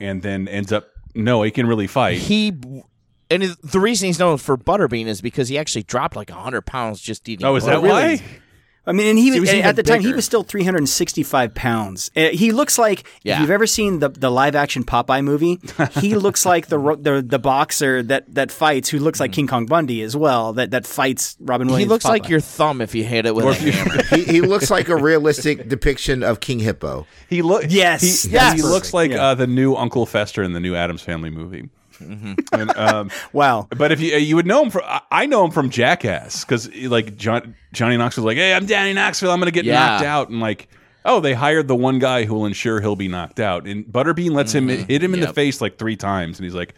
and 0.00 0.22
then 0.22 0.48
ends 0.48 0.72
up 0.72 0.88
no, 1.14 1.42
he 1.42 1.50
can 1.50 1.66
really 1.66 1.86
fight. 1.86 2.18
he 2.18 2.48
and 3.30 3.42
the 3.42 3.80
reason 3.80 4.06
he's 4.06 4.18
known 4.18 4.36
for 4.36 4.58
Butterbean 4.58 5.06
is 5.06 5.20
because 5.22 5.48
he 5.48 5.56
actually 5.56 5.84
dropped 5.84 6.16
like 6.16 6.30
hundred 6.30 6.62
pounds 6.62 7.00
just 7.00 7.28
eating. 7.28 7.46
oh, 7.46 7.56
is 7.56 7.64
that 7.64 7.80
butter. 7.80 7.88
why? 7.88 8.22
I 8.84 8.92
mean, 8.92 9.06
and 9.06 9.18
he 9.18 9.28
So 9.28 9.34
he 9.34 9.40
was, 9.40 9.48
was 9.50 9.54
and 9.58 9.66
at 9.66 9.76
the 9.76 9.82
time 9.84 10.00
he 10.00 10.12
was 10.12 10.24
still 10.24 10.42
365 10.42 11.54
pounds. 11.54 12.10
Uh, 12.16 12.28
he 12.30 12.50
looks 12.52 12.78
like 12.78 13.04
Yeah. 13.22 13.34
if 13.34 13.40
you've 13.42 13.50
ever 13.50 13.66
seen 13.66 14.00
the 14.00 14.08
the 14.08 14.30
live 14.30 14.54
action 14.56 14.82
Popeye 14.84 15.22
movie, 15.22 15.60
he 16.00 16.14
looks 16.16 16.44
like 16.44 16.66
the 16.66 16.78
the 17.00 17.22
the 17.26 17.38
boxer 17.38 18.02
that 18.02 18.32
that 18.34 18.50
fights 18.50 18.88
who 18.88 18.98
looks 18.98 19.20
like 19.20 19.32
King 19.32 19.46
Kong 19.46 19.66
Bundy 19.66 20.02
as 20.02 20.16
well. 20.16 20.52
That 20.54 20.72
that 20.72 20.86
fights 20.86 21.36
Robin 21.40 21.68
Williams. 21.68 21.82
He 21.84 21.86
Williams. 21.88 21.90
looks 21.90 22.04
like 22.04 22.28
your 22.28 22.40
thumb 22.40 22.80
if 22.80 22.94
you 22.94 23.04
hit 23.04 23.24
it 23.26 23.34
with 23.34 23.46
a 23.46 23.54
hammer. 23.54 24.02
he, 24.16 24.24
he 24.24 24.40
looks 24.40 24.70
like 24.70 24.88
a 24.88 24.96
realistic 25.10 25.68
depiction 25.68 26.22
of 26.22 26.40
King 26.40 26.58
Hippo. 26.58 27.06
He 27.28 27.42
look 27.42 27.64
Yes, 27.68 28.22
He, 28.24 28.30
that's 28.30 28.56
he 28.60 28.62
looks 28.62 28.92
like 28.92 29.12
yeah. 29.12 29.22
uh, 29.28 29.34
the 29.34 29.46
new 29.46 29.74
Uncle 29.76 30.06
Fester 30.06 30.42
in 30.42 30.52
the 30.52 30.60
new 30.60 30.74
Addams 30.74 31.02
Family 31.02 31.30
movie. 31.30 31.68
Mm-hmm. 32.08 32.60
And, 32.60 32.76
um, 32.76 33.10
wow. 33.32 33.68
But 33.70 33.92
if 33.92 34.00
you 34.00 34.14
uh, 34.14 34.18
you 34.18 34.36
would 34.36 34.46
know 34.46 34.62
him 34.62 34.70
from, 34.70 34.82
I- 35.10 35.26
know 35.26 35.44
him 35.44 35.50
from 35.50 35.70
Jackass 35.70 36.44
because 36.44 36.74
like 36.74 37.16
John, 37.16 37.54
Johnny 37.72 37.96
Knoxville 37.96 38.24
was 38.24 38.30
like, 38.30 38.36
"Hey, 38.36 38.54
I'm 38.54 38.66
Danny 38.66 38.92
Knoxville. 38.92 39.30
I'm 39.30 39.38
gonna 39.38 39.50
get 39.50 39.64
Yeah. 39.64 39.74
knocked 39.74 40.04
out," 40.04 40.28
and 40.28 40.40
like, 40.40 40.68
oh, 41.04 41.20
they 41.20 41.34
hired 41.34 41.68
the 41.68 41.76
one 41.76 41.98
guy 41.98 42.24
who 42.24 42.34
will 42.34 42.46
ensure 42.46 42.80
he'll 42.80 42.96
be 42.96 43.08
knocked 43.08 43.40
out, 43.40 43.66
and 43.66 43.84
Butterbean 43.84 44.32
lets 44.32 44.54
him 44.54 44.68
mm-hmm. 44.68 44.84
hit 44.84 45.02
him 45.02 45.14
in 45.14 45.20
the 45.20 45.32
face 45.32 45.60
like 45.60 45.78
three 45.78 45.96
times, 45.96 46.38
and 46.38 46.44
he's 46.44 46.54
like, 46.54 46.74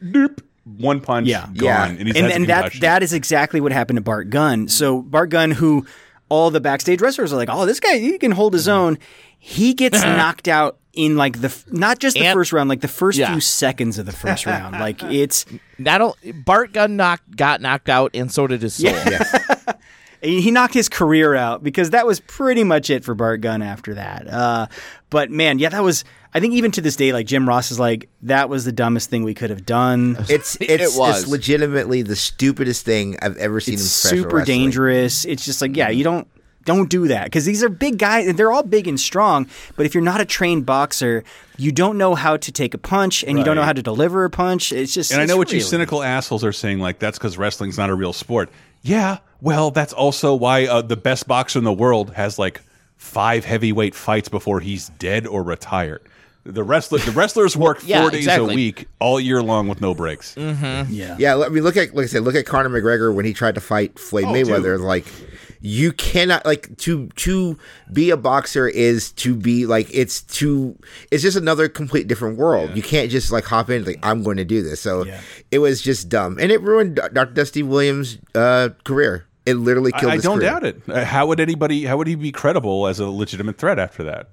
nope 0.00 0.40
One 0.64 1.00
punch, 1.00 1.28
Yeah. 1.28 1.46
gone, 1.46 1.54
Yeah. 1.56 1.86
and 1.86 2.06
he's 2.06 2.16
and, 2.16 2.32
and 2.32 2.46
that 2.46 2.72
that 2.80 3.02
is 3.02 3.12
exactly 3.12 3.60
what 3.60 3.72
happened 3.72 3.96
to 3.98 4.02
Bart 4.02 4.30
Gunn. 4.30 4.68
So 4.68 5.02
Bart 5.02 5.30
Gunn, 5.30 5.52
who 5.52 5.86
all 6.28 6.50
the 6.50 6.60
backstage 6.60 7.00
wrestlers 7.00 7.32
are 7.32 7.36
like, 7.36 7.48
oh, 7.50 7.66
this 7.66 7.80
guy 7.80 7.98
he 7.98 8.18
can 8.18 8.32
hold 8.32 8.52
his 8.52 8.66
mm-hmm. 8.66 8.78
own. 8.78 8.98
He 9.38 9.74
gets 9.74 10.02
knocked 10.02 10.48
out 10.48 10.78
in 10.96 11.16
like 11.16 11.40
the 11.40 11.54
not 11.70 11.98
just 12.00 12.14
the 12.16 12.24
And- 12.26 12.34
first 12.34 12.52
round, 12.52 12.68
like 12.68 12.80
the 12.80 12.88
first 12.88 13.18
Yeah. 13.18 13.30
few 13.30 13.40
seconds 13.40 13.98
of 13.98 14.06
the 14.06 14.12
first 14.12 14.46
round. 14.52 14.72
Like 14.80 15.02
it's 15.04 15.44
Not 15.78 16.00
o- 16.00 16.16
Bart 16.44 16.72
Gunn 16.72 16.96
knocked 16.96 17.36
got 17.36 17.60
knocked 17.60 17.88
out, 17.88 18.10
and 18.14 18.32
so 18.32 18.46
did 18.46 18.62
his 18.62 18.74
soul. 18.74 18.92
he 20.22 20.50
knocked 20.50 20.74
his 20.74 20.88
career 20.88 21.34
out 21.34 21.62
because 21.62 21.90
that 21.90 22.06
was 22.06 22.20
pretty 22.20 22.64
much 22.64 22.90
it 22.90 23.04
for 23.04 23.14
Bart 23.14 23.40
Gunn 23.42 23.62
after 23.62 23.94
that. 23.94 24.26
Uh, 24.26 24.66
but 25.10 25.30
man, 25.30 25.58
yeah, 25.58 25.68
that 25.68 25.82
was. 25.84 26.04
I 26.34 26.40
think 26.40 26.52
even 26.54 26.70
to 26.72 26.82
this 26.82 26.96
day, 26.96 27.14
like 27.14 27.26
Jim 27.26 27.48
Ross 27.48 27.70
is 27.70 27.78
like, 27.78 28.10
that 28.22 28.50
was 28.50 28.66
the 28.66 28.72
dumbest 28.72 29.08
thing 29.08 29.22
we 29.24 29.32
could 29.32 29.48
have 29.48 29.64
done. 29.64 30.18
It's 30.28 30.56
It 30.60 30.80
was. 30.94 31.22
it's 31.22 31.26
legitimately 31.30 32.02
the 32.02 32.16
stupidest 32.16 32.84
thing 32.84 33.16
I've 33.22 33.38
ever 33.38 33.58
seen 33.58 33.74
it's 33.74 33.82
in 34.04 34.18
super 34.18 34.36
wrestling. 34.38 34.44
dangerous. 34.60 35.24
It's 35.24 35.44
just 35.46 35.62
like, 35.62 35.74
yeah, 35.76 35.88
you 35.88 36.04
don't 36.04 36.28
don't 36.66 36.90
do 36.90 37.08
that 37.08 37.24
because 37.24 37.46
these 37.46 37.64
are 37.64 37.70
big 37.70 37.96
guys. 37.98 38.34
They're 38.34 38.52
all 38.52 38.62
big 38.62 38.86
and 38.86 39.00
strong, 39.00 39.48
but 39.76 39.86
if 39.86 39.94
you're 39.94 40.02
not 40.04 40.20
a 40.20 40.26
trained 40.26 40.66
boxer, 40.66 41.24
you 41.56 41.72
don't 41.72 41.96
know 41.96 42.14
how 42.14 42.36
to 42.36 42.52
take 42.52 42.74
a 42.74 42.78
punch 42.78 43.24
and 43.24 43.38
you 43.38 43.44
don't 43.44 43.56
know 43.56 43.62
how 43.62 43.72
to 43.72 43.82
deliver 43.82 44.24
a 44.24 44.30
punch. 44.30 44.72
It's 44.72 44.92
just 44.92 45.10
And 45.12 45.22
I 45.22 45.24
know 45.24 45.38
what 45.38 45.50
you 45.52 45.60
cynical 45.60 46.02
assholes 46.02 46.44
are 46.44 46.52
saying, 46.52 46.78
like 46.80 46.98
that's 46.98 47.16
because 47.18 47.38
wrestling's 47.38 47.78
not 47.78 47.88
a 47.88 47.94
real 47.94 48.12
sport. 48.12 48.50
Yeah, 48.82 49.18
well, 49.40 49.70
that's 49.70 49.92
also 49.94 50.34
why 50.34 50.66
uh, 50.66 50.82
the 50.82 50.96
best 50.96 51.26
boxer 51.26 51.58
in 51.58 51.64
the 51.64 51.72
world 51.72 52.12
has 52.14 52.38
like 52.38 52.60
five 52.96 53.44
heavyweight 53.44 53.94
fights 53.94 54.28
before 54.28 54.60
he's 54.60 54.88
dead 54.90 55.26
or 55.26 55.42
retired. 55.42 56.02
The 56.44 56.62
wrestler, 56.62 57.00
the 57.00 57.10
wrestlers 57.10 57.56
work 57.56 57.80
four 57.80 57.88
Yeah, 57.88 58.08
days 58.10 58.18
exactly. 58.20 58.52
a 58.52 58.54
week, 58.54 58.86
all 59.00 59.18
year 59.18 59.42
long 59.42 59.66
with 59.66 59.80
no 59.80 59.94
breaks. 59.94 60.36
Yeah. 60.36 60.86
Yeah, 61.18 61.36
I 61.38 61.48
mean, 61.48 61.64
look 61.64 61.76
at 61.76 61.92
like 61.94 62.04
I 62.04 62.06
said, 62.06 62.22
look 62.22 62.36
at 62.36 62.46
Conor 62.46 62.68
McGregor 62.68 63.12
when 63.12 63.24
he 63.24 63.32
tried 63.32 63.56
to 63.56 63.60
fight 63.60 63.98
Floyd 63.98 64.26
Oh, 64.26 64.32
Mayweather. 64.32 64.78
Like, 64.78 65.06
you 65.60 65.92
cannot 65.92 66.44
like 66.44 66.76
to 66.78 67.08
to 67.08 67.58
be 67.92 68.10
a 68.10 68.16
boxer 68.16 68.68
is 68.68 69.12
to 69.12 69.34
be 69.34 69.66
like 69.66 69.88
it's 69.92 70.22
to 70.22 70.78
it's 71.10 71.22
just 71.22 71.36
another 71.36 71.68
complete 71.68 72.08
different 72.08 72.38
world. 72.38 72.76
You 72.76 72.82
can't 72.82 73.10
just 73.10 73.32
like 73.32 73.44
hop 73.44 73.70
in 73.70 73.84
like 73.84 73.98
I'm 74.02 74.22
going 74.22 74.36
to 74.36 74.44
do 74.44 74.62
this. 74.62 74.80
So 74.80 75.04
it 75.50 75.58
was 75.58 75.82
just 75.82 76.08
dumb, 76.08 76.38
and 76.40 76.50
it 76.52 76.60
ruined 76.62 76.96
Dr. 76.96 77.32
Dusty 77.32 77.62
Williams' 77.62 78.18
uh, 78.34 78.70
career. 78.84 79.26
It 79.44 79.54
literally 79.54 79.92
I, 79.94 80.00
killed. 80.00 80.12
I 80.12 80.14
his 80.16 80.24
don't 80.24 80.38
career. 80.38 80.50
doubt 80.50 80.64
it. 80.64 80.82
Uh, 80.88 81.04
How 81.04 81.26
would 81.26 81.40
anybody? 81.40 81.84
How 81.84 81.96
would 81.96 82.08
he 82.08 82.16
be 82.16 82.32
credible 82.32 82.86
as 82.86 82.98
a 82.98 83.06
legitimate 83.06 83.58
threat 83.58 83.78
after 83.78 84.02
that? 84.04 84.30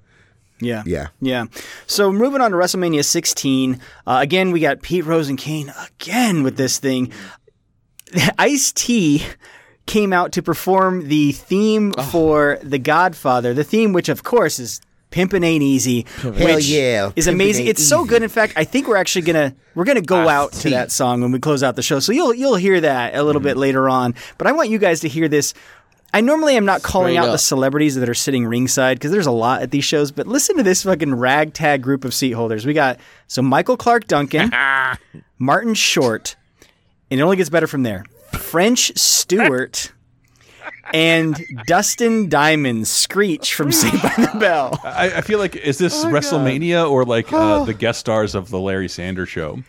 Yeah. 0.60 0.82
Yeah. 0.86 1.08
Yeah. 1.20 1.46
So 1.86 2.12
moving 2.12 2.40
on 2.40 2.50
to 2.52 2.56
WrestleMania 2.56 3.04
16. 3.04 3.80
Uh, 4.06 4.18
again, 4.20 4.50
we 4.50 4.60
got 4.60 4.82
Pete 4.82 5.04
Rose 5.04 5.28
and 5.28 5.38
Kane 5.38 5.72
again 5.86 6.42
with 6.42 6.56
this 6.56 6.78
thing. 6.78 7.12
Ice 8.38 8.72
T 8.72 9.24
came 9.86 10.12
out 10.12 10.32
to 10.32 10.42
perform 10.42 11.08
the 11.08 11.32
theme 11.32 11.92
for 12.10 12.58
The 12.62 12.78
Godfather. 12.78 13.52
The 13.54 13.64
theme, 13.64 13.92
which 13.92 14.08
of 14.08 14.22
course 14.24 14.58
is 14.58 14.80
Pimpin' 15.10 15.44
Ain't 15.44 15.62
Easy, 15.62 16.06
Hell 16.16 16.32
which 16.32 16.66
yeah, 16.66 17.10
is 17.14 17.26
Pimpin' 17.26 17.32
amazing. 17.34 17.66
It's 17.68 17.86
so 17.86 18.00
Easy. 18.00 18.08
good. 18.08 18.22
In 18.22 18.28
fact, 18.28 18.54
I 18.56 18.64
think 18.64 18.88
we're 18.88 18.96
actually 18.96 19.22
gonna 19.22 19.54
we're 19.74 19.84
gonna 19.84 20.00
go 20.00 20.26
Ah, 20.26 20.30
out 20.32 20.52
to 20.54 20.70
that 20.70 20.90
song 20.90 21.20
when 21.20 21.30
we 21.30 21.38
close 21.38 21.62
out 21.62 21.76
the 21.76 21.82
show. 21.82 22.00
So 22.00 22.12
you'll 22.12 22.34
you'll 22.34 22.56
hear 22.56 22.80
that 22.80 23.14
a 23.14 23.22
little 23.22 23.40
Mm-hmm. 23.40 23.48
bit 23.48 23.56
later 23.56 23.88
on. 23.88 24.14
But 24.38 24.46
I 24.48 24.52
want 24.52 24.70
you 24.70 24.78
guys 24.78 25.00
to 25.00 25.08
hear 25.08 25.28
this. 25.28 25.54
I 26.12 26.20
normally 26.20 26.56
am 26.56 26.64
not 26.64 26.82
calling 26.82 27.14
Straight 27.16 27.28
out 27.28 27.32
the 27.32 27.38
celebrities 27.38 27.96
that 27.96 28.08
are 28.08 28.14
sitting 28.14 28.46
ringside 28.46 28.98
because 28.98 29.10
there's 29.10 29.26
a 29.26 29.32
lot 29.32 29.62
at 29.62 29.72
these 29.72 29.84
shows, 29.84 30.12
but 30.12 30.28
listen 30.28 30.56
to 30.56 30.62
this 30.62 30.84
fucking 30.84 31.12
ragtag 31.14 31.82
group 31.82 32.04
of 32.04 32.14
seat 32.14 32.30
holders. 32.32 32.64
We 32.64 32.72
got 32.72 33.00
so 33.26 33.42
Michael 33.42 33.76
Clarke 33.76 34.06
Duncan, 34.06 34.52
Martin 35.38 35.74
Short, 35.74 36.36
and 37.10 37.18
it 37.18 37.22
only 37.22 37.36
gets 37.36 37.50
better 37.50 37.66
from 37.66 37.82
there. 37.82 38.04
French 38.34 38.96
Stewart 38.96 39.92
and 40.92 41.42
Dustin 41.66 42.28
Diamond 42.28 42.86
Screech 42.86 43.54
from 43.54 43.72
Saved 43.72 44.02
by 44.02 44.14
the 44.16 44.38
Bell. 44.38 44.78
I, 44.84 45.14
I 45.16 45.20
feel 45.22 45.38
like 45.38 45.56
is 45.56 45.78
this 45.78 46.04
WrestleMania 46.04 46.88
or 46.90 47.04
like 47.04 47.32
uh, 47.32 47.64
the 47.64 47.74
guest 47.74 48.00
stars 48.00 48.34
of 48.34 48.50
the 48.50 48.58
Larry 48.60 48.88
Sanders 48.88 49.28
Show? 49.28 49.62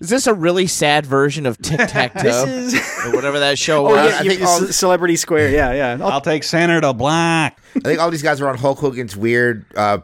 Is 0.00 0.10
this 0.10 0.28
a 0.28 0.34
really 0.34 0.68
sad 0.68 1.04
version 1.06 1.44
of 1.44 1.58
Tic 1.58 1.80
Tac 1.88 2.14
Toe 2.22 2.44
is 2.46 2.74
or 3.04 3.12
whatever 3.16 3.40
that 3.40 3.58
show 3.58 3.84
Oh 3.88 3.90
was? 3.96 4.12
yeah, 4.12 4.18
I 4.20 4.22
think 4.28 4.42
all- 4.42 4.60
Celebrity 4.66 5.16
Square. 5.16 5.50
Yeah, 5.50 5.72
yeah. 5.96 6.06
I'll 6.06 6.20
take 6.20 6.44
Senator 6.44 6.92
Black. 6.92 7.58
I 7.74 7.80
think 7.80 7.98
all 8.00 8.08
these 8.10 8.22
guys 8.22 8.40
were 8.40 8.48
on 8.48 8.56
Hulk 8.56 8.78
Hogan's 8.78 9.16
weird 9.16 9.64
uh, 9.76 9.98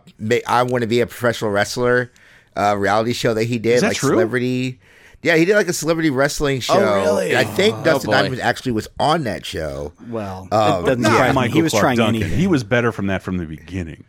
"I 0.49 0.65
Want 0.65 0.83
to 0.83 0.89
Be 0.89 1.01
a 1.01 1.07
Professional 1.07 1.53
Wrestler" 1.53 2.11
uh, 2.57 2.75
reality 2.77 3.13
show 3.13 3.35
that 3.35 3.45
he 3.45 3.59
did, 3.59 3.75
Is 3.77 3.81
that 3.83 3.89
like 3.89 3.97
true? 3.97 4.11
celebrity. 4.11 4.81
Yeah, 5.25 5.37
he 5.37 5.45
did 5.47 5.57
like 5.57 5.69
a 5.69 5.73
celebrity 5.73 6.11
wrestling 6.11 6.61
show. 6.61 6.79
really? 6.79 7.31
And 7.31 7.39
I 7.39 7.45
think 7.45 7.83
Dustin 7.83 8.11
boy. 8.11 8.13
Diamond 8.13 8.41
actually 8.43 8.73
was 8.73 8.87
on 9.01 9.25
that 9.25 9.45
show. 9.47 9.93
Well, 10.09 10.47
Oh, 10.53 10.83
it 10.83 10.87
doesn't 10.87 11.01
not 11.03 11.13
surprise 11.13 11.31
me. 11.31 11.35
Michael 11.35 11.55
He 11.55 11.63
was 11.63 11.73
Clarke 11.73 11.83
trying 11.83 11.97
Duncan. 11.97 12.23
anything. 12.23 12.39
He 12.39 12.47
was 12.47 12.63
better 12.63 12.93
from 12.93 13.07
that 13.09 13.23
from 13.23 13.39
the 13.39 13.47
beginning. 13.47 14.05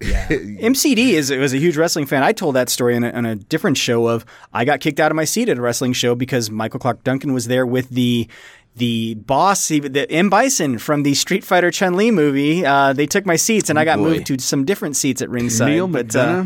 Yeah. 0.00 0.26
MCD 0.28 1.10
is 1.12 1.30
was 1.30 1.54
a 1.54 1.58
huge 1.58 1.76
wrestling 1.76 2.06
fan. 2.06 2.24
I 2.24 2.32
told 2.32 2.56
that 2.56 2.68
story 2.68 2.96
in 2.96 3.04
a, 3.04 3.10
in 3.10 3.24
a 3.24 3.36
different 3.36 3.76
show 3.78 4.08
of 4.08 4.24
I 4.52 4.64
got 4.64 4.80
kicked 4.80 4.98
out 4.98 5.12
of 5.12 5.16
my 5.16 5.24
seat 5.24 5.48
at 5.48 5.58
a 5.58 5.60
wrestling 5.60 5.92
show 5.92 6.16
because 6.16 6.50
Michael 6.50 6.80
Clarke 6.80 7.04
Duncan 7.04 7.32
was 7.32 7.46
there 7.46 7.64
with 7.64 7.88
the 7.90 8.26
the 8.74 9.14
boss, 9.14 9.68
he- 9.68 9.78
the 9.78 10.10
M 10.10 10.28
Bison 10.28 10.78
from 10.78 11.04
the 11.04 11.14
Street 11.14 11.44
Fighter 11.44 11.70
Chun 11.70 11.94
Li 11.94 12.10
movie. 12.10 12.66
Uh, 12.66 12.92
they 12.92 13.06
took 13.06 13.24
my 13.26 13.36
seats 13.36 13.70
and 13.70 13.78
I 13.78 13.84
got 13.84 13.98
boy. 13.98 14.04
moved 14.14 14.26
to 14.26 14.38
some 14.40 14.64
different 14.64 14.96
seats 14.96 15.22
at 15.22 15.30
ringside. 15.30 15.68
Neal 15.70 15.86
but, 15.86 16.16
uh, 16.16 16.44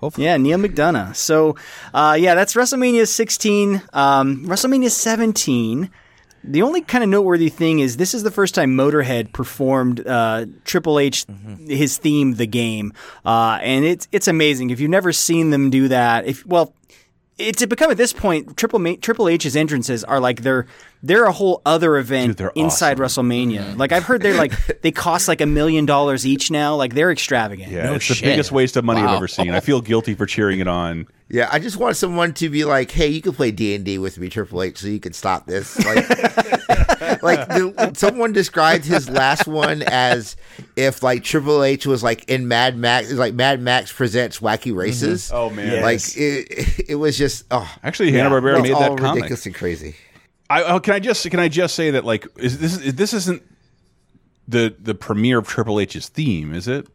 McDonough. 0.00 0.18
yeah, 0.18 0.36
Neal 0.36 0.58
McDonough. 0.58 1.16
So, 1.16 1.56
uh, 1.94 2.16
yeah, 2.18 2.34
that's 2.34 2.54
WrestleMania 2.54 3.06
16. 3.06 3.82
Um, 3.92 4.46
WrestleMania 4.46 4.90
17. 4.90 5.90
The 6.42 6.62
only 6.62 6.80
kind 6.80 7.04
of 7.04 7.10
noteworthy 7.10 7.50
thing 7.50 7.80
is 7.80 7.98
this 7.98 8.14
is 8.14 8.22
the 8.22 8.30
first 8.30 8.54
time 8.54 8.74
Motorhead 8.74 9.32
performed 9.32 10.06
uh, 10.06 10.46
Triple 10.64 10.98
H 10.98 11.26
his 11.66 11.98
theme, 11.98 12.36
the 12.36 12.46
game, 12.46 12.94
uh, 13.26 13.58
and 13.60 13.84
it's 13.84 14.08
it's 14.10 14.26
amazing. 14.26 14.70
If 14.70 14.80
you've 14.80 14.90
never 14.90 15.12
seen 15.12 15.50
them 15.50 15.68
do 15.68 15.88
that, 15.88 16.24
if 16.24 16.46
well, 16.46 16.74
it's 17.36 17.64
become 17.66 17.90
at 17.90 17.98
this 17.98 18.14
point 18.14 18.56
Triple 18.56 18.78
Ma- 18.78 18.94
Triple 19.02 19.28
H's 19.28 19.54
entrances 19.54 20.02
are 20.02 20.18
like 20.18 20.40
they're 20.40 20.66
they're 21.02 21.24
a 21.24 21.32
whole 21.32 21.62
other 21.64 21.96
event 21.96 22.36
they're 22.36 22.52
inside 22.54 22.98
WrestleMania. 22.98 23.76
Like 23.76 23.92
I've 23.92 24.04
heard 24.04 24.22
they're 24.22 24.36
like 24.36 24.52
they 24.82 24.92
cost 24.92 25.28
like 25.28 25.40
a 25.40 25.46
million 25.46 25.86
dollars 25.86 26.26
each 26.26 26.50
now. 26.50 26.76
Like 26.76 26.94
they're 26.94 27.10
extravagant. 27.10 27.72
Yeah, 27.72 27.94
it's 27.94 28.08
the 28.08 28.20
biggest 28.22 28.52
waste 28.52 28.76
of 28.76 28.84
money 28.84 29.00
I've 29.00 29.16
ever 29.16 29.28
seen. 29.28 29.50
I 29.50 29.60
feel 29.60 29.80
guilty 29.80 30.14
for 30.14 30.26
cheering 30.26 30.60
it 30.60 30.68
on. 30.68 31.06
Yeah, 31.32 31.48
I 31.50 31.60
just 31.60 31.76
want 31.76 31.96
someone 31.96 32.34
to 32.34 32.48
be 32.48 32.64
like, 32.64 32.90
"Hey, 32.90 33.06
you 33.06 33.22
can 33.22 33.32
play 33.32 33.52
D 33.52 33.74
and 33.76 33.84
D 33.84 33.98
with 33.98 34.18
me, 34.18 34.28
Triple 34.28 34.62
H, 34.64 34.78
so 34.78 34.88
you 34.88 34.98
can 34.98 35.12
stop 35.12 35.46
this." 35.46 35.78
Like, 35.78 36.08
like 37.22 37.48
the, 37.48 37.92
someone 37.94 38.32
described 38.32 38.84
his 38.84 39.08
last 39.08 39.46
one 39.46 39.82
as 39.82 40.36
if 40.74 41.04
like 41.04 41.22
Triple 41.22 41.62
H 41.62 41.86
was 41.86 42.02
like 42.02 42.28
in 42.28 42.48
Mad 42.48 42.76
Max, 42.76 43.12
like 43.12 43.32
Mad 43.32 43.60
Max 43.60 43.92
presents 43.92 44.40
Wacky 44.40 44.70
mm-hmm. 44.70 44.78
Races. 44.78 45.30
Oh, 45.32 45.50
man. 45.50 45.82
like 45.82 46.00
it, 46.16 46.90
it 46.90 46.96
was 46.96 47.16
just 47.16 47.44
oh, 47.52 47.72
Actually, 47.84 48.10
Hanna-Barbera 48.10 48.54
It's 48.54 48.62
made 48.64 48.72
all 48.72 48.80
that 48.80 48.98
comic. 48.98 49.14
ridiculous 49.14 49.46
and 49.46 49.54
crazy. 49.54 49.94
I, 50.50 50.64
oh, 50.64 50.80
can 50.80 50.94
I 50.94 50.98
just 50.98 51.28
can 51.30 51.38
I 51.40 51.48
just 51.48 51.74
say 51.74 51.92
that 51.92 52.04
like 52.04 52.26
is 52.36 52.58
this 52.58 52.92
this 52.94 53.14
isn't 53.14 53.42
the 54.48 54.74
the 54.78 54.94
premiere 54.94 55.38
of 55.38 55.46
Triple 55.46 55.78
H's 55.80 56.08
theme, 56.08 56.52
is 56.52 56.66
it? 56.68 56.88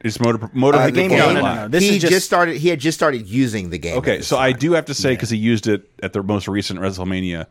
It's 0.00 0.20
Motor 0.20 0.50
Motor 0.52 0.78
Uh, 0.78 0.86
the 0.86 0.92
the 0.92 1.08
game. 1.08 1.80
he 1.80 1.98
just, 1.98 2.26
started. 2.26 2.56
He 2.56 2.68
had 2.68 2.78
just 2.80 2.96
started 2.98 3.26
using 3.26 3.70
the 3.70 3.78
game. 3.78 3.98
Okay, 3.98 4.20
so 4.20 4.36
I 4.36 4.52
do 4.52 4.72
have 4.72 4.84
to 4.86 4.94
say 4.94 5.14
because 5.14 5.30
he 5.30 5.36
used 5.38 5.66
it 5.66 5.88
at 6.02 6.12
the 6.12 6.22
most 6.22 6.46
recent 6.48 6.80
WrestleMania. 6.80 7.46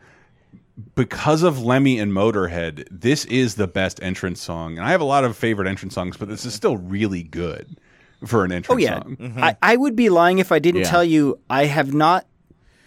Because 0.94 1.42
of 1.42 1.60
Lemmy 1.60 1.98
and 1.98 2.12
Motorhead, 2.12 2.86
this 2.90 3.24
is 3.24 3.56
the 3.56 3.66
best 3.66 4.00
entrance 4.02 4.40
song, 4.40 4.78
and 4.78 4.86
I 4.86 4.92
have 4.92 5.00
a 5.00 5.04
lot 5.04 5.24
of 5.24 5.36
favorite 5.36 5.66
entrance 5.68 5.92
songs, 5.94 6.16
but 6.16 6.28
this 6.28 6.44
is 6.44 6.54
still 6.54 6.76
really 6.76 7.24
good 7.24 7.76
for 8.24 8.44
an 8.44 8.52
entrance 8.52 8.76
Oh 8.76 8.78
yeah, 8.78 9.02
song. 9.02 9.34
I, 9.38 9.56
I 9.60 9.76
would 9.76 9.96
be 9.96 10.08
lying 10.08 10.38
if 10.38 10.52
I 10.52 10.60
didn't 10.60 10.82
Yeah. 10.82 10.90
tell 10.90 11.02
you 11.04 11.40
I 11.50 11.64
have 11.64 11.92
not, 11.94 12.26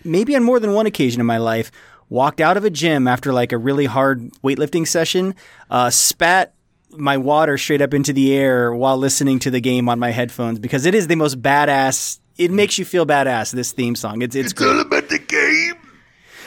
maybe 0.05 0.35
on 0.37 0.43
more 0.43 0.59
than 0.59 0.73
one 0.73 0.85
occasion 0.85 1.19
in 1.19 1.25
my 1.27 1.37
life, 1.37 1.69
walked 2.11 2.41
out 2.41 2.57
of 2.57 2.65
a 2.65 2.69
gym 2.69 3.07
after 3.07 3.33
like 3.33 3.53
a 3.53 3.57
really 3.57 3.85
hard 3.85 4.19
weightlifting 4.43 4.85
session, 4.85 5.33
uh, 5.71 5.89
spat 5.89 6.53
my 6.91 7.17
water 7.17 7.57
straight 7.57 7.81
up 7.81 7.93
into 7.93 8.11
the 8.11 8.35
air 8.35 8.75
while 8.75 8.97
listening 8.97 9.39
to 9.39 9.49
the 9.49 9.61
game 9.61 9.87
on 9.87 9.97
my 9.97 10.11
headphones 10.11 10.59
because 10.59 10.85
it 10.85 10.93
is 10.93 11.07
the 11.07 11.15
most 11.15 11.41
badass. 11.41 12.19
It 12.37 12.51
makes 12.51 12.77
you 12.77 12.83
feel 12.83 13.05
badass. 13.05 13.53
This 13.53 13.71
theme 13.71 13.95
song, 13.95 14.21
it's 14.21 14.35
it's, 14.35 14.51
great. 14.51 14.79
about 14.81 15.07
the 15.09 15.19
game. 15.19 15.75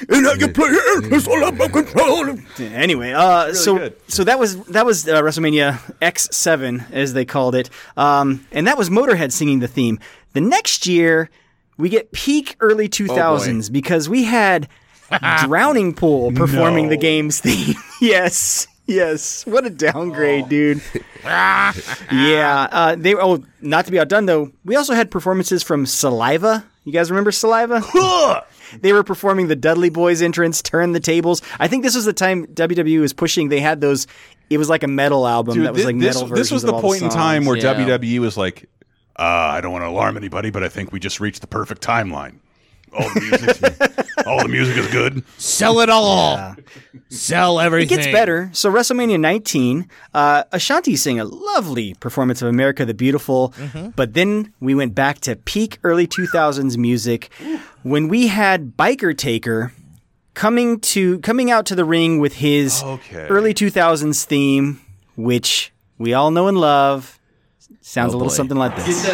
And 0.08 0.26
how 0.26 0.34
you 0.34 0.48
play 0.48 0.68
it, 0.68 1.12
it's 1.12 1.26
all 1.26 1.48
about 1.48 1.72
control. 1.72 2.36
Anyway, 2.58 3.12
uh, 3.12 3.44
Really 3.44 3.54
so 3.54 3.78
good. 3.78 3.96
so 4.08 4.24
that 4.24 4.38
was 4.38 4.62
that 4.66 4.84
was 4.84 5.08
uh, 5.08 5.22
WrestleMania 5.22 5.80
X 6.02 6.28
seven 6.30 6.84
as 6.92 7.14
they 7.14 7.24
called 7.24 7.54
it, 7.54 7.70
um, 7.96 8.44
and 8.52 8.66
that 8.66 8.76
was 8.76 8.90
Motorhead 8.90 9.32
singing 9.32 9.60
the 9.60 9.68
theme. 9.68 9.98
The 10.34 10.40
next 10.42 10.86
year, 10.86 11.30
we 11.78 11.88
get 11.88 12.12
peak 12.12 12.56
early 12.60 12.88
two 12.88 13.06
thousands 13.06 13.70
because 13.70 14.08
we 14.08 14.24
had 14.24 14.68
Drowning 15.44 15.94
Pool 15.94 16.32
performing 16.32 16.88
the 16.88 16.96
game's 16.96 17.40
theme. 17.40 17.76
yes. 18.00 18.66
Yes, 18.86 19.46
what 19.46 19.64
a 19.64 19.70
downgrade, 19.70 20.50
dude. 20.50 20.82
yeah, 21.24 22.68
uh, 22.70 22.94
they. 22.94 23.14
Oh, 23.14 23.42
not 23.62 23.86
to 23.86 23.90
be 23.90 23.98
outdone 23.98 24.26
though, 24.26 24.52
we 24.64 24.76
also 24.76 24.92
had 24.92 25.11
performances 25.11 25.62
from 25.62 25.86
Saliva. 25.86 26.62
You 26.84 26.92
guys 26.92 27.11
remember 27.11 27.32
Saliva? 27.32 27.82
they 28.82 28.92
were 28.92 29.02
performing 29.02 29.48
the 29.48 29.57
Dudley 29.57 29.90
Boyz 29.90 30.22
entrance, 30.22 30.61
Turn 30.61 30.92
the 30.92 31.00
Tables. 31.00 31.40
I 31.59 31.66
think 31.66 31.82
this 31.82 31.94
was 31.94 32.05
the 32.05 32.12
time 32.12 32.46
WWE 32.48 33.00
was 33.00 33.14
pushing. 33.14 33.48
They 33.48 33.61
had 33.61 33.80
those. 33.80 34.07
It 34.50 34.59
was 34.59 34.68
like 34.68 34.82
a 34.82 34.88
metal 34.88 35.26
album 35.26 35.55
Dude, 35.55 35.64
that 35.66 35.72
was 35.72 35.82
thi- 35.82 35.86
like 35.86 35.98
this, 35.98 36.20
metal 36.20 36.36
this 36.36 36.50
was 36.50 36.61
the 36.62 36.68
of 36.68 36.74
all 36.74 36.82
point 36.82 37.00
in 37.00 37.09
time 37.09 37.46
where 37.46 37.57
Yeah. 37.57 37.74
WWE 37.74 38.18
was 38.18 38.36
like, 38.36 38.68
uh, 39.18 39.22
I 39.22 39.62
don't 39.62 39.72
want 39.72 39.84
to 39.84 39.88
alarm 39.88 40.18
anybody, 40.18 40.50
but 40.50 40.62
I 40.62 40.68
think 40.68 40.92
we 40.92 41.00
just 41.00 41.20
reached 41.20 41.40
the 41.40 41.46
perfect 41.46 41.82
timeline. 41.82 42.34
All 42.97 43.09
the 43.12 43.20
music, 43.20 44.16
all 44.26 44.42
the 44.42 44.49
music 44.49 44.76
is 44.76 44.86
good. 44.88 45.24
Sell 45.38 45.80
it 45.80 45.90
all. 45.90 46.55
Sell 47.09 47.61
everything. 47.61 47.99
It 47.99 48.03
gets 48.03 48.12
better. 48.12 48.51
So 48.53 48.70
WrestleMania 48.72 49.18
19, 49.20 49.88
uh, 50.14 50.45
Ashanti 50.53 50.97
sang 50.97 51.18
a 51.20 51.24
lovely 51.24 51.95
performance 51.95 52.40
of 52.42 52.49
America 52.49 52.84
the 52.84 52.95
Beautiful, 52.95 53.53
Mm-hmm. 53.57 53.90
but 53.97 54.14
then 54.14 54.53
we 54.61 54.74
went 54.74 54.95
back 54.95 55.20
to 55.20 55.36
peak 55.36 55.78
early 55.84 56.07
2000s 56.07 56.76
music 56.76 57.30
when 57.82 58.09
we 58.09 58.28
had 58.28 58.76
Biker 58.76 59.16
Taker 59.16 59.72
coming 60.34 60.80
to 60.80 61.18
coming 61.20 61.51
out 61.51 61.66
to 61.66 61.74
the 61.74 61.84
ring 61.84 62.18
with 62.20 62.34
his 62.34 62.82
Okay. 62.82 63.26
early 63.28 63.55
2000s 63.55 64.24
theme, 64.24 64.80
which 65.16 65.72
we 65.99 66.12
all 66.14 66.30
know 66.30 66.49
and 66.49 66.59
love. 66.59 67.18
Sounds 67.80 68.12
Oh, 68.14 68.16
a 68.16 68.18
little 68.18 68.30
boy. 68.30 68.34
something 68.34 68.57
like 68.57 68.74
Get 68.76 68.86
this. 68.86 69.05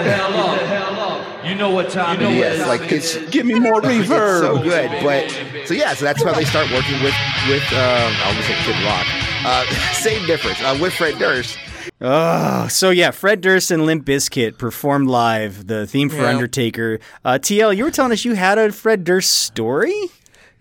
The 1.43 1.49
hell 1.49 1.79
up. 1.79 1.87
Get 1.87 1.93
the 1.93 2.01
hell 2.01 2.11
up. 2.11 2.21
You 2.21 2.21
know 2.21 2.21
what 2.21 2.21
time 2.21 2.21
it 2.21 2.31
is. 2.31 2.37
Yes, 2.39 2.69
like 2.69 2.93
it's 2.93 3.17
give 3.31 3.47
me 3.47 3.59
more 3.59 3.81
It's 3.85 4.09
reverb. 4.09 4.41
so 4.41 4.59
good, 4.63 4.91
but 5.03 5.67
so 5.67 5.75
yeah, 5.75 5.95
so 5.95 6.05
that's 6.05 6.23
how 6.23 6.33
they 6.33 6.45
start 6.45 6.71
working 6.71 7.03
with 7.03 7.15
with 7.49 7.63
um, 7.73 8.13
I 8.17 8.25
almost 8.29 8.47
said 8.47 8.57
Kid 8.65 8.85
Rock. 8.85 9.07
Uh, 9.45 9.93
same 9.95 10.27
difference 10.27 10.61
uh, 10.63 10.77
with 10.81 10.93
Fred 10.93 11.19
Durst. 11.19 11.59
Oh, 12.03 12.67
so 12.69 12.89
yeah, 12.91 13.11
Fred 13.11 13.41
Durst 13.43 13.71
and 13.71 13.85
Limp 13.85 14.07
Bizkit 14.07 14.57
performed 14.59 15.09
live 15.09 15.67
the 15.67 15.87
theme 15.87 16.09
for 16.09 16.17
Yeah. 16.17 16.29
Undertaker. 16.31 16.99
Uh, 17.25 17.33
TL, 17.39 17.77
you 17.77 17.85
were 17.85 17.91
telling 17.91 18.13
us 18.13 18.25
you 18.25 18.35
had 18.35 18.57
a 18.59 18.73
Fred 18.73 19.05
Durst 19.05 19.31
story. 19.39 19.95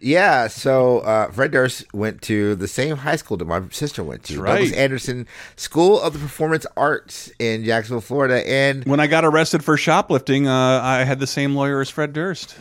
Yeah, 0.01 0.47
so 0.47 0.99
uh, 0.99 1.29
Fred 1.31 1.51
Durst 1.51 1.93
went 1.93 2.21
to 2.23 2.55
the 2.55 2.67
same 2.67 2.97
high 2.97 3.17
school 3.17 3.35
that 3.37 3.45
my 3.45 3.61
sister 3.69 4.03
went 4.03 4.23
to, 4.25 4.37
That's 4.37 4.45
Douglas. 4.45 4.71
Anderson 4.73 5.27
School 5.57 5.99
of 5.99 6.13
the 6.13 6.19
Performance 6.19 6.65
Arts 6.77 7.31
in 7.37 7.65
Jacksonville, 7.65 8.01
Florida, 8.01 8.47
and 8.47 8.85
When 8.85 8.99
I 8.99 9.07
got 9.07 9.25
arrested 9.25 9.63
for 9.63 9.75
shoplifting, 9.75 10.47
uh, 10.47 10.79
I 10.81 11.03
had 11.03 11.19
the 11.19 11.27
same 11.27 11.55
lawyer 11.55 11.81
as 11.81 11.89
Fred 11.89 12.13
Durst 12.13 12.55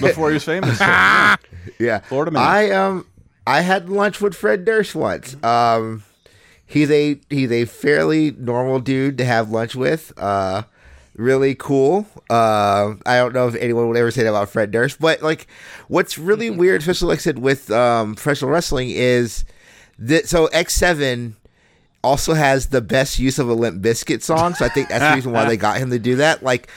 before 0.00 0.28
he 0.30 0.34
was 0.34 0.44
famous. 0.44 0.78
So, 0.78 0.84
yeah. 0.86 1.36
yeah, 1.78 1.98
Florida 2.00 2.30
man. 2.30 2.42
I 2.42 2.70
um 2.70 3.06
I 3.46 3.60
had 3.60 3.88
lunch 3.88 4.20
with 4.20 4.34
Fred 4.34 4.64
Durst 4.64 4.94
once. 4.94 5.36
Um, 5.44 6.02
he's 6.66 6.90
a 6.90 7.20
he's 7.30 7.50
a 7.52 7.64
fairly 7.66 8.30
normal 8.32 8.80
dude 8.80 9.18
to 9.18 9.24
have 9.24 9.50
lunch 9.50 9.74
with. 9.74 10.12
Uh, 10.16 10.62
really 11.18 11.54
cool. 11.54 12.06
Uh, 12.30 12.94
I 13.04 13.16
don't 13.16 13.34
know 13.34 13.48
if 13.48 13.54
anyone 13.56 13.88
would 13.88 13.96
ever 13.98 14.10
say 14.10 14.22
that 14.22 14.30
about 14.30 14.48
Fred 14.48 14.70
Durst, 14.70 14.98
but 15.00 15.20
like, 15.20 15.46
what's 15.88 16.16
really 16.16 16.48
weird, 16.62 16.80
especially 16.80 17.08
like 17.08 17.18
I 17.18 17.22
said 17.22 17.38
with 17.40 17.70
um 17.70 18.14
professional 18.14 18.50
wrestling, 18.50 18.90
is 18.90 19.44
that 19.98 20.28
so 20.28 20.46
X 20.46 20.74
Seven 20.74 21.36
also 22.02 22.32
has 22.32 22.68
the 22.68 22.80
best 22.80 23.18
use 23.18 23.38
of 23.38 23.48
a 23.48 23.54
Limp 23.54 23.82
Bizkit 23.82 24.22
song, 24.22 24.54
so 24.54 24.64
I 24.64 24.68
think 24.68 24.88
that's 24.88 25.04
the 25.04 25.16
reason 25.16 25.32
why 25.32 25.44
they 25.44 25.56
got 25.58 25.78
him 25.78 25.90
to 25.90 25.98
do 25.98 26.16
that. 26.16 26.42
Like, 26.42 26.70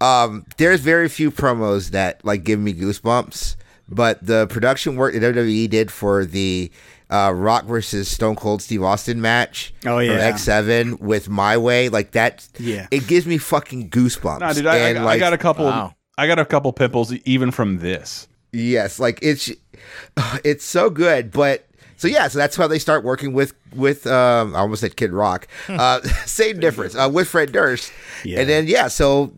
um, 0.00 0.44
there's 0.58 0.80
very 0.80 1.08
few 1.08 1.30
promos 1.30 1.90
that 1.90 2.24
like 2.24 2.44
give 2.44 2.60
me 2.60 2.74
goosebumps, 2.74 3.56
but 3.88 4.24
the 4.24 4.46
production 4.48 4.96
work 4.96 5.14
that 5.14 5.22
WWE 5.22 5.68
did 5.70 5.90
for 5.90 6.24
the 6.24 6.70
uh, 7.10 7.32
Rock 7.34 7.64
versus 7.64 8.08
Stone 8.08 8.36
Cold 8.36 8.62
Steve 8.62 8.82
Austin 8.82 9.20
match, 9.20 9.72
Oh, 9.84 9.98
yeah. 9.98 10.12
X 10.14 10.42
Seven 10.42 10.98
with 10.98 11.28
My 11.28 11.56
Way, 11.56 11.88
like 11.88 12.12
that, 12.12 12.46
Yeah. 12.58 12.86
it 12.90 13.06
gives 13.06 13.26
me 13.26 13.38
fucking 13.38 13.90
goosebumps. 13.90 14.40
Nah, 14.40 14.52
dude, 14.52 14.66
I, 14.66 14.74
I, 14.74 14.78
And, 14.88 14.98
I 14.98 15.04
like, 15.04 15.20
got 15.20 15.32
a 15.32 15.38
couple. 15.38 15.66
Wow. 15.66 15.94
I 16.18 16.26
got 16.26 16.38
a 16.38 16.44
couple 16.44 16.72
pimples 16.72 17.12
even 17.12 17.50
from 17.50 17.78
this. 17.78 18.26
Yes, 18.52 18.98
like 18.98 19.18
it's 19.22 19.50
it's 20.44 20.64
so 20.64 20.88
good, 20.90 21.30
but 21.30 21.66
so 21.98 22.08
yeah, 22.08 22.28
so 22.28 22.38
that's 22.38 22.56
how 22.56 22.66
they 22.66 22.78
start 22.78 23.04
working 23.04 23.32
with 23.34 23.52
with 23.74 24.06
um 24.06 24.54
I 24.56 24.60
almost 24.60 24.80
said 24.80 24.96
Kid 24.96 25.12
Rock. 25.12 25.46
Uh 25.68 26.00
same 26.24 26.58
difference. 26.58 26.94
Uh 26.96 27.10
with 27.12 27.28
Fred 27.28 27.52
Durst. 27.52 27.92
Yeah. 28.24 28.40
And 28.40 28.48
then 28.48 28.66
yeah, 28.66 28.88
so 28.88 29.32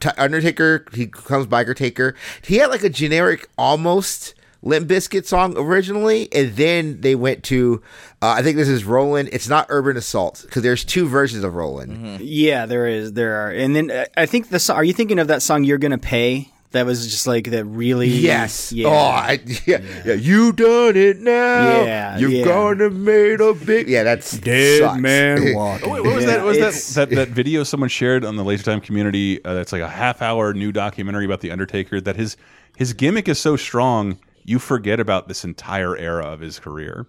T- 0.00 0.08
Undertaker, 0.18 0.84
he 0.92 1.06
comes 1.06 1.46
Biker 1.46 1.76
Taker. 1.76 2.14
He 2.42 2.56
had 2.56 2.70
like 2.70 2.82
a 2.82 2.90
generic 2.90 3.48
almost 3.56 4.34
Limp 4.66 4.88
Bizkit 4.88 5.24
song 5.26 5.56
originally, 5.56 6.28
and 6.32 6.54
then 6.56 7.00
they 7.00 7.14
went 7.14 7.44
to 7.44 7.80
uh, 8.20 8.34
I 8.38 8.42
think 8.42 8.56
this 8.56 8.68
is 8.68 8.84
Rollin'. 8.84 9.28
It's 9.32 9.48
not 9.48 9.66
Urban 9.68 9.96
Assault 9.96 10.42
because 10.42 10.62
there's 10.62 10.84
two 10.84 11.06
versions 11.08 11.44
of 11.44 11.54
Rollin'. 11.54 12.18
Yeah, 12.20 12.66
there 12.66 12.86
is. 12.86 13.12
There 13.12 13.36
are, 13.36 13.50
and 13.50 13.76
then 13.76 13.90
uh, 13.90 14.06
I 14.16 14.26
think 14.26 14.48
the. 14.48 14.58
song. 14.58 14.76
Are 14.76 14.84
you 14.84 14.92
thinking 14.92 15.18
of 15.18 15.28
that 15.28 15.42
song 15.42 15.64
"You're 15.64 15.78
Gonna 15.78 15.98
Pay"? 15.98 16.50
That 16.72 16.84
was 16.84 17.06
just 17.06 17.26
like 17.28 17.48
that. 17.52 17.64
Really. 17.64 18.08
Yes. 18.08 18.72
Yeah. 18.72 18.88
Oh, 18.88 18.92
I, 18.92 19.38
yeah, 19.66 19.80
yeah. 20.04 20.12
You 20.14 20.52
done 20.52 20.96
it 20.96 21.20
now. 21.20 21.84
Yeah, 21.84 22.18
You're 22.18 22.30
yeah. 22.30 22.44
gonna 22.44 22.90
made 22.90 23.40
a 23.40 23.54
big. 23.54 23.88
Yeah, 23.88 24.02
that's 24.02 24.36
Dead 24.36 24.80
sucks. 24.80 25.00
man 25.00 25.54
walking. 25.54 25.88
Oh, 25.88 25.92
wait, 25.94 26.02
what 26.04 26.14
was 26.16 26.24
Yeah, 26.24 26.30
that? 26.38 26.44
Was 26.44 26.94
that, 26.94 27.08
that 27.08 27.14
that 27.14 27.28
video 27.28 27.62
someone 27.62 27.88
shared 27.88 28.24
on 28.24 28.34
the 28.36 28.42
Laser 28.44 28.64
Time 28.64 28.80
community? 28.80 29.42
Uh, 29.44 29.54
that's 29.54 29.70
like 29.72 29.80
a 29.80 29.88
half 29.88 30.20
hour 30.20 30.52
new 30.52 30.72
documentary 30.72 31.24
about 31.24 31.40
the 31.40 31.52
Undertaker. 31.52 32.00
That 32.00 32.16
his 32.16 32.36
his 32.76 32.92
gimmick 32.92 33.28
is 33.28 33.38
so 33.38 33.56
strong, 33.56 34.18
you 34.46 34.58
forget 34.58 35.00
about 35.00 35.28
this 35.28 35.44
entire 35.44 35.96
era 35.96 36.24
of 36.24 36.40
his 36.40 36.58
career. 36.58 37.06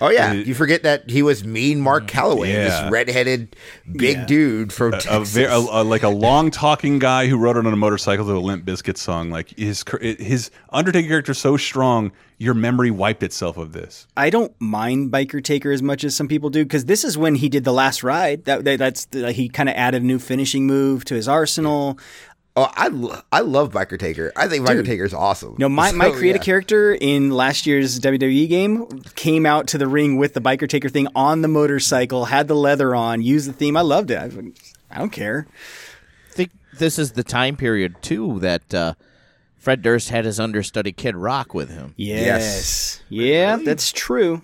Oh 0.00 0.08
yeah, 0.10 0.32
it- 0.32 0.46
you 0.46 0.54
forget 0.54 0.82
that 0.82 1.08
he 1.08 1.22
was 1.22 1.44
mean 1.44 1.80
Mark 1.80 2.08
Calaway, 2.08 2.48
Yeah. 2.52 2.64
this 2.82 2.90
redheaded 2.92 3.54
big 3.90 4.26
dude 4.26 4.72
from 4.72 4.92
a, 4.92 4.96
a, 4.96 5.00
Texas. 5.00 5.34
ve- 5.34 5.44
a, 5.44 5.56
a- 5.56 5.84
like 5.84 6.02
a 6.02 6.08
long 6.08 6.50
talking 6.50 6.98
guy 6.98 7.28
who 7.28 7.38
rode 7.38 7.56
it 7.56 7.64
on 7.64 7.72
a 7.72 7.76
motorcycle 7.76 8.26
to 8.26 8.32
a 8.32 8.38
Limp 8.40 8.64
Bizkit 8.66 8.96
song. 8.98 9.30
Like 9.30 9.56
his 9.56 9.84
his 10.00 10.50
Undertaker 10.70 11.08
character 11.08 11.32
so 11.32 11.56
strong, 11.56 12.10
your 12.38 12.54
memory 12.54 12.90
wiped 12.90 13.22
itself 13.22 13.56
of 13.56 13.72
this. 13.72 14.06
I 14.16 14.30
don't 14.30 14.52
mind 14.60 15.12
Biker 15.12 15.42
Taker 15.42 15.70
as 15.70 15.80
much 15.80 16.02
as 16.02 16.14
some 16.14 16.26
people 16.28 16.50
do 16.50 16.64
because 16.64 16.86
this 16.86 17.04
is 17.04 17.16
when 17.16 17.36
he 17.36 17.48
did 17.48 17.62
the 17.64 17.72
last 17.72 18.02
ride. 18.02 18.44
That, 18.46 18.64
that 18.64 18.78
that's 18.80 19.04
the, 19.06 19.30
he 19.32 19.48
kind 19.48 19.68
of 19.68 19.76
added 19.76 20.02
a 20.02 20.04
new 20.04 20.18
finishing 20.18 20.66
move 20.66 21.04
to 21.06 21.14
his 21.14 21.28
arsenal. 21.28 21.98
Oh, 22.56 22.70
I, 22.76 22.88
I 23.32 23.40
love 23.40 23.72
Biker 23.72 23.98
Taker. 23.98 24.32
I 24.36 24.46
think 24.46 24.64
Biker 24.64 24.76
Dude. 24.76 24.86
Taker 24.86 25.04
is 25.04 25.12
awesome. 25.12 25.56
No, 25.58 25.68
my, 25.68 25.90
my 25.90 26.06
So, 26.10 26.12
creative 26.18 26.40
yeah. 26.42 26.44
character 26.44 26.94
in 26.94 27.30
last 27.30 27.66
year's 27.66 27.98
WWE 27.98 28.48
game 28.48 28.86
came 29.16 29.44
out 29.44 29.66
to 29.68 29.78
the 29.78 29.88
ring 29.88 30.18
with 30.18 30.34
the 30.34 30.40
Biker 30.40 30.68
Taker 30.68 30.88
thing 30.88 31.08
on 31.16 31.42
the 31.42 31.48
motorcycle, 31.48 32.26
had 32.26 32.46
the 32.46 32.54
leather 32.54 32.94
on, 32.94 33.22
used 33.22 33.48
the 33.48 33.52
theme. 33.52 33.76
I 33.76 33.80
loved 33.80 34.12
it. 34.12 34.18
I, 34.18 34.30
I 34.94 34.98
don't 34.98 35.10
care. 35.10 35.48
I 36.30 36.32
think 36.32 36.50
this 36.78 36.96
is 36.96 37.12
the 37.12 37.24
time 37.24 37.56
period 37.56 37.96
too 38.02 38.38
that 38.38 38.72
uh, 38.72 38.94
Fred 39.58 39.82
Durst 39.82 40.10
had 40.10 40.24
his 40.24 40.38
understudy 40.38 40.92
Kid 40.92 41.16
Rock 41.16 41.54
with 41.54 41.70
him. 41.70 41.92
Yes. 41.96 43.02
Yeah, 43.08 43.56
that's 43.56 43.90
true. 43.90 44.42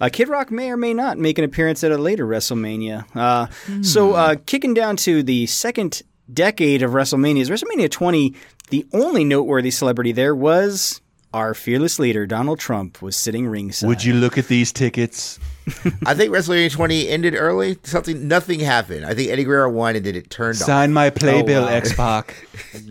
Uh, 0.00 0.08
Kid 0.10 0.30
Rock 0.30 0.50
may 0.50 0.70
or 0.70 0.78
may 0.78 0.94
not 0.94 1.18
make 1.18 1.36
an 1.36 1.44
appearance 1.44 1.84
at 1.84 1.92
a 1.92 1.98
later 1.98 2.26
WrestleMania. 2.26 3.04
Uh, 3.14 3.48
So, 3.82 4.12
uh, 4.14 4.36
kicking 4.46 4.72
down 4.72 4.96
to 4.96 5.22
the 5.22 5.44
second 5.46 6.00
decade 6.34 6.82
of 6.82 6.92
WrestleManias, 6.92 7.46
WrestleMania 7.50 7.90
20, 7.90 8.34
the 8.70 8.86
only 8.92 9.24
noteworthy 9.24 9.70
celebrity 9.70 10.12
there 10.12 10.34
was 10.34 11.00
our 11.32 11.54
fearless 11.54 11.98
leader, 12.00 12.26
Donald 12.26 12.58
Trump, 12.58 13.00
was 13.00 13.16
sitting 13.16 13.46
ringside. 13.46 13.86
Would 13.86 14.02
you 14.04 14.14
look 14.14 14.36
at 14.36 14.48
these 14.48 14.72
tickets? 14.72 15.38
I 16.04 16.14
think 16.14 16.32
WrestleMania 16.32 16.72
20 16.72 17.08
ended 17.08 17.34
early. 17.36 17.78
Something, 17.84 18.26
nothing 18.26 18.58
happened. 18.60 19.06
I 19.06 19.14
think 19.14 19.30
Eddie 19.30 19.44
Guerrero 19.44 19.70
won, 19.70 19.94
and 19.94 20.04
then 20.04 20.16
it 20.16 20.28
turned 20.30 20.56
Sign 20.56 20.90
off. 20.90 20.94
my 20.94 21.10
playbill, 21.10 21.62
Oh, 21.62 21.66
wow. 21.66 21.72
X 21.72 21.92
Pac. 21.94 22.34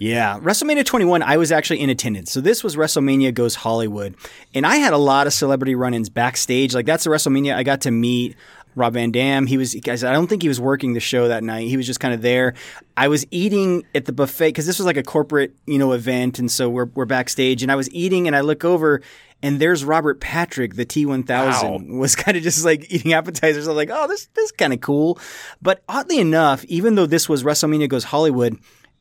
Yeah, 0.00 0.40
WrestleMania 0.40 0.84
21, 0.84 1.22
I 1.22 1.36
was 1.36 1.52
actually 1.52 1.80
in 1.80 1.88
attendance. 1.88 2.32
So 2.32 2.40
this 2.40 2.64
was 2.64 2.74
WrestleMania 2.74 3.32
Goes 3.32 3.54
Hollywood. 3.54 4.16
And 4.52 4.66
I 4.66 4.76
had 4.76 4.92
a 4.92 4.98
lot 4.98 5.28
of 5.28 5.32
celebrity 5.32 5.76
run 5.76 5.94
ins 5.94 6.08
backstage. 6.08 6.74
Like, 6.74 6.84
that's 6.84 7.04
the 7.04 7.10
WrestleMania 7.10 7.54
I 7.54 7.62
got 7.62 7.82
to 7.82 7.90
meet. 7.92 8.34
Rob 8.74 8.94
Van 8.94 9.10
Dam, 9.10 9.46
he 9.46 9.56
was, 9.56 9.74
guys, 9.74 10.02
I 10.04 10.12
don't 10.12 10.26
think 10.26 10.42
he 10.42 10.48
was 10.48 10.60
working 10.60 10.94
the 10.94 11.00
show 11.00 11.28
that 11.28 11.44
night. 11.44 11.68
He 11.68 11.76
was 11.76 11.86
just 11.86 12.00
kind 12.00 12.12
of 12.14 12.22
there. 12.22 12.54
I 12.96 13.08
was 13.08 13.26
eating 13.30 13.84
at 13.94 14.04
the 14.04 14.12
buffet 14.12 14.48
because 14.48 14.66
this 14.66 14.78
was 14.78 14.86
like 14.86 14.96
a 14.96 15.02
corporate, 15.02 15.54
you 15.66 15.78
know, 15.78 15.92
event. 15.92 16.38
And 16.38 16.50
so 16.50 16.68
we're, 16.68 16.86
we're 16.86 17.04
backstage 17.04 17.62
and 17.62 17.70
I 17.70 17.76
was 17.76 17.90
eating 17.90 18.26
and 18.26 18.34
I 18.34 18.40
look 18.40 18.64
over 18.64 19.00
and 19.42 19.60
there's 19.60 19.84
Robert 19.84 20.20
Patrick, 20.20 20.74
the 20.74 20.86
T1000, 20.86 21.98
was 21.98 22.16
kind 22.16 22.36
of 22.36 22.42
just 22.42 22.64
like 22.64 22.90
eating 22.92 23.12
appetizers. 23.12 23.66
I'm 23.66 23.76
like, 23.76 23.90
oh, 23.92 24.08
this, 24.08 24.26
this 24.34 24.46
is 24.46 24.52
kind 24.52 24.72
of 24.72 24.80
cool. 24.80 25.18
But 25.60 25.82
oddly 25.88 26.18
enough, 26.18 26.64
even 26.64 26.94
though 26.94 27.06
this 27.06 27.28
was 27.28 27.42
WrestleMania 27.44 27.88
Goes 27.88 28.04
Hollywood, 28.04 28.58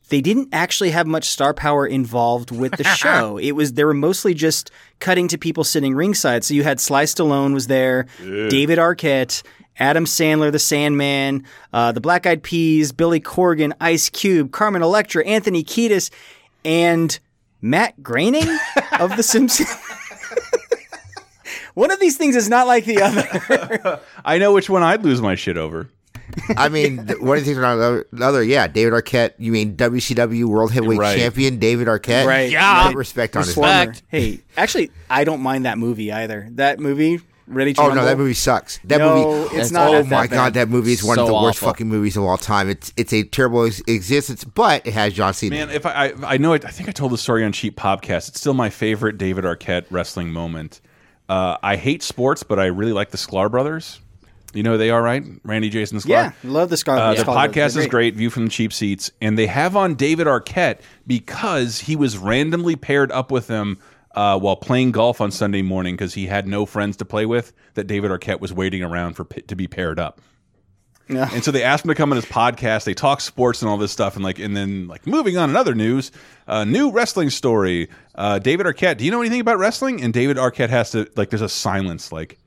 they 0.09 0.19
didn't 0.19 0.49
actually 0.51 0.91
have 0.91 1.07
much 1.07 1.29
star 1.29 1.53
power 1.53 1.87
involved 1.87 2.51
with 2.51 2.73
the 2.73 2.83
show. 2.97 3.37
it 3.37 3.53
was 3.53 3.73
they 3.73 3.85
were 3.85 3.93
mostly 3.93 4.33
just 4.33 4.69
cutting 4.99 5.27
to 5.29 5.37
people 5.37 5.63
sitting 5.63 5.95
ringside. 5.95 6.43
So 6.43 6.53
you 6.53 6.63
had 6.63 6.79
Sly 6.81 7.05
Stallone 7.05 7.53
was 7.53 7.67
there, 7.67 8.07
David 8.19 8.79
Arquette, 8.79 9.43
Adam 9.79 10.05
Sandler, 10.05 10.51
the 10.51 10.59
Sandman, 10.59 11.43
uh, 11.73 11.91
the 11.91 12.01
Black 12.01 12.25
Eyed 12.27 12.43
Peas, 12.43 12.91
Billy 12.91 13.19
Corgan, 13.19 13.73
Ice 13.81 14.09
Cube, 14.09 14.51
Carmen 14.51 14.81
Electra, 14.81 15.25
Anthony 15.25 15.63
Kiedis, 15.63 16.11
and 16.63 17.17
Matt 17.61 18.01
Groening 18.03 18.47
of 18.99 19.15
The 19.17 19.23
Simpsons. 19.23 19.69
One 21.73 21.89
of 21.91 21.99
these 21.99 22.17
things 22.17 22.35
is 22.35 22.49
not 22.49 22.67
like 22.67 22.85
the 22.85 23.01
other. 23.01 23.99
I 24.25 24.37
know 24.37 24.53
which 24.53 24.69
one 24.69 24.83
I'd 24.83 25.03
lose 25.03 25.21
my 25.21 25.33
shit 25.33 25.57
over. 25.57 25.89
I 26.55 26.69
mean, 26.69 27.07
th- 27.07 27.19
one 27.19 27.37
of 27.37 27.43
the 27.43 27.47
things 27.47 27.57
around 27.57 27.79
the 27.79 27.85
other- 27.85 28.05
the 28.13 28.25
other, 28.25 28.43
yeah, 28.43 28.67
David 28.67 28.93
Arquette. 28.93 29.33
You 29.39 29.51
mean 29.51 29.75
WCW 29.75 30.45
World 30.45 30.71
Heavyweight 30.71 30.99
Right. 30.99 31.17
Champion 31.17 31.57
David 31.57 31.87
Arquette? 31.87 32.25
Right. 32.27 32.51
Yeah. 32.51 32.91
respect 32.93 33.35
on 33.35 33.43
his 33.43 33.55
Former. 33.55 33.85
name. 33.85 33.93
Hey, 34.07 34.39
actually, 34.55 34.91
I 35.09 35.23
don't 35.23 35.41
mind 35.41 35.65
that 35.65 35.79
movie 35.79 36.11
either. 36.11 36.47
That 36.51 36.79
movie, 36.79 37.21
Ready 37.45 37.73
to 37.73 37.81
Oh 37.81 37.87
Rumble? 37.87 38.03
no, 38.03 38.07
that 38.07 38.17
movie 38.17 38.33
sucks. 38.33 38.79
That 38.85 38.99
No, 38.99 39.15
movie, 39.43 39.57
it's 39.57 39.69
not 39.71 39.89
Oh 39.89 40.03
my 40.03 40.27
bad. 40.27 40.29
god, 40.29 40.53
that 40.53 40.69
movie 40.69 40.93
is 40.93 41.03
one 41.03 41.19
of 41.19 41.27
the 41.27 41.33
worst 41.33 41.57
awful. 41.57 41.67
fucking 41.69 41.87
movies 41.89 42.15
of 42.15 42.23
all 42.23 42.37
time. 42.37 42.69
It's 42.69 42.93
it's 42.95 43.11
a 43.13 43.23
terrible 43.23 43.65
existence, 43.65 44.43
but 44.45 44.87
it 44.87 44.93
has 44.93 45.13
John 45.13 45.33
Cena. 45.33 45.55
Man, 45.55 45.69
if 45.69 45.85
I, 45.85 45.91
I 45.91 46.13
I 46.35 46.37
know 46.37 46.53
it, 46.53 46.63
I 46.65 46.69
think 46.69 46.87
I 46.87 46.93
told 46.93 47.11
the 47.11 47.17
story 47.17 47.43
on 47.43 47.51
Cheap 47.51 47.75
Podcast. 47.75 48.29
It's 48.29 48.39
still 48.39 48.53
my 48.53 48.69
favorite 48.69 49.17
David 49.17 49.43
Arquette 49.43 49.85
wrestling 49.91 50.29
moment. 50.31 50.79
Uh, 51.27 51.57
I 51.61 51.75
hate 51.75 52.01
sports, 52.03 52.43
but 52.43 52.59
I 52.59 52.65
really 52.67 52.93
like 52.93 53.11
the 53.11 53.17
Sklar 53.17 53.51
brothers. 53.51 53.99
You 54.53 54.61
know 54.61 54.73
who 54.73 54.77
they 54.77 54.91
are, 54.91 55.01
right? 55.01 55.23
Randy, 55.43 55.69
Jason, 55.69 55.97
Sklar. 55.97 56.07
Yeah, 56.09 56.31
love 56.43 56.69
the 56.69 56.77
Scar. 56.77 56.97
Uh, 56.97 57.13
the 57.15 57.23
Sklar 57.23 57.25
Brothers. 57.25 57.51
podcast 57.55 57.73
They're 57.73 57.83
is 57.83 57.89
great. 57.89 58.13
View 58.15 58.29
from 58.29 58.45
the 58.45 58.51
cheap 58.51 58.71
seats, 58.71 59.11
and 59.21 59.37
they 59.37 59.47
have 59.47 59.75
on 59.75 59.95
David 59.95 60.27
Arquette 60.27 60.79
because 61.07 61.79
he 61.79 61.95
was 61.95 62.17
randomly 62.17 62.75
paired 62.75 63.11
up 63.11 63.31
with 63.31 63.47
them 63.47 63.79
uh, 64.13 64.39
while 64.39 64.55
playing 64.55 64.91
golf 64.91 65.21
on 65.21 65.31
Sunday 65.31 65.61
morning 65.61 65.95
because 65.95 66.13
he 66.13 66.27
had 66.27 66.47
no 66.47 66.65
friends 66.65 66.97
to 66.97 67.05
play 67.05 67.25
with. 67.25 67.53
That 67.73 67.87
David 67.87 68.11
Arquette 68.11 68.39
was 68.39 68.53
waiting 68.53 68.83
around 68.83 69.13
for 69.13 69.25
to 69.25 69.55
be 69.55 69.67
paired 69.67 69.99
up. 69.99 70.21
Yeah. 71.09 71.29
And 71.33 71.43
so 71.43 71.51
they 71.51 71.63
asked 71.63 71.83
him 71.83 71.89
to 71.89 71.95
come 71.95 72.11
on 72.11 72.15
his 72.15 72.25
podcast. 72.25 72.85
They 72.85 72.93
talk 72.93 73.19
sports 73.19 73.61
and 73.61 73.69
all 73.69 73.77
this 73.77 73.91
stuff, 73.91 74.15
and 74.15 74.23
like, 74.23 74.39
and 74.39 74.55
then 74.55 74.87
like 74.87 75.05
moving 75.05 75.37
on. 75.37 75.49
in 75.49 75.55
other 75.55 75.75
news, 75.75 76.11
uh, 76.47 76.63
new 76.63 76.91
wrestling 76.91 77.29
story. 77.29 77.89
Uh, 78.15 78.39
David 78.39 78.65
Arquette. 78.65 78.97
Do 78.97 79.05
you 79.05 79.11
know 79.11 79.19
anything 79.19 79.41
about 79.41 79.57
wrestling? 79.57 80.01
And 80.01 80.13
David 80.13 80.37
Arquette 80.37 80.69
has 80.69 80.91
to 80.91 81.09
like. 81.15 81.29
There's 81.29 81.41
a 81.41 81.49
silence. 81.49 82.11
Like, 82.11 82.37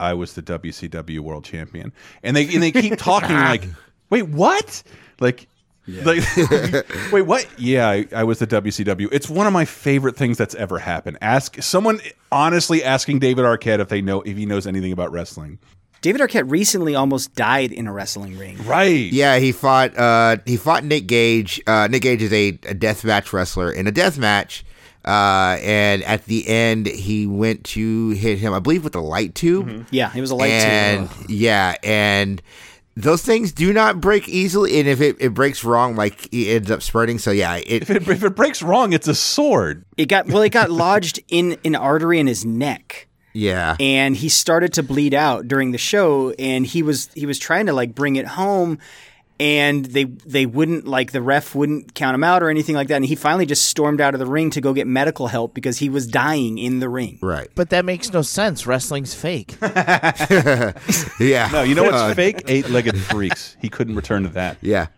I 0.00 0.14
was 0.14 0.34
the 0.34 0.42
WCW 0.42 1.20
World 1.20 1.44
Champion, 1.44 1.92
and 2.22 2.34
they 2.34 2.44
and 2.44 2.62
they 2.62 2.72
keep 2.72 2.96
talking 2.96 3.36
like, 3.36 3.64
wait, 4.10 4.28
what? 4.28 4.82
Like. 5.20 5.48
Like, 5.88 6.22
wait, 7.12 7.22
what? 7.22 7.46
Yeah, 7.58 7.88
I, 7.88 8.06
I 8.14 8.24
was 8.24 8.38
the 8.38 8.46
WCW. 8.46 9.08
It's 9.10 9.28
one 9.28 9.46
of 9.46 9.52
my 9.52 9.64
favorite 9.64 10.16
things 10.16 10.36
that's 10.36 10.54
ever 10.54 10.78
happened. 10.78 11.18
Ask 11.22 11.62
someone 11.62 12.00
honestly 12.30 12.84
asking 12.84 13.20
David 13.20 13.44
Arquette 13.44 13.80
if 13.80 13.88
they 13.88 14.02
know 14.02 14.20
if 14.22 14.36
he 14.36 14.44
knows 14.44 14.66
anything 14.66 14.92
about 14.92 15.10
wrestling. 15.12 15.58
David 16.00 16.20
Arquette 16.20 16.50
recently 16.50 16.94
almost 16.94 17.34
died 17.34 17.72
in 17.72 17.86
a 17.86 17.92
wrestling 17.92 18.38
ring. 18.38 18.64
Right. 18.64 19.10
Yeah, 19.12 19.38
he 19.38 19.50
fought 19.50 19.96
uh 19.98 20.36
he 20.46 20.56
fought 20.56 20.84
Nick 20.84 21.06
Gage. 21.06 21.60
Uh 21.66 21.88
Nick 21.90 22.02
Gage 22.02 22.22
is 22.22 22.32
a, 22.32 22.48
a 22.66 22.74
death 22.74 23.04
match 23.04 23.32
wrestler 23.32 23.72
in 23.72 23.86
a 23.86 23.90
death 23.90 24.16
match. 24.18 24.64
Uh 25.04 25.58
and 25.60 26.04
at 26.04 26.26
the 26.26 26.46
end 26.46 26.86
he 26.86 27.26
went 27.26 27.64
to 27.64 28.10
hit 28.10 28.38
him, 28.38 28.52
I 28.52 28.60
believe 28.60 28.84
with 28.84 28.94
a 28.94 29.00
light 29.00 29.34
tube. 29.34 29.86
Yeah, 29.90 30.12
it 30.14 30.20
was 30.20 30.30
a 30.30 30.36
light 30.36 30.50
and, 30.50 31.10
tube. 31.10 31.30
Yeah, 31.30 31.74
and 31.82 32.40
those 33.00 33.22
things 33.22 33.52
do 33.52 33.72
not 33.72 34.00
break 34.00 34.28
easily, 34.28 34.78
and 34.80 34.88
if 34.88 35.00
it, 35.00 35.16
it 35.20 35.34
breaks 35.34 35.62
wrong, 35.64 35.96
like 35.96 36.26
it 36.32 36.48
ends 36.56 36.70
up 36.70 36.82
spreading. 36.82 37.18
So 37.18 37.30
yeah, 37.30 37.56
it, 37.56 37.82
If 37.82 37.90
it, 37.90 38.08
if 38.08 38.22
it 38.24 38.34
breaks 38.34 38.62
wrong, 38.62 38.92
it's 38.92 39.08
a 39.08 39.14
sword. 39.14 39.84
It 39.96 40.06
got 40.06 40.26
well. 40.26 40.42
It 40.42 40.50
got 40.50 40.70
lodged 40.70 41.20
in 41.28 41.56
an 41.64 41.74
artery 41.76 42.18
in 42.18 42.26
his 42.26 42.44
neck. 42.44 43.06
yeah, 43.32 43.76
and 43.78 44.16
he 44.16 44.28
started 44.28 44.72
to 44.74 44.82
bleed 44.82 45.14
out 45.14 45.46
during 45.46 45.70
the 45.72 45.78
show 45.78 46.30
and 46.38 46.66
he 46.66 46.82
was 46.82 47.08
he 47.14 47.26
was 47.26 47.38
trying 47.38 47.66
to 47.66 47.72
like 47.72 47.94
bring 47.94 48.16
it 48.16 48.26
home 48.26 48.78
and 49.40 49.84
they 49.86 50.04
they 50.04 50.46
wouldn't 50.46 50.86
like 50.86 51.12
the 51.12 51.22
ref 51.22 51.54
wouldn't 51.54 51.94
count 51.94 52.14
him 52.14 52.24
out 52.24 52.42
or 52.42 52.48
anything 52.48 52.74
like 52.74 52.88
that 52.88 52.96
and 52.96 53.04
he 53.06 53.14
finally 53.14 53.46
just 53.46 53.66
stormed 53.66 54.00
out 54.00 54.12
of 54.14 54.18
the 54.20 54.26
ring 54.26 54.50
to 54.50 54.60
go 54.60 54.72
get 54.72 54.86
medical 54.86 55.28
help 55.28 55.54
because 55.54 55.78
he 55.78 55.88
was 55.88 56.06
dying 56.06 56.58
in 56.58 56.80
the 56.80 56.88
ring 56.88 57.18
right. 57.22 57.48
But 57.54 57.70
that 57.70 57.84
makes 57.84 58.12
no 58.12 58.22
sense. 58.22 58.66
Wrestling's 58.66 59.14
fake. 59.14 59.56
yeah. 61.20 61.48
No, 61.52 61.62
you 61.62 61.74
know 61.74 61.84
what's 61.84 61.94
Uh, 61.96 62.14
fake? 62.14 62.42
Eight-legged 62.46 62.96
freaks. 62.98 63.56
He 63.60 63.68
couldn't 63.68 63.94
return 63.96 64.22
to 64.24 64.28
that. 64.30 64.58
Yeah. 64.60 64.88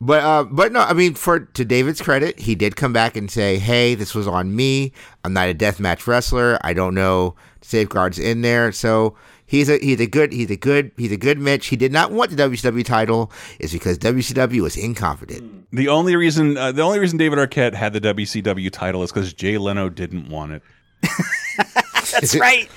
But 0.00 0.22
uh, 0.24 0.44
but 0.44 0.72
no, 0.72 0.80
I 0.80 0.94
mean, 0.94 1.12
for 1.14 1.40
to 1.40 1.64
David's 1.64 2.00
credit, 2.00 2.38
he 2.40 2.54
did 2.54 2.74
come 2.74 2.92
back 2.94 3.16
and 3.16 3.30
say, 3.30 3.58
"Hey, 3.58 3.94
this 3.94 4.14
was 4.14 4.26
on 4.26 4.56
me. 4.56 4.92
I'm 5.24 5.34
not 5.34 5.50
a 5.50 5.54
deathmatch 5.54 6.06
wrestler. 6.06 6.58
I 6.62 6.72
don't 6.72 6.94
know 6.94 7.34
safeguards 7.62 8.18
in 8.18 8.42
there." 8.42 8.72
So 8.72 9.16
he's 9.46 9.68
a 9.68 9.78
he's 9.78 10.00
a 10.00 10.06
good 10.06 10.32
he's 10.32 10.50
a 10.50 10.56
good 10.56 10.92
he's 10.96 11.12
a 11.12 11.16
good 11.16 11.38
Mitch. 11.38 11.66
He 11.66 11.76
did 11.76 11.92
not 11.92 12.12
want 12.12 12.30
the 12.30 12.42
WCW 12.42 12.84
title, 12.84 13.32
is 13.58 13.72
because 13.72 13.98
WCW 13.98 14.62
was 14.62 14.76
incompetent. 14.76 15.66
The 15.72 15.88
only 15.88 16.16
reason 16.16 16.56
uh, 16.56 16.72
the 16.72 16.82
only 16.82 16.98
reason 16.98 17.18
David 17.18 17.38
Arquette 17.38 17.74
had 17.74 17.92
the 17.92 18.00
WCW 18.00 18.70
title 18.70 19.02
is 19.02 19.12
because 19.12 19.32
Jay 19.32 19.58
Leno 19.58 19.88
didn't 19.88 20.28
want 20.28 20.52
it. 20.52 20.62
that's 22.12 22.36
right 22.36 22.70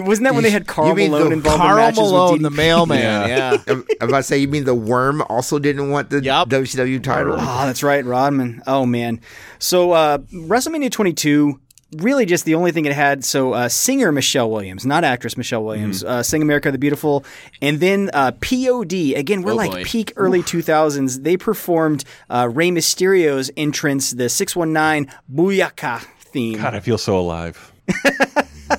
wasn't 0.00 0.24
that 0.24 0.34
when 0.34 0.42
they 0.42 0.50
had 0.50 0.66
Karl 0.66 0.88
You 0.88 0.94
mean 0.94 1.10
Malone 1.10 1.28
the 1.28 1.32
involved 1.34 1.60
Karl 1.60 1.70
in 1.70 1.76
matches 1.76 1.98
Malone, 1.98 2.32
with 2.32 2.42
the 2.42 2.50
mailman. 2.50 3.28
Yeah. 3.28 3.56
I'm, 3.68 3.84
I'm 4.00 4.08
about 4.08 4.18
to 4.18 4.22
say, 4.22 4.38
you 4.38 4.48
mean 4.48 4.64
the 4.64 4.74
Worm 4.74 5.22
also 5.28 5.58
didn't 5.58 5.90
want 5.90 6.10
the 6.10 6.20
WCW 6.20 7.02
title? 7.02 7.34
Oh, 7.34 7.66
that's 7.66 7.82
right, 7.82 8.04
Rodman. 8.04 8.62
Oh 8.66 8.86
man. 8.86 9.20
So 9.58 9.92
uh, 9.92 10.18
WrestleMania 10.18 10.90
22, 10.90 11.60
really 11.98 12.24
just 12.26 12.44
the 12.44 12.54
only 12.54 12.72
thing 12.72 12.84
it 12.86 12.92
had. 12.92 13.24
So 13.24 13.52
uh, 13.52 13.68
singer 13.68 14.12
Michelle 14.12 14.50
Williams, 14.50 14.84
not 14.86 15.04
actress 15.04 15.36
Michelle 15.36 15.64
Williams, 15.64 16.02
uh, 16.04 16.22
"Sing 16.22 16.42
America 16.42 16.70
the 16.72 16.78
Beautiful," 16.78 17.24
and 17.60 17.80
then 17.80 18.10
uh, 18.14 18.32
POD. 18.32 18.92
Again, 19.16 19.42
we're 19.42 19.52
Oh, 19.52 19.56
like 19.56 19.70
boy. 19.70 19.84
peak 19.84 20.12
early 20.16 20.42
2000s. 20.42 21.22
They 21.22 21.36
performed 21.36 22.04
uh, 22.30 22.48
Rey 22.52 22.70
Mysterio's 22.70 23.50
entrance, 23.56 24.10
the 24.12 24.28
619 24.28 25.12
Booyaka 25.32 26.00
theme. 26.18 26.58
God, 26.58 26.74
I 26.74 26.80
feel 26.80 26.98
so 26.98 27.18
alive. 27.18 27.72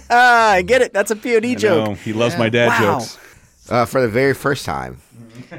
I 0.10 0.64
get 0.66 0.82
it. 0.82 0.94
That's 0.94 1.12
a 1.12 1.16
POD 1.16 1.46
I 1.46 1.56
joke. 1.56 1.88
know. 1.90 1.94
He 1.96 2.14
loves 2.14 2.38
my 2.38 2.50
dad 2.50 2.68
Wow. 2.70 3.00
jokes. 3.00 3.18
Uh, 3.70 3.86
for 3.86 4.02
the 4.02 4.08
very 4.10 4.34
first 4.34 4.66
time. 4.66 5.00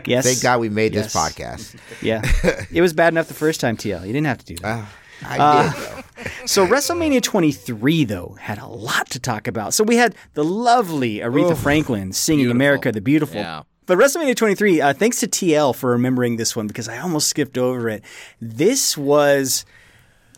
Yes. 0.06 0.24
Thank 0.24 0.42
God 0.42 0.58
we 0.60 0.68
made 0.68 0.92
Yes. 0.92 1.12
this 1.12 1.14
podcast. 1.14 1.76
Yeah. 2.02 2.20
it 2.72 2.80
was 2.80 2.92
bad 2.92 3.12
enough 3.12 3.28
the 3.28 3.34
first 3.34 3.60
time, 3.60 3.76
TL. 3.76 4.00
You 4.06 4.12
didn't 4.12 4.26
have 4.26 4.38
to 4.38 4.44
do 4.44 4.56
that. 4.56 4.84
I 5.24 5.38
Uh, 5.38 5.72
did. 5.96 6.03
So 6.46 6.66
WrestleMania 6.66 7.22
23 7.22 8.04
though 8.04 8.36
had 8.40 8.58
a 8.58 8.66
lot 8.66 9.10
to 9.10 9.20
talk 9.20 9.46
about. 9.46 9.74
So 9.74 9.84
we 9.84 9.96
had 9.96 10.14
the 10.34 10.44
lovely 10.44 11.16
Aretha 11.18 11.52
Oof. 11.52 11.58
Franklin 11.58 12.12
singing 12.12 12.50
"America 12.50 12.92
the 12.92 13.00
Beautiful." 13.00 13.40
Yeah. 13.40 13.62
But 13.86 13.98
WrestleMania 13.98 14.34
23, 14.34 14.80
uh, 14.80 14.92
thanks 14.94 15.20
to 15.20 15.26
TL 15.26 15.76
for 15.76 15.90
remembering 15.90 16.36
this 16.36 16.56
one 16.56 16.66
because 16.66 16.88
I 16.88 16.98
almost 16.98 17.28
skipped 17.28 17.58
over 17.58 17.90
it. 17.90 18.02
This 18.40 18.96
was 18.96 19.66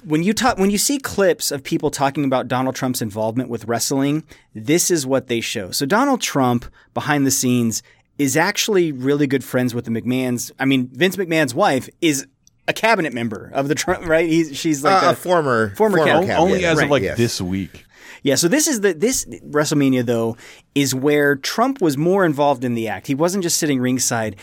when 0.04 0.22
you 0.22 0.32
talk 0.32 0.58
when 0.58 0.70
you 0.70 0.78
see 0.78 0.98
clips 0.98 1.50
of 1.50 1.62
people 1.62 1.90
talking 1.90 2.24
about 2.24 2.48
Donald 2.48 2.74
Trump's 2.74 3.02
involvement 3.02 3.48
with 3.48 3.64
wrestling, 3.66 4.24
this 4.54 4.90
is 4.90 5.06
what 5.06 5.28
they 5.28 5.40
show. 5.40 5.70
So 5.70 5.86
Donald 5.86 6.20
Trump 6.20 6.66
behind 6.94 7.26
the 7.26 7.30
scenes 7.30 7.82
is 8.18 8.36
actually 8.36 8.92
really 8.92 9.26
good 9.26 9.44
friends 9.44 9.74
with 9.74 9.84
the 9.84 9.90
McMahons. 9.90 10.50
I 10.58 10.64
mean, 10.64 10.88
Vince 10.88 11.16
McMahon's 11.16 11.54
wife 11.54 11.88
is 12.00 12.26
a 12.68 12.72
cabinet 12.72 13.12
member 13.12 13.50
of 13.54 13.68
the 13.68 13.74
Trump, 13.74 14.06
right? 14.06 14.28
He's 14.28 14.56
she's 14.56 14.82
like 14.82 15.02
Uh, 15.02 15.06
a 15.06 15.10
a 15.10 15.14
former- 15.14 15.74
former, 15.76 15.98
former 15.98 16.10
cabinet. 16.10 16.26
cabinet. 16.28 16.42
Only 16.42 16.64
as 16.64 16.76
Right. 16.78 16.84
of 16.84 16.90
like 16.90 17.02
yes. 17.02 17.16
this 17.16 17.40
week. 17.40 17.84
Yeah, 18.22 18.34
so 18.34 18.48
this 18.48 18.66
is 18.66 18.80
the 18.80 18.92
this 18.92 19.24
WrestleMania 19.48 20.04
though 20.04 20.36
is 20.74 20.94
where 20.94 21.36
Trump 21.36 21.80
was 21.80 21.96
more 21.96 22.24
involved 22.24 22.64
in 22.64 22.74
the 22.74 22.88
act. 22.88 23.06
He 23.06 23.14
wasn't 23.14 23.42
just 23.44 23.56
sitting 23.58 23.78
ringside. 23.80 24.36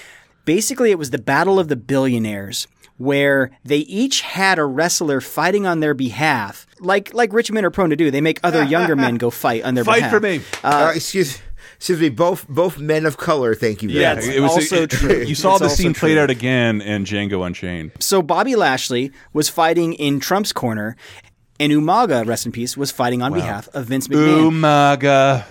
Basically, 0.45 0.91
it 0.91 0.97
was 0.99 1.09
the 1.09 1.17
battle 1.17 1.59
of 1.59 1.67
the 1.67 1.75
billionaires 1.75 2.67
where 2.97 3.49
they 3.65 3.79
each 3.79 4.21
had 4.21 4.59
a 4.59 4.65
wrestler 4.65 5.19
fighting 5.19 5.65
on 5.65 5.79
their 5.79 5.93
behalf. 5.93 6.65
Like 6.79 7.13
like 7.13 7.33
rich 7.33 7.51
men 7.51 7.65
are 7.65 7.71
prone 7.71 7.89
to 7.89 7.95
do. 7.95 8.09
They 8.11 8.21
make 8.21 8.39
other 8.43 8.63
younger 8.75 8.95
men 8.95 9.15
go 9.15 9.29
fight 9.29 9.63
on 9.63 9.73
their 9.75 9.83
Fight 9.83 9.95
behalf. 9.97 10.11
Fight 10.11 10.17
for 10.17 10.21
me. 10.21 10.41
Uh, 10.63 10.91
excuse, 10.95 11.39
excuse 11.83 11.99
me. 11.99 12.07
Both 12.07 12.47
both 12.47 12.79
men 12.79 13.05
of 13.05 13.17
color. 13.17 13.53
Thank 13.55 13.83
you. 13.83 13.89
Very 13.89 14.01
Yeah, 14.01 14.13
much. 14.15 14.23
it 14.25 14.39
was 14.39 14.51
also 14.51 14.83
it- 14.83 14.89
true. 14.91 15.21
You 15.23 15.35
saw 15.35 15.57
the 15.57 15.67
scene 15.69 15.93
played 15.93 16.13
true. 16.13 16.21
out 16.21 16.29
again 16.29 16.79
in 16.81 17.03
Django 17.03 17.45
Unchained. 17.45 17.91
So 17.99 18.21
Bobby 18.21 18.55
Lashley 18.55 19.11
was 19.33 19.49
fighting 19.49 19.93
in 19.93 20.21
Trump's 20.21 20.53
corner, 20.53 20.95
and 21.59 21.73
Umaga, 21.73 22.25
rest 22.25 22.45
in 22.45 22.53
peace, 22.53 22.77
was 22.77 22.89
fighting 22.89 23.21
on 23.21 23.33
behalf 23.33 23.67
of 23.73 23.87
Vince 23.87 24.07
McMahon. 24.07 24.49
Umaga. 24.61 25.45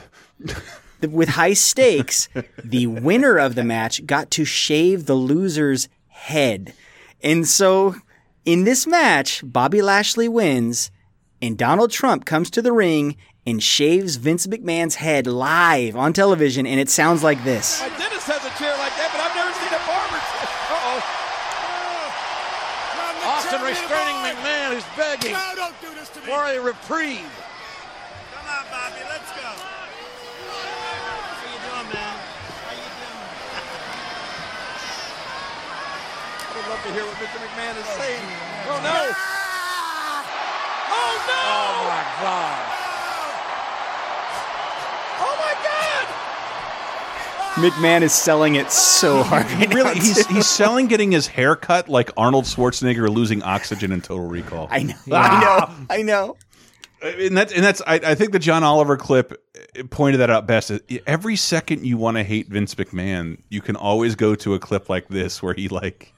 with 1.10 1.28
high 1.30 1.52
stakes, 1.52 2.28
the 2.64 2.86
winner 2.86 3.36
of 3.36 3.54
the 3.54 3.64
match 3.64 4.06
got 4.06 4.30
to 4.30 4.44
shave 4.46 5.04
the 5.06 5.14
loser's 5.16 5.88
head. 6.08 6.72
And 7.22 7.46
so 7.46 7.96
in 8.44 8.64
this 8.64 8.86
match, 8.86 9.42
Bobby 9.44 9.82
Lashley 9.82 10.28
wins, 10.28 10.90
and 11.42 11.58
Donald 11.58 11.90
Trump 11.90 12.24
comes 12.24 12.50
to 12.50 12.62
the 12.62 12.72
ring 12.72 13.16
and 13.46 13.62
shaves 13.62 14.16
Vince 14.16 14.46
McMahon's 14.46 14.96
head 14.96 15.26
live 15.26 15.96
on 15.96 16.12
television, 16.12 16.66
and 16.66 16.78
it 16.78 16.88
sounds 16.88 17.22
like 17.22 17.42
this. 17.44 17.80
My 17.80 17.88
dentist 17.98 18.26
has 18.30 18.44
a 18.44 18.50
chair 18.58 18.70
like 18.78 18.94
that, 18.96 19.10
but 19.10 19.18
I've 19.18 19.34
never 19.34 19.50
seen 19.58 19.72
a 19.74 19.82
barber 19.82 20.20
chair. 20.22 20.46
Uh-oh. 20.70 21.02
Oh, 23.22 23.34
Austin 23.34 23.62
restraining 23.66 24.18
McMahon 24.22 24.74
who's 24.74 24.86
begging 24.96 25.32
No, 25.34 25.52
don't 25.54 25.74
do 25.82 25.90
this 25.94 26.08
to 26.10 26.20
me. 26.22 26.26
for 26.26 26.42
a 26.46 26.58
reprieve. 26.62 27.26
Come 28.34 28.46
on, 28.46 28.64
Bobby, 28.70 29.02
let's 29.10 29.30
go. 29.34 29.46
How 29.46 31.42
you 31.50 31.58
doing, 31.66 31.88
man? 31.90 32.14
How 32.62 32.74
you 32.78 32.90
doing? 32.98 33.26
I 36.46 36.50
would 36.54 36.66
love 36.70 36.82
to 36.82 36.90
hear 36.94 37.04
what 37.10 37.18
Mr. 37.18 37.38
McMahon 37.42 37.74
is 37.74 37.86
oh, 37.90 37.98
saying. 37.98 38.22
Oh 38.70 38.78
no! 38.86 38.98
Ah! 39.18 40.22
Oh, 40.94 41.14
no! 41.26 41.42
Oh 41.42 41.90
my 41.90 42.04
God! 42.22 42.62
Oh, 45.22 45.34
my 45.38 45.54
God! 45.62 46.06
McMahon 47.54 48.02
is 48.02 48.12
selling 48.12 48.54
it 48.54 48.70
so 48.70 49.22
hard. 49.22 49.46
He 49.46 49.66
right 49.66 49.74
really 49.74 49.94
now, 49.94 50.00
he's 50.00 50.26
he's 50.26 50.46
selling 50.46 50.86
getting 50.86 51.12
his 51.12 51.26
hair 51.26 51.54
cut 51.56 51.88
like 51.88 52.10
Arnold 52.16 52.44
Schwarzenegger 52.44 53.08
losing 53.08 53.42
oxygen 53.42 53.92
in 53.92 54.00
Total 54.00 54.26
Recall. 54.26 54.68
I 54.70 54.84
know. 54.84 54.94
Ah! 55.12 55.84
I 55.90 56.02
know. 56.02 56.36
I 57.02 57.06
know. 57.06 57.16
and 57.20 57.36
that's 57.36 57.52
and 57.52 57.64
that's 57.64 57.82
I, 57.86 57.94
I 57.94 58.14
think 58.14 58.32
the 58.32 58.38
John 58.38 58.64
Oliver 58.64 58.96
clip 58.96 59.32
uh, 59.78 59.82
pointed 59.90 60.20
that 60.20 60.30
out 60.30 60.46
best. 60.46 60.72
Every 61.06 61.36
second 61.36 61.84
you 61.84 61.96
want 61.96 62.16
to 62.16 62.22
hate 62.22 62.48
Vince 62.48 62.74
McMahon, 62.74 63.38
you 63.48 63.60
can 63.60 63.76
always 63.76 64.14
go 64.14 64.34
to 64.36 64.54
a 64.54 64.58
clip 64.58 64.88
like 64.88 65.08
this 65.08 65.42
where 65.42 65.54
he 65.54 65.68
like 65.68 66.12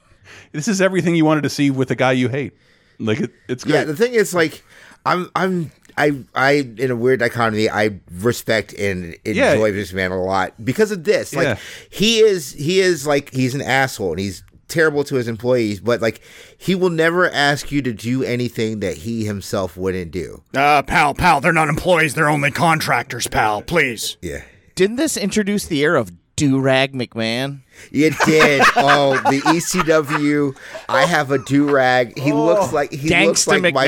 this 0.52 0.68
is 0.68 0.80
everything 0.80 1.14
you 1.16 1.24
wanted 1.24 1.42
to 1.42 1.50
see 1.50 1.70
with 1.70 1.88
the 1.88 1.96
guy 1.96 2.12
you 2.12 2.28
hate. 2.28 2.52
Like 2.98 3.20
it, 3.20 3.32
it's 3.48 3.64
great. 3.64 3.74
Yeah, 3.74 3.84
the 3.84 3.96
thing 3.96 4.14
is, 4.14 4.34
like, 4.34 4.64
I'm, 5.04 5.30
I'm, 5.34 5.72
I, 5.96 6.24
I, 6.34 6.52
in 6.78 6.90
a 6.90 6.96
weird 6.96 7.20
dichotomy, 7.20 7.68
I 7.70 7.98
respect 8.12 8.72
and 8.74 9.16
Yeah. 9.24 9.52
enjoy 9.52 9.72
this 9.72 9.92
man 9.92 10.10
a 10.10 10.22
lot 10.22 10.52
because 10.64 10.90
of 10.90 11.04
this. 11.04 11.34
Like, 11.34 11.44
Yeah. 11.46 11.56
he 11.90 12.18
is, 12.20 12.52
he 12.52 12.80
is 12.80 13.06
like, 13.06 13.32
he's 13.32 13.54
an 13.54 13.62
asshole 13.62 14.10
and 14.12 14.20
he's 14.20 14.42
terrible 14.66 15.04
to 15.04 15.14
his 15.14 15.28
employees, 15.28 15.78
but 15.80 16.00
like, 16.00 16.20
he 16.58 16.74
will 16.74 16.90
never 16.90 17.30
ask 17.30 17.70
you 17.70 17.82
to 17.82 17.92
do 17.92 18.24
anything 18.24 18.80
that 18.80 18.96
he 18.98 19.24
himself 19.24 19.76
wouldn't 19.76 20.10
do. 20.10 20.42
Uh, 20.56 20.82
pal, 20.82 21.14
pal, 21.14 21.40
they're 21.40 21.52
not 21.52 21.68
employees, 21.68 22.14
they're 22.14 22.28
only 22.30 22.50
contractors, 22.50 23.26
pal. 23.28 23.62
Please. 23.62 24.16
Yeah. 24.22 24.42
Didn't 24.74 24.96
this 24.96 25.16
introduce 25.16 25.66
the 25.66 25.80
era 25.82 26.00
of 26.00 26.10
do 26.36 26.58
rag 26.58 26.92
McMahon? 26.94 27.60
It 27.92 28.14
did. 28.26 28.62
oh, 28.76 29.14
the 29.30 29.40
ECW. 29.42 30.56
I 30.88 31.04
have 31.06 31.30
a 31.30 31.38
do 31.38 31.70
rag. 31.70 32.18
He 32.18 32.32
looks 32.32 32.72
like 32.72 32.90
he 32.90 33.08
looks 33.26 33.44
Gangsta 33.46 33.62
like 33.62 33.74
my. 33.74 33.86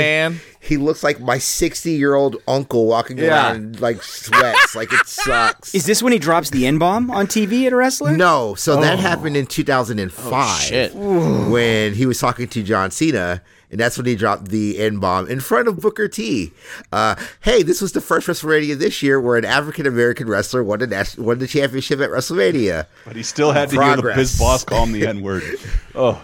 McMahon. 0.67 0.69
He 0.69 0.77
looks 0.77 1.03
like 1.03 1.21
my 1.21 1.39
sixty-year-old 1.39 2.37
uncle 2.49 2.87
walking 2.87 3.19
Yeah. 3.19 3.27
around 3.53 3.57
in, 3.77 3.81
like 3.81 4.03
sweats. 4.03 4.75
like 4.75 4.93
it 4.93 5.07
sucks. 5.07 5.75
Is 5.75 5.87
this 5.87 6.03
when 6.03 6.13
he 6.13 6.19
drops 6.19 6.51
the 6.51 6.67
N 6.67 6.79
bomb 6.79 7.11
on 7.11 7.27
TV 7.27 7.67
at 7.67 7.73
a 7.73 7.77
wrestler? 7.77 8.17
No, 8.17 8.55
so 8.55 8.81
that 8.81 8.95
Oh. 8.99 9.03
happened 9.03 9.37
in 9.37 9.47
2005 9.47 10.33
Oh, 10.33 10.59
shit. 10.61 10.95
when 10.95 11.95
he 11.95 12.07
was 12.07 12.19
talking 12.19 12.49
to 12.49 12.63
John 12.63 12.91
Cena, 12.91 13.43
and 13.71 13.81
that's 13.81 13.97
when 13.97 14.07
he 14.07 14.15
dropped 14.15 14.49
the 14.49 14.79
N 14.79 14.99
bomb 14.99 15.29
in 15.29 15.41
front 15.41 15.69
of 15.69 15.81
Booker 15.81 16.09
T. 16.09 16.53
Uh, 16.93 17.15
hey, 17.41 17.63
this 17.63 17.81
was 17.81 17.93
the 17.93 18.01
first 18.01 18.27
WrestleMania 18.29 18.79
this 18.79 19.03
year 19.03 19.21
where 19.21 19.37
an 19.37 19.45
African 19.45 19.87
American 19.87 20.29
wrestler 20.29 20.63
won 20.63 20.79
the 20.81 20.87
nas- 20.87 21.17
won 21.17 21.39
the 21.39 21.47
championship 21.47 22.01
at 22.01 22.11
WrestleMania. 22.11 22.87
but 23.05 23.17
he 23.17 23.23
still 23.23 23.53
had 23.53 23.69
to 23.71 23.77
hear 23.77 23.97
the, 23.97 24.03
Progress. 24.03 24.17
his 24.19 24.39
boss 24.39 24.65
call 24.65 24.85
him 24.85 24.93
the 24.93 25.07
N 25.07 25.23
word. 25.23 25.43
Oh, 25.99 26.23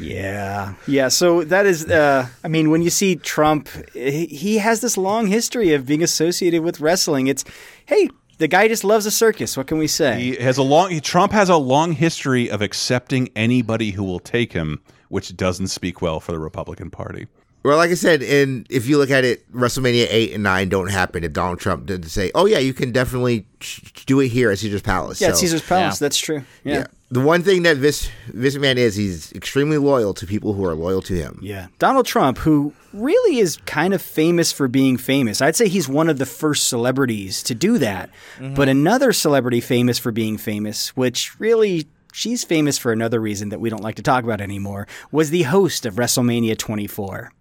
Yeah. 0.00 0.74
Yeah. 0.86 1.08
So 1.08 1.44
that 1.44 1.66
is, 1.66 1.86
uh, 1.90 2.26
I 2.42 2.48
mean, 2.48 2.70
when 2.70 2.82
you 2.82 2.90
see 2.90 3.16
Trump, 3.16 3.68
he 3.92 4.26
he 4.26 4.58
has 4.58 4.80
this 4.80 4.96
long 4.96 5.26
history 5.26 5.72
of 5.74 5.86
being 5.86 6.02
associated 6.02 6.62
with 6.62 6.80
wrestling. 6.80 7.26
It's, 7.26 7.44
hey, 7.86 8.08
the 8.38 8.48
guy 8.48 8.68
just 8.68 8.84
loves 8.84 9.06
a 9.06 9.10
circus. 9.10 9.56
What 9.56 9.66
can 9.66 9.78
we 9.78 9.86
say? 9.86 10.20
he 10.20 10.36
has 10.36 10.58
a 10.58 10.62
long. 10.62 10.90
He, 10.90 11.00
Trump 11.00 11.32
has 11.32 11.48
a 11.48 11.56
long 11.56 11.92
history 11.92 12.50
of 12.50 12.62
accepting 12.62 13.28
anybody 13.36 13.90
who 13.92 14.02
will 14.04 14.20
take 14.20 14.52
him, 14.52 14.82
which 15.08 15.36
doesn't 15.36 15.68
speak 15.68 16.02
well 16.02 16.20
for 16.20 16.32
the 16.32 16.38
Republican 16.38 16.90
Party. 16.90 17.26
Well, 17.62 17.78
like 17.78 17.90
I 17.90 17.94
said, 17.94 18.22
and 18.22 18.66
if 18.68 18.86
you 18.86 18.98
look 18.98 19.10
at 19.10 19.24
it, 19.24 19.50
WrestleMania 19.50 20.06
eight 20.10 20.34
and 20.34 20.42
nine 20.42 20.68
don't 20.68 20.90
happen 20.90 21.24
if 21.24 21.32
Donald 21.32 21.60
Trump 21.60 21.86
didn't 21.86 22.10
say, 22.10 22.30
"Oh 22.34 22.44
yeah, 22.44 22.58
you 22.58 22.74
can 22.74 22.92
definitely 22.92 23.46
ch- 23.60 24.04
do 24.04 24.20
it 24.20 24.28
here 24.28 24.50
at 24.50 24.58
Caesar's 24.58 24.82
Palace." 24.82 25.18
yeah, 25.18 25.28
it's 25.30 25.38
So- 25.38 25.46
Caesar's 25.46 25.62
Palace. 25.62 25.98
Yeah. 25.98 26.04
That's 26.04 26.18
true. 26.18 26.44
Yeah. 26.64 26.74
yeah. 26.74 26.86
The 27.10 27.20
one 27.20 27.42
thing 27.42 27.62
that 27.62 27.80
this 27.80 28.10
Vince 28.28 28.56
McMahon 28.56 28.76
is, 28.76 28.96
he's 28.96 29.32
extremely 29.32 29.78
loyal 29.78 30.14
to 30.14 30.26
people 30.26 30.54
who 30.54 30.64
are 30.64 30.74
loyal 30.74 31.02
to 31.02 31.14
him. 31.14 31.38
Yeah. 31.42 31.68
Donald 31.78 32.06
Trump, 32.06 32.38
who 32.38 32.72
really 32.92 33.38
is 33.38 33.58
kind 33.66 33.94
of 33.94 34.00
famous 34.00 34.50
for 34.52 34.68
being 34.68 34.96
famous. 34.96 35.42
I'd 35.42 35.56
say 35.56 35.68
he's 35.68 35.88
one 35.88 36.08
of 36.08 36.18
the 36.18 36.26
first 36.26 36.68
celebrities 36.68 37.42
to 37.44 37.54
do 37.54 37.78
that. 37.78 38.10
Mm-hmm. 38.38 38.54
But 38.54 38.68
another 38.68 39.12
celebrity 39.12 39.60
famous 39.60 39.98
for 39.98 40.12
being 40.12 40.38
famous, 40.38 40.96
which 40.96 41.38
really 41.38 41.86
she's 42.12 42.42
famous 42.42 42.78
for 42.78 42.90
another 42.90 43.20
reason 43.20 43.50
that 43.50 43.60
we 43.60 43.68
don't 43.70 43.82
like 43.82 43.96
to 43.96 44.02
talk 44.02 44.24
about 44.24 44.40
anymore, 44.40 44.88
was 45.12 45.30
the 45.30 45.42
host 45.42 45.84
of 45.84 45.94
WrestleMania 45.94 46.56
24. 46.56 47.32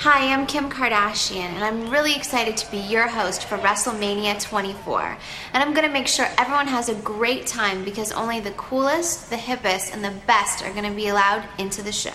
Hi, 0.00 0.30
I'm 0.30 0.46
Kim 0.46 0.68
Kardashian, 0.68 1.36
and 1.36 1.64
I'm 1.64 1.88
really 1.88 2.14
excited 2.14 2.54
to 2.58 2.70
be 2.70 2.76
your 2.76 3.08
host 3.08 3.46
for 3.46 3.56
WrestleMania 3.56 4.40
24. 4.42 5.16
And 5.54 5.62
I'm 5.62 5.72
gonna 5.72 5.88
make 5.88 6.06
sure 6.06 6.28
everyone 6.36 6.66
has 6.66 6.90
a 6.90 6.94
great 6.96 7.46
time 7.46 7.82
because 7.82 8.12
only 8.12 8.38
the 8.38 8.50
coolest, 8.52 9.30
the 9.30 9.36
hippest, 9.36 9.94
and 9.94 10.04
the 10.04 10.12
best 10.26 10.62
are 10.62 10.70
gonna 10.74 10.92
be 10.92 11.08
allowed 11.08 11.44
into 11.56 11.82
the 11.82 11.92
show. 11.92 12.10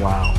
Wow. 0.00 0.34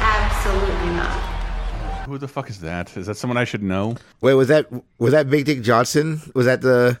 Absolutely 0.00 0.90
not. 0.96 2.06
Who 2.06 2.18
the 2.18 2.26
fuck 2.26 2.50
is 2.50 2.58
that? 2.60 2.96
Is 2.96 3.06
that 3.06 3.14
someone 3.14 3.36
I 3.36 3.44
should 3.44 3.62
know? 3.62 3.94
Wait, 4.20 4.34
was 4.34 4.48
that 4.48 4.66
was 4.98 5.12
that 5.12 5.30
Big 5.30 5.44
Dick 5.44 5.62
Johnson? 5.62 6.20
Was 6.34 6.46
that 6.46 6.62
the 6.62 6.98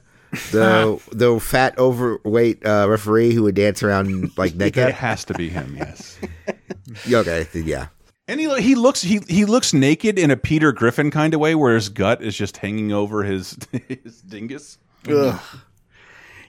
the 0.52 1.00
the 1.12 1.40
fat 1.40 1.76
overweight 1.78 2.64
uh, 2.64 2.86
referee 2.88 3.32
who 3.34 3.44
would 3.44 3.54
dance 3.54 3.82
around 3.82 4.36
like 4.36 4.52
That 4.58 4.76
naked? 4.76 4.94
has 4.94 5.24
to 5.26 5.34
be 5.34 5.48
him. 5.48 5.76
Yes. 5.76 6.18
okay, 7.12 7.46
yeah. 7.54 7.88
And 8.28 8.38
he 8.40 8.60
he 8.60 8.74
looks 8.74 9.02
he 9.02 9.20
he 9.28 9.44
looks 9.44 9.72
naked 9.74 10.18
in 10.18 10.30
a 10.30 10.36
Peter 10.36 10.72
Griffin 10.72 11.10
kind 11.10 11.34
of 11.34 11.40
way, 11.40 11.54
where 11.54 11.74
his 11.74 11.88
gut 11.88 12.22
is 12.22 12.36
just 12.36 12.58
hanging 12.58 12.92
over 12.92 13.24
his 13.24 13.56
his 13.88 14.20
dingus. 14.22 14.78
Ugh. 15.08 15.40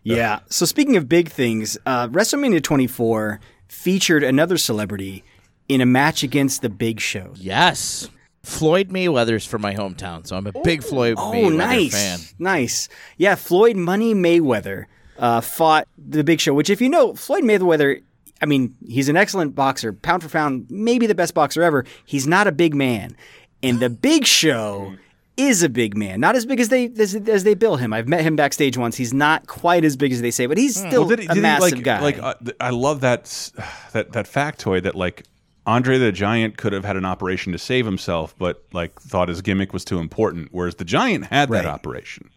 Yeah. 0.04 0.40
So 0.50 0.66
speaking 0.66 0.96
of 0.98 1.08
big 1.08 1.30
things, 1.30 1.78
uh, 1.86 2.08
WrestleMania 2.08 2.64
24 2.64 3.40
featured 3.68 4.24
another 4.24 4.58
celebrity 4.58 5.24
in 5.70 5.80
a 5.80 5.86
match 5.86 6.24
against 6.24 6.62
the 6.62 6.70
Big 6.70 7.00
Show. 7.00 7.34
Yes. 7.36 8.10
Floyd 8.44 8.90
Mayweather's 8.90 9.46
from 9.46 9.62
my 9.62 9.74
hometown, 9.76 10.26
so 10.26 10.36
I'm 10.36 10.48
a 10.48 10.52
big 10.64 10.84
Floyd 10.84 11.16
Oh, 11.18 11.32
Mayweather 11.32 11.56
nice, 11.58 11.92
fan. 11.94 12.20
nice. 12.40 12.90
Yeah, 13.18 13.36
Floyd 13.36 13.76
Money 13.76 14.16
Mayweather 14.16 14.86
uh, 15.20 15.42
fought 15.42 15.88
the 15.98 16.24
Big 16.24 16.40
Show, 16.40 16.54
which, 16.54 16.70
if 16.70 16.82
you 16.82 16.90
know, 16.90 17.14
Floyd 17.14 17.44
Mayweather. 17.44 18.02
I 18.44 18.48
mean, 18.48 18.76
he's 18.88 19.08
an 19.08 19.16
excellent 19.16 19.54
boxer, 19.54 19.94
pound 19.94 20.24
for 20.24 20.30
pound, 20.30 20.66
maybe 20.72 21.06
the 21.06 21.14
best 21.14 21.36
boxer 21.36 21.62
ever. 21.62 21.86
He's 22.06 22.26
not 22.26 22.48
a 22.48 22.52
big 22.52 22.74
man, 22.74 23.16
and 23.62 23.80
the 23.80 23.90
Big 23.92 24.26
Show 24.26 24.96
is 25.38 25.62
a 25.62 25.70
big 25.70 25.96
man. 25.96 26.20
Not 26.20 26.36
as 26.36 26.48
big 26.48 26.60
as 26.60 26.70
they 26.70 26.86
as, 27.00 27.14
as 27.14 27.44
they 27.44 27.54
bill 27.54 27.76
him. 27.76 27.94
I've 27.94 28.08
met 28.08 28.22
him 28.22 28.36
backstage 28.36 28.76
once. 28.78 28.98
He's 28.98 29.14
not 29.14 29.46
quite 29.46 29.86
as 29.86 29.96
big 29.96 30.12
as 30.12 30.22
they 30.22 30.32
say, 30.32 30.48
but 30.48 30.58
he's 30.58 30.76
still 30.76 31.02
Well, 31.02 31.10
did 31.10 31.20
he- 31.20 31.26
a 31.26 31.28
did 31.30 31.36
he, 31.36 31.42
massive 31.42 31.72
like, 31.78 31.84
guy. 31.84 32.02
Like 32.02 32.18
uh, 32.18 32.34
th- 32.44 32.58
I 32.60 32.72
love 32.72 33.02
that 33.02 33.22
s- 33.22 33.52
that 33.94 34.14
that 34.14 34.26
factoid 34.26 34.82
that 34.84 34.96
like 34.96 35.24
Andre 35.66 35.98
the 36.00 36.12
Giant 36.12 36.58
could 36.58 36.74
have 36.74 36.84
had 36.86 36.96
an 36.98 37.06
operation 37.06 37.52
to 37.52 37.58
save 37.60 37.86
himself, 37.86 38.36
but 38.38 38.64
like 38.74 39.00
thought 39.00 39.30
his 39.30 39.42
gimmick 39.42 39.74
was 39.74 39.86
too 39.86 40.00
important, 40.00 40.50
whereas 40.52 40.76
the 40.76 40.86
Giant 40.86 41.26
had 41.26 41.50
that 41.50 41.66
operation. 41.66 42.30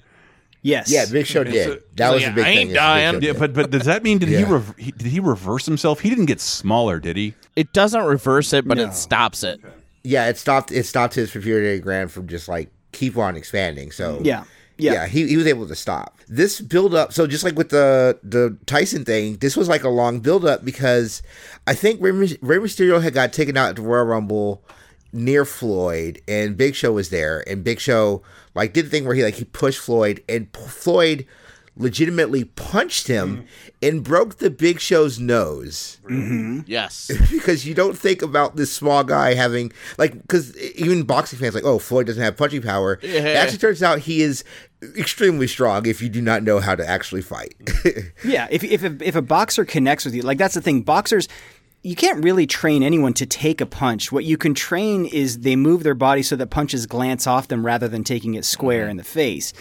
Yes. 0.62 0.90
Yeah, 0.90 1.05
Big 1.10 1.26
Show 1.26 1.44
did. 1.44 1.82
that 1.96 2.12
was 2.14 2.24
a 2.24 2.30
big 2.30 2.44
thing. 2.44 2.68
is 2.68 2.72
Big 2.74 2.76
Show 2.76 3.18
Yeah, 3.20 3.32
but 3.38 3.52
but 3.52 3.70
does 3.70 3.84
that 3.84 4.02
mean 4.02 4.18
did 4.18 4.30
he, 4.30 4.36
Yeah. 4.36 4.51
rev- 4.52 4.74
he 4.78 4.92
did 4.92 5.06
he 5.09 5.20
reverse 5.20 5.66
himself? 5.66 6.01
He 6.01 6.09
didn't 6.09 6.24
get 6.26 6.40
smaller, 6.40 6.98
did 7.01 7.16
he? 7.18 7.34
It 7.56 7.72
doesn't 7.74 8.02
reverse 8.05 8.52
it, 8.55 8.66
but 8.66 8.78
No. 8.78 8.84
it 8.86 8.94
stops 8.94 9.42
it. 9.44 9.60
Yeah, 10.02 10.28
it 10.28 10.38
stopped. 10.38 10.72
It 10.72 10.84
stopped 10.86 11.14
his 11.14 11.30
pituitary 11.30 11.80
gland 11.80 12.10
from 12.12 12.28
just 12.28 12.48
like 12.48 12.70
keep 12.92 13.16
on 13.18 13.36
expanding. 13.36 13.90
So 13.90 14.20
Yeah. 14.22 14.44
Yeah. 14.76 15.06
he, 15.06 15.28
he 15.28 15.36
was 15.36 15.46
able 15.46 15.68
to 15.68 15.74
stop 15.74 16.18
this 16.28 16.60
build 16.60 16.94
up. 16.94 17.12
So 17.12 17.26
just 17.26 17.44
like 17.44 17.56
with 17.56 17.70
the 17.70 18.18
the 18.22 18.56
Tyson 18.66 19.05
thing, 19.05 19.36
this 19.36 19.56
was 19.56 19.68
like 19.68 19.84
a 19.84 19.88
long 19.88 20.20
build 20.20 20.44
up 20.44 20.64
because 20.64 21.22
I 21.66 21.74
think 21.74 22.01
Rey, 22.01 22.10
Rey 22.40 22.59
Mysterio 22.59 23.02
had 23.02 23.14
got 23.14 23.32
taken 23.32 23.56
out 23.56 23.70
at 23.70 23.76
the 23.76 23.82
Royal 23.82 24.05
Rumble 24.05 24.62
near 25.12 25.44
Floyd, 25.44 26.20
and 26.26 26.56
Big 26.56 26.74
Show 26.74 26.92
was 26.92 27.10
there, 27.10 27.44
and 27.48 27.62
Big 27.62 27.80
Show 27.80 28.22
like 28.55 28.72
did 28.72 28.86
the 28.86 28.90
thing 28.90 29.05
where 29.05 29.14
he 29.14 29.22
like 29.22 29.34
he 29.34 29.44
pushed 29.44 29.80
Floyd, 29.80 30.22
and 30.28 30.48
Floyd 30.56 31.26
legitimately 31.76 32.44
punched 32.44 33.09
him 33.09 33.46
and 33.82 34.05
broke 34.05 34.36
the 34.38 34.51
Big 34.51 34.80
Show's 34.80 35.18
nose. 35.18 35.98
Mm-hmm. 36.05 36.60
Yes. 36.66 37.10
because 37.30 37.66
you 37.66 37.74
don't 37.74 37.98
think 37.98 38.22
about 38.22 38.56
this 38.56 38.72
small 38.72 39.02
guy 39.02 39.34
having 39.34 39.72
like 39.98 40.12
because 40.22 40.56
even 40.56 41.02
boxing 41.02 41.38
fans 41.38 41.55
like 41.55 41.64
oh 41.64 41.78
Floyd 41.78 42.06
doesn't 42.06 42.22
have 42.22 42.36
punching 42.36 42.62
power. 42.62 42.98
Yeah. 43.14 43.20
It 43.20 43.36
actually 43.36 43.59
turns 43.59 43.82
out 43.82 44.01
he 44.01 44.22
is 44.22 44.44
extremely 44.98 45.46
strong 45.46 45.86
if 45.86 46.02
you 46.02 46.09
do 46.09 46.20
not 46.20 46.42
know 46.42 46.59
how 46.59 46.74
to 46.74 46.86
actually 46.86 47.22
fight. 47.22 47.55
Yeah, 48.24 48.48
if 48.51 48.64
if 48.64 48.82
a, 48.82 48.96
if 49.06 49.14
a 49.14 49.22
boxer 49.22 49.64
connects 49.64 50.05
with 50.05 50.14
you, 50.14 50.22
like 50.22 50.38
that's 50.38 50.55
the 50.55 50.60
thing. 50.60 50.82
Boxers, 50.82 51.28
you 51.82 51.94
can't 51.94 52.24
really 52.24 52.46
train 52.46 52.82
anyone 52.82 53.12
to 53.14 53.26
take 53.26 53.60
a 53.60 53.66
punch. 53.66 54.10
What 54.10 54.24
you 54.24 54.38
can 54.38 54.55
train 54.55 55.05
is 55.06 55.40
they 55.40 55.55
move 55.55 55.82
their 55.82 55.94
body 55.94 56.22
so 56.22 56.34
that 56.36 56.48
punches 56.48 56.86
glance 56.86 57.26
off 57.26 57.48
them 57.48 57.64
rather 57.64 57.86
than 57.88 58.02
taking 58.02 58.34
it 58.34 58.44
square 58.44 58.88
in 58.88 58.96
the 58.96 59.05
face. 59.05 59.52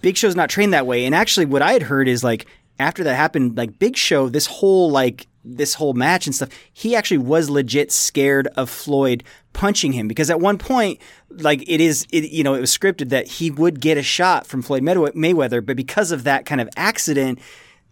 Big 0.00 0.16
Show's 0.16 0.36
not 0.36 0.50
trained 0.50 0.72
that 0.72 0.86
way. 0.86 1.04
And 1.04 1.14
actually, 1.14 1.46
what 1.46 1.62
I 1.62 1.72
had 1.72 1.82
heard 1.82 2.08
is 2.08 2.24
like 2.24 2.46
after 2.78 3.04
that 3.04 3.14
happened, 3.14 3.56
like 3.56 3.78
Big 3.78 3.96
Show, 3.96 4.28
this 4.28 4.46
whole 4.46 4.90
like 4.90 5.26
this 5.44 5.74
whole 5.74 5.94
match 5.94 6.26
and 6.26 6.34
stuff, 6.34 6.50
he 6.72 6.94
actually 6.94 7.18
was 7.18 7.48
legit 7.48 7.90
scared 7.90 8.46
of 8.56 8.68
Floyd 8.68 9.24
punching 9.52 9.92
him 9.92 10.06
because 10.06 10.30
at 10.30 10.40
one 10.40 10.58
point, 10.58 11.00
like 11.30 11.62
it 11.68 11.80
is, 11.80 12.06
it, 12.10 12.30
you 12.30 12.44
know, 12.44 12.54
it 12.54 12.60
was 12.60 12.76
scripted 12.76 13.08
that 13.08 13.26
he 13.26 13.50
would 13.50 13.80
get 13.80 13.96
a 13.96 14.02
shot 14.02 14.46
from 14.46 14.62
Floyd 14.62 14.82
Mayweather, 14.82 15.64
but 15.64 15.76
because 15.76 16.12
of 16.12 16.24
that 16.24 16.44
kind 16.46 16.60
of 16.60 16.68
accident, 16.76 17.38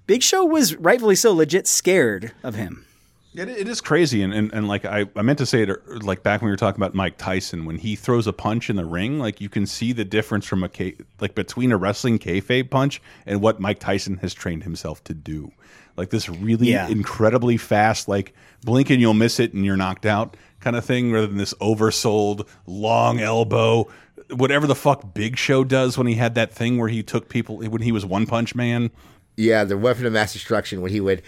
Big 0.06 0.22
Show 0.22 0.44
was 0.44 0.76
rightfully 0.76 1.16
so 1.16 1.32
legit 1.32 1.66
scared 1.66 2.32
of 2.42 2.54
him. 2.54 2.84
It, 3.34 3.48
it 3.48 3.68
is 3.68 3.80
crazy, 3.80 4.22
and, 4.22 4.32
and, 4.32 4.52
and 4.52 4.66
like 4.68 4.84
I, 4.84 5.06
I 5.14 5.22
meant 5.22 5.38
to 5.38 5.46
say 5.46 5.62
it 5.62 6.02
like 6.02 6.22
back 6.22 6.40
when 6.40 6.46
we 6.46 6.52
were 6.52 6.56
talking 6.56 6.80
about 6.80 6.94
Mike 6.94 7.18
Tyson 7.18 7.64
when 7.66 7.76
he 7.76 7.94
throws 7.94 8.26
a 8.26 8.32
punch 8.32 8.68
in 8.70 8.76
the 8.76 8.84
ring, 8.86 9.18
like 9.18 9.40
you 9.40 9.48
can 9.48 9.66
see 9.66 9.92
the 9.92 10.04
difference 10.04 10.46
from 10.46 10.64
a 10.64 10.68
K, 10.68 10.96
like 11.20 11.34
between 11.34 11.70
a 11.70 11.76
wrestling 11.76 12.18
kayfabe 12.18 12.70
punch 12.70 13.00
and 13.26 13.40
what 13.40 13.60
Mike 13.60 13.78
Tyson 13.78 14.16
has 14.18 14.34
trained 14.34 14.64
himself 14.64 15.04
to 15.04 15.14
do. 15.14 15.52
Like 15.96 16.10
this 16.10 16.28
really 16.28 16.70
Yeah. 16.70 16.88
incredibly 16.88 17.56
fast, 17.58 18.08
like 18.08 18.34
blink 18.64 18.88
and 18.90 19.00
you'll 19.00 19.14
miss 19.14 19.38
it 19.38 19.52
and 19.52 19.64
you're 19.64 19.76
knocked 19.76 20.06
out 20.06 20.36
kind 20.60 20.74
of 20.74 20.84
thing, 20.84 21.12
rather 21.12 21.26
than 21.26 21.36
this 21.36 21.54
oversold 21.60 22.48
long 22.66 23.20
elbow, 23.20 23.88
whatever 24.30 24.66
the 24.66 24.74
fuck 24.74 25.14
Big 25.14 25.36
Show 25.36 25.62
does 25.64 25.96
when 25.96 26.06
he 26.08 26.14
had 26.14 26.34
that 26.34 26.52
thing 26.52 26.78
where 26.78 26.88
he 26.88 27.02
took 27.02 27.28
people 27.28 27.58
when 27.58 27.82
he 27.82 27.92
was 27.92 28.04
One 28.04 28.26
Punch 28.26 28.54
Man. 28.56 28.90
yeah, 29.36 29.62
the 29.64 29.78
weapon 29.78 30.04
of 30.06 30.12
mass 30.12 30.32
destruction 30.32 30.80
when 30.80 30.90
he 30.90 31.00
would 31.00 31.22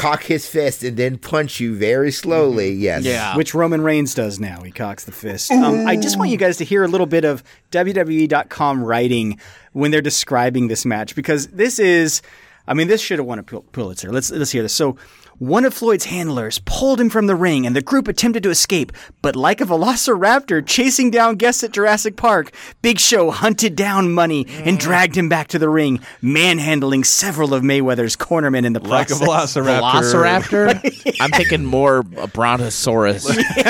cock 0.00 0.22
his 0.22 0.46
fist 0.46 0.82
and 0.82 0.96
then 0.96 1.18
punch 1.18 1.60
you 1.60 1.74
very 1.74 2.10
slowly. 2.10 2.72
Yes. 2.72 3.04
Yeah. 3.04 3.36
Which 3.36 3.54
Roman 3.54 3.82
Reigns 3.82 4.14
does 4.14 4.40
now. 4.40 4.62
He 4.62 4.72
cocks 4.72 5.04
the 5.04 5.12
fist. 5.12 5.50
Um, 5.50 5.86
I 5.86 5.96
just 5.96 6.18
want 6.18 6.30
you 6.30 6.36
guys 6.36 6.56
to 6.58 6.64
hear 6.64 6.82
a 6.84 6.88
little 6.88 7.06
bit 7.06 7.24
of 7.24 7.42
WWE.com 7.72 8.82
writing 8.82 9.38
when 9.72 9.90
they're 9.90 10.00
describing 10.00 10.68
this 10.68 10.84
match 10.86 11.14
because 11.14 11.48
this 11.48 11.78
is, 11.78 12.22
I 12.66 12.74
mean, 12.74 12.88
this 12.88 13.00
should 13.00 13.18
have 13.18 13.26
won 13.26 13.38
a 13.38 13.42
Pul- 13.42 13.62
Pulitzer. 13.72 14.10
Let's 14.10 14.30
let's 14.30 14.50
hear 14.50 14.62
this. 14.62 14.72
So. 14.74 14.96
One 15.40 15.64
of 15.64 15.72
Floyd's 15.72 16.04
handlers 16.04 16.58
pulled 16.66 17.00
him 17.00 17.08
from 17.08 17.26
the 17.26 17.34
ring 17.34 17.66
and 17.66 17.74
the 17.74 17.80
group 17.80 18.08
attempted 18.08 18.42
to 18.42 18.50
escape, 18.50 18.92
but 19.22 19.34
like 19.34 19.62
a 19.62 19.64
velociraptor 19.64 20.62
chasing 20.66 21.10
down 21.10 21.36
guests 21.36 21.64
at 21.64 21.70
Jurassic 21.70 22.14
Park, 22.14 22.52
Big 22.82 22.98
Show 22.98 23.30
hunted 23.30 23.74
down 23.74 24.12
Money 24.12 24.44
and 24.50 24.76
mm. 24.76 24.78
dragged 24.78 25.16
him 25.16 25.30
back 25.30 25.48
to 25.48 25.58
the 25.58 25.70
ring, 25.70 26.00
manhandling 26.20 27.04
several 27.04 27.54
of 27.54 27.62
Mayweather's 27.62 28.16
cornermen 28.16 28.66
in 28.66 28.74
the 28.74 28.80
process. 28.80 29.18
Like 29.18 29.28
a 29.28 29.32
process. 29.32 29.64
velociraptor. 29.64 30.74
Velociraptor? 30.74 31.16
I'm 31.22 31.30
thinking 31.30 31.64
more 31.64 32.00
a 32.18 32.26
brontosaurus. 32.26 33.26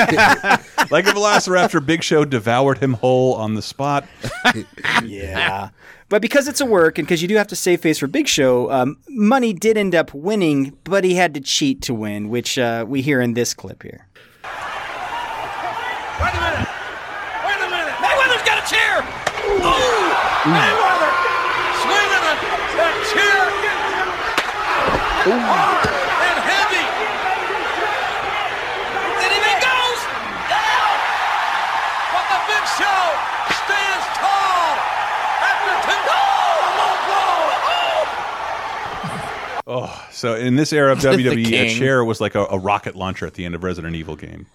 like 0.91 1.07
a 1.07 1.13
velociraptor, 1.13 1.85
Big 1.85 2.03
Show 2.03 2.25
devoured 2.25 2.79
him 2.79 2.95
whole 2.95 3.35
on 3.35 3.55
the 3.55 3.61
spot. 3.61 4.05
yeah. 5.05 5.69
But 6.11 6.21
because 6.21 6.49
it's 6.49 6.59
a 6.59 6.65
work 6.65 6.97
and 6.99 7.07
because 7.07 7.21
you 7.21 7.29
do 7.29 7.37
have 7.37 7.47
to 7.47 7.55
save 7.55 7.79
face 7.79 7.99
for 7.99 8.07
Big 8.07 8.27
Show, 8.27 8.69
um, 8.69 8.97
Money 9.07 9.53
did 9.53 9.77
end 9.77 9.95
up 9.95 10.13
winning, 10.13 10.77
but 10.83 11.05
he 11.05 11.15
had 11.15 11.33
to 11.35 11.39
cheat 11.39 11.81
to 11.83 11.93
win, 11.93 12.27
which 12.27 12.59
uh, 12.59 12.83
we 12.85 13.01
hear 13.01 13.21
in 13.21 13.33
this 13.33 13.53
clip 13.53 13.81
here. 13.81 14.09
Wait 14.43 14.51
a 16.35 16.41
minute! 16.43 16.67
Wait 17.47 17.59
a 17.63 17.69
minute! 17.71 17.95
Mayweather's 18.03 18.43
got 18.43 18.59
a 18.59 18.67
chair! 18.67 19.07
Oh! 19.63 19.71
Mayweather! 20.51 21.11
Swinging 21.79 22.27
a, 22.27 22.35
a 22.75 22.91
chair! 23.15 23.47
Hard 25.31 25.87
and 25.95 26.39
heavy! 26.43 26.85
And 29.15 29.31
if 29.31 29.43
he 29.47 29.55
goes 29.63 30.01
down! 30.51 30.91
But 32.11 32.25
the 32.35 32.39
big 32.51 32.67
show 32.75 32.99
stands 33.63 34.05
tall 34.19 34.75
after 35.39 35.87
two. 35.87 36.01
Oh, 39.71 39.79
low 39.79 39.85
blow! 39.85 39.93
So 40.11 40.35
in 40.35 40.55
this 40.55 40.73
era 40.73 40.91
of 40.91 40.99
WWE, 40.99 41.51
a 41.51 41.69
chair 41.73 42.03
was 42.03 42.19
like 42.19 42.35
a, 42.35 42.45
a 42.45 42.59
rocket 42.59 42.95
launcher 42.95 43.25
at 43.25 43.35
the 43.35 43.45
end 43.45 43.55
of 43.55 43.63
Resident 43.63 43.95
Evil 43.95 44.15
game. 44.15 44.47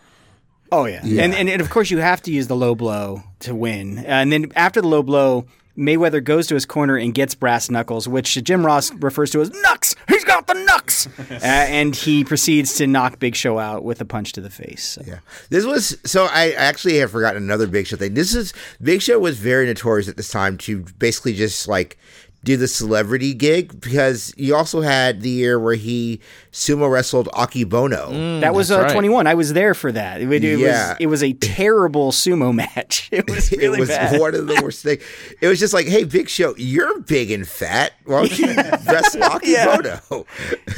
Oh 0.73 0.85
yeah, 0.85 1.01
Yeah. 1.05 1.23
And, 1.23 1.35
and 1.35 1.49
and 1.49 1.63
of 1.63 1.71
course 1.71 1.91
you 1.91 1.99
have 1.99 2.21
to 2.23 2.33
use 2.33 2.49
the 2.49 2.57
low 2.57 2.75
blow 2.75 3.23
to 3.41 3.55
win. 3.55 3.99
And 3.99 4.33
then 4.33 4.53
after 4.57 4.81
the 4.81 4.89
low 4.89 5.03
blow, 5.03 5.47
Mayweather 5.77 6.25
goes 6.25 6.47
to 6.49 6.55
his 6.55 6.67
corner 6.67 6.97
and 6.97 7.15
gets 7.15 7.35
brass 7.35 7.71
knuckles, 7.71 8.09
which 8.09 8.43
Jim 8.43 8.65
Ross 8.65 8.93
refers 8.95 9.31
to 9.33 9.41
as 9.43 9.51
knucks. 9.51 9.95
He's 10.09 10.25
got 10.25 10.47
the 10.47 10.55
knucks, 10.55 11.07
uh, 11.19 11.35
and 11.41 11.95
he 11.95 12.25
proceeds 12.25 12.75
to 12.75 12.87
knock 12.87 13.19
Big 13.19 13.37
Show 13.37 13.59
out 13.59 13.85
with 13.85 14.01
a 14.01 14.05
punch 14.05 14.33
to 14.33 14.41
the 14.41 14.51
face. 14.51 14.85
So. 14.85 15.03
Yeah. 15.07 15.19
This 15.51 15.65
was 15.65 15.99
so 16.05 16.27
I 16.31 16.53
actually 16.53 16.99
have 16.99 17.11
forgotten 17.11 17.43
another 17.43 17.67
Big 17.67 17.87
Show 17.87 17.97
thing. 17.97 18.15
This 18.15 18.35
is 18.35 18.53
Big 18.83 19.03
Show 19.03 19.19
was 19.19 19.39
very 19.39 19.67
notorious 19.67 20.09
at 20.09 20.17
this 20.17 20.31
time 20.31 20.59
to 20.59 20.85
basically 20.99 21.35
just 21.35 21.69
like 21.69 21.99
do 22.47 22.57
the 22.57 22.69
celebrity 22.69 23.35
gig 23.35 23.79
because 23.81 24.33
you 24.37 24.55
also 24.55 24.81
had 24.81 25.21
the 25.21 25.29
year 25.29 25.59
where 25.61 25.75
he 25.75 26.21
sumo 26.53 26.89
wrestled 26.91 27.29
Akebono. 27.35 28.41
that 28.41 28.55
was 28.55 28.71
uh, 28.71 28.89
21. 28.91 29.27
I 29.27 29.35
was 29.35 29.53
there 29.53 29.75
for 29.75 29.91
that. 29.93 30.21
It, 30.23 30.33
it 30.33 30.59
Yeah. 30.59 30.91
was 30.93 30.97
it 31.01 31.07
was 31.09 31.23
a 31.23 31.33
terrible 31.35 32.13
sumo 32.13 32.55
match. 32.55 33.09
It 33.13 33.29
was 33.29 33.51
really 33.59 33.77
it 33.79 33.81
was 33.81 33.89
bad. 33.91 34.19
one 34.21 34.35
of 34.35 34.47
the 34.47 34.61
worst 34.63 34.83
things. 34.83 35.03
It 35.41 35.49
was 35.49 35.59
just 35.59 35.75
like, 35.75 35.87
hey, 35.87 36.05
Big 36.05 36.29
Show, 36.29 36.55
you're 36.57 37.01
big 37.01 37.31
and 37.31 37.47
fat. 37.47 37.93
Why 38.05 38.27
don't 38.27 38.39
you 38.39 38.47
wrestle 38.87 39.25
Aki 39.25 39.51
Yeah. 39.51 39.77
Bono? 39.77 40.27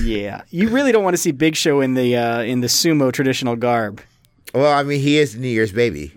yeah, 0.03 0.43
you 0.51 0.71
really 0.71 0.91
don't 0.91 1.05
want 1.05 1.15
to 1.15 1.23
see 1.23 1.33
Big 1.33 1.55
Show 1.55 1.81
in 1.83 1.95
the 1.95 2.17
uh, 2.17 2.41
in 2.43 2.61
the 2.63 2.67
sumo 2.69 3.13
traditional 3.13 3.57
garb. 3.57 4.01
Well, 4.55 4.73
I 4.73 4.83
mean, 4.83 5.01
he 5.01 5.19
is 5.19 5.37
New 5.37 5.49
Year's 5.49 5.73
baby. 5.73 6.09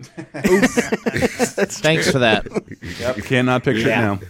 Thanks 1.12 2.10
for 2.10 2.18
that. 2.20 2.46
You 3.16 3.22
cannot 3.22 3.62
picture 3.64 3.88
Yeah. 3.88 4.14
it 4.14 4.20
now. 4.20 4.26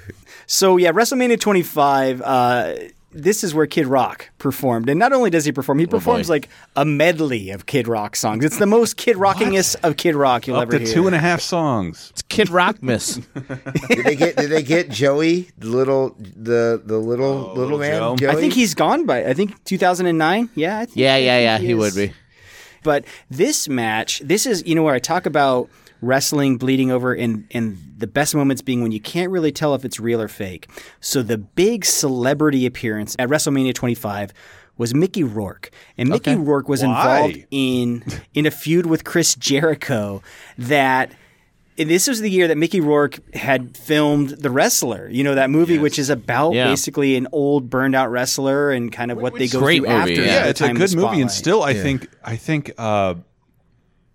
So 0.47 0.77
yeah, 0.77 0.93
WrestleMania 0.93 1.39
25. 1.41 2.23
Uh, 2.23 2.75
this 3.15 3.45
is 3.45 3.55
where 3.55 3.67
Kid 3.67 3.87
Rock 3.87 4.31
performed, 4.39 4.89
and 4.89 4.99
not 4.99 5.13
only 5.13 5.29
does 5.29 5.45
he 5.45 5.53
perform, 5.53 5.79
he 5.79 5.87
performs 5.87 6.31
like 6.31 6.49
a 6.77 6.85
medley 6.87 7.51
of 7.51 7.67
Kid 7.67 7.87
Rock 7.87 8.17
songs. 8.17 8.43
It's 8.43 8.59
the 8.59 8.65
most 8.65 8.97
Kid 8.97 9.17
Rockingest 9.17 9.77
of 9.83 9.99
Kid 9.99 10.15
Rock 10.15 10.47
you'll 10.47 10.57
Up 10.57 10.63
ever 10.63 10.79
to 10.79 10.85
hear. 10.85 10.95
two 10.95 11.07
and 11.07 11.15
a 11.15 11.19
half 11.19 11.43
songs. 11.43 12.09
It's 12.13 12.23
Kid 12.23 12.49
Rock 12.49 12.83
Miss. 12.83 13.17
did 13.89 14.05
they 14.07 14.17
get? 14.17 14.37
Did 14.37 14.51
they 14.51 14.63
get 14.63 14.89
Joey, 14.89 15.51
the 15.59 15.67
little, 15.69 16.17
the 16.19 16.81
the 16.83 16.97
little 16.97 17.53
little 17.55 17.79
man? 17.79 18.17
Joey? 18.17 18.31
I 18.31 18.35
think 18.35 18.55
he's 18.55 18.75
gone 18.75 19.05
by. 19.05 19.27
I 19.27 19.35
think 19.35 19.63
2009. 19.65 20.49
Yeah. 20.55 20.79
I 20.79 20.85
think, 20.87 20.97
Yeah, 20.97 21.17
yeah, 21.19 21.39
yeah. 21.39 21.59
He 21.59 21.73
is. 21.73 21.77
would 21.79 21.95
be. 21.95 22.15
But 22.83 23.05
this 23.31 23.69
match, 23.69 24.21
this 24.25 24.47
is 24.47 24.67
you 24.67 24.75
know 24.75 24.83
where 24.85 24.95
I 24.95 24.99
talk 25.01 25.27
about 25.27 25.69
wrestling 26.03 26.59
bleeding 26.59 26.91
over 26.91 27.15
and 27.15 27.47
and 27.53 27.79
the 27.97 28.07
best 28.07 28.35
moments 28.35 28.61
being 28.61 28.83
when 28.83 28.93
you 28.93 29.01
can't 29.01 29.31
really 29.31 29.53
tell 29.53 29.75
if 29.75 29.85
it's 29.85 29.99
real 29.99 30.21
or 30.21 30.29
fake. 30.29 30.69
So 31.01 31.23
the 31.23 31.39
big 31.39 31.85
celebrity 31.87 32.67
appearance 32.67 33.17
at 33.19 33.29
WrestleMania 33.29 33.73
25 33.75 34.33
was 34.77 34.95
Mickey 34.95 35.23
Rourke. 35.23 35.71
And 35.97 36.09
Mickey 36.09 36.33
Okay. 36.33 36.41
Rourke 36.41 36.69
was 36.69 36.83
Why? 36.83 36.89
involved 37.21 37.47
in 37.51 38.05
in 38.35 38.45
a 38.47 38.51
feud 38.51 38.87
with 38.87 39.05
Chris 39.05 39.35
Jericho 39.37 40.23
that 40.59 41.13
and 41.79 41.89
this 41.89 42.07
was 42.07 42.21
the 42.21 42.31
year 42.31 42.49
that 42.49 42.59
Mickey 42.59 42.81
Rourke 42.83 43.19
had 43.35 43.75
filmed 43.79 44.29
The 44.31 44.51
Wrestler, 44.51 45.09
you 45.09 45.25
know, 45.25 45.35
that 45.37 45.49
movie 45.49 45.79
which 45.79 45.99
is 45.99 46.11
about 46.11 46.53
Yeah. 46.53 46.67
basically 46.69 47.17
an 47.17 47.29
old 47.33 47.71
burned 47.71 47.95
out 47.95 48.11
wrestler 48.11 48.71
and 48.73 48.93
kind 48.93 49.11
of 49.11 49.19
what 49.19 49.35
they 49.37 49.47
go 49.49 49.61
through 49.61 49.87
after. 49.87 50.13
Yeah, 50.13 50.43
the 50.43 50.49
it's 50.51 50.61
a 50.61 50.73
good 50.75 50.95
movie, 50.95 51.21
and 51.23 51.31
still, 51.31 51.63
I 51.63 51.71
Yeah. 51.71 51.83
think, 51.83 52.09
I 52.23 52.37
think, 52.37 52.73
uh, 52.77 53.15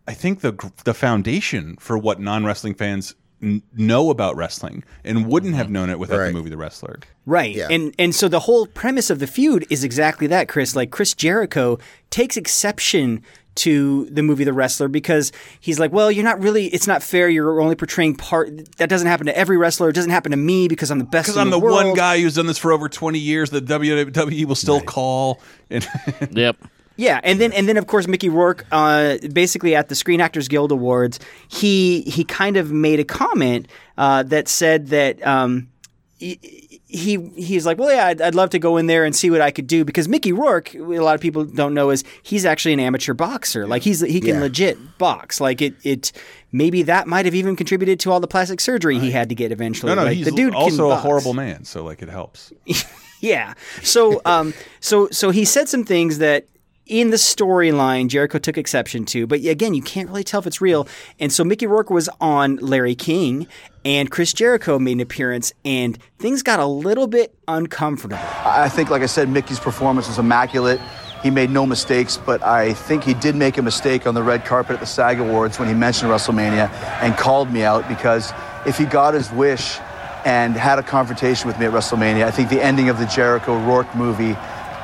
I 0.08 0.14
think 0.14 0.42
the 0.42 0.72
the 0.84 0.94
foundation 0.94 1.76
for 1.78 1.98
what 1.98 2.20
non 2.20 2.46
wrestling 2.46 2.74
fans 2.74 3.16
n- 3.42 3.62
know 3.76 4.10
about 4.10 4.36
wrestling 4.36 4.84
and 5.04 5.28
wouldn't 5.28 5.56
have 5.56 5.66
mm-hmm. 5.66 5.74
known 5.74 5.90
it 5.90 6.00
without 6.00 6.18
the 6.26 6.32
movie 6.32 6.50
The 6.50 6.58
Wrestler. 6.58 7.00
Right. 7.26 7.58
And 7.58 7.94
and 8.00 8.16
so 8.16 8.28
the 8.28 8.42
whole 8.42 8.68
premise 8.68 9.10
of 9.10 9.20
the 9.20 9.28
feud 9.28 9.66
is 9.70 9.84
exactly 9.84 10.28
that, 10.28 10.48
Chris. 10.48 10.76
Like 10.76 10.92
Chris 10.92 11.14
Jericho 11.14 11.78
takes 12.10 12.38
exception 12.38 13.24
to 13.56 14.06
the 14.06 14.22
movie 14.22 14.44
The 14.44 14.54
Wrestler 14.54 14.88
because 14.88 15.32
he's 15.60 15.80
like, 15.80 15.92
well, 15.92 16.12
you're 16.12 16.24
not 16.24 16.40
really. 16.40 16.68
It's 16.68 16.88
not 16.88 17.04
fair. 17.04 17.28
You're 17.28 17.60
only 17.60 17.76
portraying 17.76 18.16
part. 18.16 18.50
That 18.78 18.88
doesn't 18.88 19.08
happen 19.08 19.26
to 19.26 19.38
every 19.38 19.58
wrestler. 19.58 19.90
It 19.90 19.94
doesn't 19.94 20.12
happen 20.12 20.32
to 20.32 20.38
me 20.38 20.68
because 20.68 20.92
I'm 20.92 21.00
the 21.00 21.06
best. 21.06 21.26
Because 21.28 21.38
I'm 21.38 21.50
the, 21.50 21.60
the, 21.60 21.66
world. 21.66 21.86
one 21.86 21.96
guy 21.96 22.22
who's 22.22 22.36
done 22.36 22.46
this 22.46 22.58
for 22.58 22.72
over 22.72 22.88
20 22.88 23.20
years 23.20 23.50
that 23.50 23.66
WWE 23.66 24.46
will 24.46 24.56
still 24.56 24.80
call. 24.80 25.42
And 25.70 25.86
yep. 26.32 26.56
Yeah, 26.98 27.20
and 27.24 27.40
then 27.40 27.54
and 27.54 27.68
then 27.70 27.78
of 27.78 27.88
course 27.88 28.08
Mickey 28.08 28.28
Rourke, 28.30 28.66
uh, 28.72 29.18
basically 29.32 29.76
at 29.76 29.88
the 29.88 29.96
Screen 29.96 30.20
Actors 30.20 30.48
Guild 30.48 30.72
Awards, 30.72 31.20
he 31.48 32.02
he 32.02 32.24
kind 32.24 32.58
of 32.58 32.72
made 32.72 33.00
a 33.00 33.04
comment 33.06 33.68
uh, 33.98 34.24
that 34.24 34.48
said 34.48 34.88
that 34.88 35.26
um, 35.26 35.70
he, 36.18 36.40
he 36.88 37.18
he's 37.36 37.66
like, 37.68 37.78
well, 37.78 37.92
yeah, 37.94 38.08
I'd, 38.08 38.20
I'd 38.22 38.34
love 38.34 38.50
to 38.52 38.60
go 38.60 38.78
in 38.78 38.88
there 38.88 39.06
and 39.06 39.16
see 39.16 39.30
what 39.30 39.42
I 39.42 39.52
could 39.52 39.68
do 39.68 39.86
because 39.86 40.08
Mickey 40.08 40.32
Rourke, 40.34 40.74
a 40.74 40.80
lot 40.80 41.14
of 41.14 41.22
people 41.22 41.46
don't 41.46 41.76
know, 41.76 41.92
is 41.92 42.04
he's 42.24 42.46
actually 42.46 42.74
an 42.74 42.80
amateur 42.80 43.14
boxer. 43.14 43.68
Like 43.68 43.84
he's 43.84 44.00
he 44.00 44.20
can 44.20 44.36
Yeah. 44.36 44.42
legit 44.42 44.98
box. 44.98 45.40
Like 45.40 45.62
it 45.62 45.76
it 45.84 46.12
maybe 46.52 46.82
that 46.84 47.06
might 47.08 47.26
have 47.26 47.36
even 47.36 47.56
contributed 47.56 48.00
to 48.00 48.12
all 48.12 48.20
the 48.20 48.28
plastic 48.28 48.60
surgery 48.60 48.98
he 48.98 49.12
had 49.12 49.30
to 49.30 49.36
get 49.36 49.52
eventually. 49.52 49.92
no, 49.92 49.96
no, 50.02 50.06
Like, 50.06 50.18
he's 50.18 50.26
the 50.26 50.32
dude 50.32 50.54
can 50.54 50.62
also 50.64 50.90
a 50.90 50.96
horrible 50.96 51.36
man, 51.36 51.64
so 51.64 51.84
like 51.84 52.02
it 52.02 52.10
helps. 52.10 52.52
Yeah. 53.20 53.56
So 53.82 54.22
um 54.26 54.54
so 54.80 55.10
so 55.10 55.32
he 55.32 55.44
said 55.44 55.68
some 55.68 55.84
things 55.84 56.20
that 56.20 56.46
in 56.88 57.10
the 57.10 57.18
storyline 57.18 58.08
Jericho 58.08 58.40
took 58.40 58.58
exception 58.58 59.06
to, 59.06 59.28
but 59.28 59.44
again, 59.44 59.74
you 59.74 59.82
can't 59.82 60.10
really 60.10 60.24
tell 60.24 60.40
if 60.40 60.48
it's 60.48 60.62
real. 60.62 60.88
And 61.20 61.32
so 61.32 61.44
Mickey 61.44 61.68
Rourke 61.68 61.90
was 61.90 62.10
on 62.20 62.58
Larry 62.58 62.96
King 62.96 63.48
and 63.86 64.10
Chris 64.10 64.34
Jericho 64.34 64.80
made 64.80 64.94
an 64.94 65.02
appearance 65.02 65.54
and 65.64 65.98
things 66.20 66.44
got 66.44 66.60
a 66.60 66.66
little 66.66 67.08
bit 67.08 67.36
uncomfortable. 67.48 68.18
I 68.44 68.70
think, 68.70 68.90
like 68.90 69.02
I 69.02 69.08
said, 69.08 69.30
Mickey's 69.30 69.60
performance 69.60 70.08
was 70.08 70.18
immaculate. 70.18 70.80
He 71.24 71.30
made 71.30 71.50
no 71.50 71.66
mistakes, 71.66 72.18
but 72.18 72.44
I 72.44 72.74
think 72.74 73.04
he 73.04 73.14
did 73.16 73.36
make 73.36 73.58
a 73.58 73.62
mistake 73.62 74.06
on 74.06 74.14
the 74.14 74.24
red 74.24 74.46
carpet 74.46 74.76
at 74.76 74.80
the 74.80 74.86
SAG 74.86 75.20
Awards 75.20 75.60
when 75.60 75.68
he 75.68 75.74
mentioned 75.74 76.12
WrestleMania 76.12 76.70
and 77.02 77.18
called 77.18 77.52
me 77.52 77.64
out 77.64 77.88
because 77.88 78.32
if 78.66 78.78
he 78.78 78.86
got 78.86 79.14
his 79.14 79.32
wish 79.32 79.80
and 80.26 80.56
had 80.56 80.78
a 80.78 80.84
confrontation 80.84 81.48
with 81.48 81.58
me 81.60 81.66
at 81.66 81.72
WrestleMania, 81.72 82.26
I 82.26 82.32
think 82.32 82.50
the 82.50 82.64
ending 82.64 82.90
of 82.90 83.00
the 83.00 83.06
Jericho 83.06 83.58
Rourke 83.66 83.94
movie 83.96 84.38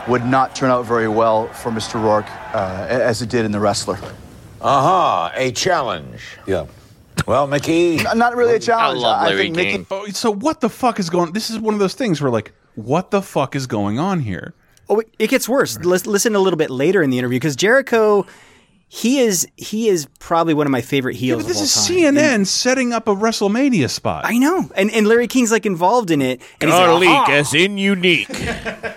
would 0.07 0.25
not 0.25 0.55
turn 0.55 0.69
out 0.69 0.85
very 0.85 1.07
well 1.07 1.47
for 1.47 1.71
Mr. 1.71 2.01
Rourke 2.01 2.29
uh, 2.55 2.87
as 2.89 3.21
it 3.21 3.29
did 3.29 3.45
in 3.45 3.51
The 3.51 3.59
Wrestler. 3.59 3.97
Aha, 4.61 5.31
a 5.35 5.51
challenge. 5.51 6.21
Yeah. 6.47 6.65
Well, 7.27 7.47
Mickey. 7.47 7.97
Not 8.15 8.35
really 8.35 8.55
a 8.55 8.59
challenge. 8.59 9.01
think 9.37 9.55
Mickey. 9.55 9.85
Oh, 9.91 10.07
so 10.09 10.31
what 10.31 10.61
the 10.61 10.69
fuck 10.69 10.99
is 10.99 11.09
going? 11.09 11.31
This 11.33 11.49
is 11.49 11.59
one 11.59 11.73
of 11.73 11.79
those 11.79 11.93
things 11.93 12.21
where 12.21 12.31
like, 12.31 12.53
what 12.75 13.11
the 13.11 13.21
fuck 13.21 13.55
is 13.55 13.67
going 13.67 13.99
on 13.99 14.19
here? 14.21 14.53
Oh, 14.89 14.99
it- 14.99 15.09
it 15.19 15.29
gets 15.29 15.47
worse. 15.47 15.77
Lis- 15.79 16.05
Listen 16.05 16.35
a 16.35 16.39
little 16.39 16.57
bit 16.57 16.69
later 16.69 17.01
in 17.01 17.09
the 17.09 17.17
interview 17.19 17.37
because 17.39 17.55
Jericho 17.55 18.25
he 18.95 19.17
is 19.21 19.47
he 19.55 19.89
is 19.89 20.05
probably 20.19 20.53
one 20.53 20.67
of 20.67 20.71
my 20.71 20.81
favorite 20.81 21.15
heels 21.15 21.41
But 21.41 21.47
this 21.47 21.57
of 21.57 21.63
is 21.63 21.73
time. 21.73 22.15
CNN 22.15 22.45
setting 22.45 22.93
up 22.93 23.07
a 23.07 23.15
WrestleMania 23.15 23.89
spot. 23.89 24.23
I 24.23 24.37
know, 24.37 24.69
and 24.75 24.91
and 24.91 25.07
Larry 25.07 25.25
King's 25.25 25.51
like 25.51 25.65
involved 25.65 26.11
in 26.11 26.21
it. 26.21 26.43
And 26.61 26.69
he's 26.69 26.79
Not 26.79 26.91
like, 26.91 26.99
leak, 27.01 27.09
ah. 27.09 27.31
as 27.31 27.55
in 27.55 27.79
unique. 27.79 28.29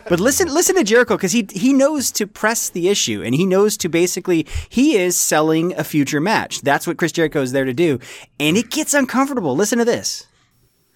But 0.09 0.21
listen, 0.21 0.47
listen 0.55 0.77
to 0.77 0.85
Jericho 0.85 1.17
because 1.17 1.33
he 1.33 1.49
he 1.51 1.73
knows 1.73 2.13
to 2.13 2.27
press 2.27 2.69
the 2.69 2.89
issue, 2.89 3.23
and 3.25 3.35
he 3.35 3.45
knows 3.47 3.77
to 3.79 3.89
basically 3.89 4.47
he 4.69 4.97
is 4.97 5.17
selling 5.17 5.73
a 5.77 5.83
future 5.83 6.21
match. 6.21 6.61
That's 6.61 6.87
what 6.87 6.97
Chris 6.99 7.11
Jericho 7.11 7.41
is 7.41 7.53
there 7.53 7.65
to 7.65 7.73
do, 7.73 7.99
and 8.39 8.57
it 8.57 8.71
gets 8.71 8.93
uncomfortable. 8.95 9.57
Listen 9.57 9.79
to 9.79 9.85
this. 9.85 10.27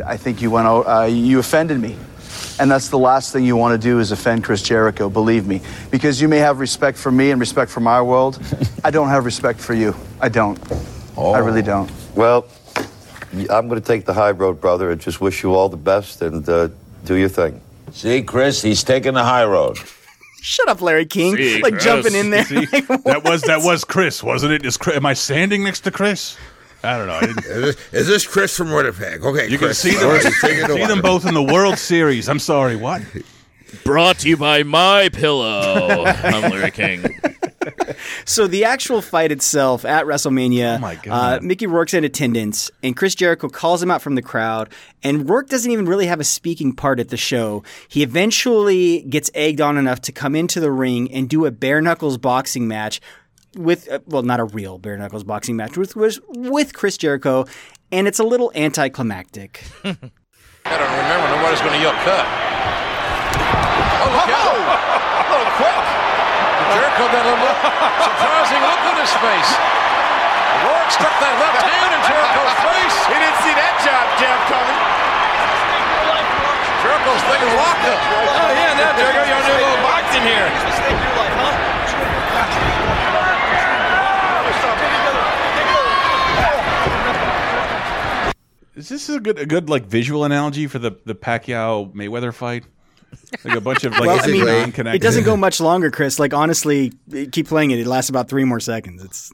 I 0.02 0.16
think 0.16 0.42
you 0.42 0.50
went 0.50 0.66
out, 0.66 0.82
uh, 0.82 1.04
you 1.04 1.38
offended 1.38 1.80
me. 1.80 1.96
And 2.58 2.70
that's 2.70 2.88
the 2.88 2.98
last 2.98 3.32
thing 3.32 3.44
you 3.44 3.56
want 3.56 3.80
to 3.80 3.88
do 3.88 4.00
is 4.00 4.12
offend 4.12 4.44
Chris 4.44 4.62
Jericho, 4.62 5.08
believe 5.08 5.46
me. 5.46 5.62
Because 5.90 6.20
you 6.20 6.28
may 6.28 6.38
have 6.38 6.60
respect 6.60 6.98
for 6.98 7.10
me 7.10 7.30
and 7.30 7.40
respect 7.40 7.70
for 7.70 7.80
my 7.80 8.02
world. 8.02 8.38
I 8.84 8.90
don't 8.90 9.08
have 9.08 9.24
respect 9.24 9.60
for 9.60 9.74
you. 9.74 9.94
I 10.20 10.28
don't. 10.28 10.58
I 11.16 11.38
really 11.38 11.62
don't. 11.62 11.90
Well, 12.14 12.46
I'm 13.32 13.68
going 13.68 13.80
to 13.80 13.86
take 13.86 14.04
the 14.04 14.12
high 14.12 14.32
road, 14.32 14.60
brother, 14.60 14.90
and 14.90 15.00
just 15.00 15.20
wish 15.20 15.42
you 15.42 15.54
all 15.54 15.68
the 15.68 15.76
best 15.76 16.22
and 16.22 16.46
uh, 16.48 16.68
do 17.04 17.14
your 17.14 17.28
thing. 17.28 17.60
See, 17.92 18.22
Chris, 18.22 18.62
he's 18.62 18.84
taking 18.84 19.14
the 19.14 19.24
high 19.24 19.44
road. 19.44 19.78
Shut 20.42 20.68
up, 20.68 20.80
Larry 20.80 21.04
King! 21.04 21.60
like 21.60 21.78
jumping 21.78 22.14
in 22.14 22.30
there. 22.30 22.44
See, 22.44 22.64
that 22.64 23.22
was 23.24 23.42
that 23.42 23.60
was 23.62 23.84
Chris, 23.84 24.22
wasn't 24.22 24.54
it? 24.54 24.64
Is 24.64 24.78
Chris, 24.78 24.96
am 24.96 25.04
I 25.04 25.12
standing 25.12 25.64
next 25.64 25.80
to 25.80 25.90
Chris? 25.90 26.38
I 26.82 26.96
don't 26.96 27.06
know. 27.06 27.14
I 27.14 27.20
didn't, 27.20 27.44
Is 27.44 27.44
this, 27.44 27.76
is 27.92 28.06
this 28.06 28.26
Chris 28.26 28.56
from 28.56 28.70
Winnipeg? 28.72 29.22
Okay, 29.24 29.48
you 29.48 29.58
can 29.58 29.74
see 29.74 29.94
them, 29.94 30.08
right, 30.08 30.22
take 30.22 30.58
it 30.58 30.66
see 30.66 30.72
away. 30.72 30.86
them 30.86 31.02
both 31.02 31.26
in 31.26 31.34
the 31.34 31.42
World 31.42 31.78
Series. 31.78 32.28
I'm 32.28 32.38
sorry. 32.38 32.76
What? 32.76 33.02
Brought 33.84 34.18
to 34.20 34.28
you 34.28 34.36
by 34.36 34.62
My 34.62 35.10
Pillow. 35.10 36.04
I'm 36.06 36.50
Larry 36.50 36.70
King. 36.70 37.04
So 38.24 38.46
the 38.46 38.64
actual 38.64 39.02
fight 39.02 39.30
itself 39.30 39.84
at 39.84 40.06
WrestleMania, 40.06 40.76
Oh 40.78 40.80
my 40.80 40.94
God. 40.94 41.42
Uh, 41.42 41.44
Mickey 41.44 41.66
Rourke's 41.66 41.92
in 41.94 42.02
attendance, 42.04 42.70
and 42.82 42.96
Chris 42.96 43.14
Jericho 43.14 43.48
calls 43.48 43.82
him 43.82 43.90
out 43.90 44.00
from 44.00 44.14
the 44.14 44.22
crowd. 44.22 44.70
And 45.02 45.28
Rourke 45.28 45.48
doesn't 45.48 45.70
even 45.70 45.84
really 45.84 46.06
have 46.06 46.20
a 46.20 46.24
speaking 46.24 46.72
part 46.74 46.98
at 47.00 47.10
the 47.10 47.16
show. 47.18 47.62
He 47.88 48.02
eventually 48.02 49.02
gets 49.02 49.30
egged 49.34 49.60
on 49.60 49.76
enough 49.76 50.00
to 50.02 50.12
come 50.12 50.34
into 50.34 50.58
the 50.60 50.70
ring 50.72 51.12
and 51.12 51.28
do 51.28 51.44
a 51.44 51.50
bare 51.50 51.80
knuckles 51.82 52.16
boxing 52.16 52.66
match 52.66 53.00
with, 53.56 53.90
uh, 53.90 54.00
well, 54.06 54.22
not 54.22 54.40
a 54.40 54.44
real 54.44 54.78
bare 54.78 54.96
knuckles 54.96 55.24
boxing 55.24 55.56
match 55.56 55.76
with 55.76 55.96
with, 55.96 56.20
with 56.28 56.72
Chris 56.74 56.96
Jericho, 56.96 57.46
and 57.90 58.06
it's 58.06 58.18
a 58.18 58.24
little 58.24 58.52
anticlimactic. 58.54 59.64
I 59.82 60.76
don't 60.76 60.92
remember, 60.92 61.26
nobody's 61.34 61.60
going 61.60 61.74
to 61.74 61.82
yell 61.82 61.96
cut. 62.04 62.26
Oh, 64.00 64.10
look 64.12 64.30
out! 64.30 64.54
A 64.54 65.24
little 65.32 65.52
quick. 65.58 65.84
Jericho 66.70 67.04
got 67.10 67.24
a 67.26 67.34
look, 67.40 67.58
surprising 68.06 68.62
look 68.62 68.82
on 68.86 68.96
his 69.02 69.14
face. 69.18 69.50
Rourke 70.60 70.92
stuck 70.92 71.14
that 71.18 71.34
left 71.40 71.62
hand 71.64 71.90
in 71.96 72.02
Jericho's 72.06 72.54
face. 72.62 72.96
He 73.10 73.16
didn't 73.18 73.40
see 73.42 73.54
that 73.56 73.74
job 73.82 74.04
jab 74.20 74.38
coming. 74.46 74.78
Jericho's 76.84 77.22
thinking 77.28 77.48
is 77.50 77.56
locked 77.58 77.84
up. 77.88 77.98
Oh, 77.98 78.52
yeah, 78.54 78.72
now 78.76 78.92
Jericho, 78.96 79.22
y'all 79.26 79.44
do 79.44 79.52
a 79.52 79.60
little 79.60 79.82
boxing 79.82 80.24
here. 80.24 80.48
Is 88.80 88.88
this 88.88 89.10
a 89.10 89.20
good 89.20 89.38
a 89.38 89.44
good 89.44 89.68
like 89.68 89.84
visual 89.84 90.24
analogy 90.24 90.66
for 90.66 90.78
the 90.78 90.92
the 91.04 91.14
Pacquiao 91.14 91.92
Mayweather 91.92 92.32
fight? 92.32 92.64
Like 93.44 93.54
a 93.56 93.60
bunch 93.60 93.84
of 93.84 93.92
like 93.92 94.06
well, 94.06 94.20
I 94.22 94.26
mean, 94.26 94.44
non-connected. 94.46 95.02
it 95.02 95.02
doesn't 95.02 95.24
go 95.24 95.36
much 95.36 95.60
longer, 95.60 95.90
Chris. 95.90 96.18
Like 96.18 96.32
honestly, 96.32 96.92
keep 97.30 97.46
playing 97.48 97.72
it. 97.72 97.78
It 97.78 97.86
lasts 97.86 98.08
about 98.08 98.30
three 98.30 98.44
more 98.44 98.60
seconds. 98.60 99.04
It's 99.04 99.32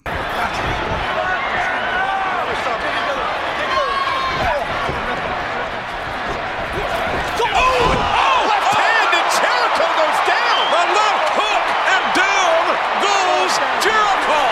Oh, 7.49 8.47
left 8.49 8.73
hand 8.77 9.11
and 9.17 9.29
Jericho 9.37 9.87
goes 10.01 10.21
down. 10.27 10.61
The 10.75 10.85
left 10.97 11.29
hook 11.39 11.65
and 11.95 12.05
down 12.17 12.63
goes 13.05 13.53
Jericho. 13.85 14.43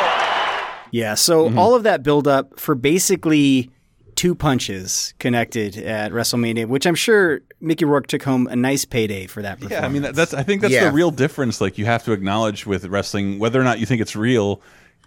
Yeah, 0.92 1.14
so 1.14 1.48
Mm-hmm. 1.48 1.58
all 1.58 1.74
of 1.74 1.82
that 1.84 2.02
build 2.02 2.28
up 2.28 2.58
for 2.58 2.74
basically 2.74 3.70
two 4.16 4.34
punches 4.34 5.14
connected 5.18 5.76
at 5.76 6.12
WrestleMania, 6.12 6.66
which 6.66 6.86
I'm 6.86 6.94
sure 6.94 7.40
Mickey 7.60 7.84
Rourke 7.84 8.06
took 8.06 8.22
home 8.22 8.46
a 8.46 8.56
nice 8.56 8.84
payday 8.84 9.26
for 9.26 9.42
that 9.42 9.60
performance. 9.60 9.80
Yeah, 9.80 9.86
I 9.86 9.88
mean 9.88 10.02
that- 10.02 10.14
that's 10.14 10.34
I 10.34 10.42
think 10.42 10.62
that's 10.62 10.72
Yeah. 10.74 10.84
the 10.86 10.92
real 10.92 11.10
difference. 11.10 11.60
Like 11.60 11.78
you 11.78 11.84
have 11.86 12.04
to 12.04 12.12
acknowledge 12.12 12.66
with 12.66 12.84
wrestling, 12.86 13.38
whether 13.38 13.60
or 13.60 13.64
not 13.64 13.78
you 13.80 13.86
think 13.86 14.00
it's 14.00 14.16
real, 14.16 14.60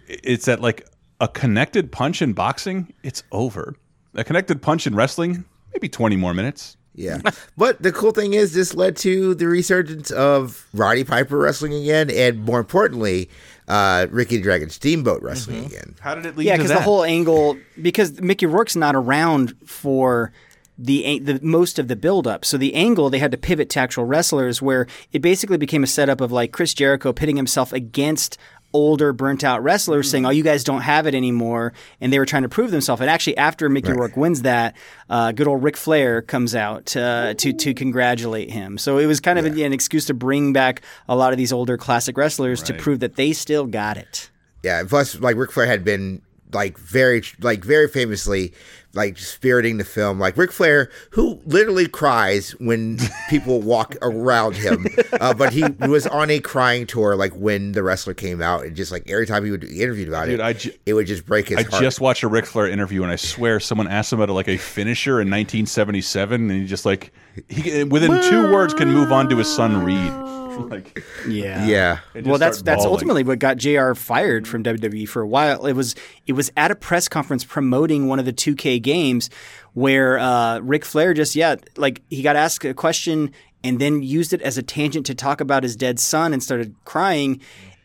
it's 0.06 0.46
that 0.46 0.60
like 0.60 0.86
a 1.20 1.28
connected 1.28 1.90
punch 1.92 2.22
in 2.22 2.32
boxing, 2.32 2.92
it's 3.02 3.22
over. 3.32 3.74
A 4.14 4.24
connected 4.24 4.62
punch 4.62 4.86
in 4.86 4.94
wrestling, 4.94 5.44
maybe 5.74 5.88
twenty 5.88 6.16
more 6.16 6.32
minutes. 6.34 6.76
Yeah. 6.94 7.20
but 7.56 7.80
the 7.82 7.92
cool 7.92 8.10
thing 8.10 8.34
is, 8.34 8.54
this 8.54 8.74
led 8.74 8.96
to 8.98 9.34
the 9.34 9.46
resurgence 9.46 10.10
of 10.10 10.66
Roddy 10.74 11.04
Piper 11.04 11.38
wrestling 11.38 11.72
again, 11.74 12.10
and 12.10 12.44
more 12.44 12.58
importantly, 12.58 13.30
uh, 13.68 14.06
Ricky 14.10 14.38
the 14.38 14.42
Dragon 14.42 14.70
Steamboat 14.70 15.22
wrestling 15.22 15.66
again. 15.66 15.94
How 16.00 16.14
did 16.14 16.26
it 16.26 16.36
lead 16.36 16.46
yeah, 16.46 16.56
because 16.56 16.70
the 16.70 16.80
whole 16.80 17.04
angle 17.04 17.58
because 17.80 18.20
Mickey 18.20 18.46
Rourke's 18.46 18.74
not 18.76 18.96
around 18.96 19.54
for 19.64 20.32
the 20.78 21.18
the 21.18 21.38
most 21.42 21.78
of 21.78 21.88
the 21.88 21.96
build 21.96 22.26
up. 22.26 22.44
So 22.44 22.56
the 22.56 22.74
angle 22.74 23.10
they 23.10 23.18
had 23.18 23.30
to 23.32 23.36
pivot 23.36 23.68
to 23.70 23.80
actual 23.80 24.04
wrestlers, 24.04 24.62
where 24.62 24.86
it 25.12 25.20
basically 25.20 25.58
became 25.58 25.82
a 25.82 25.88
setup 25.88 26.20
of 26.20 26.32
like 26.32 26.52
Chris 26.52 26.72
Jericho 26.72 27.12
pitting 27.12 27.36
himself 27.36 27.72
against 27.72 28.38
older 28.72 29.12
burnt 29.12 29.44
out 29.44 29.62
wrestlers 29.62 30.10
saying 30.10 30.26
oh 30.26 30.30
you 30.30 30.42
guys 30.42 30.62
don't 30.62 30.82
have 30.82 31.06
it 31.06 31.14
anymore 31.14 31.72
and 32.00 32.12
they 32.12 32.18
were 32.18 32.26
trying 32.26 32.42
to 32.42 32.48
prove 32.48 32.70
themselves. 32.70 33.00
And 33.00 33.08
actually 33.08 33.36
after 33.36 33.68
Mickey 33.68 33.92
Rourke 33.92 34.16
wins 34.16 34.42
that 34.42 34.76
uh, 35.08 35.32
good 35.32 35.48
old 35.48 35.62
Ric 35.62 35.76
Flair 35.76 36.20
comes 36.22 36.54
out 36.54 36.94
uh, 36.96 37.34
to 37.34 37.52
to 37.52 37.74
congratulate 37.74 38.50
him. 38.50 38.78
So 38.78 38.98
it 38.98 39.06
was 39.06 39.20
kind 39.20 39.38
of 39.38 39.44
an, 39.44 39.58
an 39.58 39.72
excuse 39.72 40.06
to 40.06 40.14
bring 40.14 40.52
back 40.52 40.82
a 41.08 41.16
lot 41.16 41.32
of 41.32 41.38
these 41.38 41.52
older 41.52 41.76
classic 41.76 42.16
wrestlers 42.16 42.62
to 42.64 42.74
prove 42.74 43.00
that 43.00 43.16
they 43.16 43.32
still 43.32 43.66
got 43.66 43.96
it. 43.96 44.30
Yeah, 44.62 44.82
plus, 44.86 45.18
like 45.20 45.36
Ric 45.36 45.52
Flair 45.52 45.66
had 45.66 45.84
been 45.84 46.22
like 46.52 46.78
very, 46.78 47.22
like 47.40 47.64
very 47.64 47.88
famously, 47.88 48.52
like 48.98 49.16
spiriting 49.16 49.78
the 49.78 49.84
film. 49.84 50.18
Like 50.18 50.36
Ric 50.36 50.52
Flair, 50.52 50.90
who 51.10 51.40
literally 51.46 51.88
cries 51.88 52.50
when 52.58 52.98
people 53.30 53.62
walk 53.62 53.96
around 54.02 54.56
him, 54.56 54.86
uh, 55.20 55.32
but 55.32 55.52
he 55.54 55.64
was 55.88 56.06
on 56.06 56.28
a 56.30 56.40
crying 56.40 56.86
tour. 56.86 57.16
Like 57.16 57.32
when 57.32 57.72
the 57.72 57.82
wrestler 57.82 58.12
came 58.12 58.42
out, 58.42 58.64
and 58.64 58.76
just 58.76 58.92
like 58.92 59.08
every 59.10 59.26
time 59.26 59.44
he 59.44 59.50
would 59.50 59.60
be 59.62 59.80
interviewed 59.80 60.08
about 60.08 60.26
Dude, 60.26 60.40
it, 60.40 60.42
I 60.42 60.52
ju- 60.52 60.72
it 60.84 60.92
would 60.94 61.06
just 61.06 61.24
break 61.24 61.48
his 61.48 61.56
heart. 61.56 61.66
I 61.68 61.70
heart. 61.70 61.82
just 61.82 62.00
watched 62.00 62.22
a 62.24 62.28
Ric 62.28 62.44
Flair 62.44 62.68
interview, 62.68 63.02
and 63.02 63.10
I 63.10 63.16
swear 63.16 63.60
someone 63.60 63.88
asked 63.88 64.12
him 64.12 64.20
about 64.20 64.34
like 64.34 64.48
a 64.48 64.58
finisher 64.58 65.20
in 65.20 65.30
1977, 65.30 66.50
and 66.50 66.60
he 66.60 66.66
just 66.66 66.84
like 66.84 67.12
he 67.48 67.84
within 67.84 68.20
two 68.28 68.52
words 68.52 68.74
can 68.74 68.88
move 68.92 69.12
on 69.12 69.28
to 69.30 69.36
his 69.36 69.48
son 69.48 69.84
Reid. 69.84 70.12
like, 70.58 71.04
Yeah. 71.28 71.64
Yeah. 71.66 71.98
Well, 72.24 72.38
that's 72.38 72.62
that's 72.62 72.78
bawling. 72.82 72.90
ultimately 72.90 73.22
what 73.22 73.38
got 73.38 73.58
JR 73.58 73.92
fired 73.94 74.48
from 74.48 74.64
WWE 74.64 75.08
for 75.08 75.22
a 75.22 75.26
while. 75.26 75.66
It 75.66 75.74
was 75.74 75.94
it 76.26 76.32
was 76.32 76.50
at 76.56 76.72
a 76.72 76.74
press 76.74 77.08
conference 77.08 77.44
promoting 77.44 78.08
one 78.08 78.18
of 78.18 78.24
the 78.24 78.32
2K 78.32 78.82
games 78.88 79.30
where 79.74 80.18
uh, 80.18 80.58
Ric 80.60 80.84
Flair 80.84 81.14
just 81.14 81.36
yeah, 81.36 81.56
like 81.76 82.02
he 82.10 82.22
got 82.22 82.36
asked 82.36 82.64
a 82.64 82.74
question 82.74 83.32
and 83.62 83.80
then 83.80 84.02
used 84.02 84.32
it 84.32 84.42
as 84.42 84.58
a 84.58 84.62
tangent 84.62 85.06
to 85.06 85.14
talk 85.14 85.40
about 85.40 85.62
his 85.62 85.76
dead 85.76 86.00
son 86.00 86.32
and 86.32 86.42
started 86.42 86.74
crying. 86.84 87.40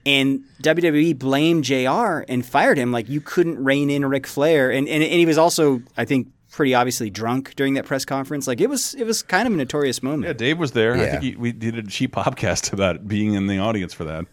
And 0.06 0.44
WWE 0.62 1.18
blamed 1.18 1.64
JR 1.64 2.26
and 2.28 2.46
fired 2.46 2.78
him. 2.78 2.92
Like 2.92 3.08
you 3.10 3.22
couldn't 3.22 3.64
rein 3.64 3.90
in 3.90 4.06
Ric 4.06 4.28
Flair, 4.28 4.70
and, 4.70 4.88
and 4.88 5.02
and 5.02 5.14
he 5.14 5.26
was 5.26 5.38
also, 5.38 5.82
I 5.96 6.04
think, 6.04 6.28
pretty 6.52 6.74
obviously 6.74 7.10
drunk 7.10 7.56
during 7.56 7.74
that 7.76 7.86
press 7.86 8.06
conference. 8.06 8.48
Like 8.48 8.62
it 8.62 8.70
was 8.70 8.94
it 8.96 9.06
was 9.06 9.24
kind 9.24 9.48
of 9.48 9.54
a 9.54 9.58
notorious 9.58 10.04
moment. 10.04 10.26
Yeah, 10.26 10.34
Dave 10.34 10.60
was 10.60 10.74
there. 10.74 10.94
I 10.94 11.10
think 11.10 11.24
he, 11.24 11.36
we 11.36 11.52
did 11.52 11.78
a 11.78 11.84
cheap 11.84 12.12
podcast 12.16 12.74
about 12.74 13.08
being 13.08 13.34
in 13.34 13.48
the 13.48 13.60
audience 13.60 13.94
for 13.94 14.04
that. 14.06 14.26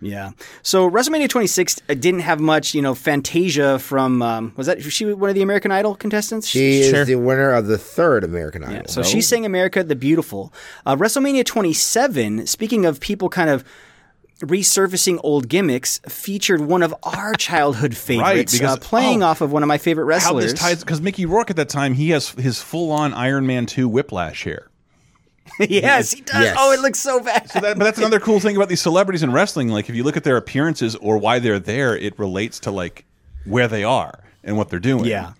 Yeah. 0.00 0.32
So 0.62 0.90
WrestleMania 0.90 1.28
26 1.28 1.80
uh, 1.88 1.94
didn't 1.94 2.20
have 2.20 2.38
much, 2.38 2.74
you 2.74 2.82
know, 2.82 2.94
Fantasia 2.94 3.78
from 3.78 4.20
um, 4.20 4.52
was 4.56 4.66
that 4.66 4.78
was 4.78 4.92
she 4.92 5.12
one 5.12 5.30
of 5.30 5.34
the 5.34 5.42
American 5.42 5.70
Idol 5.72 5.94
contestants? 5.94 6.46
She 6.46 6.80
is 6.80 7.06
the 7.06 7.14
winner 7.16 7.50
of 7.52 7.66
the 7.66 7.78
third 7.78 8.22
American 8.24 8.62
Idol. 8.64 8.88
So 8.88 9.02
she 9.02 9.20
sang 9.20 9.46
America 9.46 9.82
the 9.82 9.96
Beautiful. 9.96 10.52
Uh, 10.84 10.96
WrestleMania 10.96 11.44
27, 11.44 12.46
speaking 12.46 12.84
of 12.84 13.00
people 13.00 13.28
kind 13.28 13.48
of 13.48 13.64
resurfacing 14.40 15.18
old 15.22 15.48
gimmicks, 15.48 15.98
featured 16.08 16.60
one 16.60 16.82
of 16.82 16.94
our 17.02 17.32
childhood 17.38 17.96
favorites 17.96 18.52
because- 18.52 18.76
uh, 18.76 18.80
playing 18.80 19.22
oh, 19.22 19.26
off 19.28 19.40
of 19.40 19.50
one 19.52 19.62
of 19.62 19.66
my 19.66 19.78
favorite 19.78 20.04
How 20.04 20.34
wrestlers. 20.34 20.80
because 20.80 21.00
Mickey 21.00 21.24
Rourke 21.24 21.50
at 21.50 21.56
that 21.56 21.70
time 21.70 21.94
he 21.94 22.10
has 22.10 22.30
his 22.30 22.60
full 22.60 22.92
on 22.92 23.14
Iron 23.14 23.46
Man 23.46 23.66
two 23.66 23.88
whiplash 23.88 24.44
hair. 24.44 24.68
yes, 25.60 26.12
he 26.12 26.20
does. 26.20 26.54
Oh, 26.58 26.72
it 26.72 26.80
looks 26.80 26.98
so 26.98 27.20
bad. 27.20 27.50
So 27.50 27.60
that, 27.60 27.78
but 27.78 27.84
that's 27.84 27.98
another 27.98 28.20
cool 28.20 28.40
thing 28.40 28.56
about 28.56 28.68
these 28.68 28.80
celebrities 28.80 29.22
in 29.22 29.32
wrestling. 29.32 29.68
Like 29.68 29.88
if 29.88 29.94
you 29.94 30.04
look 30.04 30.16
at 30.16 30.24
their 30.24 30.36
appearances 30.36 30.96
or 30.96 31.18
why 31.18 31.38
they're 31.38 31.58
there, 31.58 31.96
it 31.96 32.18
relates 32.18 32.60
to 32.60 32.70
like 32.70 33.04
where 33.44 33.68
they 33.68 33.84
are 33.84 34.20
and 34.44 34.56
what 34.56 34.68
they're 34.68 34.78
doing. 34.80 35.04
Yeah. 35.04 35.32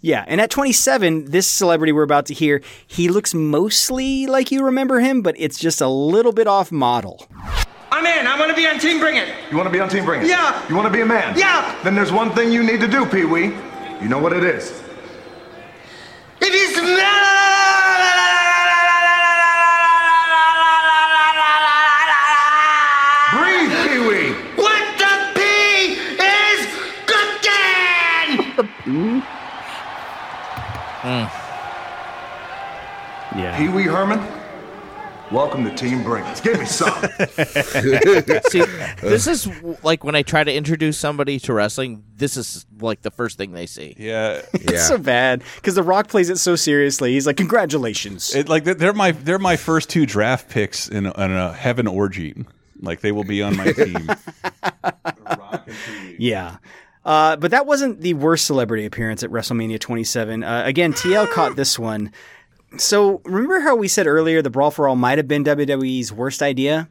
Yeah, 0.00 0.24
and 0.28 0.40
at 0.40 0.48
27, 0.50 1.32
this 1.32 1.48
celebrity 1.48 1.90
we're 1.90 2.04
about 2.04 2.26
to 2.26 2.34
hear, 2.34 2.62
he 2.86 3.08
looks 3.08 3.34
mostly 3.34 4.28
like 4.28 4.52
you 4.52 4.64
remember 4.64 5.00
him, 5.00 5.22
but 5.22 5.34
it's 5.36 5.58
just 5.58 5.80
a 5.80 5.88
little 5.88 6.30
bit 6.30 6.46
off 6.46 6.70
model. 6.70 7.26
I'm 7.90 8.06
in. 8.06 8.26
I 8.28 8.38
want 8.38 8.50
to 8.50 8.56
be 8.56 8.64
on 8.68 8.78
Team 8.78 9.00
Bring 9.00 9.16
It. 9.16 9.28
You 9.50 9.56
want 9.56 9.66
to 9.66 9.72
be 9.72 9.80
on 9.80 9.88
Team 9.88 10.04
Bring 10.04 10.22
It? 10.22 10.28
Yeah. 10.28 10.68
You 10.68 10.76
want 10.76 10.86
to 10.86 10.92
be 10.92 11.00
a 11.00 11.06
man? 11.06 11.36
Yeah. 11.36 11.76
Then 11.82 11.96
there's 11.96 12.12
one 12.12 12.30
thing 12.32 12.52
you 12.52 12.62
need 12.62 12.80
to 12.80 12.86
do, 12.86 13.06
Pee 13.06 13.24
Wee. 13.24 13.46
You 14.00 14.08
know 14.08 14.20
what 14.20 14.32
it 14.32 14.44
is. 14.44 14.70
It 16.40 16.54
is. 16.54 16.76
you 16.76 16.82
Pee 33.58 33.66
Wee 33.66 33.82
Herman. 33.82 34.20
Welcome 35.32 35.64
to 35.64 35.74
Team 35.74 36.04
Bring 36.04 36.24
Give 36.44 36.60
me 36.60 36.64
some. 36.64 36.94
See, 38.50 38.62
this 39.00 39.26
is 39.26 39.50
like 39.82 40.04
when 40.04 40.14
I 40.14 40.22
try 40.22 40.44
to 40.44 40.54
introduce 40.54 40.96
somebody 40.96 41.40
to 41.40 41.52
wrestling. 41.52 42.04
This 42.14 42.36
is 42.36 42.66
like 42.80 43.02
the 43.02 43.10
first 43.10 43.36
thing 43.36 43.50
they 43.50 43.66
see. 43.66 43.96
Yeah, 43.98 44.42
It's 44.52 44.86
so 44.86 44.96
bad 44.96 45.42
because 45.56 45.74
The 45.74 45.82
Rock 45.82 46.06
plays 46.06 46.30
it 46.30 46.38
so 46.38 46.54
seriously. 46.54 47.14
He's 47.14 47.26
like, 47.26 47.36
"Congratulations!" 47.36 48.32
It, 48.32 48.48
like 48.48 48.62
they're 48.62 48.92
my 48.92 49.10
they're 49.10 49.40
my 49.40 49.56
first 49.56 49.90
two 49.90 50.06
draft 50.06 50.48
picks 50.48 50.88
in 50.88 51.06
a, 51.06 51.24
in 51.24 51.32
a 51.32 51.52
heaven 51.52 51.88
orgy. 51.88 52.36
Like 52.80 53.00
they 53.00 53.10
will 53.10 53.24
be 53.24 53.42
on 53.42 53.56
my 53.56 53.72
team. 53.72 54.08
Yeah. 56.16 56.58
Uh, 57.04 57.36
but 57.36 57.50
that 57.52 57.64
wasn't 57.64 58.00
the 58.00 58.14
worst 58.14 58.44
celebrity 58.46 58.84
appearance 58.84 59.22
at 59.22 59.30
WrestleMania 59.30 59.80
27. 59.80 60.42
Uh, 60.42 60.62
again, 60.64 60.92
TL 60.92 61.30
caught 61.30 61.56
this 61.56 61.78
one. 61.78 62.12
So 62.76 63.20
remember 63.24 63.60
how 63.60 63.74
we 63.76 63.88
said 63.88 64.06
earlier 64.06 64.42
the 64.42 64.50
Brawl 64.50 64.70
for 64.70 64.86
All 64.88 64.96
might 64.96 65.18
have 65.18 65.26
been 65.28 65.44
WWE's 65.44 66.12
worst 66.12 66.42
idea? 66.42 66.88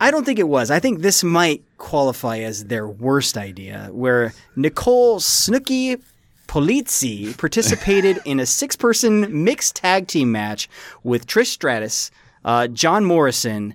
I 0.00 0.10
don't 0.12 0.24
think 0.24 0.38
it 0.38 0.48
was. 0.48 0.70
I 0.70 0.78
think 0.78 1.00
this 1.00 1.24
might 1.24 1.64
qualify 1.78 2.38
as 2.38 2.66
their 2.66 2.86
worst 2.86 3.36
idea, 3.36 3.88
where 3.90 4.32
Nicole 4.54 5.18
Snooki 5.18 6.00
Polizzi 6.46 7.36
participated 7.36 8.20
in 8.24 8.38
a 8.38 8.46
six 8.46 8.76
person 8.76 9.42
mixed 9.42 9.74
tag 9.74 10.06
team 10.06 10.30
match 10.30 10.68
with 11.02 11.26
Trish 11.26 11.46
Stratus, 11.46 12.12
uh, 12.44 12.68
John 12.68 13.04
Morrison, 13.04 13.74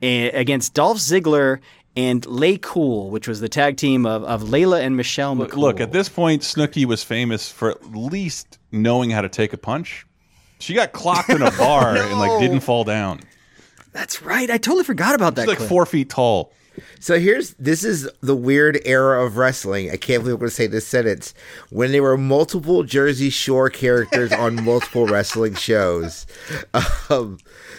a- 0.00 0.30
against 0.30 0.74
Dolph 0.74 0.98
Ziggler 0.98 1.58
and 1.96 2.24
Lay 2.26 2.56
Cool, 2.58 3.10
which 3.10 3.26
was 3.26 3.40
the 3.40 3.48
tag 3.48 3.76
team 3.76 4.06
of, 4.06 4.22
of 4.22 4.42
Layla 4.44 4.80
and 4.80 4.96
Michelle 4.96 5.34
Look, 5.34 5.52
McCool. 5.52 5.58
look, 5.58 5.80
at 5.80 5.90
this 5.92 6.08
point, 6.08 6.42
Snooki 6.42 6.84
was 6.84 7.02
famous 7.02 7.50
for 7.50 7.70
at 7.70 7.84
least 7.96 8.58
knowing 8.70 9.10
how 9.10 9.22
to 9.22 9.28
take 9.28 9.52
a 9.52 9.58
punch. 9.58 10.06
She 10.62 10.74
got 10.74 10.92
clocked 10.92 11.28
in 11.28 11.42
a 11.42 11.50
bar 11.50 11.96
and 11.96 12.20
like 12.20 12.38
didn't 12.38 12.60
fall 12.60 12.84
down. 12.84 13.20
That's 13.90 14.22
right. 14.22 14.48
I 14.48 14.58
totally 14.58 14.84
forgot 14.84 15.16
about 15.16 15.34
that. 15.34 15.42
She's 15.42 15.48
like 15.48 15.58
clip. 15.58 15.68
four 15.68 15.86
feet 15.86 16.08
tall. 16.08 16.52
So 17.00 17.18
here's 17.18 17.54
this 17.54 17.82
is 17.82 18.08
the 18.20 18.36
weird 18.36 18.78
era 18.84 19.26
of 19.26 19.36
wrestling. 19.36 19.90
I 19.90 19.96
can't 19.96 20.22
believe 20.22 20.34
I'm 20.34 20.38
going 20.38 20.50
to 20.50 20.54
say 20.54 20.68
this 20.68 20.86
sentence. 20.86 21.34
When 21.70 21.90
there 21.90 22.02
were 22.02 22.16
multiple 22.16 22.84
Jersey 22.84 23.28
Shore 23.28 23.70
characters 23.70 24.32
on 24.32 24.64
multiple 24.64 25.04
wrestling 25.06 25.54
shows, 25.54 26.26
um, 27.10 27.38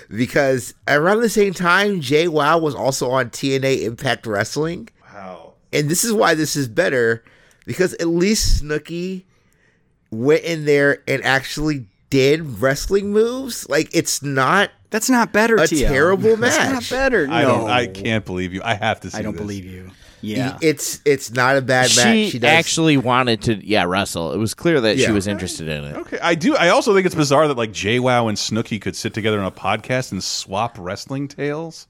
because 0.09 0.73
around 0.87 1.21
the 1.21 1.29
same 1.29 1.53
time, 1.53 2.01
JWoww 2.01 2.61
was 2.61 2.75
also 2.75 3.09
on 3.11 3.29
TNA 3.29 3.83
Impact 3.83 4.27
Wrestling. 4.27 4.89
Wow! 5.13 5.53
And 5.71 5.89
this 5.89 6.03
is 6.03 6.11
why 6.11 6.35
this 6.35 6.57
is 6.57 6.67
better 6.67 7.23
because 7.65 7.93
at 7.93 8.07
least 8.07 8.61
Snooki 8.61 9.23
went 10.11 10.43
in 10.43 10.65
there 10.65 11.01
and 11.07 11.23
actually 11.23 11.87
did 12.13 12.61
wrestling 12.61 13.11
moves. 13.11 13.67
Like 13.67 13.89
it's 13.91 14.21
not. 14.21 14.69
That's 14.91 15.09
not 15.09 15.33
better. 15.33 15.55
A 15.55 15.61
TL. 15.61 15.87
terrible 15.87 16.37
match. 16.37 16.51
That's 16.51 16.91
not 16.91 16.95
better. 16.95 17.27
I 17.27 17.41
no, 17.41 17.47
don't. 17.47 17.69
I 17.71 17.87
can't 17.87 18.23
believe 18.23 18.53
you. 18.53 18.61
I 18.63 18.75
have 18.75 18.99
to 19.01 19.09
see. 19.09 19.17
I 19.17 19.23
don't 19.23 19.33
this. 19.33 19.41
believe 19.41 19.65
you. 19.65 19.89
Yeah. 20.21 20.59
It's 20.61 21.01
it's 21.05 21.31
not 21.31 21.57
a 21.57 21.61
bad 21.61 21.89
She 21.89 22.03
match. 22.03 22.31
She 22.31 22.39
does 22.39 22.49
actually 22.51 22.97
wanted 22.97 23.41
to, 23.43 23.55
yeah, 23.67 23.83
wrestle. 23.85 24.31
It 24.31 24.37
was 24.37 24.53
clear 24.53 24.79
that 24.81 24.97
she 24.97 25.03
Yeah. 25.03 25.11
was 25.11 25.25
interested 25.25 25.67
in 25.67 25.83
it. 25.83 25.95
Okay, 25.97 26.19
I 26.21 26.35
do. 26.35 26.55
I 26.55 26.69
also 26.69 26.93
think 26.93 27.07
it's 27.07 27.15
bizarre 27.15 27.47
that 27.47 27.57
like 27.57 27.71
JWoww 27.71 28.29
and 28.29 28.37
Snooki 28.37 28.79
could 28.79 28.95
sit 28.95 29.13
together 29.15 29.39
on 29.39 29.45
a 29.45 29.51
podcast 29.51 30.11
and 30.11 30.23
swap 30.23 30.77
wrestling 30.79 31.27
tales. 31.27 31.87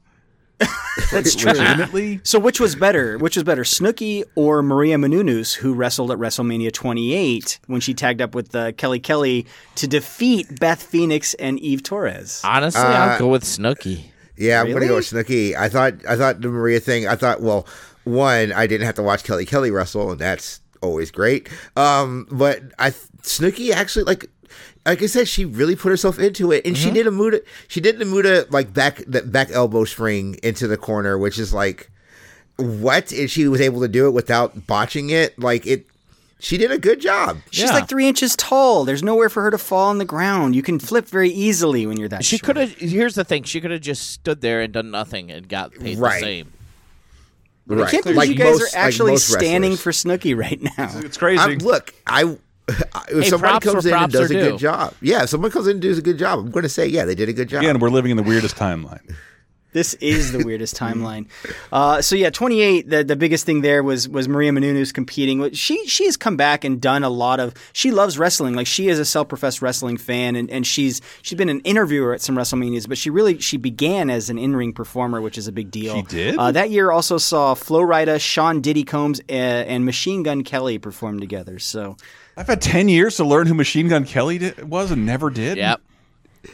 That's 1.12 1.36
true. 1.36 1.52
Legitimately. 1.52 2.22
So 2.24 2.40
which 2.40 2.60
was 2.60 2.76
better? 2.76 3.18
Which 3.18 3.36
was 3.36 3.44
better, 3.44 3.64
Snooki 3.64 4.24
or 4.36 4.62
Maria 4.64 4.98
Menounos, 4.98 5.56
who 5.56 5.74
wrestled 5.74 6.12
at 6.12 6.18
WrestleMania 6.18 6.72
28 6.72 7.60
when 7.68 7.82
she 7.82 7.94
tagged 7.94 8.22
up 8.22 8.36
with 8.36 8.54
uh, 8.56 8.72
Kelly 8.74 9.00
Kelly 9.00 9.46
to 9.76 9.88
defeat 9.88 10.60
Beth 10.60 10.82
Phoenix 10.82 11.34
and 11.36 11.60
Eve 11.60 11.84
Torres? 11.84 12.42
Honestly, 12.44 12.82
Uh, 12.82 12.86
I'll 12.86 13.20
go 13.20 13.28
with 13.28 13.44
Snooki. 13.44 14.06
Yeah, 14.38 14.62
I'm 14.62 14.72
gonna 14.72 14.88
go 14.88 14.96
with 14.96 15.06
Snooki. 15.06 15.56
I 15.56 15.70
thought 15.70 15.94
I 16.08 16.16
thought 16.16 16.42
the 16.42 16.50
Maria 16.50 16.80
thing. 16.80 17.08
I 17.08 17.16
thought 17.16 17.42
well, 17.42 17.68
one 18.04 18.52
I 18.52 18.66
didn't 18.68 18.86
have 18.86 18.96
to 18.96 19.04
watch 19.04 19.24
Kelly 19.24 19.46
Kelly 19.46 19.72
wrestle, 19.72 20.12
and 20.12 20.20
that's 20.20 20.60
always 20.82 21.12
great. 21.12 21.50
Um, 21.76 22.28
but 22.32 22.62
I 22.80 22.92
Snooki 23.22 23.72
actually 23.72 24.06
like 24.06 24.30
like 24.86 25.02
I 25.02 25.06
said, 25.06 25.28
she 25.28 25.46
really 25.46 25.76
put 25.76 25.90
herself 25.90 26.20
into 26.20 26.52
it, 26.52 26.66
and 26.66 26.78
she 26.78 26.86
Mm-hmm. 26.88 26.94
did 26.96 27.08
a 27.08 27.12
Muta. 27.12 27.44
She 27.68 27.80
did 27.82 28.00
the 28.00 28.06
Muta 28.06 28.48
like 28.50 28.74
back 28.74 28.98
that 29.08 29.32
back 29.32 29.50
elbow 29.52 29.86
spring 29.86 30.38
into 30.44 30.68
the 30.68 30.78
corner, 30.78 31.18
which 31.18 31.40
is 31.40 31.54
like 31.54 31.90
what? 32.58 33.12
And 33.12 33.30
she 33.30 33.48
was 33.48 33.62
able 33.62 33.82
to 33.82 33.88
do 33.88 34.08
it 34.08 34.12
without 34.12 34.68
botching 34.68 35.10
it. 35.10 35.38
Like 35.40 35.66
it, 35.66 35.86
she 36.40 36.58
did 36.58 36.72
a 36.72 36.78
good 36.78 37.00
job. 37.00 37.38
She's 37.52 37.72
like 37.72 37.88
three 37.88 38.08
inches 38.08 38.36
tall. 38.36 38.84
There's 38.84 39.02
nowhere 39.02 39.30
for 39.30 39.42
her 39.44 39.52
to 39.52 39.58
fall 39.58 39.90
on 39.90 39.98
the 39.98 40.06
ground. 40.06 40.56
You 40.56 40.62
can 40.62 40.78
flip 40.80 41.06
very 41.08 41.30
easily 41.30 41.86
when 41.88 41.98
you're 41.98 42.10
that 42.10 42.26
She 42.26 42.38
could 42.38 42.58
have. 42.58 42.72
Here's 42.74 43.16
the 43.16 43.24
thing: 43.24 43.44
she 43.44 43.62
could 43.62 43.72
have 43.72 43.82
just 43.82 44.12
stood 44.12 44.42
there 44.42 44.60
and 44.62 44.74
done 44.74 44.92
nothing 44.92 45.32
and 45.32 45.48
got 45.48 45.74
paid 45.74 45.98
Right. 45.98 46.20
the 46.20 46.26
same. 46.26 46.54
I 47.72 47.90
can't 47.90 48.04
believe 48.04 48.18
Like 48.18 48.30
you 48.30 48.36
guys 48.36 48.60
most- 48.60 48.76
are 48.76 48.78
actually 48.78 49.12
most 49.12 49.30
standing 49.30 49.72
wrestlers. 49.72 50.02
for 50.04 50.18
Snooki 50.18 50.38
right 50.38 50.62
now. 50.62 50.92
It's 51.00 51.16
crazy. 51.18 51.40
I'm- 51.40 51.60
look, 51.60 51.94
I. 52.06 52.38
If 52.68 53.24
Hey, 53.24 53.30
somebody 53.30 53.60
comes 53.60 53.86
in 53.86 53.94
and 53.94 54.12
does 54.12 54.32
a 54.32 54.38
are 54.38 54.50
good 54.52 54.60
job, 54.60 54.94
yeah, 55.02 55.24
if 55.24 55.30
someone 55.30 55.52
comes 55.52 55.68
in 55.68 55.74
and 55.74 55.82
does 55.82 55.98
a 55.98 56.02
good 56.02 56.18
job, 56.18 56.40
I'm 56.40 56.52
going 56.52 56.64
to 56.64 56.70
say, 56.70 56.88
yeah, 56.88 57.04
they 57.04 57.16
did 57.16 57.28
a 57.30 57.34
good 57.34 57.50
job. 57.50 57.62
Again, 57.62 57.80
we're 57.80 57.90
living 57.90 58.12
in 58.12 58.18
the 58.18 58.24
weirdest 58.24 58.56
timeline. 58.56 59.02
This 59.74 59.96
is 59.96 60.32
the 60.32 60.46
weirdest 60.46 60.76
timeline. 60.76 61.28
Uh, 61.72 62.02
so 62.02 62.16
yeah, 62.16 62.30
28. 62.30 62.90
The, 62.90 63.04
the 63.04 63.16
biggest 63.16 63.46
thing 63.46 63.62
there 63.62 63.82
was 63.84 64.08
was 64.08 64.28
Maria 64.28 64.52
Menounos 64.52 64.94
competing. 64.94 65.52
She 65.54 65.88
she 65.88 66.06
has 66.06 66.16
come 66.16 66.38
back 66.38 66.64
and 66.64 66.80
done 66.80 67.04
a 67.04 67.10
lot 67.10 67.40
of. 67.40 67.56
She 67.74 67.92
loves 67.92 68.18
wrestling. 68.20 68.54
Like 68.54 68.68
she 68.68 68.88
is 68.88 69.00
a 69.00 69.06
self 69.06 69.28
professed 69.28 69.62
wrestling 69.62 69.98
fan, 69.98 70.36
and, 70.36 70.50
and 70.52 70.66
she's 70.66 71.02
she's 71.24 71.38
been 71.38 71.50
an 71.50 71.60
interviewer 71.62 72.14
at 72.14 72.22
some 72.22 72.36
WrestleManias. 72.36 72.88
But 72.88 73.00
she 73.00 73.10
really 73.10 73.40
she 73.40 73.58
began 73.58 74.12
as 74.12 74.30
an 74.30 74.38
in 74.38 74.56
ring 74.56 74.74
performer, 74.74 75.22
which 75.22 75.38
is 75.38 75.48
a 75.48 75.52
big 75.52 75.72
deal. 75.72 75.96
She 75.96 76.02
did? 76.04 76.38
Uh, 76.38 76.52
that 76.52 76.70
year 76.70 76.92
also 76.92 77.18
saw 77.18 77.56
Flo 77.56 77.82
Rida, 77.82 78.22
Sean 78.22 78.62
Diddy 78.62 78.84
Combs, 78.84 79.22
uh, 79.22 79.34
and 79.34 79.86
Machine 79.86 80.22
Gun 80.22 80.44
Kelly 80.44 80.78
perform 80.78 81.20
together. 81.20 81.58
So 81.58 81.98
I've 82.38 82.48
had 82.48 82.62
10 82.62 82.90
years 82.90 83.18
to 83.18 83.24
learn 83.24 83.48
who 83.48 83.54
Machine 83.54 83.88
Gun 83.90 84.06
Kelly 84.06 84.38
did, 84.40 84.68
was 84.70 84.92
and 84.92 85.06
never 85.06 85.30
did. 85.30 85.58
Yep. 85.58 85.82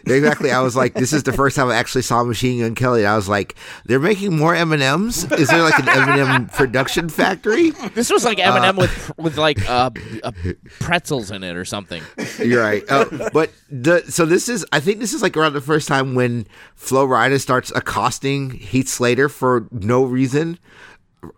Exactly. 0.05 0.51
I 0.51 0.61
was 0.61 0.75
like, 0.75 0.93
this 0.93 1.13
is 1.13 1.23
the 1.23 1.33
first 1.33 1.55
time 1.55 1.69
I 1.69 1.75
actually 1.75 2.03
saw 2.03 2.23
Machine 2.23 2.59
Gun 2.61 2.75
Kelly. 2.75 3.01
And 3.01 3.07
I 3.09 3.15
was 3.15 3.27
like, 3.27 3.55
they're 3.85 3.99
making 3.99 4.37
more 4.37 4.53
M 4.53 4.71
and 4.71 4.83
M's. 4.83 5.23
Is 5.31 5.47
there 5.47 5.63
like 5.63 5.79
an 5.79 5.89
M 5.89 6.09
and 6.09 6.19
M 6.21 6.47
production 6.49 7.09
factory? 7.09 7.71
This 7.95 8.11
was 8.11 8.23
like 8.23 8.37
Eminem 8.37 8.77
Uh, 8.77 8.81
with 8.81 9.11
with 9.17 9.37
like 9.37 9.67
uh, 9.67 9.89
uh, 10.23 10.31
pretzels 10.79 11.31
in 11.31 11.43
it 11.43 11.55
or 11.55 11.65
something. 11.65 12.03
You're 12.37 12.61
right. 12.61 12.83
Uh, 12.87 13.29
but 13.33 13.51
the 13.71 14.03
so 14.11 14.27
this 14.27 14.47
is 14.47 14.63
I 14.71 14.79
think 14.79 14.99
this 14.99 15.13
is 15.13 15.23
like 15.23 15.35
around 15.35 15.53
the 15.53 15.61
first 15.61 15.87
time 15.87 16.13
when 16.13 16.45
Flo 16.75 17.07
Rida 17.07 17.39
starts 17.39 17.71
accosting 17.75 18.51
Heath 18.51 18.89
Slater 18.89 19.27
for 19.27 19.67
no 19.71 20.03
reason. 20.03 20.59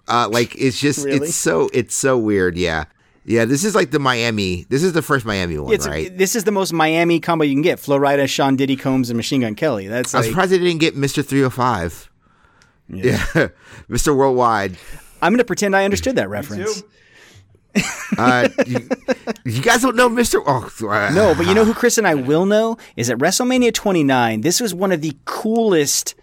Uh, 0.10 0.28
like 0.30 0.56
it's 0.58 0.78
just 0.80 1.06
Really? 1.06 1.28
it's 1.28 1.36
so 1.36 1.70
it's 1.74 1.96
so 1.96 2.18
weird. 2.18 2.58
Yeah. 2.58 2.84
Yeah, 3.24 3.46
this 3.46 3.64
is 3.64 3.76
like 3.76 3.92
the 3.92 4.00
Miami. 4.00 4.66
This 4.70 4.82
is 4.82 4.94
the 4.94 5.02
first 5.02 5.26
Miami 5.26 5.58
one, 5.60 5.74
it's 5.74 5.88
right? 5.88 6.16
this 6.18 6.36
is 6.36 6.44
the 6.44 6.52
most 6.52 6.74
Miami 6.74 7.20
combo 7.20 7.44
you 7.44 7.54
can 7.54 7.62
get: 7.62 7.80
Flo 7.80 8.00
Rida, 8.00 8.28
Sean 8.28 8.56
Diddy 8.56 8.76
Combs, 8.76 9.10
and 9.10 9.18
Machine 9.18 9.42
Gun 9.42 9.56
Kelly. 9.56 9.88
That's 9.88 10.14
I 10.16 10.20
was 10.20 10.28
like, 10.28 10.32
surprised 10.32 10.52
they 10.52 10.58
didn't 10.58 10.80
get 10.80 10.96
Mr. 10.96 11.24
305. 11.26 12.10
Yeah. 12.90 13.18
Mr. 13.90 14.16
Worldwide. 14.16 14.76
I'm 15.22 15.34
going 15.34 15.38
to 15.38 15.46
pretend 15.46 15.76
I 15.76 15.86
understood 15.86 16.16
that 16.16 16.30
reference. 16.30 16.84
Uh, 18.18 18.50
you, 18.68 18.90
you 19.46 19.62
guys 19.62 19.82
don't 19.82 19.96
know 19.96 20.10
Mr. 20.10 20.42
Oh, 20.46 20.88
uh, 20.90 21.10
No, 21.12 21.34
but 21.36 21.48
you 21.48 21.54
know 21.54 21.64
who 21.64 21.74
Chris 21.76 21.98
and 21.98 22.06
I 22.08 22.16
will 22.16 22.46
know 22.46 22.78
is 22.98 23.10
at 23.10 23.18
WrestleMania 23.20 23.74
29. 23.74 24.42
This 24.42 24.60
was 24.60 24.74
one 24.74 24.92
of 24.92 25.02
the 25.02 25.16
coolest 25.26 26.16
per 26.16 26.21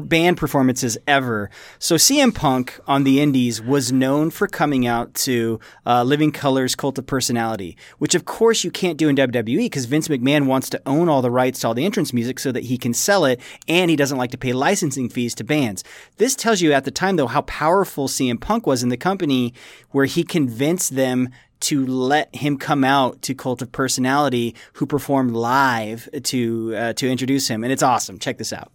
band 0.00 0.36
performances 0.36 0.98
ever. 1.06 1.50
So 1.78 1.96
CM 1.96 2.34
Punk 2.34 2.78
on 2.86 3.04
the 3.04 3.20
Indies 3.20 3.62
was 3.62 3.92
known 3.92 4.30
for 4.30 4.46
coming 4.46 4.86
out 4.86 5.14
to 5.14 5.58
uh, 5.84 6.02
Living 6.02 6.32
Colour's 6.32 6.74
Cult 6.74 6.98
of 6.98 7.06
Personality, 7.06 7.76
which 7.98 8.14
of 8.14 8.24
course 8.24 8.64
you 8.64 8.70
can't 8.70 8.98
do 8.98 9.08
in 9.08 9.16
WWE 9.16 9.64
because 9.64 9.86
Vince 9.86 10.08
McMahon 10.08 10.46
wants 10.46 10.68
to 10.70 10.82
own 10.86 11.08
all 11.08 11.22
the 11.22 11.30
rights 11.30 11.60
to 11.60 11.68
all 11.68 11.74
the 11.74 11.84
entrance 11.84 12.12
music 12.12 12.38
so 12.38 12.52
that 12.52 12.64
he 12.64 12.78
can 12.78 12.94
sell 12.94 13.24
it, 13.24 13.40
and 13.68 13.90
he 13.90 13.96
doesn't 13.96 14.18
like 14.18 14.30
to 14.30 14.38
pay 14.38 14.52
licensing 14.52 15.08
fees 15.08 15.34
to 15.34 15.44
bands. 15.44 15.82
This 16.16 16.34
tells 16.34 16.60
you 16.60 16.72
at 16.72 16.84
the 16.84 16.90
time 16.90 17.16
though 17.16 17.26
how 17.26 17.42
powerful 17.42 18.08
CM 18.08 18.40
Punk 18.40 18.66
was 18.66 18.82
in 18.82 18.88
the 18.88 18.96
company, 18.96 19.54
where 19.90 20.06
he 20.06 20.22
convinced 20.22 20.94
them 20.94 21.30
to 21.58 21.86
let 21.86 22.34
him 22.36 22.58
come 22.58 22.84
out 22.84 23.22
to 23.22 23.34
Cult 23.34 23.62
of 23.62 23.72
Personality, 23.72 24.54
who 24.74 24.86
performed 24.86 25.30
live 25.32 26.08
to 26.24 26.74
uh, 26.76 26.92
to 26.94 27.10
introduce 27.10 27.48
him, 27.48 27.64
and 27.64 27.72
it's 27.72 27.82
awesome. 27.82 28.18
Check 28.18 28.38
this 28.38 28.52
out. 28.52 28.70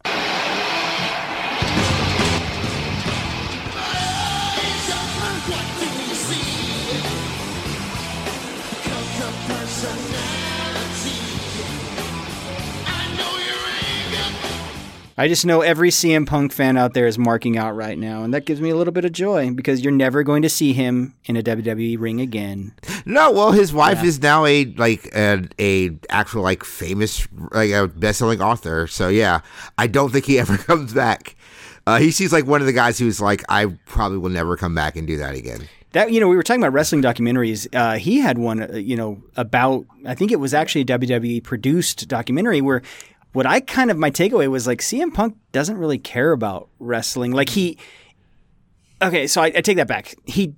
I 15.22 15.28
just 15.28 15.46
know 15.46 15.62
every 15.62 15.92
CM 15.92 16.26
Punk 16.26 16.52
fan 16.52 16.78
out 16.78 16.96
there 16.96 17.06
is 17.06 17.20
marking 17.20 17.56
out 17.56 17.76
right 17.76 17.96
now, 17.96 18.24
and 18.24 18.34
that 18.34 18.46
gives 18.46 18.60
me 18.60 18.72
a 18.72 18.76
little 18.76 18.92
bit 18.92 19.06
of 19.06 19.12
joy 19.12 19.52
because 19.52 19.82
you're 19.84 19.94
never 19.94 20.24
going 20.24 20.42
to 20.42 20.50
see 20.50 20.74
him 20.74 21.14
in 21.26 21.38
a 21.38 21.44
WWE 21.44 22.00
ring 22.00 22.20
again. 22.20 22.74
No, 23.06 23.32
well, 23.32 23.52
his 23.52 23.72
wife 23.72 24.00
Yeah. 24.00 24.06
is 24.06 24.20
now 24.20 24.46
a 24.46 24.66
like 24.78 25.16
a, 25.16 25.48
a 25.60 25.92
actual 26.10 26.42
like 26.42 26.64
famous 26.64 27.28
like 27.52 27.70
a 27.70 27.88
best 27.88 28.18
selling 28.18 28.42
author. 28.42 28.88
So 28.88 29.10
yeah, 29.10 29.42
I 29.78 29.86
don't 29.86 30.12
think 30.12 30.26
he 30.26 30.40
ever 30.44 30.58
comes 30.58 30.92
back. 30.92 31.36
Uh, 31.86 32.00
he 32.00 32.10
seems 32.10 32.34
like 32.34 32.48
one 32.48 32.62
of 32.62 32.66
the 32.66 32.74
guys 32.74 32.98
who's 32.98 33.22
like, 33.22 33.44
I 33.48 33.68
probably 33.86 34.18
will 34.18 34.30
never 34.32 34.58
come 34.58 34.74
back 34.74 34.96
and 34.96 35.06
do 35.06 35.18
that 35.18 35.36
again. 35.36 35.68
That 35.92 36.12
you 36.12 36.20
know, 36.20 36.30
we 36.30 36.36
were 36.36 36.42
talking 36.42 36.64
about 36.64 36.74
wrestling 36.74 37.04
documentaries. 37.04 37.68
Uh, 37.76 38.00
he 38.00 38.20
had 38.22 38.40
one, 38.40 38.64
uh, 38.64 38.76
you 38.78 38.96
know, 38.96 39.22
about 39.38 39.86
I 40.04 40.16
think 40.16 40.32
it 40.32 40.40
was 40.40 40.56
actually 40.56 40.82
a 40.82 40.86
WWE 40.86 41.44
produced 41.44 42.08
documentary 42.08 42.62
where 42.62 42.82
what 43.34 43.46
I 43.46 43.60
kind 43.62 43.90
of 43.92 43.98
my 43.98 44.12
takeaway 44.12 44.50
was 44.50 44.68
like 44.68 44.80
CM 44.82 45.14
Punk 45.14 45.38
doesn't 45.52 45.78
really 45.78 45.98
care 45.98 46.32
about 46.32 46.70
wrestling. 46.80 47.32
Like 47.32 47.50
he, 47.50 47.78
okay, 49.02 49.28
so 49.28 49.42
I, 49.42 49.48
I 49.48 49.62
take 49.62 49.78
that 49.78 49.88
back. 49.88 50.16
He 50.26 50.54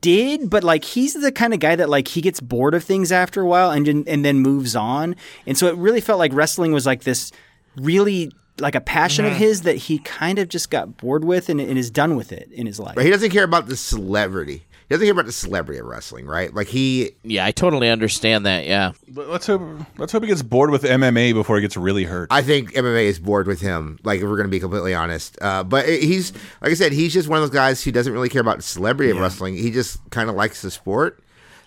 did, 0.00 0.50
but 0.50 0.64
like 0.64 0.84
he's 0.84 1.14
the 1.14 1.32
kind 1.32 1.54
of 1.54 1.60
guy 1.60 1.76
that 1.76 1.88
like 1.88 2.08
he 2.08 2.20
gets 2.20 2.40
bored 2.40 2.74
of 2.74 2.84
things 2.84 3.10
after 3.12 3.40
a 3.40 3.46
while 3.46 3.70
and 3.70 3.86
then- 3.86 4.04
and 4.06 4.24
then 4.24 4.40
moves 4.40 4.74
on. 4.76 5.16
And 5.46 5.56
so 5.56 5.66
it 5.68 5.76
really 5.76 6.00
felt 6.00 6.18
like 6.18 6.32
wrestling 6.32 6.72
was 6.72 6.86
like 6.86 7.04
this 7.04 7.32
really 7.76 8.30
like 8.60 8.74
a 8.74 8.80
passion 8.80 9.24
of 9.24 9.32
Mhm. 9.32 9.36
his 9.36 9.62
that 9.62 9.76
he 9.76 9.98
kind 9.98 10.38
of 10.38 10.48
just 10.48 10.70
got 10.70 10.96
bored 10.96 11.24
with 11.24 11.48
and, 11.48 11.60
and 11.60 11.76
is 11.76 11.90
done 11.90 12.14
with 12.16 12.30
it 12.32 12.48
in 12.52 12.66
his 12.66 12.78
life. 12.78 12.94
But 12.94 13.04
he 13.04 13.10
doesn't 13.10 13.30
care 13.30 13.42
about 13.44 13.66
the 13.66 13.76
celebrity. 13.76 14.64
He 14.88 14.94
doesn't 14.94 15.06
care 15.06 15.12
about 15.12 15.26
the 15.26 15.32
celebrity 15.32 15.80
of 15.80 15.86
wrestling, 15.86 16.26
right? 16.26 16.52
Like 16.52 16.66
he. 16.66 17.12
Yeah, 17.22 17.46
I 17.46 17.52
totally 17.52 17.88
understand 17.88 18.44
that. 18.44 18.66
Yeah. 18.66 18.92
But 19.08 19.28
let's 19.28 19.46
hope 19.46 19.62
let's 19.96 20.12
hope 20.12 20.22
he 20.22 20.28
gets 20.28 20.42
bored 20.42 20.70
with 20.70 20.82
MMA 20.82 21.32
before 21.32 21.56
he 21.56 21.62
gets 21.62 21.76
really 21.76 22.04
hurt. 22.04 22.28
I 22.30 22.42
think 22.42 22.72
MMA 22.72 23.04
is 23.04 23.18
bored 23.18 23.46
with 23.46 23.60
him. 23.60 23.98
Like 24.04 24.18
if 24.20 24.24
we're 24.24 24.36
going 24.36 24.48
to 24.48 24.50
be 24.50 24.60
completely 24.60 24.94
honest, 24.94 25.38
uh, 25.40 25.64
but 25.64 25.88
he's 25.88 26.32
like 26.60 26.70
I 26.70 26.74
said, 26.74 26.92
he's 26.92 27.12
just 27.12 27.28
one 27.28 27.38
of 27.38 27.42
those 27.42 27.54
guys 27.54 27.82
who 27.82 27.92
doesn't 27.92 28.12
really 28.12 28.28
care 28.28 28.42
about 28.42 28.56
the 28.58 28.62
celebrity 28.62 29.10
of 29.10 29.18
wrestling. 29.18 29.56
He 29.56 29.70
just 29.70 29.98
kind 30.10 30.28
of 30.28 30.36
likes 30.36 30.60
the 30.62 30.70
sport. 30.70 31.22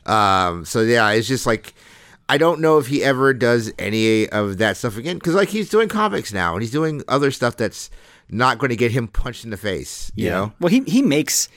Um, 0.06 0.64
so 0.64 0.82
yeah, 0.82 1.10
it's 1.12 1.28
just 1.28 1.46
like 1.48 1.74
I 2.30 2.38
don't 2.38 2.60
know 2.60 2.78
if 2.78 2.88
he 2.88 3.04
ever 3.04 3.34
does 3.34 3.72
any 3.80 4.28
of 4.30 4.58
that 4.58 4.78
stuff 4.78 4.98
again 4.98 5.16
because 5.18 5.34
like 5.34 5.50
he's 5.50 5.70
doing 5.70 5.90
comics 5.90 6.34
now 6.34 6.54
and 6.54 6.62
he's 6.62 6.72
doing 6.72 7.04
other 7.08 7.32
stuff 7.32 7.58
that's 7.58 7.90
not 8.30 8.58
going 8.58 8.70
to 8.70 8.76
get 8.76 8.92
him 8.92 9.08
punched 9.08 9.44
in 9.46 9.50
the 9.50 9.58
face. 9.58 10.12
You 10.16 10.30
know, 10.30 10.54
Well, 10.60 10.70
he 10.70 10.82
he 10.82 11.02
makes 11.02 11.50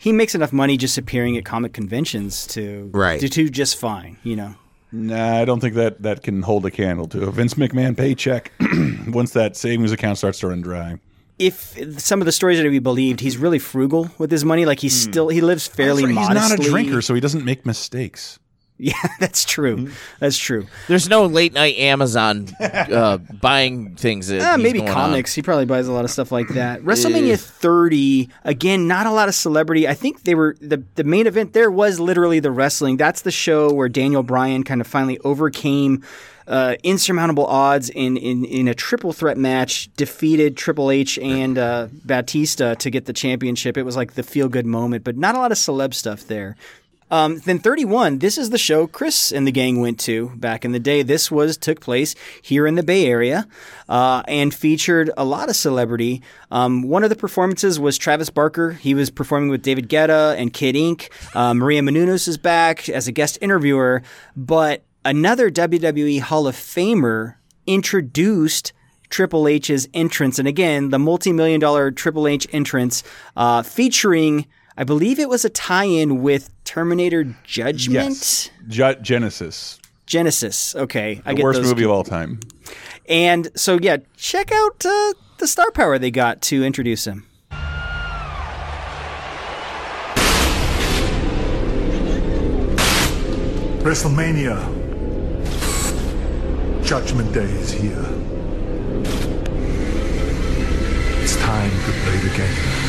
he 0.00 0.12
makes 0.12 0.34
enough 0.34 0.50
money 0.50 0.78
just 0.78 0.96
appearing 0.96 1.36
at 1.36 1.44
comic 1.44 1.74
conventions 1.74 2.46
to 2.46 2.90
Right. 2.92 3.20
to 3.20 3.28
do 3.28 3.50
just 3.50 3.76
fine. 3.76 4.16
You 4.22 4.36
know. 4.36 4.54
Nah, 4.92 5.36
I 5.36 5.44
don't 5.44 5.60
think 5.60 5.74
that 5.74 6.02
that 6.02 6.22
can 6.22 6.42
hold 6.42 6.64
a 6.66 6.70
candle 6.70 7.06
to 7.08 7.28
a 7.28 7.30
Vince 7.30 7.54
McMahon 7.54 7.96
paycheck 7.96 8.50
once 9.08 9.32
that 9.32 9.56
savings 9.56 9.92
account 9.92 10.18
starts 10.18 10.40
to 10.40 10.48
run 10.48 10.62
dry. 10.62 10.98
If 11.38 12.00
some 12.00 12.20
of 12.20 12.26
the 12.26 12.32
stories 12.32 12.58
are 12.58 12.64
to 12.64 12.70
be 12.70 12.80
believed, 12.80 13.20
he's 13.20 13.36
really 13.36 13.58
frugal 13.58 14.10
with 14.18 14.30
his 14.30 14.44
money. 14.44 14.64
Like 14.64 14.80
he's 14.80 15.04
hmm. 15.04 15.10
still 15.10 15.28
he 15.28 15.42
lives 15.42 15.66
fairly 15.66 16.06
He's 16.06 16.14
modestly. 16.14 16.40
He's 16.40 16.50
not 16.50 16.66
a 16.66 16.70
drinker, 16.70 17.02
so 17.02 17.14
he 17.14 17.20
doesn't 17.20 17.44
make 17.44 17.66
mistakes. 17.66 18.38
Yeah, 18.90 18.94
that's 19.18 19.44
true. 19.44 19.90
That's 20.20 20.38
true. 20.38 20.66
There's 20.88 21.06
no 21.06 21.26
late 21.26 21.52
night 21.52 21.76
Amazon 21.76 22.48
uh, 22.58 23.18
buying 23.40 23.94
things. 23.94 24.32
Uh, 24.32 24.56
maybe 24.58 24.78
going 24.78 24.88
on. 24.88 24.94
comics. 24.94 25.34
He 25.34 25.42
probably 25.42 25.66
buys 25.66 25.86
a 25.86 25.92
lot 25.92 26.06
of 26.06 26.10
stuff 26.10 26.32
like 26.32 26.48
that. 26.48 26.80
WrestleMania 26.80 27.38
30, 27.38 28.30
again, 28.44 28.88
not 28.88 29.04
a 29.06 29.10
lot 29.10 29.28
of 29.28 29.34
celebrity. 29.34 29.86
I 29.86 29.92
think 29.92 30.22
they 30.22 30.34
were 30.34 30.56
the 30.62 30.82
the 30.94 31.04
main 31.04 31.26
event 31.26 31.52
there 31.52 31.70
was 31.70 32.00
literally 32.00 32.40
the 32.40 32.50
wrestling. 32.50 32.96
That's 32.96 33.20
the 33.20 33.30
show 33.30 33.70
where 33.70 33.88
Daniel 33.90 34.22
Bryan 34.22 34.64
kind 34.64 34.80
of 34.80 34.86
finally 34.86 35.18
overcame 35.18 36.02
uh, 36.48 36.74
insurmountable 36.82 37.46
odds 37.46 37.90
in, 37.90 38.16
in 38.16 38.44
in 38.44 38.66
a 38.66 38.74
triple 38.74 39.12
threat 39.12 39.38
match, 39.38 39.88
defeated 39.94 40.56
Triple 40.56 40.90
H 40.90 41.18
and 41.18 41.56
uh, 41.56 41.88
Batista 42.04 42.74
to 42.74 42.90
get 42.90 43.04
the 43.04 43.12
championship. 43.12 43.76
It 43.76 43.84
was 43.84 43.94
like 43.94 44.14
the 44.14 44.22
feel 44.24 44.48
good 44.48 44.66
moment, 44.66 45.04
but 45.04 45.16
not 45.16 45.34
a 45.34 45.38
lot 45.38 45.52
of 45.52 45.58
celeb 45.58 45.94
stuff 45.94 46.26
there. 46.26 46.56
Um, 47.10 47.38
then 47.38 47.58
31, 47.58 48.18
this 48.18 48.38
is 48.38 48.50
the 48.50 48.58
show 48.58 48.86
Chris 48.86 49.32
and 49.32 49.46
the 49.46 49.52
gang 49.52 49.80
went 49.80 49.98
to 50.00 50.30
back 50.36 50.64
in 50.64 50.72
the 50.72 50.78
day. 50.78 51.02
This 51.02 51.30
was 51.30 51.56
took 51.56 51.80
place 51.80 52.14
here 52.42 52.66
in 52.66 52.76
the 52.76 52.82
Bay 52.82 53.06
Area 53.06 53.46
uh, 53.88 54.22
and 54.28 54.54
featured 54.54 55.10
a 55.16 55.24
lot 55.24 55.48
of 55.48 55.56
celebrity. 55.56 56.22
Um, 56.50 56.82
one 56.82 57.02
of 57.04 57.10
the 57.10 57.16
performances 57.16 57.80
was 57.80 57.98
Travis 57.98 58.30
Barker. 58.30 58.72
He 58.72 58.94
was 58.94 59.10
performing 59.10 59.50
with 59.50 59.62
David 59.62 59.88
Guetta 59.88 60.36
and 60.36 60.52
Kid 60.52 60.76
Ink. 60.76 61.10
Uh, 61.34 61.54
Maria 61.54 61.82
Menounos 61.82 62.28
is 62.28 62.38
back 62.38 62.88
as 62.88 63.08
a 63.08 63.12
guest 63.12 63.38
interviewer, 63.40 64.02
but 64.36 64.84
another 65.04 65.50
WWE 65.50 66.20
Hall 66.20 66.46
of 66.46 66.54
Famer 66.54 67.36
introduced 67.66 68.72
Triple 69.08 69.48
H's 69.48 69.88
entrance, 69.92 70.38
and 70.38 70.46
again, 70.46 70.90
the 70.90 70.98
multi-million 70.98 71.60
dollar 71.60 71.90
Triple 71.90 72.28
H 72.28 72.46
entrance, 72.52 73.02
uh, 73.36 73.62
featuring, 73.62 74.46
I 74.76 74.84
believe 74.84 75.18
it 75.18 75.28
was 75.28 75.44
a 75.44 75.50
tie-in 75.50 76.22
with 76.22 76.50
Terminator 76.70 77.24
Judgment. 77.42 78.10
Yes. 78.10 78.48
Ge- 78.68 79.02
Genesis. 79.02 79.80
Genesis. 80.06 80.76
Okay, 80.76 81.20
I 81.26 81.32
The 81.32 81.38
get 81.38 81.42
worst 81.42 81.60
those 81.62 81.68
movie 81.68 81.82
of 81.82 81.90
all 81.90 82.04
time. 82.04 82.38
And 83.08 83.48
so, 83.56 83.76
yeah, 83.82 83.96
check 84.16 84.52
out 84.52 84.86
uh, 84.86 85.14
the 85.38 85.48
star 85.48 85.72
power 85.72 85.98
they 85.98 86.12
got 86.12 86.42
to 86.42 86.62
introduce 86.62 87.08
him. 87.08 87.26
WrestleMania. 93.82 94.54
Judgment 96.84 97.34
Day 97.34 97.50
is 97.50 97.72
here. 97.72 98.06
It's 101.20 101.36
time 101.38 101.70
to 101.70 101.92
play 102.04 102.16
the 102.18 102.36
game. 102.36 102.79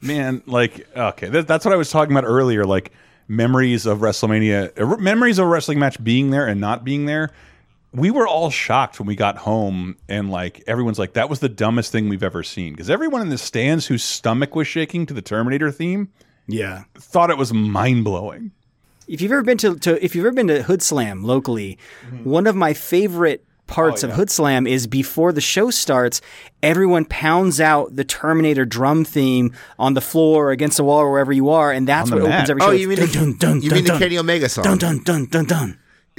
Man, 0.00 0.42
like, 0.46 0.86
okay, 0.96 1.28
that, 1.28 1.46
that's 1.48 1.64
what 1.64 1.74
I 1.74 1.76
was 1.76 1.90
talking 1.90 2.16
about 2.16 2.26
earlier. 2.26 2.64
Like, 2.64 2.92
memories 3.26 3.84
of 3.84 3.98
WrestleMania, 3.98 4.80
uh, 4.80 4.96
memories 4.98 5.38
of 5.38 5.46
a 5.46 5.48
wrestling 5.48 5.78
match 5.78 6.02
being 6.02 6.30
there 6.30 6.46
and 6.46 6.60
not 6.60 6.84
being 6.84 7.06
there. 7.06 7.30
We 7.92 8.10
were 8.10 8.28
all 8.28 8.50
shocked 8.50 8.98
when 9.00 9.06
we 9.06 9.16
got 9.16 9.38
home, 9.38 9.96
and 10.08 10.30
like, 10.30 10.62
everyone's 10.66 10.98
like, 10.98 11.14
that 11.14 11.28
was 11.30 11.40
the 11.40 11.48
dumbest 11.48 11.90
thing 11.90 12.08
we've 12.08 12.22
ever 12.22 12.42
seen. 12.42 12.72
Because 12.74 12.90
everyone 12.90 13.22
in 13.22 13.30
the 13.30 13.38
stands 13.38 13.86
whose 13.86 14.04
stomach 14.04 14.54
was 14.54 14.66
shaking 14.68 15.06
to 15.06 15.14
the 15.14 15.22
Terminator 15.22 15.70
theme, 15.70 16.08
Yeah. 16.46 16.84
thought 16.94 17.30
it 17.30 17.38
was 17.38 17.52
mind 17.52 18.04
blowing. 18.04 18.52
If 19.08 19.22
you've 19.22 19.32
ever 19.32 19.42
been 19.42 19.56
to, 19.58 19.74
to 19.76 20.04
if 20.04 20.14
you've 20.14 20.26
ever 20.26 20.34
been 20.34 20.48
to 20.48 20.62
Hoodslam 20.62 21.24
locally, 21.24 21.78
one 22.24 22.46
of 22.46 22.54
my 22.54 22.74
favorite 22.74 23.42
parts 23.68 24.02
of 24.02 24.10
Hoodslam 24.10 24.68
is 24.68 24.86
before 24.88 25.32
the 25.32 25.40
show 25.40 25.70
starts, 25.70 26.20
everyone 26.62 27.04
pounds 27.04 27.60
out 27.60 27.94
the 27.94 28.02
Terminator 28.04 28.64
drum 28.64 29.04
theme 29.04 29.52
on 29.78 29.94
the 29.94 30.00
floor 30.00 30.50
against 30.50 30.78
the 30.78 30.84
wall 30.84 30.98
or 30.98 31.10
wherever 31.12 31.32
you 31.32 31.50
are, 31.50 31.70
and 31.70 31.86
that's 31.86 32.10
what 32.10 32.16
the 32.16 32.22
opens 32.26 32.48
mat. 32.48 32.50
every 32.50 32.62
Oh, 32.62 32.70
you 32.72 32.88
mean 32.88 32.98
It's 32.98 33.12
the- 33.12 33.18
dun, 33.20 33.32
dun, 33.34 33.38
dun, 33.38 33.62
you 33.62 33.70
dun, 33.70 33.76
mean 33.76 33.84
the. 33.84 33.98
Kenny 33.98 34.18
Omega 34.18 34.48
song? 34.48 34.64
Dun 34.64 34.78
dun 34.78 35.02
dun 35.04 35.26
dun 35.26 35.44
dun. 35.44 35.78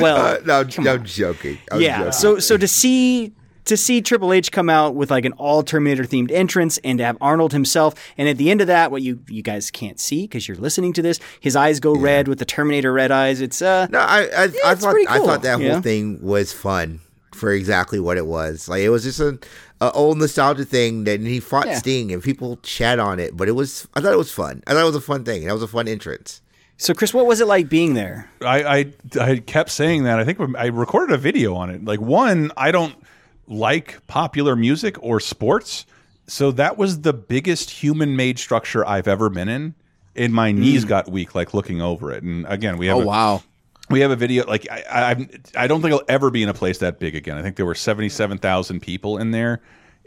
well, 0.00 0.16
Uh, 0.16 0.38
no, 0.44 0.62
no, 0.80 0.94
I'm 0.94 1.04
joking. 1.04 1.58
I 1.70 1.74
was 1.76 1.82
yeah. 1.84 1.98
joking. 1.98 2.12
So 2.12 2.38
so 2.40 2.56
to 2.56 2.66
see 2.66 3.32
to 3.64 3.76
see 3.76 4.00
Triple 4.00 4.32
H 4.32 4.50
come 4.50 4.68
out 4.68 4.94
with 4.94 5.10
like 5.10 5.24
an 5.24 5.32
all 5.34 5.62
Terminator 5.62 6.04
themed 6.04 6.30
entrance 6.30 6.78
and 6.84 6.98
to 6.98 7.04
have 7.04 7.16
Arnold 7.20 7.52
himself, 7.52 7.94
and 8.18 8.28
at 8.28 8.36
the 8.36 8.50
end 8.50 8.60
of 8.60 8.66
that, 8.66 8.90
what 8.90 9.02
you 9.02 9.20
you 9.28 9.42
guys 9.42 9.70
can't 9.70 10.00
see 10.00 10.22
because 10.22 10.48
you're 10.48 10.56
listening 10.56 10.92
to 10.94 11.02
this, 11.02 11.20
his 11.40 11.56
eyes 11.56 11.80
go 11.80 11.94
red 11.94 12.28
with 12.28 12.38
the 12.38 12.44
Terminator 12.44 12.92
red 12.92 13.10
eyes. 13.10 13.40
It's 13.40 13.62
uh 13.62 13.86
no, 13.90 14.00
I 14.00 14.20
I, 14.20 14.22
I 14.24 14.44
it's 14.44 14.60
thought 14.62 14.92
pretty 14.92 15.08
I 15.08 15.18
thought 15.18 15.42
that 15.42 15.60
yeah. 15.60 15.72
whole 15.72 15.82
thing 15.82 16.20
was 16.22 16.52
fun 16.52 17.00
for 17.32 17.52
exactly 17.52 17.98
what 18.00 18.16
it 18.16 18.26
was. 18.26 18.68
Like 18.68 18.82
it 18.82 18.90
was 18.90 19.04
just 19.04 19.20
a, 19.20 19.38
a 19.80 19.90
old 19.92 20.18
nostalgia 20.18 20.64
thing 20.64 21.04
that 21.04 21.20
he 21.20 21.40
fought 21.40 21.66
Yeah. 21.66 21.78
Sting 21.78 22.12
and 22.12 22.22
people 22.22 22.58
chat 22.62 22.98
on 22.98 23.18
it, 23.18 23.36
but 23.36 23.48
it 23.48 23.52
was 23.52 23.86
I 23.94 24.00
thought 24.00 24.12
it 24.12 24.18
was 24.18 24.32
fun. 24.32 24.62
I 24.66 24.72
thought 24.72 24.82
it 24.82 24.86
was 24.86 24.96
a 24.96 25.00
fun 25.00 25.24
thing. 25.24 25.46
That 25.46 25.52
was 25.52 25.62
a 25.62 25.68
fun 25.68 25.88
entrance. 25.88 26.40
So 26.78 26.94
Chris, 26.94 27.14
what 27.14 27.26
was 27.26 27.40
it 27.40 27.46
like 27.46 27.68
being 27.68 27.94
there? 27.94 28.28
I, 28.44 28.64
I 28.64 28.92
I 29.20 29.36
kept 29.36 29.70
saying 29.70 30.02
that. 30.04 30.18
I 30.18 30.24
think 30.24 30.40
I 30.58 30.66
recorded 30.66 31.14
a 31.14 31.18
video 31.18 31.54
on 31.54 31.70
it. 31.70 31.84
Like 31.84 32.00
one, 32.00 32.50
I 32.56 32.72
don't 32.72 32.96
like 33.46 34.06
popular 34.06 34.56
music 34.56 34.96
or 35.02 35.20
sports, 35.20 35.86
so 36.26 36.50
that 36.52 36.76
was 36.78 37.00
the 37.02 37.12
biggest 37.12 37.70
human-made 37.70 38.38
structure 38.38 38.86
I've 38.86 39.08
ever 39.08 39.28
been 39.28 39.48
in, 39.48 39.74
and 40.16 40.32
my 40.32 40.52
knees 40.52 40.84
Mm. 40.84 40.88
got 40.88 41.10
weak 41.10 41.34
like 41.34 41.52
looking 41.54 41.80
over 41.82 42.12
it. 42.12 42.22
And 42.22 42.46
again, 42.48 42.78
we 42.78 42.86
have 42.86 42.98
Oh, 42.98 43.02
a- 43.02 43.06
wow. 43.06 43.42
we 43.90 44.00
have 44.00 44.10
a 44.10 44.16
video 44.16 44.44
like 44.46 44.66
I, 44.70 44.84
I 44.90 45.02
I'm- 45.08 45.68
don't 45.68 45.82
think 45.82 45.92
I'll 45.92 46.02
ever 46.08 46.30
be 46.30 46.42
in 46.42 46.48
a 46.48 46.54
place 46.54 46.78
that 46.78 46.98
big 47.00 47.14
again. 47.16 47.36
I 47.36 47.42
think 47.42 47.56
there 47.56 47.66
were 47.66 47.74
seventy-seven 47.74 48.38
thousand 48.38 48.80
people 48.80 49.18
in 49.18 49.32
there, 49.32 49.60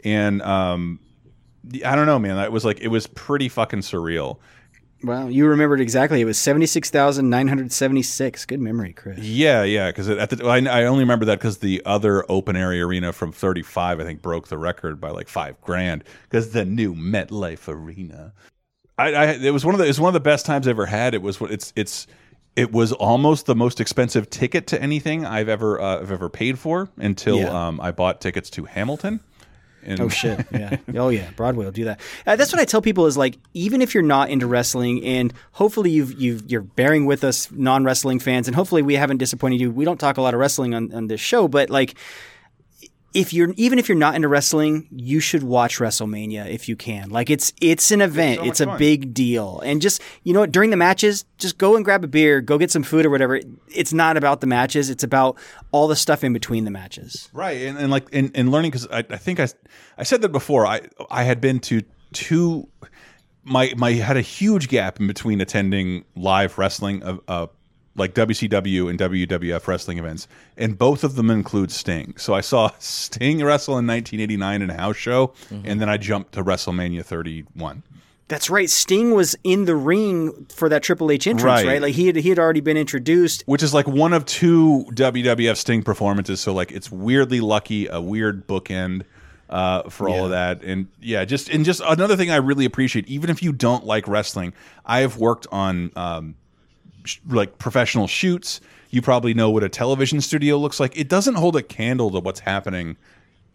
and 0.04 0.40
um, 0.42 0.98
I 1.84 1.94
don't 1.94 2.06
know, 2.06 2.18
man. 2.18 2.38
It 2.38 2.50
was 2.52 2.64
like 2.64 2.80
it 2.80 2.88
was 2.88 3.06
pretty 3.06 3.48
fucking 3.48 3.80
surreal. 3.80 4.38
Wow, 5.02 5.28
you 5.28 5.46
remembered 5.46 5.80
exactly. 5.80 6.20
It 6.20 6.24
was 6.24 6.38
seventy 6.38 6.66
six 6.66 6.88
thousand 6.90 7.28
nine 7.28 7.48
hundred 7.48 7.70
seventy 7.70 8.02
six. 8.02 8.46
Good 8.46 8.60
memory, 8.60 8.92
Chris. 8.92 9.18
Yeah, 9.18 9.62
yeah, 9.62 9.88
because 9.90 10.08
at 10.08 10.30
the 10.30 10.44
I, 10.46 10.58
I 10.58 10.84
only 10.84 11.04
remember 11.04 11.26
that 11.26 11.38
because 11.38 11.58
the 11.58 11.82
other 11.84 12.24
open 12.30 12.56
area 12.56 12.86
arena 12.86 13.12
from 13.12 13.30
35, 13.30 14.00
I 14.00 14.04
think, 14.04 14.22
broke 14.22 14.48
the 14.48 14.56
record 14.58 15.00
by 15.00 15.10
like 15.10 15.28
five 15.28 15.60
grand 15.60 16.02
because 16.24 16.50
the 16.52 16.64
new 16.64 16.94
MetLife 16.94 17.68
Arena. 17.68 18.32
I, 18.98 19.12
I 19.12 19.24
it 19.32 19.50
was 19.52 19.64
one 19.66 19.74
of 19.74 19.78
the 19.78 19.86
it's 19.86 19.98
one 19.98 20.08
of 20.08 20.14
the 20.14 20.20
best 20.20 20.46
times 20.46 20.66
I 20.66 20.70
ever 20.70 20.86
had. 20.86 21.14
It 21.14 21.20
was 21.20 21.40
it's 21.42 21.72
it's 21.76 22.06
it 22.56 22.72
was 22.72 22.92
almost 22.92 23.44
the 23.44 23.54
most 23.54 23.80
expensive 23.82 24.30
ticket 24.30 24.66
to 24.68 24.80
anything 24.82 25.26
I've 25.26 25.50
ever 25.50 25.78
uh, 25.78 26.00
I've 26.00 26.10
ever 26.10 26.30
paid 26.30 26.58
for 26.58 26.88
until 26.96 27.36
Yeah. 27.38 27.66
um, 27.68 27.80
I 27.82 27.90
bought 27.90 28.22
tickets 28.22 28.48
to 28.50 28.64
Hamilton. 28.64 29.20
And 29.86 30.00
Oh 30.00 30.08
shit! 30.08 30.44
Yeah. 30.52 30.76
Oh 30.94 31.08
yeah. 31.08 31.30
Broadway 31.36 31.64
will 31.64 31.72
do 31.72 31.84
that. 31.84 32.00
Uh, 32.26 32.36
that's 32.36 32.52
what 32.52 32.60
I 32.60 32.64
tell 32.64 32.82
people 32.82 33.06
is 33.06 33.16
like, 33.16 33.38
even 33.54 33.80
if 33.80 33.94
you're 33.94 34.02
not 34.02 34.30
into 34.30 34.46
wrestling, 34.46 35.04
and 35.04 35.32
hopefully 35.52 35.90
you've 35.90 36.20
you've 36.20 36.50
you're 36.50 36.62
bearing 36.62 37.06
with 37.06 37.24
us 37.24 37.50
non 37.52 37.84
wrestling 37.84 38.18
fans, 38.18 38.48
and 38.48 38.54
hopefully 38.54 38.82
we 38.82 38.94
haven't 38.94 39.18
disappointed 39.18 39.60
you. 39.60 39.70
We 39.70 39.84
don't 39.84 39.98
talk 39.98 40.16
a 40.16 40.22
lot 40.22 40.34
of 40.34 40.40
wrestling 40.40 40.74
on 40.74 40.92
on 40.92 41.06
this 41.06 41.20
show, 41.20 41.48
but 41.48 41.70
like. 41.70 41.94
If 43.14 43.32
you're 43.32 43.54
even 43.56 43.78
if 43.78 43.88
you're 43.88 43.96
not 43.96 44.14
into 44.14 44.28
wrestling, 44.28 44.88
you 44.90 45.20
should 45.20 45.42
watch 45.42 45.78
WrestleMania 45.78 46.50
if 46.52 46.68
you 46.68 46.76
can. 46.76 47.08
Like 47.08 47.30
it's 47.30 47.52
it's 47.60 47.90
an 47.90 48.02
event. 48.02 48.40
so 48.40 48.46
It's, 48.46 48.60
a 48.60 48.76
big 48.76 49.14
deal. 49.14 49.60
And 49.60 49.80
just 49.80 50.02
you 50.22 50.34
know 50.34 50.40
what, 50.40 50.52
during 50.52 50.70
the 50.70 50.76
matches, 50.76 51.24
just 51.38 51.56
go 51.56 51.76
and 51.76 51.84
grab 51.84 52.04
a 52.04 52.08
beer, 52.08 52.40
go 52.40 52.58
get 52.58 52.70
some 52.70 52.82
food 52.82 53.06
or 53.06 53.10
whatever. 53.10 53.40
It's 53.68 53.92
not 53.92 54.16
about 54.16 54.40
the 54.40 54.46
matches. 54.46 54.90
It's 54.90 55.04
about 55.04 55.38
all 55.72 55.88
the 55.88 55.96
stuff 55.96 56.24
in 56.24 56.32
between 56.32 56.64
the 56.64 56.70
matches. 56.70 57.30
Right, 57.32 57.62
and, 57.62 57.78
and 57.78 57.90
like 57.90 58.08
and, 58.12 58.30
and 58.34 58.50
learning 58.50 58.72
because 58.72 58.86
I, 58.88 58.98
I 58.98 59.16
think 59.16 59.40
I 59.40 59.48
I 59.96 60.02
said 60.02 60.20
that 60.22 60.30
before. 60.30 60.66
I 60.66 60.82
I 61.10 61.22
had 61.22 61.40
been 61.40 61.60
to 61.60 61.82
two. 62.12 62.68
My 63.44 63.72
my 63.76 63.92
had 63.92 64.16
a 64.16 64.22
huge 64.22 64.68
gap 64.68 65.00
in 65.00 65.06
between 65.06 65.40
attending 65.40 66.04
live 66.16 66.58
wrestling 66.58 67.02
of 67.02 67.20
uh, 67.28 67.46
like 67.96 68.14
WCW 68.14 68.88
and 68.90 68.98
WWF 68.98 69.66
wrestling 69.66 69.98
events, 69.98 70.28
and 70.56 70.76
both 70.78 71.02
of 71.04 71.14
them 71.16 71.30
include 71.30 71.70
Sting. 71.70 72.14
So 72.16 72.34
I 72.34 72.40
saw 72.40 72.70
Sting 72.78 73.42
wrestle 73.44 73.78
in 73.78 73.86
1989 73.86 74.62
in 74.62 74.70
a 74.70 74.74
house 74.76 74.96
show, 74.96 75.32
and 75.50 75.80
then 75.80 75.88
I 75.88 75.96
jumped 75.96 76.32
to 76.32 76.44
WrestleMania 76.44 77.04
31. 77.04 77.82
That's 78.28 78.50
right. 78.50 78.68
Sting 78.68 79.12
was 79.14 79.36
in 79.44 79.66
the 79.66 79.76
ring 79.76 80.46
for 80.46 80.68
that 80.68 80.82
Triple 80.82 81.12
H 81.12 81.28
entrance, 81.28 81.44
Right. 81.44 81.66
right? 81.66 81.82
Like 81.82 81.94
he 81.94 82.08
had 82.08 82.16
he 82.16 82.28
had 82.28 82.40
already 82.40 82.60
been 82.60 82.76
introduced. 82.76 83.44
which 83.46 83.62
is 83.62 83.72
like 83.72 83.86
one 83.86 84.12
of 84.12 84.24
two 84.26 84.84
WWF 84.90 85.56
Sting 85.56 85.82
performances. 85.84 86.40
So 86.40 86.52
like 86.52 86.72
it's 86.72 86.90
weirdly 86.90 87.40
lucky, 87.40 87.86
a 87.86 88.00
weird 88.00 88.48
bookend 88.48 89.02
uh, 89.48 89.88
for 89.90 90.08
all 90.08 90.24
of 90.24 90.30
that, 90.32 90.64
and 90.64 90.88
yeah, 91.00 91.24
just 91.24 91.48
and 91.50 91.64
just 91.64 91.80
another 91.86 92.16
thing 92.16 92.32
I 92.32 92.36
really 92.36 92.64
appreciate. 92.64 93.06
Even 93.06 93.30
if 93.30 93.44
you 93.44 93.52
don't 93.52 93.84
like 93.86 94.08
wrestling, 94.08 94.52
I 94.84 95.02
have 95.02 95.18
worked 95.18 95.46
on 95.52 95.92
um, 95.94 96.34
like 97.28 97.58
professional 97.58 98.06
shoots. 98.06 98.60
You 98.90 99.02
probably 99.02 99.34
know 99.34 99.50
what 99.50 99.64
a 99.64 99.68
television 99.68 100.20
studio 100.20 100.56
looks 100.56 100.80
like. 100.80 100.96
It 100.96 101.08
doesn't 101.08 101.34
hold 101.34 101.56
a 101.56 101.62
candle 101.62 102.10
to 102.12 102.20
what's 102.20 102.40
happening 102.40 102.96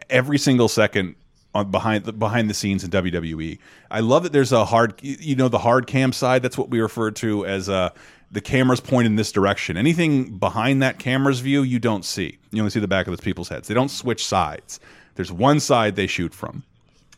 every 0.09 0.37
single 0.37 0.67
second 0.67 1.15
on 1.53 1.71
behind 1.71 2.05
the 2.05 2.13
behind 2.13 2.49
the 2.49 2.53
scenes 2.53 2.83
in 2.83 2.91
WWE. 2.91 3.57
I 3.89 3.99
love 3.99 4.23
that 4.23 4.33
there's 4.33 4.51
a 4.51 4.65
hard 4.65 4.93
you 5.01 5.35
know 5.35 5.47
the 5.49 5.59
hard 5.59 5.87
cam 5.87 6.13
side 6.13 6.41
that's 6.41 6.57
what 6.57 6.69
we 6.69 6.79
refer 6.79 7.11
to 7.11 7.45
as 7.45 7.69
uh 7.69 7.89
the 8.31 8.41
camera's 8.41 8.79
point 8.79 9.05
in 9.07 9.15
this 9.17 9.31
direction. 9.31 9.75
Anything 9.75 10.37
behind 10.37 10.81
that 10.81 10.99
camera's 10.99 11.41
view 11.41 11.63
you 11.63 11.79
don't 11.79 12.05
see. 12.05 12.37
You 12.51 12.61
only 12.61 12.71
see 12.71 12.79
the 12.79 12.87
back 12.87 13.07
of 13.07 13.11
those 13.11 13.19
people's 13.19 13.49
heads. 13.49 13.67
They 13.67 13.73
don't 13.73 13.91
switch 13.91 14.25
sides. 14.25 14.79
There's 15.15 15.31
one 15.31 15.59
side 15.59 15.95
they 15.95 16.07
shoot 16.07 16.33
from. 16.33 16.63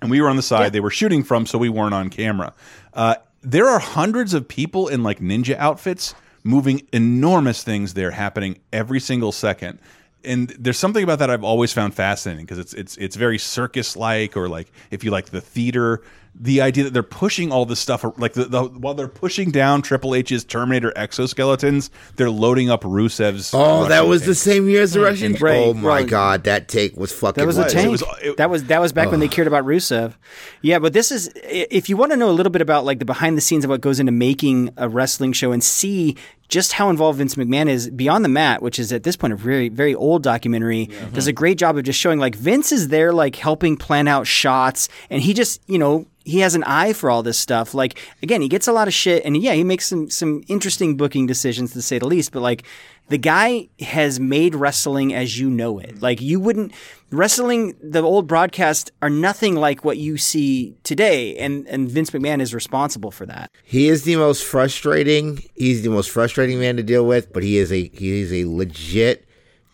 And 0.02 0.10
we 0.10 0.20
were 0.20 0.30
on 0.30 0.36
the 0.36 0.42
side 0.42 0.74
they 0.74 0.80
were 0.80 0.90
shooting 0.90 1.24
from 1.24 1.46
so 1.46 1.58
we 1.58 1.70
weren't 1.70 1.94
on 1.94 2.10
camera. 2.10 2.54
Uh 2.94 3.16
there 3.44 3.68
are 3.68 3.80
hundreds 3.80 4.34
of 4.34 4.48
people 4.48 4.88
in 4.88 5.04
like 5.04 5.20
ninja 5.20 5.56
outfits 5.58 6.16
moving 6.44 6.88
enormous 6.92 7.64
things 7.64 7.94
there 7.94 8.12
happening 8.12 8.60
every 8.72 9.00
single 9.00 9.32
second. 9.32 9.80
And 10.26 10.50
there's 10.58 10.78
something 10.78 11.04
about 11.04 11.20
that 11.20 11.30
I've 11.30 11.44
always 11.44 11.74
found 11.74 11.94
fascinating 11.94 12.46
because 12.46 12.58
it's 12.58 12.74
it's 12.74 12.98
it's 12.98 13.16
very 13.16 13.38
circus 13.38 13.98
like 13.98 14.38
or 14.38 14.48
like 14.48 14.72
if 14.90 15.04
you 15.04 15.12
like 15.12 15.28
the 15.28 15.42
theater 15.42 16.02
the 16.36 16.62
idea 16.62 16.84
that 16.84 16.94
they're 16.94 17.04
pushing 17.04 17.52
all 17.52 17.66
this 17.66 17.80
stuff 17.80 18.04
like 18.18 18.34
the, 18.34 18.46
the 18.46 18.64
while 18.64 18.94
they're 18.94 19.08
pushing 19.08 19.52
down 19.52 19.82
Triple 19.82 20.16
H's 20.16 20.44
Terminator 20.44 20.92
exoskeletons 20.96 21.90
they're 22.16 22.30
loading 22.30 22.70
up 22.70 22.82
Rusev's 22.82 23.54
Oh, 23.54 23.84
that 23.84 23.90
Russian 23.90 24.10
was 24.10 24.26
the 24.26 24.36
same 24.36 24.68
year 24.68 24.82
as 24.82 24.94
the 24.94 25.02
Russian. 25.02 25.34
Right, 25.34 25.58
oh 25.58 25.74
my 25.74 25.88
right. 25.88 26.08
god, 26.08 26.44
that 26.46 26.68
take 26.68 26.96
was 26.98 27.12
fucking. 27.12 27.42
That 27.42 27.48
was 27.48 27.58
a 27.58 27.62
wild. 27.62 27.72
tank. 27.72 28.38
that 28.38 28.50
was 28.50 28.66
that 28.66 28.82
was 28.82 28.94
back 28.94 29.12
when 29.12 29.20
they 29.20 29.28
cared 29.28 29.48
about 29.48 29.66
Rusev. 29.66 30.16
Yeah, 30.62 30.80
but 30.80 30.94
this 30.94 31.12
is 31.12 31.32
if 31.36 31.90
you 31.90 31.98
want 31.98 32.12
to 32.12 32.18
know 32.18 32.30
a 32.30 32.32
little 32.34 32.52
bit 32.52 32.62
about 32.62 32.86
like 32.86 33.00
the 33.00 33.06
behind 33.06 33.38
the 33.38 33.42
scenes 33.42 33.64
of 33.64 33.70
what 33.70 33.82
goes 33.82 34.00
into 34.00 34.12
making 34.12 34.72
a 34.78 34.90
wrestling 34.90 35.34
show 35.34 35.52
and 35.52 35.64
see 35.64 36.16
just 36.50 36.74
how 36.74 36.90
involved 36.90 37.18
Vince 37.18 37.36
McMahon 37.36 37.68
is 37.68 37.90
beyond 37.90 38.24
the 38.24 38.30
mat, 38.30 38.62
which 38.62 38.78
is 38.78 38.92
at 38.92 39.04
this 39.04 39.16
point 39.16 39.34
a 39.34 39.36
very 39.36 39.70
very 39.70 39.96
old 39.96 40.24
documentary, 40.24 40.90
does 41.14 41.28
a 41.28 41.34
great 41.34 41.58
job 41.58 41.78
of 41.78 41.84
just 41.84 42.00
showing 42.00 42.20
like 42.20 42.36
Vince 42.36 42.72
is 42.72 42.90
there 42.90 43.14
like 43.14 43.36
helping 43.36 43.78
plan 43.78 44.08
out 44.08 44.28
shots 44.28 44.90
and 45.10 45.22
he 45.22 45.34
just, 45.34 45.62
you 45.68 45.78
know, 45.78 46.06
he 46.26 46.40
has 46.40 46.56
an 46.56 46.64
eye 46.64 46.94
for 46.94 47.10
all 47.10 47.24
this 47.24 47.38
stuff. 47.38 47.74
Like 47.74 48.00
again, 48.22 48.42
he 48.42 48.48
gets 48.48 48.68
a 48.68 48.72
lot 48.72 48.88
of 48.88 48.94
shit, 48.94 49.24
and 49.26 49.36
yeah, 49.38 49.54
he 49.54 49.64
makes 49.64 49.88
some 49.88 50.10
some 50.10 50.44
interesting 50.48 50.98
booking 50.98 51.26
decisions 51.26 51.74
to 51.74 51.82
say 51.82 52.00
the 52.00 52.08
least. 52.08 52.32
But 52.32 52.42
like 52.42 52.64
the 53.10 53.18
guy 53.18 53.70
has 53.80 54.20
made 54.20 54.56
wrestling 54.56 55.14
as 55.14 55.40
you 55.40 55.50
know 55.50 55.80
it. 55.80 56.02
Like 56.02 56.22
you 56.22 56.40
wouldn't 56.40 56.74
wrestling. 57.12 57.76
The 57.82 58.02
old 58.02 58.28
broadcasts 58.28 58.92
are 59.02 59.10
nothing 59.10 59.56
like 59.56 59.84
what 59.84 59.98
you 59.98 60.18
see 60.18 60.76
today, 60.84 61.36
and 61.38 61.68
and 61.68 61.90
Vince 61.90 62.12
McMahon 62.12 62.42
is 62.42 62.54
responsible 62.54 63.12
for 63.12 63.26
that. 63.26 63.52
He 63.64 63.90
is 63.90 64.04
the 64.04 64.16
most 64.16 64.44
frustrating. 64.44 65.44
He's 65.56 65.84
the 65.84 65.90
most 65.90 66.10
frustrating 66.10 66.60
man 66.60 66.78
to 66.78 66.84
deal 66.84 67.06
with, 67.06 67.34
but 67.34 67.44
he 67.44 67.58
is 67.58 67.72
a 67.72 67.90
he 67.94 68.22
is 68.22 68.32
a 68.32 68.46
legit 68.46 69.28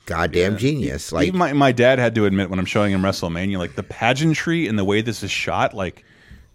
goddamn 0.06 0.58
genius. 0.58 1.12
Like 1.12 1.28
Even 1.28 1.38
my 1.38 1.54
my 1.54 1.72
dad 1.72 2.00
had 2.00 2.16
to 2.16 2.26
admit 2.26 2.50
when 2.50 2.58
I'm 2.58 2.66
showing 2.66 2.92
him 2.92 3.02
WrestleMania, 3.02 3.60
like 3.60 3.76
the 3.76 3.84
pageantry 3.84 4.68
and 4.68 4.78
the 4.78 4.84
way 4.84 5.02
this 5.02 5.22
is 5.22 5.30
shot, 5.30 5.74
like 5.76 6.04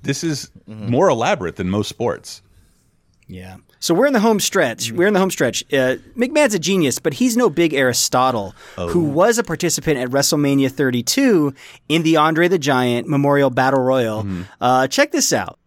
this 0.05 0.23
is 0.25 0.51
Mm-hmm. 0.69 0.91
more 0.91 1.09
elaborate 1.11 1.57
than 1.57 1.69
most 1.69 1.89
sports. 1.91 2.41
Yeah. 3.27 3.57
So 3.81 3.93
we're 3.93 4.07
in 4.07 4.15
the 4.15 4.21
home 4.21 4.41
stretch. 4.41 4.93
We're 4.93 5.07
in 5.09 5.13
the 5.13 5.21
home 5.21 5.31
stretch. 5.31 5.63
Uh, 5.71 5.97
McMahon's 6.17 6.55
a 6.55 6.59
genius, 6.59 6.99
but 6.99 7.13
he's 7.15 7.37
no 7.37 7.51
big 7.51 7.75
Aristotle, 7.75 8.55
who 8.77 9.01
was 9.05 9.37
a 9.37 9.43
participant 9.45 9.99
at 9.99 10.09
WrestleMania 10.09 10.71
32 10.71 11.53
in 11.91 12.03
the 12.03 12.17
Andre 12.17 12.49
the 12.49 12.59
Giant 12.59 13.09
Memorial 13.09 13.51
Battle 13.51 13.81
Royal. 13.83 14.27
Uh, 14.59 14.87
check 14.89 15.13
this 15.13 15.35
out. 15.35 15.59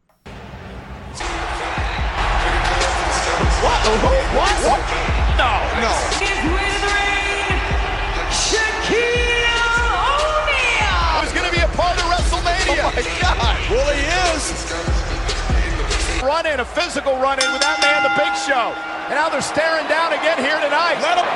What? 3.61 3.87
What? 3.87 4.03
What? 4.03 4.26
Run 16.23 16.45
in, 16.45 16.59
a 16.59 16.65
physical 16.65 17.13
run 17.17 17.39
in 17.39 17.51
with 17.51 17.61
that 17.61 17.79
man, 17.79 18.03
the 18.03 18.13
Big 18.17 18.33
Show, 18.41 18.73
and 19.07 19.15
now 19.15 19.29
they're 19.29 19.41
staring 19.41 19.87
down 19.87 20.13
again 20.13 20.37
here 20.39 20.59
tonight. 20.59 20.99
Let 20.99 21.17
him. 21.19 21.27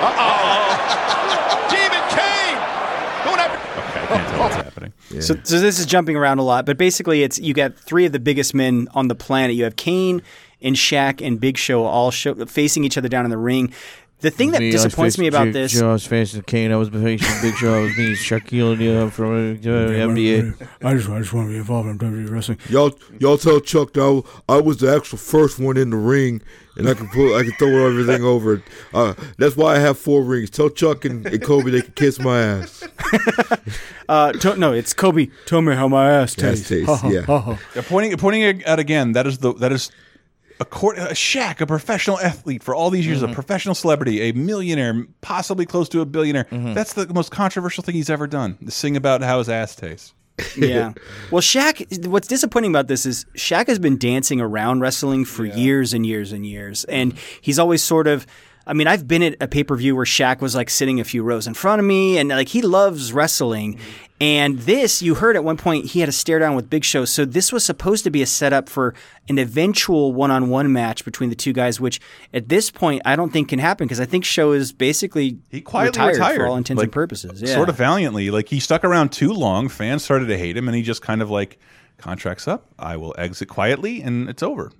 Uh 0.00 0.14
oh. 0.16 1.68
Demon 1.70 2.04
Kane. 2.14 2.56
Going 3.24 3.38
after. 3.38 3.58
Okay, 3.80 4.00
I 4.00 4.06
can't 4.06 4.28
tell 4.28 4.40
what's 4.40 4.54
happening. 4.64 4.92
So, 5.20 5.34
so 5.42 5.60
this 5.60 5.78
is 5.78 5.86
jumping 5.86 6.16
around 6.16 6.38
a 6.38 6.42
lot, 6.42 6.64
but 6.64 6.78
basically, 6.78 7.22
it's 7.22 7.38
you 7.38 7.52
got 7.52 7.76
three 7.76 8.06
of 8.06 8.12
the 8.12 8.20
biggest 8.20 8.54
men 8.54 8.88
on 8.92 9.08
the 9.08 9.14
planet. 9.14 9.56
You 9.56 9.64
have 9.64 9.76
Kane 9.76 10.22
and 10.62 10.76
Shaq 10.76 11.24
and 11.24 11.40
Big 11.40 11.58
Show 11.58 11.84
all 11.84 12.10
show, 12.10 12.34
facing 12.46 12.84
each 12.84 12.96
other 12.96 13.08
down 13.08 13.24
in 13.24 13.30
the 13.30 13.38
ring. 13.38 13.72
The 14.20 14.30
thing 14.30 14.50
that 14.50 14.60
Me, 14.60 14.70
disappoints 14.70 15.16
me 15.18 15.28
about 15.28 15.44
Jake- 15.46 15.52
this, 15.54 15.72
Joe, 15.72 15.90
I 15.90 15.92
was 15.92 16.06
facing 16.06 16.42
Kane. 16.42 16.72
I 16.72 16.76
was 16.76 16.90
facing 16.90 17.40
Big 17.42 17.54
Show. 17.56 17.74
I 17.74 17.80
was 17.82 17.96
me, 17.96 18.12
Shaquille 18.12 18.72
O'Neal 18.72 19.08
from 19.10 19.54
uh, 19.54 19.56
NBA. 19.56 20.68
I 20.82 20.94
just, 20.94 21.08
I 21.08 21.18
just 21.20 21.32
want 21.32 21.48
to 21.48 21.52
be 21.52 21.56
involved 21.58 21.88
in 21.88 21.98
WWE 21.98 22.30
wrestling. 22.30 22.58
Y'all, 22.68 22.92
y'all 23.18 23.38
tell 23.38 23.60
Chuck 23.60 23.94
that 23.94 24.22
I, 24.48 24.54
I 24.56 24.60
was 24.60 24.76
the 24.78 24.94
actual 24.94 25.16
first 25.18 25.58
one 25.58 25.76
in 25.78 25.88
the 25.90 25.96
ring, 25.96 26.42
and 26.76 26.86
I 26.88 26.92
can 26.94 27.08
put, 27.08 27.34
I 27.34 27.42
can 27.44 27.52
throw 27.52 27.86
everything 27.86 28.22
over. 28.34 28.62
Uh, 28.92 29.14
that's 29.38 29.56
why 29.56 29.76
I 29.76 29.78
have 29.78 29.98
four 29.98 30.22
rings. 30.22 30.50
Tell 30.50 30.68
Chuck 30.68 31.04
and, 31.06 31.26
and 31.26 31.42
Kobe 31.42 31.70
they 31.70 31.80
can 31.80 31.92
kiss 31.92 32.18
my 32.20 32.40
ass. 32.40 32.86
uh, 34.08 34.32
to, 34.32 34.56
no, 34.56 34.72
it's 34.72 34.92
Kobe. 34.92 35.28
Tell 35.46 35.62
me 35.62 35.74
how 35.74 35.88
my 35.88 36.10
ass 36.10 36.34
tastes. 36.34 36.68
tastes, 36.68 36.86
Ha, 36.86 36.96
ha, 36.96 37.08
yeah. 37.08 37.22
ha, 37.22 37.38
ha. 37.40 37.58
Yeah, 37.74 37.82
pointing 37.86 38.16
pointing 38.18 38.42
it 38.42 38.66
out 38.66 38.78
again. 38.78 39.12
That 39.12 39.26
is 39.26 39.38
the 39.38 39.54
that 39.54 39.72
is 39.72 39.90
a, 40.60 40.64
court, 40.64 40.98
a 40.98 41.12
Shaq, 41.14 41.60
a 41.60 41.66
professional 41.66 42.20
athlete 42.20 42.62
for 42.62 42.74
all 42.74 42.90
these 42.90 43.06
years, 43.06 43.22
Mm-hmm. 43.22 43.32
a 43.32 43.34
professional 43.34 43.74
celebrity, 43.74 44.20
a 44.28 44.32
millionaire, 44.32 45.06
possibly 45.20 45.66
close 45.66 45.88
to 45.88 46.00
a 46.00 46.06
billionaire. 46.06 46.44
Mm-hmm. 46.44 46.74
That's 46.74 46.92
the 46.92 47.12
most 47.12 47.30
controversial 47.32 47.82
thing 47.82 47.94
he's 47.96 48.10
ever 48.10 48.26
done. 48.26 48.56
To 48.64 48.70
sing 48.70 48.96
about 48.96 49.22
how 49.22 49.38
his 49.38 49.48
ass 49.48 49.74
tastes. 49.74 50.14
yeah. 50.56 50.92
Well, 51.30 51.42
Shaq, 51.42 52.06
what's 52.06 52.28
disappointing 52.28 52.70
about 52.70 52.86
this 52.86 53.04
is 53.04 53.26
Shaq 53.36 53.66
has 53.66 53.78
been 53.78 53.98
dancing 53.98 54.40
around 54.40 54.80
wrestling 54.80 55.24
for 55.24 55.44
years 55.44 55.92
and 55.92 56.06
years 56.06 56.32
and 56.32 56.46
years. 56.46 56.84
And 56.84 57.14
he's 57.40 57.58
always 57.58 57.82
sort 57.82 58.06
of. 58.06 58.26
I 58.70 58.72
mean, 58.72 58.86
I've 58.86 59.08
been 59.08 59.24
at 59.24 59.36
a 59.40 59.48
pay 59.48 59.64
per 59.64 59.74
view 59.74 59.96
where 59.96 60.04
Shaq 60.04 60.40
was 60.40 60.54
like 60.54 60.70
sitting 60.70 61.00
a 61.00 61.04
few 61.04 61.24
rows 61.24 61.48
in 61.48 61.54
front 61.54 61.80
of 61.80 61.86
me, 61.86 62.18
and 62.18 62.28
like 62.28 62.48
he 62.48 62.62
loves 62.62 63.12
wrestling. 63.12 63.74
Mm-hmm. 63.74 64.04
And 64.22 64.58
this, 64.60 65.00
you 65.00 65.14
heard 65.14 65.34
at 65.34 65.42
one 65.42 65.56
point, 65.56 65.86
he 65.86 66.00
had 66.00 66.08
a 66.08 66.12
stare 66.12 66.38
down 66.38 66.54
with 66.54 66.68
Big 66.70 66.84
Show. 66.84 67.06
So 67.06 67.24
this 67.24 67.52
was 67.52 67.64
supposed 67.64 68.04
to 68.04 68.10
be 68.10 68.20
a 68.20 68.26
setup 68.26 68.68
for 68.68 68.94
an 69.28 69.38
eventual 69.38 70.12
one 70.12 70.30
on 70.30 70.50
one 70.50 70.72
match 70.72 71.06
between 71.06 71.30
the 71.30 71.36
two 71.36 71.54
guys, 71.54 71.80
which 71.80 72.00
at 72.32 72.48
this 72.48 72.70
point 72.70 73.02
I 73.04 73.16
don't 73.16 73.32
think 73.32 73.48
can 73.48 73.58
happen 73.58 73.86
because 73.86 73.98
I 73.98 74.04
think 74.04 74.24
Show 74.24 74.52
is 74.52 74.72
basically 74.72 75.38
He 75.48 75.62
quietly 75.62 75.88
retired, 75.88 76.12
retired, 76.12 76.36
for 76.36 76.46
all 76.46 76.56
intents 76.56 76.78
like, 76.78 76.84
and 76.84 76.92
purposes. 76.92 77.42
Yeah. 77.42 77.54
Sort 77.54 77.70
of 77.70 77.76
valiantly. 77.76 78.30
Like 78.30 78.48
he 78.48 78.60
stuck 78.60 78.84
around 78.84 79.10
too 79.10 79.32
long. 79.32 79.68
Fans 79.68 80.04
started 80.04 80.26
to 80.26 80.38
hate 80.38 80.56
him, 80.56 80.68
and 80.68 80.76
he 80.76 80.82
just 80.82 81.02
kind 81.02 81.22
of 81.22 81.30
like 81.30 81.58
contracts 81.96 82.46
up. 82.46 82.66
I 82.78 82.98
will 82.98 83.14
exit 83.18 83.48
quietly, 83.48 84.02
and 84.02 84.28
it's 84.28 84.42
over. 84.42 84.70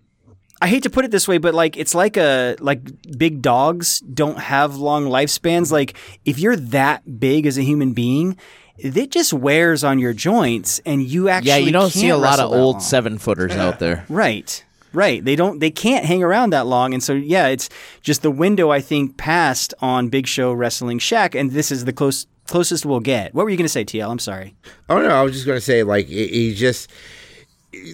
I 0.62 0.68
hate 0.68 0.82
to 0.82 0.90
put 0.90 1.04
it 1.04 1.10
this 1.10 1.26
way, 1.26 1.38
but 1.38 1.54
like 1.54 1.76
it's 1.76 1.94
like 1.94 2.16
a 2.16 2.56
like 2.60 2.80
big 3.16 3.40
dogs 3.42 4.00
don't 4.00 4.38
have 4.38 4.76
long 4.76 5.06
lifespans. 5.06 5.62
Mm-hmm. 5.64 5.72
Like 5.74 5.96
if 6.24 6.38
you're 6.38 6.56
that 6.56 7.18
big 7.20 7.46
as 7.46 7.56
a 7.56 7.62
human 7.62 7.92
being, 7.92 8.36
it 8.76 9.10
just 9.10 9.32
wears 9.32 9.84
on 9.84 9.98
your 9.98 10.12
joints, 10.12 10.80
and 10.84 11.02
you 11.02 11.28
actually 11.28 11.48
Yeah, 11.50 11.56
you 11.56 11.72
don't 11.72 11.90
see 11.90 12.02
can't 12.02 12.12
a 12.12 12.16
lot 12.16 12.40
of 12.40 12.50
old 12.50 12.76
long. 12.76 12.80
seven 12.80 13.18
footers 13.18 13.52
out 13.52 13.78
there. 13.78 14.04
Right. 14.08 14.64
Right. 14.92 15.24
They 15.24 15.36
don't 15.36 15.60
they 15.60 15.70
can't 15.70 16.04
hang 16.04 16.22
around 16.22 16.50
that 16.50 16.66
long. 16.66 16.92
And 16.94 17.02
so 17.02 17.12
yeah, 17.12 17.46
it's 17.46 17.68
just 18.02 18.22
the 18.22 18.30
window 18.30 18.70
I 18.70 18.80
think 18.80 19.16
passed 19.16 19.72
on 19.80 20.08
Big 20.08 20.26
Show 20.26 20.52
wrestling 20.52 20.98
Shaq 20.98 21.38
and 21.38 21.52
this 21.52 21.70
is 21.70 21.84
the 21.84 21.92
close 21.92 22.26
closest 22.48 22.84
we'll 22.84 22.98
get. 23.00 23.32
What 23.32 23.44
were 23.44 23.50
you 23.50 23.56
going 23.56 23.66
to 23.66 23.68
say, 23.68 23.84
TL? 23.84 24.10
I'm 24.10 24.18
sorry. 24.18 24.56
Oh 24.88 25.00
no, 25.00 25.08
I 25.10 25.22
was 25.22 25.32
just 25.34 25.46
gonna 25.46 25.60
say 25.60 25.84
like 25.84 26.06
he 26.06 26.26
he 26.26 26.54
just 26.54 26.90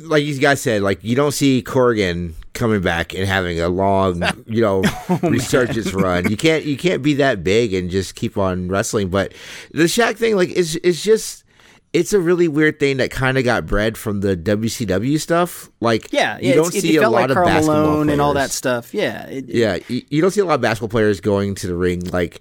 like 0.05 0.25
you 0.25 0.39
guys 0.39 0.63
said, 0.63 0.81
like 0.81 1.05
you 1.05 1.15
don't 1.15 1.33
see 1.33 1.61
Corrigan 1.61 2.35
coming 2.57 2.81
back 2.81 3.15
and 3.15 3.25
having 3.27 3.61
a 3.61 3.69
long, 3.69 4.23
you 4.47 4.61
know, 4.61 4.83
oh, 5.09 5.21
resurgence 5.23 5.93
run. 5.93 6.31
You 6.31 6.37
can't 6.37 6.65
you 6.65 6.77
can't 6.77 7.03
be 7.03 7.15
that 7.15 7.45
big 7.45 7.73
and 7.75 7.91
just 7.91 8.17
keep 8.17 8.37
on 8.37 8.69
wrestling. 8.69 9.09
But 9.09 9.33
the 9.73 9.85
Shaq 9.85 10.17
thing, 10.17 10.35
like, 10.37 10.51
is 10.51 10.77
is 10.77 11.03
just 11.03 11.45
it's 11.93 12.13
a 12.13 12.21
really 12.21 12.47
weird 12.47 12.79
thing 12.79 12.99
that 12.99 13.11
kind 13.11 13.39
of 13.39 13.45
got 13.45 13.65
bred 13.65 13.97
from 13.97 14.21
the 14.21 14.37
WCW 14.37 15.19
stuff. 15.19 15.71
Like, 15.81 16.13
Yeah, 16.13 16.39
you 16.39 16.55
don't 16.55 16.71
see 16.73 16.97
a 16.97 17.09
lot 17.09 17.13
like 17.13 17.31
of 17.31 17.35
Karl 17.37 17.47
basketball 17.47 17.83
Malone 17.83 18.11
and 18.11 18.21
all 18.21 18.35
that 18.35 18.51
stuff. 18.51 18.93
Yeah. 18.93 19.27
It, 19.29 19.47
Yeah, 19.49 19.79
you, 19.89 20.03
you 20.11 20.21
don't 20.21 20.31
see 20.31 20.41
a 20.41 20.45
lot 20.45 20.57
of 20.57 20.61
basketball 20.61 20.91
players 20.91 21.21
going 21.21 21.55
to 21.55 21.67
the 21.67 21.75
ring. 21.75 22.01
Like 22.01 22.41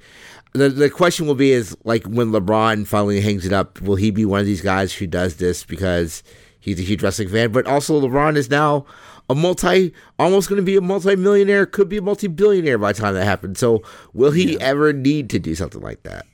the 0.54 0.70
the 0.70 0.90
question 0.90 1.28
will 1.28 1.36
be 1.36 1.52
is 1.52 1.78
like 1.84 2.04
when 2.06 2.32
LeBron 2.32 2.88
finally 2.88 3.22
hangs 3.22 3.46
it 3.46 3.54
up, 3.54 3.80
will 3.82 3.96
he 3.96 4.12
be 4.12 4.26
one 4.26 4.40
of 4.40 4.46
these 4.46 4.62
guys 4.62 4.94
who 4.94 5.08
does 5.08 5.38
this 5.38 5.64
because 5.64 6.24
he's 6.60 6.80
a 6.80 6.84
huge 6.84 7.02
wrestling 7.02 7.30
fan? 7.30 7.52
But 7.52 7.66
also 7.66 8.02
LeBron 8.02 8.36
is 8.36 8.50
now 8.50 8.86
a 9.30 9.36
multi, 9.36 9.94
almost 10.20 10.50
going 10.50 10.58
to 10.58 10.66
be 10.66 10.76
a 10.76 10.82
multi-millionaire, 10.82 11.66
could 11.66 11.90
be 11.90 11.98
a 11.98 12.02
multi-billionaire 12.02 12.78
by 12.78 12.94
the 12.94 13.02
time 13.02 13.14
that 13.16 13.26
happens. 13.26 13.60
So 13.60 13.84
will 14.14 14.32
he 14.32 14.60
ever 14.60 14.94
need 14.94 15.30
to 15.32 15.40
do 15.40 15.56
something 15.56 15.82
like 15.82 16.04
that? 16.04 16.26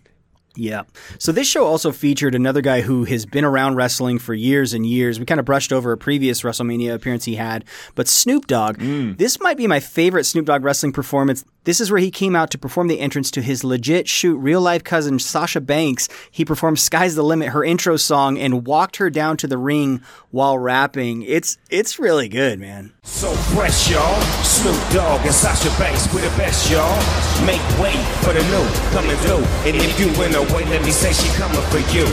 Yeah. 0.55 0.83
So 1.17 1.31
this 1.31 1.47
show 1.47 1.65
also 1.65 1.91
featured 1.91 2.35
another 2.35 2.61
guy 2.61 2.81
who 2.81 3.05
has 3.05 3.25
been 3.25 3.45
around 3.45 3.75
wrestling 3.75 4.19
for 4.19 4.33
years 4.33 4.73
and 4.73 4.85
years. 4.85 5.19
We 5.19 5.25
kind 5.25 5.39
of 5.39 5.45
brushed 5.45 5.71
over 5.71 5.93
a 5.93 5.97
previous 5.97 6.41
WrestleMania 6.41 6.93
appearance 6.93 7.23
he 7.23 7.35
had, 7.35 7.63
but 7.95 8.07
Snoop 8.07 8.47
Dogg. 8.47 8.77
Mm. 8.79 9.17
This 9.17 9.39
might 9.39 9.55
be 9.55 9.67
my 9.67 9.79
favorite 9.79 10.25
Snoop 10.25 10.45
Dogg 10.45 10.63
wrestling 10.63 10.91
performance. 10.91 11.45
This 11.63 11.79
is 11.79 11.91
where 11.91 11.99
he 11.99 12.11
came 12.11 12.35
out 12.35 12.49
to 12.51 12.57
perform 12.57 12.87
the 12.87 12.99
entrance 12.99 13.29
to 13.31 13.41
his 13.41 13.63
legit 13.63 14.09
shoot 14.09 14.35
real 14.37 14.61
life 14.61 14.83
cousin 14.83 15.19
Sasha 15.19 15.61
Banks. 15.61 16.09
He 16.31 16.43
performed 16.43 16.79
"Sky's 16.79 17.15
the 17.15 17.23
Limit," 17.23 17.49
her 17.49 17.63
intro 17.63 17.97
song, 17.97 18.37
and 18.39 18.65
walked 18.65 18.97
her 18.97 19.09
down 19.11 19.37
to 19.37 19.47
the 19.47 19.59
ring 19.59 20.01
while 20.31 20.57
rapping. 20.57 21.21
It's 21.21 21.59
it's 21.69 21.99
really 21.99 22.27
good, 22.27 22.59
man. 22.59 22.93
So 23.03 23.33
fresh, 23.53 23.89
y'all. 23.89 24.21
Snoop 24.43 24.77
Dogg 24.93 25.25
and 25.25 25.33
Sasha 25.33 25.69
Banks, 25.79 26.11
we 26.13 26.21
the 26.21 26.29
best, 26.37 26.69
y'all. 26.69 26.97
Make 27.45 27.61
way 27.81 27.93
for 28.21 28.31
the 28.31 28.41
new 28.45 28.65
coming 28.93 29.17
through. 29.17 29.45
And 29.65 29.75
if 29.75 29.99
you 29.99 30.07
in 30.23 30.31
the 30.31 30.41
way, 30.53 30.65
let 30.65 30.83
me 30.85 30.91
say 30.91 31.11
she 31.11 31.27
coming 31.35 31.61
for 31.69 31.79
you. 31.93 32.05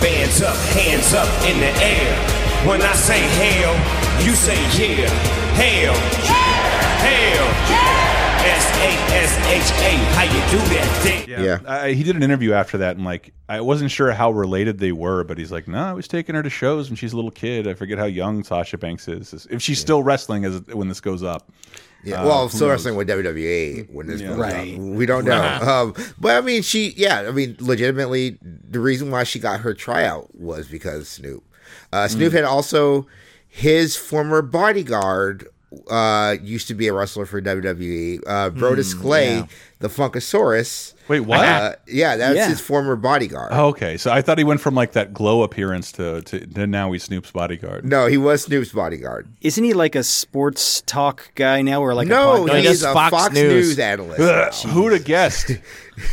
Bands 0.00 0.42
up, 0.42 0.56
hands 0.76 1.14
up 1.14 1.28
in 1.48 1.60
the 1.60 1.72
air. 1.80 2.12
When 2.68 2.82
I 2.82 2.92
say 2.92 3.20
hell, 3.20 3.74
you 4.24 4.32
say 4.34 4.56
yeah. 4.76 5.08
Hell, 5.56 5.94
hell. 5.94 7.54
S 7.70 8.23
A 8.46 8.90
S 9.14 9.38
H 9.46 9.70
A. 9.84 9.90
How 10.14 10.22
you 10.24 10.50
do 10.50 10.74
that 10.74 11.02
thing? 11.02 11.28
Yeah. 11.28 11.58
I, 11.66 11.92
he 11.92 12.02
did 12.02 12.14
an 12.16 12.22
interview 12.22 12.52
after 12.52 12.78
that, 12.78 12.96
and 12.96 13.04
like 13.04 13.32
I 13.48 13.60
wasn't 13.60 13.90
sure 13.90 14.12
how 14.12 14.30
related 14.30 14.78
they 14.78 14.92
were, 14.92 15.24
but 15.24 15.38
he's 15.38 15.50
like, 15.52 15.66
"No, 15.68 15.78
I 15.78 15.92
was 15.92 16.06
taking 16.08 16.34
her 16.34 16.42
to 16.42 16.50
shows 16.50 16.88
when 16.90 16.96
she's 16.96 17.12
a 17.12 17.16
little 17.16 17.30
kid. 17.30 17.66
I 17.66 17.74
forget 17.74 17.98
how 17.98 18.04
young 18.04 18.44
Sasha 18.44 18.76
Banks 18.78 19.08
is. 19.08 19.46
If 19.50 19.62
she's 19.62 19.78
still 19.80 20.02
wrestling 20.02 20.44
as 20.44 20.60
when 20.72 20.88
this 20.88 21.00
goes 21.00 21.22
up." 21.22 21.50
Yeah, 22.04 22.22
Uh, 22.22 22.26
well, 22.26 22.42
who 22.48 22.48
still 22.56 22.68
knows? 22.68 22.72
wrestling 22.84 22.96
with 22.96 23.08
WWE 23.08 23.88
when 23.90 24.06
this 24.06 24.20
Yeah. 24.20 24.28
goes 24.28 24.38
Right. 24.38 24.74
up. 24.74 24.78
We 24.80 25.06
don't 25.06 25.24
know. 25.24 25.38
Right. 25.40 25.62
Um, 25.62 25.94
but 26.20 26.36
I 26.36 26.42
mean, 26.42 26.60
she, 26.60 26.92
yeah, 26.98 27.20
I 27.26 27.30
mean, 27.30 27.56
legitimately, 27.60 28.36
the 28.42 28.78
reason 28.80 29.10
why 29.10 29.24
she 29.24 29.38
got 29.38 29.60
her 29.60 29.72
tryout 29.72 30.28
was 30.38 30.68
because 30.68 31.08
Snoop. 31.08 31.42
Uh, 31.94 32.06
Snoop 32.06 32.32
Mm. 32.32 32.36
had 32.36 32.44
also 32.44 33.06
his 33.48 33.96
former 33.96 34.42
bodyguard 34.42 35.46
uh, 35.90 36.36
used 36.42 36.68
to 36.68 36.74
be 36.74 36.86
a 36.88 36.92
wrestler 36.92 37.26
for 37.26 37.40
WWE. 37.42 38.20
Uh, 38.26 38.50
Brodus 38.50 38.94
Hmm, 38.94 39.00
Clay, 39.02 39.34
yeah. 39.36 39.46
the 39.80 39.88
Funkasaurus. 39.88 40.92
Wait, 41.08 41.20
what? 41.20 41.40
Uh, 41.40 41.74
yeah, 41.86 42.16
that's 42.16 42.36
Yeah. 42.36 42.48
his 42.48 42.60
former 42.60 42.96
bodyguard. 42.96 43.50
Oh, 43.52 43.66
okay, 43.66 43.96
so 43.98 44.10
I 44.10 44.22
thought 44.22 44.38
he 44.38 44.44
went 44.44 44.60
from 44.60 44.74
like 44.74 44.92
that 44.92 45.12
glow 45.12 45.42
appearance 45.42 45.92
to, 45.92 46.22
to, 46.22 46.46
to 46.46 46.66
now 46.66 46.92
he's 46.92 47.02
Snoop's 47.04 47.30
bodyguard. 47.30 47.84
No, 47.84 48.06
he 48.06 48.16
was 48.16 48.44
Snoop's 48.44 48.72
bodyguard. 48.72 49.28
Isn't 49.42 49.64
he 49.64 49.74
like 49.74 49.94
a 49.94 50.02
sports 50.02 50.82
talk 50.86 51.32
guy 51.34 51.60
now, 51.60 51.82
or 51.82 51.92
like 51.92 52.08
No, 52.08 52.46
a 52.46 52.48
podcast? 52.48 52.60
he's 52.62 52.82
a 52.82 52.92
Fox, 52.94 53.34
News. 53.34 53.78
analyst. 53.78 54.20
Ugh, 54.20 54.70
who'd 54.72 54.92
have 54.92 55.04
guessed? 55.04 55.50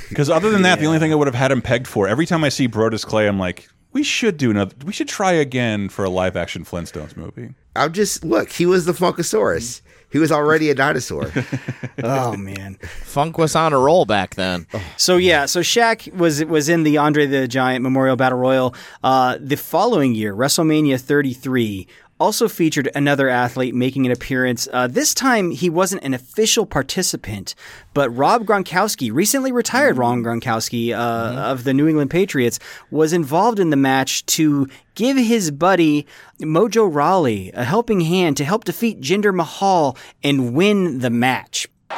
Because 0.10 0.30
other 0.30 0.52
than 0.52 0.62
that, 0.62 0.80
the 0.80 0.86
only 0.86 1.00
thing 1.00 1.12
I 1.12 1.16
would 1.16 1.26
have 1.28 1.34
had 1.34 1.52
him 1.52 1.60
pegged 1.60 1.88
for 1.88 2.08
every 2.08 2.28
time 2.28 2.44
I 2.44 2.50
see 2.50 2.68
Brodus 2.68 3.04
Clay, 3.04 3.28
I'm 3.28 3.40
like, 3.40 3.68
we 3.94 4.04
should 4.04 4.38
do 4.38 4.52
another. 4.52 4.76
We 4.86 4.94
should 4.94 5.08
try 5.08 5.32
again 5.32 5.90
for 5.90 6.06
a 6.06 6.10
live 6.10 6.36
action 6.38 6.66
Flintstones 6.66 7.18
movie. 7.18 7.56
I'm 7.76 7.94
just 7.94 8.24
look. 8.24 8.50
He 8.50 8.66
was 8.66 8.86
the 8.86 8.94
Funkasaurus. 8.94 9.82
He 10.12 10.20
was 10.20 10.32
already 10.32 10.70
a 10.70 10.76
dinosaur. 10.76 11.32
oh 12.04 12.36
man, 12.36 12.76
Funk 12.82 13.38
was 13.38 13.56
on 13.56 13.72
a 13.72 13.80
roll 13.80 14.06
back 14.06 14.36
then. 14.36 14.68
So 14.98 15.16
yeah, 15.16 15.46
so 15.46 15.62
Shaq 15.62 16.14
was 16.14 16.44
was 16.44 16.68
in 16.68 16.84
the 16.84 16.98
Andre 16.98 17.26
the 17.28 17.48
Giant 17.48 17.82
Memorial 17.82 18.18
Battle 18.18 18.38
Royal. 18.38 18.76
Uh, 19.04 19.38
the 19.40 19.56
following 19.56 20.14
year, 20.14 20.36
WrestleMania 20.36 21.00
33 21.00 21.88
also 22.22 22.48
featured 22.48 22.88
another 22.94 23.28
athlete 23.28 23.74
making 23.74 24.06
an 24.06 24.12
appearance. 24.12 24.68
Uh, 24.72 24.86
this 24.86 25.16
time, 25.16 25.50
he 25.50 25.72
wasn't 25.72 26.04
an 26.04 26.14
official 26.14 26.68
participant, 26.68 27.56
but 27.96 28.12
Rob 28.12 28.46
Gronkowski, 28.46 29.12
recently 29.12 29.52
retired 29.52 29.98
Rob 29.98 30.20
Gronkowski 30.20 30.94
uh, 30.94 31.52
of 31.52 31.64
the 31.64 31.74
New 31.74 31.88
England 31.88 32.12
Patriots, 32.12 32.60
was 32.92 33.12
involved 33.12 33.58
in 33.58 33.72
the 33.72 33.76
match 33.76 34.24
to 34.28 34.68
give 34.94 35.18
his 35.18 35.50
buddy 35.50 36.06
Mojo 36.40 36.88
Rawley 36.94 37.50
a 37.56 37.64
helping 37.64 38.02
hand 38.02 38.38
to 38.38 38.46
help 38.46 38.66
defeat 38.66 39.02
Jinder 39.02 39.34
Mahal 39.34 39.98
and 40.24 40.54
win 40.54 41.00
the 41.00 41.10
match. 41.10 41.68
Wait 41.90 41.98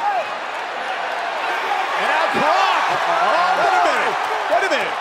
minute. 3.84 4.16
Wait 4.50 4.64
a 4.64 4.70
minute. 4.70 4.94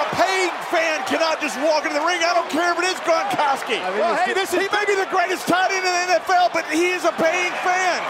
A 0.00 0.16
paying 0.16 0.50
fan 0.72 1.04
cannot 1.06 1.40
just 1.54 1.62
walk 1.62 1.86
into 1.86 1.94
the 1.94 2.02
ring. 2.02 2.18
I 2.18 2.34
don't 2.34 2.50
care 2.50 2.74
if 2.74 2.78
it 2.82 2.86
is 2.90 2.98
Gronkowski. 3.06 3.78
well, 3.94 4.18
hey, 4.18 4.34
this 4.34 4.50
is, 4.50 4.58
he 4.58 4.66
may 4.74 4.82
be 4.90 4.98
the 4.98 5.06
greatest 5.06 5.46
tight 5.46 5.70
end 5.70 5.86
in 5.86 5.94
the 5.94 6.18
NFL, 6.18 6.50
but 6.50 6.66
he 6.66 6.90
is 6.90 7.06
a 7.06 7.14
paying 7.14 7.54
fan. 7.62 8.02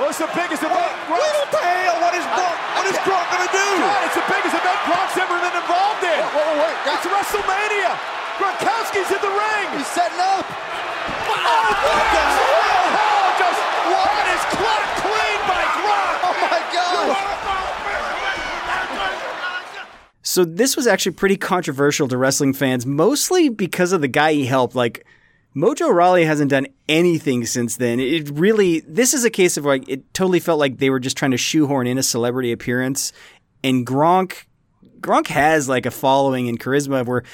What's 0.00 0.16
the 0.16 0.32
biggest 0.32 0.64
event? 0.64 0.96
Little 1.12 1.48
pale. 1.52 1.96
What 2.00 2.16
is 2.16 2.24
Gronk? 2.32 2.56
What 2.80 2.88
is 2.88 2.96
Gronk 3.04 3.26
going 3.28 3.44
to 3.44 3.52
do? 3.52 3.68
God, 3.84 4.00
it's 4.08 4.16
the 4.16 4.28
biggest 4.32 4.56
event 4.56 4.78
Gronk's 4.88 5.16
ever 5.20 5.36
been 5.36 5.52
involved 5.52 6.00
in. 6.00 6.24
Wait, 6.32 6.32
wait, 6.32 6.58
wait. 6.64 6.76
It's 6.88 7.04
WrestleMania. 7.04 7.92
Gronkowski's 8.40 9.12
in 9.12 9.20
the 9.20 9.34
ring. 9.36 9.66
He's 9.76 9.90
setting 9.92 10.18
up. 10.18 10.48
Oh, 10.48 11.36
my 11.36 12.04
God. 12.16 12.32
Oh, 12.96 13.28
just 13.36 13.60
what 13.92 14.24
is 14.32 14.42
clock 14.56 14.84
clean 15.04 15.40
by 15.44 15.62
Gronk? 15.76 16.16
Oh, 16.24 16.34
my 16.48 16.60
God. 16.72 17.31
So 20.22 20.44
this 20.44 20.76
was 20.76 20.86
actually 20.86 21.12
pretty 21.12 21.36
controversial 21.36 22.08
to 22.08 22.16
wrestling 22.16 22.52
fans, 22.52 22.86
mostly 22.86 23.48
because 23.48 23.92
of 23.92 24.00
the 24.00 24.08
guy 24.08 24.32
he 24.32 24.46
helped. 24.46 24.74
Like 24.74 25.04
Mojo 25.54 25.92
Rawley 25.92 26.24
hasn't 26.24 26.50
done 26.50 26.66
anything 26.88 27.44
since 27.44 27.76
then. 27.76 28.00
It 28.00 28.30
really 28.30 28.80
this 28.80 29.12
is 29.14 29.24
a 29.24 29.30
case 29.30 29.56
of 29.56 29.64
like 29.64 29.88
it 29.88 30.14
totally 30.14 30.40
felt 30.40 30.58
like 30.58 30.78
they 30.78 30.90
were 30.90 31.00
just 31.00 31.16
trying 31.16 31.32
to 31.32 31.36
shoehorn 31.36 31.86
in 31.86 31.98
a 31.98 32.02
celebrity 32.02 32.52
appearance. 32.52 33.12
And 33.64 33.86
Gronk 33.86 34.44
Gronk 35.00 35.26
has 35.26 35.68
like 35.68 35.86
a 35.86 35.90
following 35.90 36.48
and 36.48 36.58
charisma 36.58 37.04
where 37.04 37.24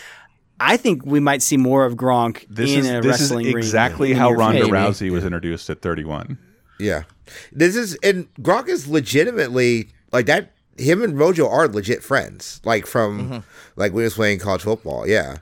I 0.59 0.77
think 0.77 1.05
we 1.07 1.21
might 1.21 1.43
see 1.43 1.57
more 1.57 1.85
of 1.85 1.95
Gronk 1.95 2.47
This 2.49 2.73
in 2.73 2.81
is 2.81 2.91
a 2.91 3.01
this 3.01 3.21
is 3.21 3.31
wrestling 3.31 3.47
ring 3.47 3.59
exactly 3.59 4.11
in 4.13 4.17
how 4.17 4.33
Ronda 4.33 4.63
future. 4.63 4.75
Rousey 4.75 5.11
was 5.11 5.25
introduced 5.25 5.71
at 5.71 5.83
31. 5.83 6.39
Yeah. 6.81 7.05
This 7.53 7.77
is 7.77 7.97
and 8.03 8.33
Gronk 8.37 8.69
is 8.69 8.89
legitimately 8.89 9.91
like 10.11 10.27
that 10.27 10.53
him 10.79 11.03
and 11.03 11.15
Mojo 11.15 11.51
are 11.51 11.69
legit 11.69 12.03
friends. 12.03 12.61
Like 12.65 12.87
from 12.87 13.19
Mm-hmm. 13.19 13.39
like 13.77 13.93
when 13.93 14.03
he 14.03 14.05
was 14.05 14.15
playing 14.15 14.39
college 14.39 14.63
football. 14.63 15.07
Yeah. 15.07 15.39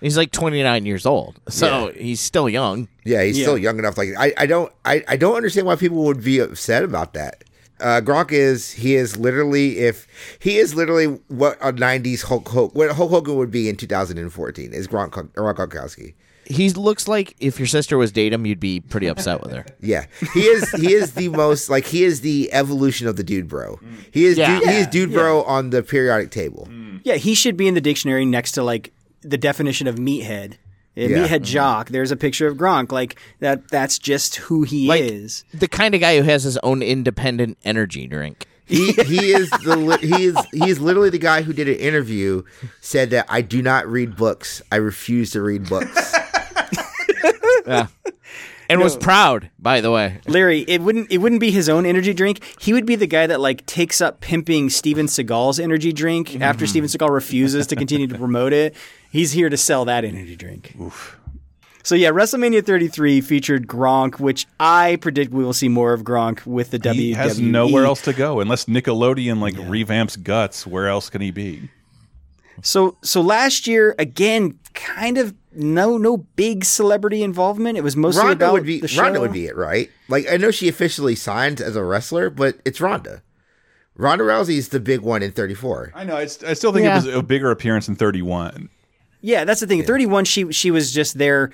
He's 0.00 0.16
like 0.16 0.32
29 0.32 0.86
years 0.86 1.04
old, 1.04 1.38
so 1.50 1.92
he's 1.94 2.20
still 2.22 2.48
young. 2.48 2.88
Yeah, 3.04 3.22
he's 3.22 3.38
still 3.38 3.58
young 3.58 3.78
enough. 3.78 3.98
Like 3.98 4.08
I, 4.18 4.32
I 4.38 4.46
don't 4.46 4.72
I, 4.86 5.04
I 5.06 5.16
don't 5.16 5.36
understand 5.36 5.66
why 5.66 5.76
people 5.76 6.04
would 6.04 6.24
be 6.24 6.38
upset 6.38 6.84
about 6.84 7.12
that. 7.12 7.44
Uh, 7.78 8.00
Gronk 8.02 8.32
is 8.32 8.70
he 8.72 8.94
is 8.94 9.18
literally 9.18 9.78
if 9.78 10.06
he 10.38 10.56
is 10.56 10.74
literally 10.74 11.18
what 11.28 11.58
a 11.60 11.70
'90s 11.72 12.22
Hulk 12.24 12.48
Hogan 12.48 12.70
what 12.78 12.90
Hulk 12.96 13.10
Hogan 13.10 13.36
would 13.36 13.50
be 13.50 13.68
in 13.68 13.76
2014 13.76 14.72
is 14.72 14.88
Gronk 14.88 15.10
Gronk 15.10 15.32
Gronkowski. 15.56 16.14
He 16.50 16.70
looks 16.70 17.08
like 17.08 17.36
if 17.38 17.58
your 17.58 17.66
sister 17.66 17.96
was 17.96 18.12
dating 18.12 18.40
him, 18.40 18.46
you'd 18.46 18.60
be 18.60 18.80
pretty 18.80 19.06
upset 19.06 19.40
with 19.40 19.52
her. 19.52 19.64
Yeah, 19.80 20.06
he 20.34 20.40
is. 20.40 20.70
He 20.72 20.92
is 20.92 21.14
the 21.14 21.28
most 21.28 21.70
like 21.70 21.86
he 21.86 22.04
is 22.04 22.20
the 22.20 22.52
evolution 22.52 23.06
of 23.06 23.16
the 23.16 23.22
dude 23.22 23.48
bro. 23.48 23.80
He 24.10 24.26
is. 24.26 24.36
Yeah. 24.36 24.58
Dude, 24.58 24.68
he 24.68 24.76
is 24.76 24.86
dude 24.88 25.12
bro 25.12 25.42
on 25.44 25.70
the 25.70 25.82
periodic 25.82 26.30
table. 26.30 26.68
Mm. 26.70 27.00
Yeah, 27.04 27.14
he 27.14 27.34
should 27.34 27.56
be 27.56 27.66
in 27.66 27.74
the 27.74 27.80
dictionary 27.80 28.26
next 28.26 28.52
to 28.52 28.62
like 28.62 28.92
the 29.22 29.38
definition 29.38 29.86
of 29.86 29.96
meathead. 29.96 30.54
Yeah. 30.94 31.08
Meathead 31.08 31.40
mm. 31.40 31.44
jock. 31.44 31.88
There's 31.88 32.10
a 32.10 32.16
picture 32.16 32.46
of 32.46 32.56
Gronk. 32.56 32.92
Like 32.92 33.18
that. 33.38 33.68
That's 33.68 33.98
just 33.98 34.36
who 34.36 34.64
he 34.64 34.86
Like, 34.86 35.02
is. 35.02 35.44
The 35.54 35.68
kind 35.68 35.94
of 35.94 36.00
guy 36.00 36.18
who 36.18 36.24
has 36.24 36.44
his 36.44 36.58
own 36.58 36.82
independent 36.82 37.58
energy 37.64 38.06
drink. 38.06 38.46
He 38.66 38.92
he 38.92 39.32
is 39.32 39.50
the 39.50 39.76
li- 39.76 40.06
he 40.06 40.26
is 40.26 40.36
he 40.52 40.70
is 40.70 40.78
literally 40.78 41.10
the 41.10 41.18
guy 41.18 41.42
who 41.42 41.52
did 41.52 41.68
an 41.68 41.74
interview 41.74 42.44
said 42.80 43.10
that 43.10 43.26
I 43.28 43.42
do 43.42 43.62
not 43.62 43.88
read 43.88 44.16
books. 44.16 44.62
I 44.70 44.76
refuse 44.76 45.30
to 45.32 45.42
read 45.42 45.68
books. 45.68 46.14
Yeah. 47.66 47.86
And 48.68 48.80
was 48.80 48.96
proud, 48.96 49.50
by 49.58 49.80
the 49.80 49.90
way. 49.90 50.20
Larry, 50.28 50.60
it 50.60 50.80
wouldn't 50.80 51.10
it 51.10 51.18
wouldn't 51.18 51.40
be 51.40 51.50
his 51.50 51.68
own 51.68 51.84
energy 51.84 52.14
drink. 52.14 52.38
He 52.60 52.72
would 52.72 52.86
be 52.86 52.94
the 52.94 53.08
guy 53.08 53.26
that 53.26 53.40
like 53.40 53.66
takes 53.66 54.00
up 54.00 54.20
pimping 54.20 54.70
Steven 54.70 55.06
Seagal's 55.06 55.58
energy 55.58 55.92
drink 55.92 56.28
Mm-hmm. 56.28 56.42
after 56.44 56.68
Steven 56.68 56.88
Seagal 56.88 57.10
refuses 57.10 57.66
to 57.66 57.74
continue 57.74 58.06
to 58.06 58.16
promote 58.16 58.52
it. 58.52 58.76
He's 59.10 59.32
here 59.32 59.48
to 59.48 59.56
sell 59.56 59.84
that 59.86 60.04
energy 60.04 60.36
drink. 60.36 60.76
So 61.82 61.96
yeah, 61.96 62.10
WrestleMania 62.10 62.64
33 62.64 63.20
featured 63.22 63.66
Gronk, 63.66 64.20
which 64.20 64.46
I 64.60 64.98
predict 65.00 65.32
we 65.32 65.42
will 65.42 65.52
see 65.52 65.68
more 65.68 65.92
of 65.92 66.02
Gronk 66.04 66.46
with 66.46 66.70
the 66.70 66.78
WWE. 66.78 66.94
He 66.94 67.12
has 67.14 67.40
nowhere 67.40 67.86
else 67.86 68.02
to 68.02 68.12
go 68.12 68.38
unless 68.38 68.66
Nickelodeon 68.66 69.40
like 69.40 69.54
revamps 69.54 70.22
Guts. 70.22 70.64
Where 70.64 70.86
else 70.86 71.10
can 71.10 71.22
he 71.22 71.32
be? 71.32 71.70
So 72.62 72.98
so 73.02 73.20
last 73.20 73.66
year 73.66 73.96
again, 73.98 74.60
kind 74.74 75.18
of 75.18 75.34
no 75.52 75.96
no 75.98 76.16
big 76.16 76.64
celebrity 76.64 77.22
involvement. 77.22 77.76
It 77.78 77.82
was 77.84 77.96
mostly 77.96 78.20
Ronda 78.22 78.32
about 78.46 78.52
would 78.54 78.66
be 78.66 78.80
the 78.80 78.88
show. 78.88 79.02
Ronda 79.02 79.20
would 79.20 79.32
be 79.32 79.46
it, 79.46 79.56
right? 79.56 79.90
Like 80.08 80.30
I 80.30 80.36
know 80.36 80.50
she 80.50 80.68
officially 80.68 81.14
signed 81.14 81.60
as 81.60 81.76
a 81.76 81.84
wrestler, 81.84 82.30
but 82.30 82.58
it's 82.64 82.80
Ronda. 82.80 83.22
Ronda 83.96 84.24
Rousey 84.24 84.56
is 84.56 84.68
the 84.68 84.80
big 84.80 85.00
one 85.00 85.22
in 85.22 85.32
34. 85.32 85.92
I 85.94 86.04
know. 86.04 86.16
I, 86.16 86.22
I 86.22 86.26
still 86.54 86.72
think 86.72 86.84
Yeah. 86.84 86.92
it 87.00 87.04
was 87.06 87.14
a 87.14 87.22
bigger 87.22 87.50
appearance 87.50 87.86
in 87.88 87.96
31. 87.96 88.70
Yeah, 89.20 89.44
that's 89.44 89.60
the 89.60 89.66
thing. 89.66 89.82
Thirty 89.82 90.06
one, 90.06 90.24
she 90.24 90.50
she 90.52 90.70
was 90.70 90.92
just 90.92 91.18
there 91.18 91.50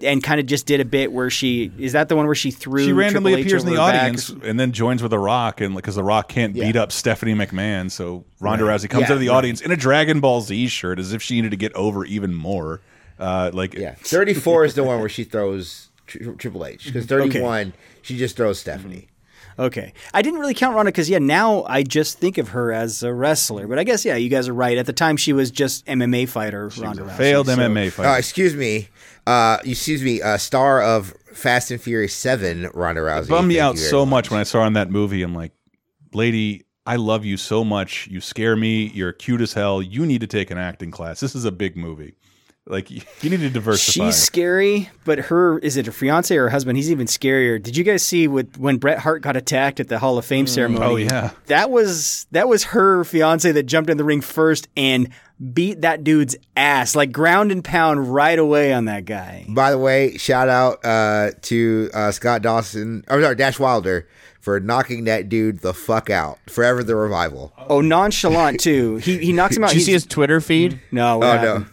and 0.00 0.22
kind 0.22 0.40
of 0.40 0.46
just 0.46 0.64
did 0.66 0.80
a 0.80 0.84
bit 0.84 1.12
where 1.12 1.28
she 1.30 1.70
is 1.78 1.92
that 1.92 2.08
the 2.08 2.16
one 2.16 2.24
where 2.26 2.34
she 2.34 2.50
threw 2.50 2.84
She 2.86 2.92
randomly 2.92 3.32
Triple 3.32 3.40
H 3.40 3.46
appears 3.46 3.62
in 3.64 3.66
the 3.70 3.76
her 3.76 3.92
back? 3.92 4.00
audience 4.02 4.28
and 4.30 4.58
then 4.58 4.72
joins 4.72 5.02
with 5.02 5.10
The 5.10 5.18
Rock, 5.18 5.60
and 5.60 5.76
because 5.76 5.94
The 5.94 6.02
Rock 6.02 6.28
can't 6.28 6.54
beat 6.54 6.74
up 6.74 6.90
Stephanie 6.90 7.34
McMahon, 7.34 7.90
so 7.90 8.24
Ronda 8.40 8.64
Right. 8.64 8.80
Rousey 8.80 8.88
comes 8.88 9.02
Yeah, 9.02 9.06
out 9.08 9.14
of 9.14 9.20
the 9.20 9.28
right. 9.28 9.34
audience 9.36 9.60
in 9.60 9.70
a 9.70 9.76
Dragon 9.76 10.20
Ball 10.20 10.40
Z 10.40 10.68
shirt, 10.68 10.98
as 10.98 11.12
if 11.12 11.20
she 11.22 11.34
needed 11.34 11.50
to 11.50 11.56
get 11.58 11.74
over 11.74 12.04
even 12.06 12.34
more. 12.34 12.80
Uh, 13.22 13.50
like 13.54 13.74
Yeah, 13.74 13.94
34 13.98 14.64
is 14.64 14.74
the 14.74 14.82
one 14.84 14.98
where 15.00 15.08
she 15.08 15.24
throws 15.24 15.90
Tri- 16.06 16.34
Triple 16.36 16.66
H 16.66 16.86
because 16.86 17.06
31 17.14 17.72
she 18.02 18.16
just 18.18 18.36
throws 18.36 18.58
Stephanie. 18.58 19.08
Okay, 19.58 19.92
I 20.14 20.22
didn't 20.22 20.40
really 20.40 20.54
count 20.54 20.74
Ronda 20.74 20.90
because 20.90 21.10
yeah, 21.10 21.18
now 21.18 21.64
I 21.64 21.82
just 21.82 22.18
think 22.18 22.38
of 22.38 22.48
her 22.48 22.72
as 22.72 23.02
a 23.02 23.12
wrestler. 23.12 23.66
But 23.68 23.78
I 23.78 23.84
guess 23.84 24.02
yeah, 24.04 24.16
you 24.16 24.30
guys 24.30 24.48
are 24.48 24.54
right. 24.54 24.78
At 24.78 24.86
the 24.86 24.94
time, 24.94 25.16
she 25.18 25.32
was 25.34 25.50
just 25.50 25.84
MMA 25.86 26.28
fighter. 26.28 26.68
Ronda 26.78 27.02
Rousey, 27.02 27.16
failed 27.16 27.46
so- 27.48 27.56
MMA 27.56 27.88
Uh, 27.88 27.90
fighter. 27.90 28.18
excuse 28.18 28.54
me, 28.56 28.88
uh, 29.26 29.58
excuse 29.64 30.02
me, 30.02 30.22
uh, 30.22 30.38
star 30.38 30.80
of 30.82 31.14
Fast 31.34 31.70
and 31.70 31.80
Furious 31.80 32.14
7, 32.14 32.70
Ronda 32.74 33.02
Rousey. 33.02 33.24
It 33.24 33.28
bummed 33.28 33.48
me 33.48 33.60
out 33.60 33.74
you 33.74 33.80
very 33.80 33.90
so 33.90 34.06
much 34.06 34.30
when 34.30 34.40
I 34.40 34.44
saw 34.44 34.62
her 34.62 34.66
in 34.66 34.72
that 34.72 34.90
movie. 34.90 35.22
I'm 35.22 35.34
like, 35.34 35.52
lady, 36.14 36.64
I 36.86 36.96
love 36.96 37.24
you 37.26 37.36
so 37.36 37.62
much. 37.62 38.08
You 38.10 38.20
scare 38.22 38.56
me. 38.56 38.86
You're 38.94 39.12
cute 39.12 39.40
as 39.42 39.52
hell. 39.52 39.82
You 39.82 40.06
need 40.06 40.22
to 40.22 40.26
take 40.26 40.50
an 40.50 40.58
acting 40.58 40.90
class. 40.90 41.20
This 41.20 41.34
is 41.34 41.44
a 41.44 41.52
big 41.52 41.76
movie. 41.76 42.14
Like 42.66 42.90
you 42.90 43.02
you 43.22 43.30
need 43.30 43.40
to 43.40 43.50
diversify. 43.50 44.06
She's 44.06 44.16
scary, 44.22 44.88
but 45.04 45.18
her 45.18 45.58
is 45.58 45.76
it 45.76 45.86
her 45.86 45.92
fiance 45.92 46.36
or 46.36 46.44
her 46.44 46.50
husband? 46.50 46.76
He's 46.76 46.90
even 46.92 47.06
scarier. 47.06 47.60
Did 47.60 47.76
you 47.76 47.82
guys 47.84 48.04
see 48.04 48.28
with 48.28 48.56
when 48.56 48.76
Bret 48.78 49.00
Hart 49.00 49.22
got 49.22 49.36
attacked 49.36 49.80
at 49.80 49.88
the 49.88 49.98
Hall 49.98 50.16
of 50.16 50.24
Fame 50.24 50.46
ceremony? 50.46 50.84
Oh, 50.84 50.96
yeah. 50.96 51.30
that 51.46 51.70
was 51.70 52.26
that 52.30 52.48
was 52.48 52.64
her 52.64 53.02
fiance 53.04 53.50
that 53.50 53.64
jumped 53.64 53.90
in 53.90 53.96
the 53.96 54.04
ring 54.04 54.20
first 54.20 54.68
and 54.76 55.08
beat 55.52 55.80
that 55.80 56.04
dude's 56.04 56.36
ass 56.56 56.94
like 56.94 57.10
ground 57.10 57.50
and 57.50 57.64
pound 57.64 58.14
right 58.14 58.38
away 58.38 58.72
on 58.72 58.84
that 58.84 59.06
guy. 59.06 59.44
By 59.48 59.72
the 59.72 59.78
way, 59.78 60.16
shout 60.16 60.48
out 60.48 60.84
uh, 60.84 61.32
to 61.42 61.90
uh, 61.92 62.12
Scott 62.12 62.42
Dawson, 62.42 63.04
or 63.10 63.20
sorry, 63.20 63.34
Dash 63.34 63.58
Wilder 63.58 64.06
for 64.40 64.60
knocking 64.60 65.04
that 65.04 65.28
dude 65.28 65.62
the 65.62 65.74
fuck 65.74 66.10
out. 66.10 66.38
Forever 66.48 66.84
the 66.84 66.94
revival. 66.94 67.52
Oh, 67.68 67.80
nonchalant 67.80 68.60
too. 68.60 68.96
He 68.98 69.18
he 69.18 69.32
knocks 69.32 69.56
him 69.56 69.64
out. 69.64 69.70
Did 69.70 69.78
you 69.78 69.84
see 69.84 69.92
his 69.92 70.06
Twitter 70.06 70.40
feed? 70.40 70.80
No, 70.92 71.18
what 71.18 71.40
Oh, 71.40 71.42
no. 71.58 71.66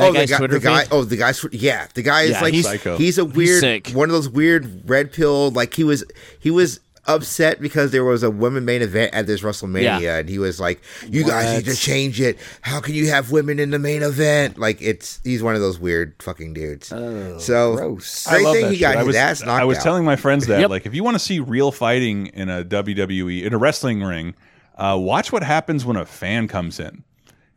Happened? 0.00 0.16
oh, 0.18 0.20
the 0.20 0.26
guy, 0.26 0.46
the 0.46 0.60
guy, 0.60 0.84
oh, 0.90 1.04
the 1.04 1.16
guy, 1.16 1.32
yeah, 1.52 1.86
the 1.94 2.02
guy 2.02 2.22
is 2.22 2.30
Yeah, 2.30 2.40
like 2.42 2.54
he's- 2.54 2.64
Psycho. 2.66 2.96
he's 2.96 3.18
a 3.18 3.24
weird, 3.24 3.60
sick. 3.60 3.90
one 3.90 4.08
of 4.08 4.12
those 4.14 4.28
weird 4.28 4.88
red 4.88 5.12
pill. 5.12 5.50
Like 5.50 5.74
he 5.74 5.84
was, 5.84 6.04
he 6.38 6.50
was 6.50 6.80
upset 7.06 7.60
because 7.60 7.90
there 7.92 8.04
was 8.04 8.22
a 8.22 8.30
women 8.30 8.64
main 8.64 8.82
event 8.82 9.12
at 9.14 9.26
this 9.26 9.40
WrestleMania, 9.40 10.00
Yeah. 10.00 10.16
and 10.18 10.28
he 10.28 10.38
was 10.38 10.60
like, 10.60 10.80
"You 11.08 11.24
guys 11.24 11.56
need 11.56 11.72
to 11.72 11.76
change 11.76 12.20
it. 12.20 12.38
How 12.60 12.78
can 12.80 12.94
you 12.94 13.08
have 13.08 13.32
women 13.32 13.58
in 13.58 13.70
the 13.70 13.78
main 13.78 14.02
event?" 14.02 14.58
Like 14.58 14.80
it's 14.82 15.18
he's 15.24 15.42
one 15.42 15.54
of 15.54 15.60
those 15.60 15.78
weird 15.78 16.14
fucking 16.22 16.52
dudes. 16.52 16.88
so 16.88 17.76
gross. 17.76 18.26
I 18.28 18.32
great 18.32 18.44
love 18.44 18.54
thing 18.54 18.64
that 18.66 18.72
he 18.74 18.78
got 18.80 18.88
shit. 18.90 18.96
I 18.96 18.98
his 19.00 19.06
was, 19.08 19.16
ass 19.16 19.40
knocked 19.40 19.62
I 19.62 19.64
was 19.64 19.78
out. 19.78 19.82
telling 19.82 20.04
my 20.04 20.16
friends 20.16 20.46
that, 20.46 20.60
Yep. 20.60 20.70
like, 20.70 20.86
if 20.86 20.94
you 20.94 21.02
want 21.02 21.14
to 21.16 21.18
see 21.18 21.40
real 21.40 21.72
fighting 21.72 22.26
in 22.28 22.48
a 22.50 22.64
WWE 22.64 23.44
in 23.44 23.54
a 23.54 23.58
wrestling 23.58 24.02
ring, 24.02 24.34
uh, 24.76 24.96
watch 25.00 25.32
what 25.32 25.42
happens 25.42 25.84
when 25.84 25.96
a 25.96 26.04
fan 26.06 26.48
comes 26.48 26.78
in, 26.78 27.02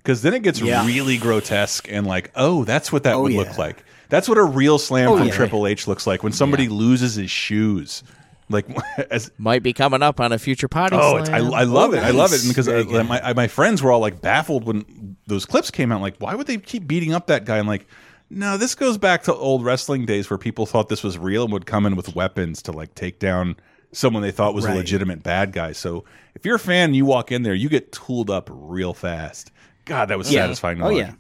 because 0.03 0.21
then 0.21 0.33
it 0.33 0.43
gets 0.43 0.59
Yeah. 0.61 0.85
really 0.85 1.17
grotesque 1.17 1.87
and 1.89 2.05
like, 2.05 2.31
oh, 2.35 2.63
that's 2.65 2.91
what 2.91 3.03
that 3.03 3.15
Oh, 3.15 3.21
would 3.23 3.31
yeah. 3.33 3.39
look 3.39 3.57
like. 3.57 3.83
That's 4.09 4.27
what 4.29 4.37
a 4.37 4.43
real 4.43 4.77
slam 4.77 5.09
Oh, 5.09 5.17
from 5.17 5.27
yeah. 5.27 5.33
Triple 5.33 5.65
H 5.65 5.87
looks 5.87 6.05
like 6.05 6.21
when 6.23 6.33
somebody 6.33 6.67
loses 6.67 7.15
his 7.15 7.31
shoes. 7.31 8.03
Like, 8.49 8.67
as 9.09 9.31
Might 9.37 9.63
be 9.63 9.73
coming 9.73 10.03
up 10.03 10.19
on 10.19 10.31
a 10.31 10.37
future 10.37 10.67
potty 10.67 10.97
Oh, 10.99 11.17
it's, 11.17 11.29
I. 11.29 11.37
I 11.37 11.63
love 11.63 11.91
Oh, 11.91 11.93
it. 11.93 12.03
I 12.03 12.11
love 12.11 12.33
it 12.33 12.41
because 12.47 12.65
Very 12.67 12.81
uh, 12.81 12.83
good. 12.83 13.07
my 13.07 13.33
my 13.33 13.47
friends 13.47 13.81
were 13.81 13.91
all 13.91 14.01
like 14.01 14.21
baffled 14.21 14.65
when 14.65 15.15
those 15.25 15.45
clips 15.45 15.71
came 15.71 15.91
out. 15.91 16.01
Like, 16.01 16.17
why 16.19 16.35
would 16.35 16.47
they 16.47 16.57
keep 16.57 16.85
beating 16.85 17.13
up 17.13 17.27
that 17.27 17.45
guy? 17.45 17.57
I'm 17.57 17.67
like, 17.67 17.87
no, 18.29 18.57
this 18.57 18.75
goes 18.75 18.97
back 18.97 19.23
to 19.23 19.33
old 19.33 19.63
wrestling 19.63 20.05
days 20.05 20.29
where 20.29 20.37
people 20.37 20.65
thought 20.65 20.89
this 20.89 21.03
was 21.03 21.17
real 21.17 21.43
and 21.45 21.53
would 21.53 21.65
come 21.65 21.85
in 21.85 21.95
with 21.95 22.13
weapons 22.15 22.61
to 22.63 22.71
like 22.71 22.93
take 22.95 23.19
down 23.19 23.55
someone 23.93 24.21
they 24.23 24.31
thought 24.31 24.53
was 24.55 24.65
a 24.65 24.73
legitimate 24.73 25.23
bad 25.23 25.51
guy. 25.53 25.71
So 25.71 26.03
if 26.35 26.45
you're 26.45 26.55
a 26.55 26.59
fan, 26.59 26.85
and 26.89 26.95
you 26.95 27.05
walk 27.05 27.31
in 27.31 27.43
there, 27.43 27.53
you 27.53 27.69
get 27.69 27.91
tooled 27.91 28.29
up 28.29 28.49
real 28.51 28.93
fast. 28.93 29.51
God, 29.85 30.05
that 30.09 30.17
was 30.17 30.31
Yeah. 30.31 30.41
satisfying. 30.41 30.77
To 30.79 30.85
Oh 30.85 30.87
watch. 30.89 30.97
yeah. 30.97 31.11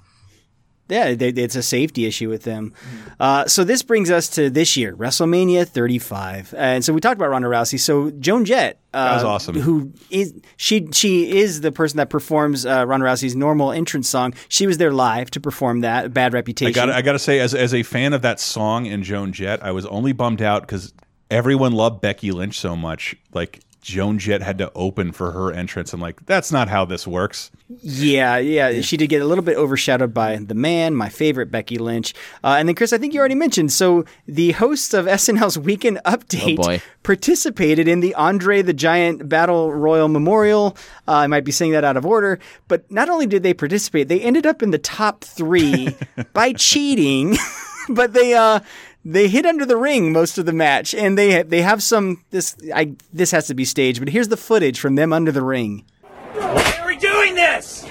Yeah, 0.89 1.15
they, 1.15 1.29
it's 1.29 1.55
a 1.55 1.63
safety 1.63 2.05
issue 2.05 2.29
with 2.29 2.43
them. 2.43 2.73
Uh, 3.17 3.47
so 3.47 3.63
this 3.63 3.81
brings 3.81 4.11
us 4.11 4.27
to 4.31 4.49
this 4.49 4.75
year, 4.75 4.93
WrestleMania 4.95 5.65
35, 5.65 6.53
and 6.57 6.83
so 6.83 6.91
we 6.93 6.99
talked 6.99 7.15
about 7.15 7.29
Ronda 7.29 7.47
Rousey. 7.47 7.79
So 7.79 8.11
Joan 8.11 8.43
Jett, 8.43 8.79
uh, 8.93 9.05
That 9.07 9.13
was 9.15 9.23
awesome. 9.23 9.55
Who 9.55 9.93
is 10.11 10.33
she? 10.57 10.87
She 10.91 11.37
is 11.39 11.61
the 11.61 11.71
person 11.71 11.97
that 11.97 12.09
performs 12.09 12.65
uh, 12.65 12.85
Ronda 12.85 13.05
Rousey's 13.05 13.33
normal 13.35 13.71
entrance 13.71 14.09
song. 14.09 14.33
She 14.49 14.67
was 14.67 14.77
there 14.77 14.91
live 14.91 15.31
to 15.31 15.39
perform 15.39 15.79
that. 15.81 16.13
Bad 16.13 16.33
reputation. 16.33 16.67
I 16.79 16.85
got 16.85 16.93
I 16.93 17.01
got 17.01 17.13
to 17.13 17.19
say, 17.19 17.39
as 17.39 17.55
as 17.55 17.73
a 17.73 17.81
fan 17.83 18.11
of 18.11 18.21
that 18.23 18.41
song 18.41 18.85
and 18.85 19.03
Joan 19.03 19.31
Jett, 19.31 19.63
I 19.63 19.71
was 19.71 19.85
only 19.85 20.11
bummed 20.11 20.41
out 20.41 20.61
because 20.63 20.93
everyone 21.31 21.71
loved 21.71 22.01
Becky 22.01 22.31
Lynch 22.31 22.59
so 22.59 22.75
much. 22.75 23.15
Like 23.33 23.61
Joan 23.83 24.17
Jett 24.17 24.41
had 24.41 24.57
to 24.59 24.71
open 24.75 25.11
for 25.11 25.31
her 25.33 25.51
entrance. 25.51 25.91
I'm 25.91 25.99
like, 25.99 26.25
that's 26.25 26.53
not 26.53 26.69
how 26.69 26.85
this 26.85 27.05
works. 27.05 27.51
Yeah, 27.81 28.37
yeah, 28.37 28.79
she 28.79 28.95
did 28.95 29.07
get 29.07 29.21
a 29.21 29.25
little 29.25 29.43
bit 29.43 29.57
overshadowed 29.57 30.13
by 30.13 30.37
the 30.37 30.55
man, 30.55 30.95
my 30.95 31.09
favorite 31.09 31.51
Becky 31.51 31.77
Lynch, 31.77 32.13
uh, 32.45 32.55
and 32.57 32.67
then 32.67 32.75
Chris. 32.75 32.93
I 32.93 32.97
think 32.97 33.13
you 33.13 33.19
already 33.19 33.35
mentioned. 33.35 33.73
So 33.73 34.05
the 34.25 34.51
hosts 34.53 34.93
of 34.93 35.05
SNL's 35.05 35.57
Weekend 35.57 35.99
Update 36.05 36.59
Oh, 36.63 36.79
participated 37.03 37.89
in 37.89 37.99
the 37.99 38.15
Andre 38.15 38.61
the 38.61 38.73
Giant 38.73 39.27
Battle 39.27 39.73
Royal 39.73 40.07
Memorial. 40.07 40.77
Uh, 41.05 41.15
I 41.15 41.27
might 41.27 41.43
be 41.43 41.51
saying 41.51 41.73
that 41.73 41.83
out 41.83 41.97
of 41.97 42.05
order, 42.05 42.39
but 42.69 42.89
not 42.89 43.09
only 43.09 43.25
did 43.25 43.43
they 43.43 43.53
participate, 43.53 44.07
they 44.07 44.21
ended 44.21 44.45
up 44.45 44.63
in 44.63 44.71
the 44.71 44.77
top 44.77 45.25
three 45.25 45.93
by 46.33 46.53
cheating. 46.53 47.35
but 47.89 48.13
they 48.13 48.33
uh 48.33 48.61
they 49.05 49.27
hid 49.27 49.45
under 49.45 49.65
the 49.65 49.77
ring 49.77 50.11
most 50.11 50.37
of 50.37 50.45
the 50.45 50.53
match, 50.53 50.93
and 50.93 51.17
they 51.17 51.43
they 51.43 51.61
have 51.61 51.83
some 51.83 52.23
this 52.31 52.55
I 52.73 52.93
this 53.11 53.31
has 53.31 53.47
to 53.47 53.53
be 53.53 53.65
staged, 53.65 53.99
but 53.99 54.09
here's 54.09 54.29
the 54.29 54.37
footage 54.37 54.79
from 54.79 54.95
them 54.95 55.11
under 55.13 55.31
the 55.31 55.41
ring. 55.41 55.85
Why 56.33 56.77
are 56.81 56.87
we 56.87 56.97
doing 56.97 57.35
this? 57.35 57.85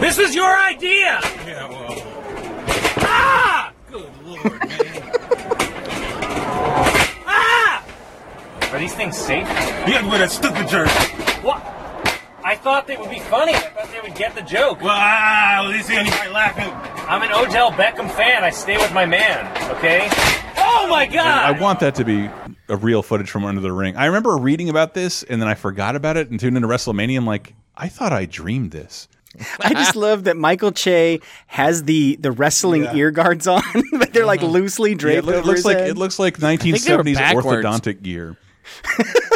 This 0.00 0.16
was 0.16 0.34
your 0.34 0.56
idea! 0.56 1.20
Yeah, 1.46 1.68
well. 1.68 2.02
Ah! 2.98 3.72
Good 3.90 4.10
lord, 4.24 4.44
man. 4.44 5.12
ah! 7.26 7.84
Are 8.72 8.78
these 8.78 8.94
things 8.94 9.16
safe? 9.16 9.46
Yeah, 9.48 10.08
with 10.08 10.20
that 10.20 10.30
stupid 10.30 10.68
jerk. 10.68 10.88
What? 11.42 11.77
I 12.68 12.70
thought 12.74 12.86
they 12.86 12.98
would 12.98 13.08
be 13.08 13.18
funny. 13.18 13.54
I 13.54 13.60
thought 13.60 13.90
they 13.90 14.00
would 14.02 14.14
get 14.14 14.34
the 14.34 14.42
joke. 14.42 14.82
Well, 14.82 14.90
ah, 14.92 15.66
well, 15.66 15.82
see 15.82 15.96
anybody 15.96 16.28
laughing. 16.28 16.70
I'm 17.08 17.22
an 17.22 17.32
Odell 17.32 17.72
Beckham 17.72 18.10
fan. 18.10 18.44
I 18.44 18.50
stay 18.50 18.76
with 18.76 18.92
my 18.92 19.06
man, 19.06 19.46
okay? 19.76 20.06
Oh 20.58 20.86
my 20.90 21.06
god! 21.06 21.56
I 21.56 21.58
want 21.58 21.80
that 21.80 21.94
to 21.94 22.04
be 22.04 22.28
a 22.68 22.76
real 22.76 23.02
footage 23.02 23.30
from 23.30 23.46
under 23.46 23.62
the 23.62 23.72
ring. 23.72 23.96
I 23.96 24.04
remember 24.04 24.36
reading 24.36 24.68
about 24.68 24.92
this 24.92 25.22
and 25.22 25.40
then 25.40 25.48
I 25.48 25.54
forgot 25.54 25.96
about 25.96 26.18
it 26.18 26.28
and 26.28 26.38
tuned 26.38 26.56
into 26.58 26.68
WrestleMania. 26.68 27.16
I'm 27.16 27.24
like, 27.24 27.54
I 27.74 27.88
thought 27.88 28.12
I 28.12 28.26
dreamed 28.26 28.72
this. 28.72 29.08
I 29.60 29.72
just 29.72 29.96
love 29.96 30.24
that 30.24 30.36
Michael 30.36 30.72
Che 30.72 31.20
has 31.46 31.84
the 31.84 32.16
the 32.16 32.32
wrestling 32.32 32.84
ear 32.94 33.10
guards 33.10 33.46
on, 33.46 33.62
but 33.92 34.12
they're 34.12 34.26
like 34.26 34.42
loosely 34.42 34.90
Yeah, 34.90 34.94
it, 34.96 34.98
draped 34.98 35.26
loo- 35.26 35.38
it 35.38 35.44
looks 35.46 35.58
his 35.60 35.64
like 35.64 35.78
head. 35.78 35.88
it 35.88 35.96
looks 35.96 36.18
like 36.18 36.36
think 36.36 36.60
they 36.62 36.96
were 36.96 37.02
1970s 37.02 37.42
orthodontic 37.42 38.02
gear. 38.02 38.36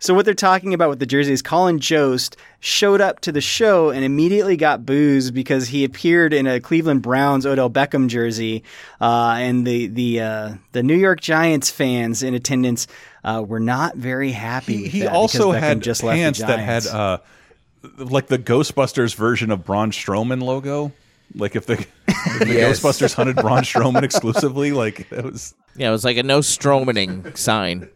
So 0.00 0.14
what 0.14 0.24
they're 0.24 0.32
talking 0.32 0.72
about 0.72 0.88
with 0.88 0.98
the 0.98 1.06
jersey 1.06 1.32
is 1.32 1.42
Colin 1.42 1.78
Jost 1.78 2.38
showed 2.58 3.02
up 3.02 3.20
to 3.20 3.32
the 3.32 3.42
show 3.42 3.90
and 3.90 4.02
immediately 4.02 4.56
got 4.56 4.86
booed 4.86 5.34
because 5.34 5.68
he 5.68 5.84
appeared 5.84 6.32
in 6.32 6.46
a 6.46 6.58
Cleveland 6.58 7.02
Browns 7.02 7.44
Odell 7.44 7.68
Beckham 7.68 8.08
jersey, 8.08 8.64
uh, 8.98 9.36
and 9.38 9.66
the 9.66 9.88
the 9.88 10.20
uh, 10.20 10.54
the 10.72 10.82
New 10.82 10.96
York 10.96 11.20
Giants 11.20 11.70
fans 11.70 12.22
in 12.22 12.32
attendance 12.32 12.86
uh, 13.24 13.44
were 13.46 13.60
not 13.60 13.96
very 13.96 14.32
happy. 14.32 14.88
He, 14.88 15.00
he 15.00 15.06
also 15.06 15.52
had 15.52 15.82
just 15.82 16.02
left 16.02 16.16
the 16.16 16.22
pants 16.22 16.38
that 16.38 16.58
had 16.58 16.86
uh, 16.86 17.18
like 17.98 18.28
the 18.28 18.38
Ghostbusters 18.38 19.14
version 19.14 19.50
of 19.50 19.64
Braun 19.64 19.90
Strowman 19.90 20.42
logo. 20.42 20.92
Like 21.34 21.54
if 21.56 21.66
the, 21.66 21.74
if 21.74 21.88
the 22.40 22.46
Yes. 22.54 22.80
Ghostbusters 22.80 23.14
hunted 23.14 23.36
Braun 23.36 23.62
Strowman 23.62 24.02
exclusively, 24.02 24.72
like 24.72 25.08
that 25.10 25.24
was 25.24 25.54
Yeah, 25.76 25.88
it 25.88 25.92
was 25.92 26.04
like 26.04 26.16
a 26.16 26.22
no 26.22 26.40
Stromaning 26.40 27.36
sign. 27.36 27.88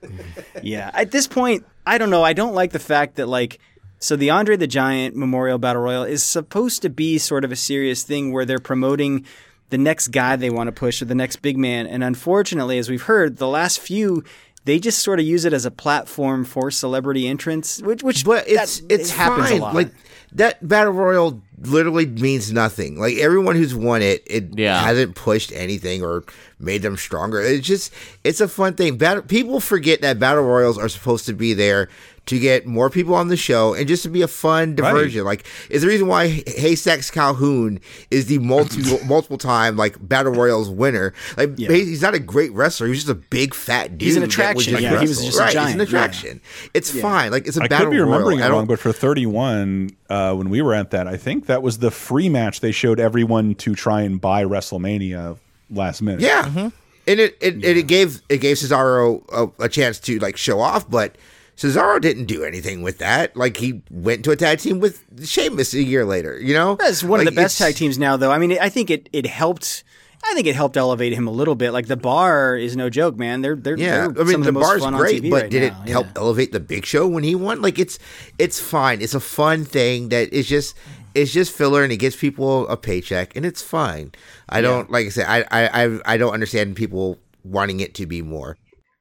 Yeah. 0.63 0.91
At 0.95 1.11
this 1.11 1.27
point, 1.27 1.67
I 1.87 1.99
don't 1.99 2.11
know. 2.11 2.23
I 2.23 2.33
don't 2.33 2.55
like 2.55 2.73
the 2.73 2.79
fact 2.79 3.17
that 3.17 3.27
like 3.27 3.59
so 3.99 4.17
the 4.17 4.31
Andre 4.31 4.57
the 4.57 4.67
Giant 4.67 5.17
Memorial 5.17 5.59
Battle 5.59 5.83
Royal 5.83 6.05
is 6.05 6.23
supposed 6.23 6.83
to 6.83 6.91
be 6.91 7.19
sort 7.19 7.45
of 7.45 7.51
a 7.53 7.57
serious 7.57 8.03
thing 8.03 8.33
where 8.33 8.45
they're 8.45 8.59
promoting 8.59 9.25
the 9.71 9.79
next 9.79 10.09
guy 10.09 10.37
they 10.37 10.51
want 10.51 10.69
to 10.69 10.73
push 10.73 11.01
or 11.03 11.07
the 11.07 11.15
next 11.15 11.37
big 11.37 11.57
man. 11.57 11.87
And 11.87 12.05
unfortunately, 12.05 12.79
as 12.79 12.89
we've 12.91 13.03
heard, 13.03 13.39
the 13.39 13.49
last 13.49 13.81
few 13.81 14.23
they 14.67 14.79
just 14.79 15.01
sort 15.01 15.21
of 15.21 15.27
use 15.27 15.45
it 15.45 15.53
as 15.53 15.67
a 15.67 15.71
platform 15.71 16.45
for 16.45 16.71
celebrity 16.71 17.27
entrance, 17.29 17.83
which 17.83 18.03
which 18.03 18.25
But 18.25 18.49
it's 18.49 18.81
that- 18.81 18.93
it's 18.95 19.11
it 19.11 19.15
happens 19.15 19.49
fine. 19.51 19.59
a 19.59 19.63
lot. 19.63 19.75
Like 19.75 19.91
that 20.33 20.67
battle 20.67 20.93
royal 20.93 21.43
literally 21.63 22.07
means 22.07 22.53
nothing. 22.53 22.99
Like 22.99 23.17
everyone 23.17 23.57
who's 23.57 23.75
won 23.75 24.03
it, 24.03 24.23
it 24.27 24.59
Yeah. 24.59 24.83
hasn't 24.83 25.15
pushed 25.15 25.53
anything 25.53 26.03
or 26.03 26.25
made 26.59 26.83
them 26.83 26.97
stronger. 26.97 27.41
It's 27.41 27.67
just 27.67 27.93
it's 28.25 28.41
a 28.41 28.49
fun 28.49 28.75
thing. 28.75 28.97
Battle, 28.97 29.23
people 29.23 29.61
forget 29.61 30.01
that 30.03 30.19
battle 30.19 30.45
royals 30.45 30.79
are 30.79 30.89
supposed 30.89 31.27
to 31.27 31.33
be 31.33 31.55
there 31.55 31.89
to 32.27 32.39
get 32.39 32.65
more 32.67 32.89
people 32.89 33.15
on 33.15 33.29
the 33.29 33.37
show 33.37 33.75
and 33.75 33.87
just 33.87 34.03
to 34.03 34.09
be 34.09 34.23
a 34.23 34.29
fun 34.29 34.75
diversion. 34.75 35.25
Like 35.25 35.45
is 35.69 35.83
the 35.83 35.89
reason 35.89 36.07
why 36.07 36.29
Haystacks 36.47 37.11
Calhoun 37.11 37.81
is 38.11 38.27
the 38.27 38.39
multi 38.39 38.81
multiple 39.07 39.37
time 39.37 39.77
like 39.77 39.97
battle 40.01 40.33
royals 40.33 40.71
winner. 40.71 41.13
Like 41.37 41.51
Yeah. 41.57 41.71
he's 41.71 42.01
not 42.01 42.15
a 42.15 42.19
great 42.19 42.51
wrestler. 42.53 42.87
He's 42.87 42.97
just 43.05 43.11
a 43.11 43.15
big 43.15 43.55
fat 43.55 43.99
dude. 43.99 44.03
He's 44.07 44.17
an 44.17 44.23
attraction. 44.23 44.73
just 44.73 44.83
Yeah, 44.83 44.91
he 45.01 45.07
was 45.07 45.11
wrestle. 45.19 45.27
just 45.27 45.39
a 45.39 45.43
right. 45.43 45.53
giant. 45.53 45.67
He's 45.69 45.75
an 45.75 45.81
Yeah. 45.81 45.85
attraction. 45.85 46.41
It's 46.73 46.95
Yeah. 46.95 47.03
fine. 47.03 47.31
Like 47.31 47.47
it's 47.47 47.59
a 47.59 47.63
I 47.63 47.69
battle 47.69 47.87
could 47.89 47.93
be 47.93 48.01
remembering 48.01 48.39
royal. 48.39 48.49
It 48.51 48.55
wrong, 48.55 48.67
but 48.67 48.79
for 48.79 48.91
31, 48.93 49.91
uh, 50.09 50.35
when 50.35 50.49
we 50.49 50.63
were 50.63 50.73
at 50.75 50.93
that, 50.93 51.07
I 51.07 51.17
think 51.19 51.47
that 51.47 51.63
was 51.63 51.79
the 51.79 51.91
free 51.91 52.29
match 52.31 52.61
they 52.61 52.73
showed 52.73 52.99
everyone 53.01 53.55
to 53.57 53.75
try 53.75 54.01
and 54.03 54.21
buy 54.21 54.45
WrestleMania 54.45 55.37
last 55.71 56.03
minute. 56.03 56.21
Yeah, 56.21 56.45
Mm-hmm. 56.45 56.69
and 57.07 57.21
it 57.21 57.37
it, 57.41 57.55
and 57.55 57.65
it 57.65 57.87
gave 57.87 58.23
it 58.31 58.39
gave 58.39 58.57
Cesaro 58.57 59.23
a, 59.61 59.65
a 59.65 59.69
chance 59.69 59.99
to 60.01 60.19
like 60.21 60.37
show 60.39 60.61
off, 60.61 60.89
but 60.91 61.17
Cesaro 61.57 62.01
didn't 62.01 62.25
do 62.25 62.43
anything 62.45 62.83
with 62.83 62.99
that. 62.99 63.37
Like 63.37 63.57
he 63.57 63.83
went 63.91 64.25
to 64.25 64.31
a 64.33 64.37
tag 64.37 64.59
team 64.59 64.81
with 64.81 65.05
Sheamus 65.27 65.73
a 65.75 65.83
year 65.83 66.05
later. 66.05 66.39
You 66.41 66.55
know, 66.55 66.75
That's 66.77 67.03
one 67.05 67.21
Like, 67.21 67.29
of 67.29 67.35
the 67.35 67.41
best 67.41 67.59
tag 67.59 67.77
teams 67.77 67.99
now, 67.99 68.17
though. 68.17 68.33
I 68.33 68.39
mean, 68.39 68.59
I 68.61 68.69
think 68.69 68.91
it 68.91 69.09
it 69.13 69.27
helped. 69.27 69.85
I 70.27 70.33
think 70.33 70.47
it 70.47 70.55
helped 70.57 70.77
elevate 70.79 71.13
him 71.13 71.27
a 71.27 71.31
little 71.31 71.55
bit. 71.55 71.73
Like 71.73 71.87
the 71.87 71.99
bar 71.99 72.57
is 72.57 72.77
no 72.77 72.89
joke, 72.89 73.17
man. 73.19 73.43
They're 73.43 73.57
they're 73.57 73.77
Yeah, 73.79 74.09
they're 74.09 74.23
I 74.25 74.27
mean 74.27 74.41
the, 74.41 74.53
the, 74.53 74.59
bar's 74.59 74.85
great, 74.87 75.23
but 75.31 75.43
right 75.43 75.51
did 75.51 75.71
now. 75.73 75.83
it 75.83 75.89
help 75.91 76.07
elevate 76.17 76.51
the 76.51 76.61
Big 76.61 76.87
Show 76.87 77.07
when 77.07 77.25
he 77.25 77.35
won? 77.35 77.61
Like 77.61 77.79
it's 77.79 77.99
it's 78.39 78.59
fine. 78.59 79.03
It's 79.03 79.15
a 79.15 79.21
fun 79.21 79.65
thing 79.65 80.09
that 80.09 80.33
is 80.33 80.49
just 80.49 80.75
it's 81.15 81.31
just 81.33 81.53
filler 81.53 81.85
and 81.85 81.93
it 81.93 81.99
gives 81.99 82.17
people 82.17 82.67
a 82.69 82.77
paycheck 82.77 83.37
and 83.37 83.45
it's 83.45 83.61
fine. 83.63 84.13
I 84.49 84.61
don't 84.63 84.91
like 84.91 85.07
I 85.07 85.11
said 85.11 85.27
I 85.29 85.45
I- 85.85 86.15
I 86.15 86.17
don't 86.17 86.33
understand 86.33 86.75
people 86.75 87.19
wanting 87.45 87.81
it 87.81 87.95
to 87.97 88.07
be 88.07 88.23
more. 88.23 88.57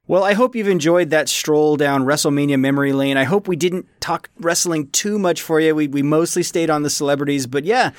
Well, 0.06 0.24
I 0.26 0.34
hope 0.34 0.54
you've 0.56 0.68
enjoyed 0.68 1.12
that 1.12 1.30
stroll 1.30 1.78
down 1.78 2.04
WrestleMania 2.04 2.60
memory 2.60 2.92
lane. 2.92 3.16
I 3.16 3.24
hope 3.24 3.48
we 3.48 3.56
didn't 3.56 3.88
talk 4.02 4.30
wrestling 4.38 4.90
too 4.90 5.18
much 5.18 5.42
for 5.42 5.62
you. 5.62 5.74
We 5.74 5.88
we 5.88 6.02
mostly 6.02 6.44
stayed 6.44 6.70
on 6.70 6.84
the 6.84 6.90
celebrities, 6.90 7.48
but 7.48 7.64
yeah. 7.64 7.92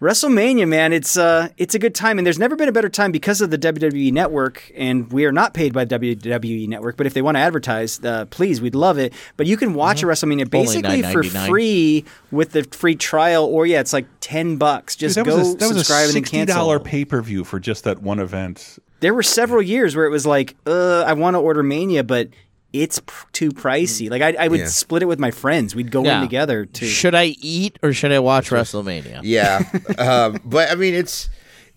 WrestleMania, 0.00 0.66
man, 0.66 0.92
it's 0.92 1.16
uh, 1.16 1.50
it's 1.58 1.76
a 1.76 1.78
good 1.78 1.94
time, 1.94 2.18
and 2.18 2.26
there's 2.26 2.38
never 2.38 2.56
been 2.56 2.68
a 2.68 2.72
better 2.72 2.88
time 2.88 3.12
because 3.12 3.40
of 3.40 3.52
the 3.52 3.58
WWE 3.58 4.12
Network, 4.12 4.72
and 4.74 5.12
we 5.12 5.24
are 5.26 5.30
not 5.30 5.54
paid 5.54 5.72
by 5.72 5.84
the 5.84 5.96
WWE 5.96 6.66
Network. 6.66 6.96
But 6.96 7.06
if 7.06 7.14
they 7.14 7.22
want 7.22 7.36
to 7.36 7.40
advertise, 7.40 8.04
uh, 8.04 8.24
please, 8.24 8.60
we'd 8.60 8.74
love 8.74 8.98
it. 8.98 9.12
But 9.36 9.46
you 9.46 9.56
can 9.56 9.74
watch 9.74 10.02
a 10.02 10.06
WrestleMania 10.06 10.50
basically 10.50 11.02
for 11.02 11.22
free 11.22 12.04
with 12.32 12.50
the 12.50 12.64
free 12.64 12.96
trial, 12.96 13.44
or 13.44 13.64
yeah, 13.64 13.78
it's 13.78 13.92
like 13.92 14.06
ten 14.18 14.56
bucks. 14.56 14.96
Just 14.96 15.14
Dude, 15.14 15.24
that 15.24 15.30
go 15.30 15.38
was 15.38 15.54
a, 15.54 15.56
that 15.58 15.68
was 15.68 15.76
a 15.76 15.84
subscribe 15.84 16.06
and 16.06 16.08
then 16.08 16.14
sixty 16.14 16.36
cancel. 16.38 16.56
dollar 16.56 16.80
pay 16.80 17.04
per 17.04 17.22
view 17.22 17.44
for 17.44 17.60
just 17.60 17.84
that 17.84 18.02
one 18.02 18.18
event. 18.18 18.80
There 19.02 19.12
were 19.12 19.22
several 19.22 19.60
years 19.60 19.94
where 19.94 20.06
it 20.06 20.10
was 20.10 20.24
like, 20.24 20.56
uh, 20.66 21.02
I 21.02 21.12
want 21.12 21.34
to 21.34 21.38
order 21.40 21.62
Mania, 21.62 22.02
but 22.02 22.28
it's 22.72 23.00
pr- 23.00 23.26
too 23.32 23.50
pricey. 23.50 24.08
Like 24.10 24.22
I, 24.22 24.44
I 24.44 24.48
would 24.48 24.60
Yeah. 24.60 24.66
split 24.68 25.02
it 25.02 25.06
with 25.06 25.18
my 25.18 25.30
friends. 25.30 25.74
We'd 25.74 25.90
go 25.90 26.02
Yeah. 26.02 26.16
in 26.16 26.22
together 26.22 26.64
to. 26.64 26.86
Should 26.86 27.14
I 27.14 27.34
eat 27.40 27.78
or 27.82 27.92
should 27.92 28.12
I 28.12 28.18
watch 28.20 28.48
WrestleMania? 28.48 29.20
Yeah, 29.24 29.62
um, 29.98 30.40
but 30.44 30.70
I 30.70 30.74
mean 30.76 30.94
it's 30.94 31.28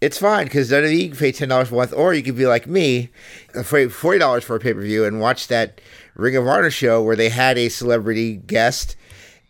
it's 0.02 0.18
fine 0.19 0.45
because 0.45 0.69
WWE 0.72 0.97
you 1.02 1.10
can 1.10 1.18
pay 1.18 1.31
ten 1.34 1.49
dollars 1.49 1.68
for 1.69 1.76
one, 1.76 1.91
or 1.93 2.14
you 2.14 2.23
could 2.23 2.38
be 2.38 2.45
like 2.47 2.68
me, 2.68 3.10
uh, 3.56 3.64
pay 3.64 3.88
forty 3.89 4.19
dollars 4.19 4.43
for 4.45 4.56
a 4.56 4.60
pay 4.60 4.73
per 4.73 4.81
view 4.81 5.03
and 5.03 5.19
watch 5.19 5.47
that 5.49 5.81
Ring 6.15 6.35
of 6.38 6.47
Honor 6.47 6.69
show 6.72 7.02
where 7.03 7.15
they 7.18 7.30
had 7.30 7.57
a 7.57 7.68
celebrity 7.69 8.35
guest 8.38 8.95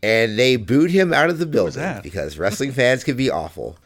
and 0.01 0.39
they 0.39 0.55
booed 0.55 0.89
him 0.91 1.13
out 1.13 1.29
of 1.29 1.37
the 1.39 1.45
building 1.45 1.99
because 2.01 2.37
wrestling 2.39 2.71
fans 2.71 3.03
can 3.03 3.15
be 3.17 3.29
awful. 3.29 3.77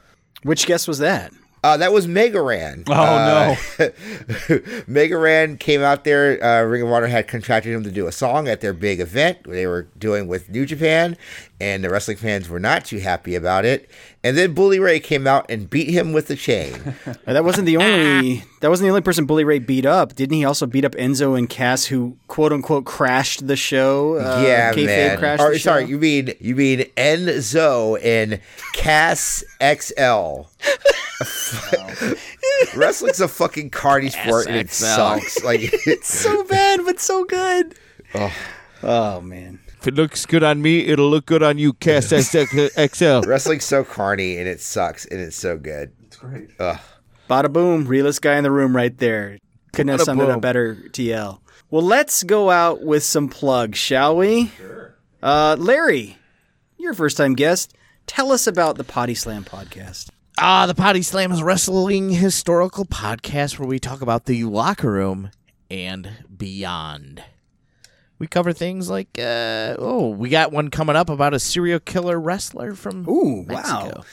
Which 0.44 0.66
guest 0.66 0.88
was 0.88 1.00
that? 1.00 1.34
Uh, 1.64 1.78
that 1.78 1.92
was 1.92 2.08
Mega 2.08 2.42
Ran. 2.42 2.84
Oh, 2.88 2.94
uh, 2.94 3.56
no! 3.80 4.60
Mega 4.88 5.18
Ran 5.18 5.58
came 5.58 5.82
out 5.82 6.04
there. 6.06 6.44
Uh, 6.44 6.62
Ring 6.64 6.84
of 6.84 6.90
Honor 6.90 7.08
had 7.08 7.28
contracted 7.28 7.74
him 7.74 7.84
to 7.84 7.92
do 7.92 8.08
a 8.08 8.12
song 8.12 8.48
at 8.48 8.62
their 8.62 8.74
big 8.74 9.00
event 9.00 9.44
they 9.44 9.68
were 9.68 9.84
doing 9.98 10.28
with 10.28 10.50
New 10.50 10.66
Japan, 10.66 11.18
and 11.62 11.84
the 11.84 11.90
wrestling 11.90 12.18
fans 12.18 12.48
were 12.48 12.60
not 12.60 12.86
too 12.86 13.00
happy 13.00 13.36
about 13.36 13.66
it. 13.66 13.90
And 14.24 14.38
then 14.38 14.54
Bully 14.54 14.80
Ray 14.80 15.00
came 15.00 15.28
out 15.28 15.46
and 15.50 15.70
beat 15.70 15.90
him 15.90 16.14
with 16.14 16.28
the 16.28 16.36
chain. 16.36 16.96
That 17.26 17.44
wasn't 17.44 17.66
the 17.68 17.78
only. 17.78 18.44
That 18.62 18.70
wasn't 18.70 18.88
the 18.88 18.90
only 18.90 19.02
person 19.02 19.26
Bully 19.26 19.44
Ray 19.46 19.60
beat 19.60 19.86
up. 19.86 20.16
Didn't 20.16 20.36
he 20.36 20.44
also 20.44 20.66
beat 20.66 20.84
up 20.84 20.92
Enzo 20.94 21.38
and 21.38 21.50
Cass, 21.50 21.86
who 21.86 22.18
quote 22.28 22.52
unquote 22.52 22.86
crashed 22.86 23.48
the 23.48 23.56
show? 23.56 24.16
Uh, 24.16 24.44
yeah, 24.46 24.74
kayfabe 24.74 24.86
man. 24.86 25.18
Crashed 25.20 25.42
Or, 25.44 25.54
the 25.54 25.60
sorry, 25.60 25.84
show? 25.84 25.90
you 25.90 25.98
mean 25.98 26.34
you 26.42 26.56
mean 26.56 26.80
Enzo 26.98 27.98
and 28.04 28.42
Cass 28.74 29.44
XL. 29.62 30.50
Wrestling's 32.76 33.22
a 33.22 33.28
fucking 33.28 33.70
carny 33.70 34.10
sport 34.10 34.48
and 34.48 34.56
it 34.56 34.72
sucks. 34.72 35.44
Like 35.44 35.62
it's 35.64 36.14
so 36.14 36.44
bad, 36.44 36.82
but 36.86 37.00
so 37.00 37.24
good. 37.26 37.76
Oh. 38.16 38.34
oh 38.84 39.22
man. 39.22 39.60
If 39.80 39.88
it 39.88 39.96
looks 39.96 40.26
good 40.26 40.44
on 40.44 40.62
me, 40.62 40.88
it'll 40.88 41.10
look 41.10 41.26
good 41.26 41.42
on 41.42 41.58
you, 41.58 41.72
Cass 41.72 42.08
XL. 42.10 43.22
Wrestling's 43.22 43.64
so 43.64 43.86
carny 43.86 44.38
and 44.38 44.46
it 44.46 44.60
sucks 44.60 45.06
and 45.06 45.22
it's 45.22 45.38
so 45.38 45.58
good. 45.58 45.94
It's 46.04 46.18
great. 46.18 46.50
Ugh. 46.60 46.78
Bada 47.30 47.52
boom, 47.52 47.86
realest 47.86 48.22
guy 48.22 48.36
in 48.36 48.44
the 48.44 48.52
room 48.52 48.76
right 48.76 48.98
there. 48.98 49.38
Couldn't 49.72 49.92
have 49.92 50.02
Bada 50.02 50.06
summed 50.06 50.22
it 50.22 50.30
up 50.30 50.42
better, 50.42 50.76
TL. 50.90 51.40
Well, 51.72 51.84
let's 51.84 52.24
go 52.24 52.50
out 52.50 52.84
with 52.84 53.04
some 53.04 53.30
plugs, 53.30 53.78
shall 53.78 54.18
we? 54.18 54.48
Sure. 54.58 54.96
Uh, 55.24 55.56
Larry, 55.58 56.18
your 56.78 56.94
first 56.94 57.16
time 57.16 57.34
guest. 57.34 57.74
Tell 58.06 58.34
us 58.34 58.48
about 58.48 58.76
the 58.76 58.84
Potty 58.84 59.16
Slam 59.16 59.46
podcast. 59.46 60.10
Ah, 60.38 60.66
the 60.66 60.76
Potty 60.76 61.04
Slam 61.04 61.32
is 61.32 61.40
a 61.40 61.46
wrestling 61.46 62.10
historical 62.10 62.84
podcast 62.84 63.60
where 63.60 63.68
we 63.68 63.80
talk 63.80 64.02
about 64.02 64.26
the 64.26 64.44
locker 64.44 64.92
room 64.92 65.32
and 65.72 66.26
beyond. 66.36 67.24
We 68.20 68.28
cover 68.28 68.52
things 68.54 68.90
like, 68.90 69.18
uh, 69.18 69.76
oh, 69.80 70.10
we 70.10 70.30
got 70.30 70.52
one 70.52 70.70
coming 70.70 70.96
up 70.96 71.10
about 71.10 71.34
a 71.34 71.40
serial 71.40 71.80
killer 71.80 72.20
wrestler 72.20 72.76
from 72.76 73.08
Ooh, 73.10 73.44
Mexico. 73.46 73.86
wow. 73.96 74.04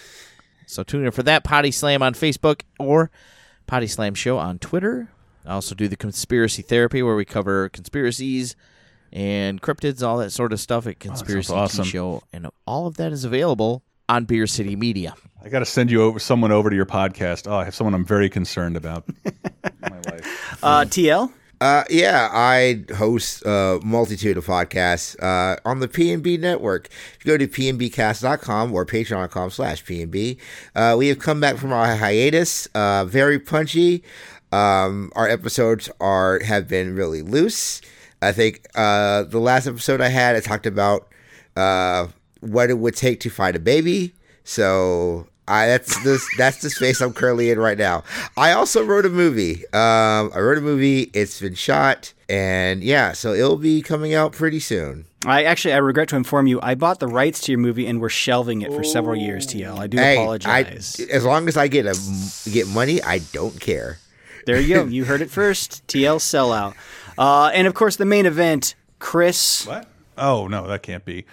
So 0.67 0.83
tune 0.83 1.05
in 1.05 1.11
for 1.11 1.23
that 1.25 1.45
Potty 1.45 1.71
Slam 1.73 2.03
on 2.03 2.15
Facebook 2.15 2.63
or 2.79 3.11
Potty 3.67 3.87
Slam 3.89 4.15
Show 4.15 4.39
on 4.39 4.59
Twitter. 4.59 5.09
I 5.45 5.53
also 5.53 5.75
do 5.75 5.89
the 5.89 5.97
conspiracy 5.97 6.63
therapy 6.63 7.03
where 7.03 7.15
we 7.17 7.25
cover 7.25 7.69
conspiracies 7.69 8.57
and 9.13 9.63
cryptids, 9.63 10.07
all 10.07 10.19
that 10.19 10.31
sort 10.31 10.53
of 10.53 10.61
stuff 10.61 10.87
at 10.87 10.99
Conspiracy 10.99 11.53
Tea 11.53 11.59
awesome. 11.59 11.85
Show, 11.85 12.23
and 12.33 12.49
all 12.67 12.87
of 12.87 12.97
that 12.97 13.13
is 13.13 13.25
available 13.25 13.83
on 14.09 14.25
Beer 14.25 14.47
City 14.47 14.77
Media. 14.77 15.15
I 15.45 15.49
got 15.49 15.61
to 15.61 15.65
send 15.65 15.91
you 15.91 16.03
over 16.03 16.19
someone 16.19 16.51
over 16.53 16.71
to 16.71 16.77
your 16.77 16.87
podcast. 16.87 17.49
Oh, 17.51 17.55
I 17.57 17.65
have 17.65 17.75
someone 17.75 17.95
I'm 17.95 18.05
very 18.05 18.29
concerned 18.29 18.77
about. 18.77 19.05
My 19.81 20.01
wife. 20.07 20.59
Uh, 20.63 20.85
TL? 20.85 21.33
Uh, 21.61 21.85
yeah, 21.89 22.29
I 22.33 22.85
host 22.97 23.43
a 23.47 23.81
multitude 23.83 24.37
of 24.37 24.47
podcasts 24.47 25.17
uh, 25.23 25.57
on 25.65 25.81
the 25.81 25.89
PNB 25.89 26.39
network. 26.39 26.89
If 27.19 27.25
you 27.25 27.33
go 27.33 27.39
to 27.39 27.49
pnbcast.com 27.49 28.75
or 28.75 28.85
patreon.com 28.85 29.51
slash 29.51 29.83
pnb, 29.83 30.39
uh, 30.75 30.97
we 30.99 31.09
have 31.09 31.19
come 31.19 31.41
back 31.41 31.57
from 31.57 31.73
our 31.73 31.97
hiatus, 31.97 32.67
uh, 32.75 33.07
very 33.07 33.39
punchy. 33.39 34.05
Um, 34.53 35.11
our 35.17 35.29
episodes 35.29 35.91
are 35.99 36.41
have 36.41 36.69
been 36.69 36.95
really 36.95 37.23
loose. 37.23 37.81
I 38.21 38.33
think 38.33 38.67
uh, 38.75 39.23
the 39.25 39.39
last 39.39 39.67
episode 39.67 40.01
I 40.01 40.09
had, 40.09 40.37
I 40.37 40.41
talked 40.41 40.67
about 40.67 41.09
uh, 41.57 42.09
what 42.41 42.69
it 42.71 42.79
would 42.79 42.97
take 42.97 43.21
to 43.21 43.31
find 43.31 43.57
a 43.57 43.61
baby. 43.61 44.15
So 44.45 45.27
I 45.49 45.67
that's 45.69 46.03
the 46.03 46.21
that's 46.39 46.61
the 46.61 46.71
space 46.71 47.01
I'm 47.01 47.13
currently 47.13 47.51
in 47.51 47.59
right 47.59 47.79
now. 47.79 48.03
I 48.37 48.53
also 48.53 48.85
wrote 48.85 49.07
a 49.07 49.11
movie. 49.11 49.65
Um, 49.73 50.31
I 50.35 50.39
wrote 50.41 50.59
a 50.59 50.63
movie. 50.63 51.11
It's 51.15 51.41
been 51.41 51.55
shot, 51.55 52.13
and 52.29 52.83
yeah, 52.83 53.13
so 53.13 53.33
it'll 53.33 53.57
be 53.57 53.81
coming 53.83 54.13
out 54.15 54.33
pretty 54.33 54.61
soon. 54.61 55.05
I 55.25 55.45
actually, 55.45 55.75
I 55.75 55.79
regret 55.79 56.09
to 56.11 56.17
inform 56.17 56.47
you, 56.47 56.61
I 56.63 56.77
bought 56.77 57.01
the 57.01 57.09
rights 57.09 57.41
to 57.43 57.53
your 57.53 57.59
movie 57.59 57.87
and 57.89 58.01
we're 58.01 58.09
shelving 58.09 58.63
it 58.63 58.73
for 58.73 58.85
several 58.85 59.17
years, 59.17 59.45
TL. 59.47 59.77
I 59.77 59.89
do 59.89 59.97
Hey, 59.97 60.15
apologize. 60.15 61.01
I, 61.01 61.13
as 61.13 61.25
long 61.25 61.49
as 61.49 61.57
I 61.57 61.67
get 61.67 61.85
a 61.85 61.99
get 62.49 62.69
money, 62.69 63.03
I 63.03 63.19
don't 63.33 63.59
care. 63.61 63.99
There 64.47 64.61
you 64.61 64.75
go. 64.77 64.85
You 64.87 65.05
heard 65.05 65.23
it 65.23 65.31
first. 65.31 65.85
TL 65.89 66.19
sellout. 66.19 66.75
Uh, 67.19 67.51
and 67.53 67.67
of 67.67 67.75
course, 67.75 67.97
the 67.97 68.05
main 68.05 68.25
event, 68.27 68.77
Chris. 69.01 69.67
What? 69.67 69.89
Oh 70.17 70.47
no, 70.47 70.69
that 70.69 70.83
can't 70.83 71.05
be. 71.05 71.25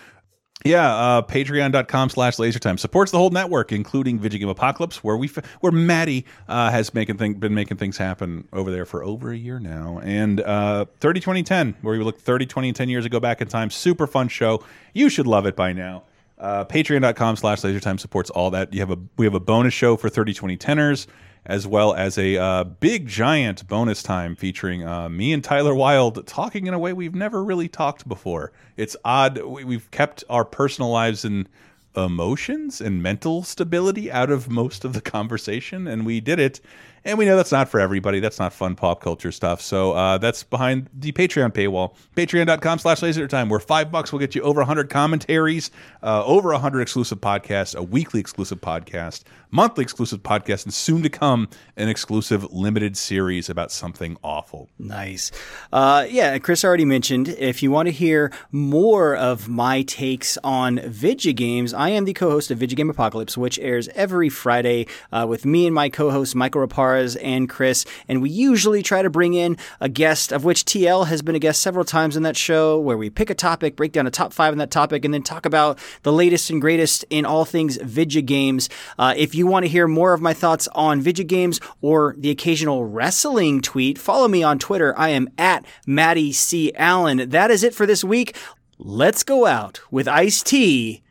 Yeah, 0.64 0.96
uh, 0.96 1.22
patreon.com 1.22 2.10
slash 2.10 2.38
lasertime 2.38 2.80
supports 2.80 3.12
the 3.12 3.18
whole 3.18 3.32
network, 3.32 3.74
including 3.74 4.20
Video 4.20 4.40
Game 4.40 4.50
Apocalypse, 4.50 5.04
where 5.04 5.18
we 5.18 5.30
where 5.60 5.72
Maddie 5.74 6.26
uh, 6.48 6.72
has 6.72 6.94
making 6.94 7.18
thing, 7.18 7.34
been 7.34 7.54
making 7.54 7.78
things 7.78 7.98
happen 7.98 8.48
over 8.54 8.72
there 8.72 8.86
for 8.86 9.04
over 9.04 9.32
a 9.32 9.38
year 9.38 9.60
now. 9.60 10.00
And 10.04 10.40
uh, 10.40 10.86
30 11.00 11.20
2010, 11.20 11.76
where 11.82 11.98
we 11.98 12.04
look 12.04 12.20
30, 12.20 12.46
20, 12.46 12.70
and 12.70 12.76
10 12.76 12.90
years 12.90 13.06
ago 13.06 13.20
back 13.20 13.42
in 13.42 13.48
time. 13.50 13.70
Super 13.70 14.08
fun 14.08 14.30
show. 14.30 14.64
You 14.94 15.10
should 15.10 15.28
love 15.28 15.46
it 15.46 15.56
by 15.56 15.74
now. 15.74 16.04
Uh, 16.38 16.66
Patreon.com 16.66 17.36
slash 17.36 17.62
lasertime 17.62 18.00
supports 18.00 18.30
all 18.30 18.52
that. 18.52 18.74
You 18.74 18.80
have 18.80 18.92
a 18.92 18.98
we 19.18 19.26
have 19.26 19.36
a 19.36 19.40
bonus 19.40 19.74
show 19.74 19.98
for 19.98 20.10
30 20.10 20.34
20 20.34 20.58
teners, 20.58 21.08
as 21.46 21.68
well 21.68 21.94
as 21.94 22.18
a 22.18 22.38
uh, 22.38 22.64
big 22.64 23.08
giant 23.08 23.68
bonus 23.68 24.02
time 24.02 24.36
featuring 24.36 24.86
uh, 24.86 25.10
me 25.10 25.34
and 25.34 25.44
Tyler 25.44 25.76
Wilde 25.76 26.26
talking 26.26 26.68
in 26.68 26.74
a 26.74 26.80
way 26.80 26.94
we've 26.94 27.16
never 27.16 27.44
really 27.44 27.68
talked 27.68 28.08
before. 28.08 28.52
It's 28.78 28.96
odd. 29.04 29.42
We, 29.42 29.64
we've 29.64 29.92
kept 29.92 30.24
our 30.30 30.46
personal 30.46 30.90
lives 30.90 31.26
and 31.26 31.50
emotions 31.96 32.82
and 32.82 33.04
mental 33.04 33.44
stability 33.44 34.12
out 34.12 34.32
of 34.32 34.50
most 34.50 34.86
of 34.86 34.94
the 34.94 35.02
conversation, 35.16 35.88
and 35.88 36.06
we 36.06 36.20
did 36.20 36.40
it. 36.40 36.60
And 37.06 37.18
we 37.18 37.26
know 37.26 37.36
that's 37.36 37.52
not 37.52 37.68
for 37.68 37.82
everybody. 37.82 38.22
That's 38.22 38.40
not 38.40 38.54
fun 38.54 38.76
pop 38.76 39.02
culture 39.02 39.32
stuff. 39.34 39.60
So 39.60 39.92
uh, 39.92 40.18
that's 40.20 40.44
behind 40.44 40.90
the 40.94 41.12
Patreon 41.12 41.52
paywall. 41.52 41.96
Patreon.com 42.16 42.80
slash 42.80 43.02
lasertime, 43.02 43.50
where 43.50 43.60
five 43.60 43.92
bucks 43.92 44.14
will 44.14 44.20
get 44.20 44.36
you 44.36 44.42
over 44.42 44.62
100 44.62 44.90
commentaries, 44.90 45.70
uh, 46.02 46.24
over 46.24 46.54
100 46.54 46.80
exclusive 46.80 47.20
podcasts, 47.20 47.76
a 47.76 47.84
weekly 47.84 48.22
exclusive 48.22 48.62
podcast, 48.62 49.24
monthly 49.54 49.84
exclusive 49.84 50.24
podcast, 50.24 50.66
and 50.66 50.74
soon 50.74 51.04
to 51.04 51.10
come, 51.10 51.48
an 51.78 51.88
exclusive 51.88 52.52
limited 52.52 52.98
series 52.98 53.50
about 53.50 53.72
something 53.72 54.18
awful. 54.24 54.68
Nice. 54.80 55.32
Uh, 55.72 56.08
yeah, 56.10 56.38
Chris 56.40 56.66
already 56.66 56.86
mentioned 56.86 57.30
if 57.30 57.62
you 57.62 57.70
want 57.70 57.86
to 57.86 57.92
hear 57.92 58.32
more 58.52 59.16
of 59.16 59.48
my 59.48 59.84
takes 59.84 60.40
on 60.44 60.80
video 60.80 61.34
games, 61.34 61.72
I 61.72 61.90
am 61.90 62.06
the 62.06 62.14
co 62.14 62.32
host 62.32 62.50
of 62.50 62.58
Video 62.58 62.76
Game 62.76 62.90
Apocalypse, 62.90 63.38
which 63.38 63.60
airs 63.60 63.88
every 63.90 64.28
Friday 64.28 64.88
uh, 65.12 65.28
with 65.30 65.46
me 65.46 65.68
and 65.68 65.76
my 65.76 65.88
co 65.88 66.10
hosts, 66.10 66.34
Michael 66.34 66.66
Raparez 66.66 67.16
and 67.22 67.48
Chris. 67.48 67.86
And 68.08 68.24
we 68.24 68.32
usually 68.32 68.82
try 68.82 69.04
to 69.04 69.10
bring 69.12 69.36
in 69.36 69.58
a 69.80 69.88
guest, 69.88 70.32
of 70.32 70.44
which 70.44 70.66
TL 70.66 71.06
has 71.08 71.22
been 71.22 71.36
a 71.36 71.40
guest 71.40 71.62
several 71.62 71.86
times 71.86 72.18
in 72.18 72.24
that 72.24 72.36
show, 72.36 72.80
where 72.80 72.98
we 72.98 73.12
pick 73.12 73.30
a 73.30 73.36
topic, 73.36 73.76
break 73.76 73.92
down 73.92 74.08
a 74.08 74.12
top 74.12 74.34
five 74.34 74.52
in 74.52 74.58
that 74.58 74.72
topic, 74.72 75.06
and 75.06 75.14
then 75.14 75.22
talk 75.22 75.46
about 75.46 75.78
the 76.02 76.12
latest 76.12 76.50
and 76.50 76.60
greatest 76.60 77.06
in 77.12 77.24
all 77.24 77.46
things 77.46 77.78
video 77.78 78.24
games. 78.24 78.68
Uh, 78.98 79.14
if 79.16 79.36
you 79.36 79.43
want 79.46 79.66
to 79.66 79.70
hear 79.70 79.88
more 79.88 80.14
of 80.14 80.22
my 80.22 80.34
thoughts 80.34 80.68
on 80.74 81.02
video 81.02 81.26
games 81.26 81.60
or 81.82 82.16
the 82.18 82.30
occasional 82.30 82.86
wrestling 82.86 83.62
tweet, 83.62 83.98
follow 83.98 84.28
me 84.28 84.44
on 84.44 84.60
Twitter. 84.60 84.94
I 84.98 85.10
am 85.10 85.30
at 85.38 85.66
Maddie 85.86 86.32
C. 86.32 86.74
Allen. 86.76 87.30
That 87.30 87.52
is 87.52 87.64
it 87.64 87.74
for 87.74 87.86
this 87.86 88.04
week. 88.04 88.36
Let's 88.78 89.24
go 89.24 89.46
out 89.46 89.82
with 89.92 90.08
Ice 90.08 90.44
T 90.44 91.04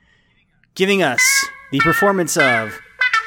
giving 0.74 1.02
us 1.02 1.22
the 1.70 1.80
performance 1.80 2.36
of 2.36 2.78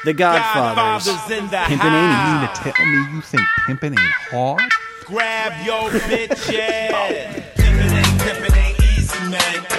The 0.04 0.12
Godfathers. 0.12 1.06
Godfathers 1.06 1.38
in 1.38 1.46
the 1.46 1.56
Pimpin' 1.56 1.92
ain't 1.92 2.12
you 2.12 2.40
mean 2.40 2.48
to 2.48 2.72
tell 2.72 2.86
me 2.86 3.14
you 3.14 3.20
think 3.22 3.42
pimpin' 3.66 3.98
ain't 3.98 4.12
hard? 4.30 4.72
Grab 5.04 5.66
your 5.66 5.90
bitches. 6.00 6.36
Pimpin' 7.54 7.92
ain't, 7.92 8.20
pimpin' 8.20 8.56
ain't 8.56 8.80
easy, 8.98 9.30
man. 9.30 9.75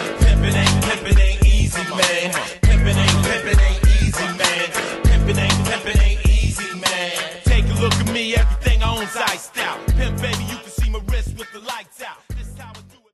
Pimpin' 5.69 6.02
ain't 6.02 6.26
easy, 6.27 6.80
man. 6.80 7.14
Take 7.44 7.65
a 7.65 7.81
look 7.81 7.94
at 7.94 8.11
me, 8.14 8.35
everything 8.35 8.84
I 8.84 8.98
own's 8.98 9.15
iced 9.15 9.57
out. 9.57 9.80
Pimp, 9.98 10.22
baby, 10.22 10.44
you 10.44 10.57
can 10.57 10.69
see 10.69 10.89
my 10.89 10.99
wrist 11.07 11.38
with 11.38 11.52
the 11.52 11.60
lights 11.60 12.02
out. 12.02 12.26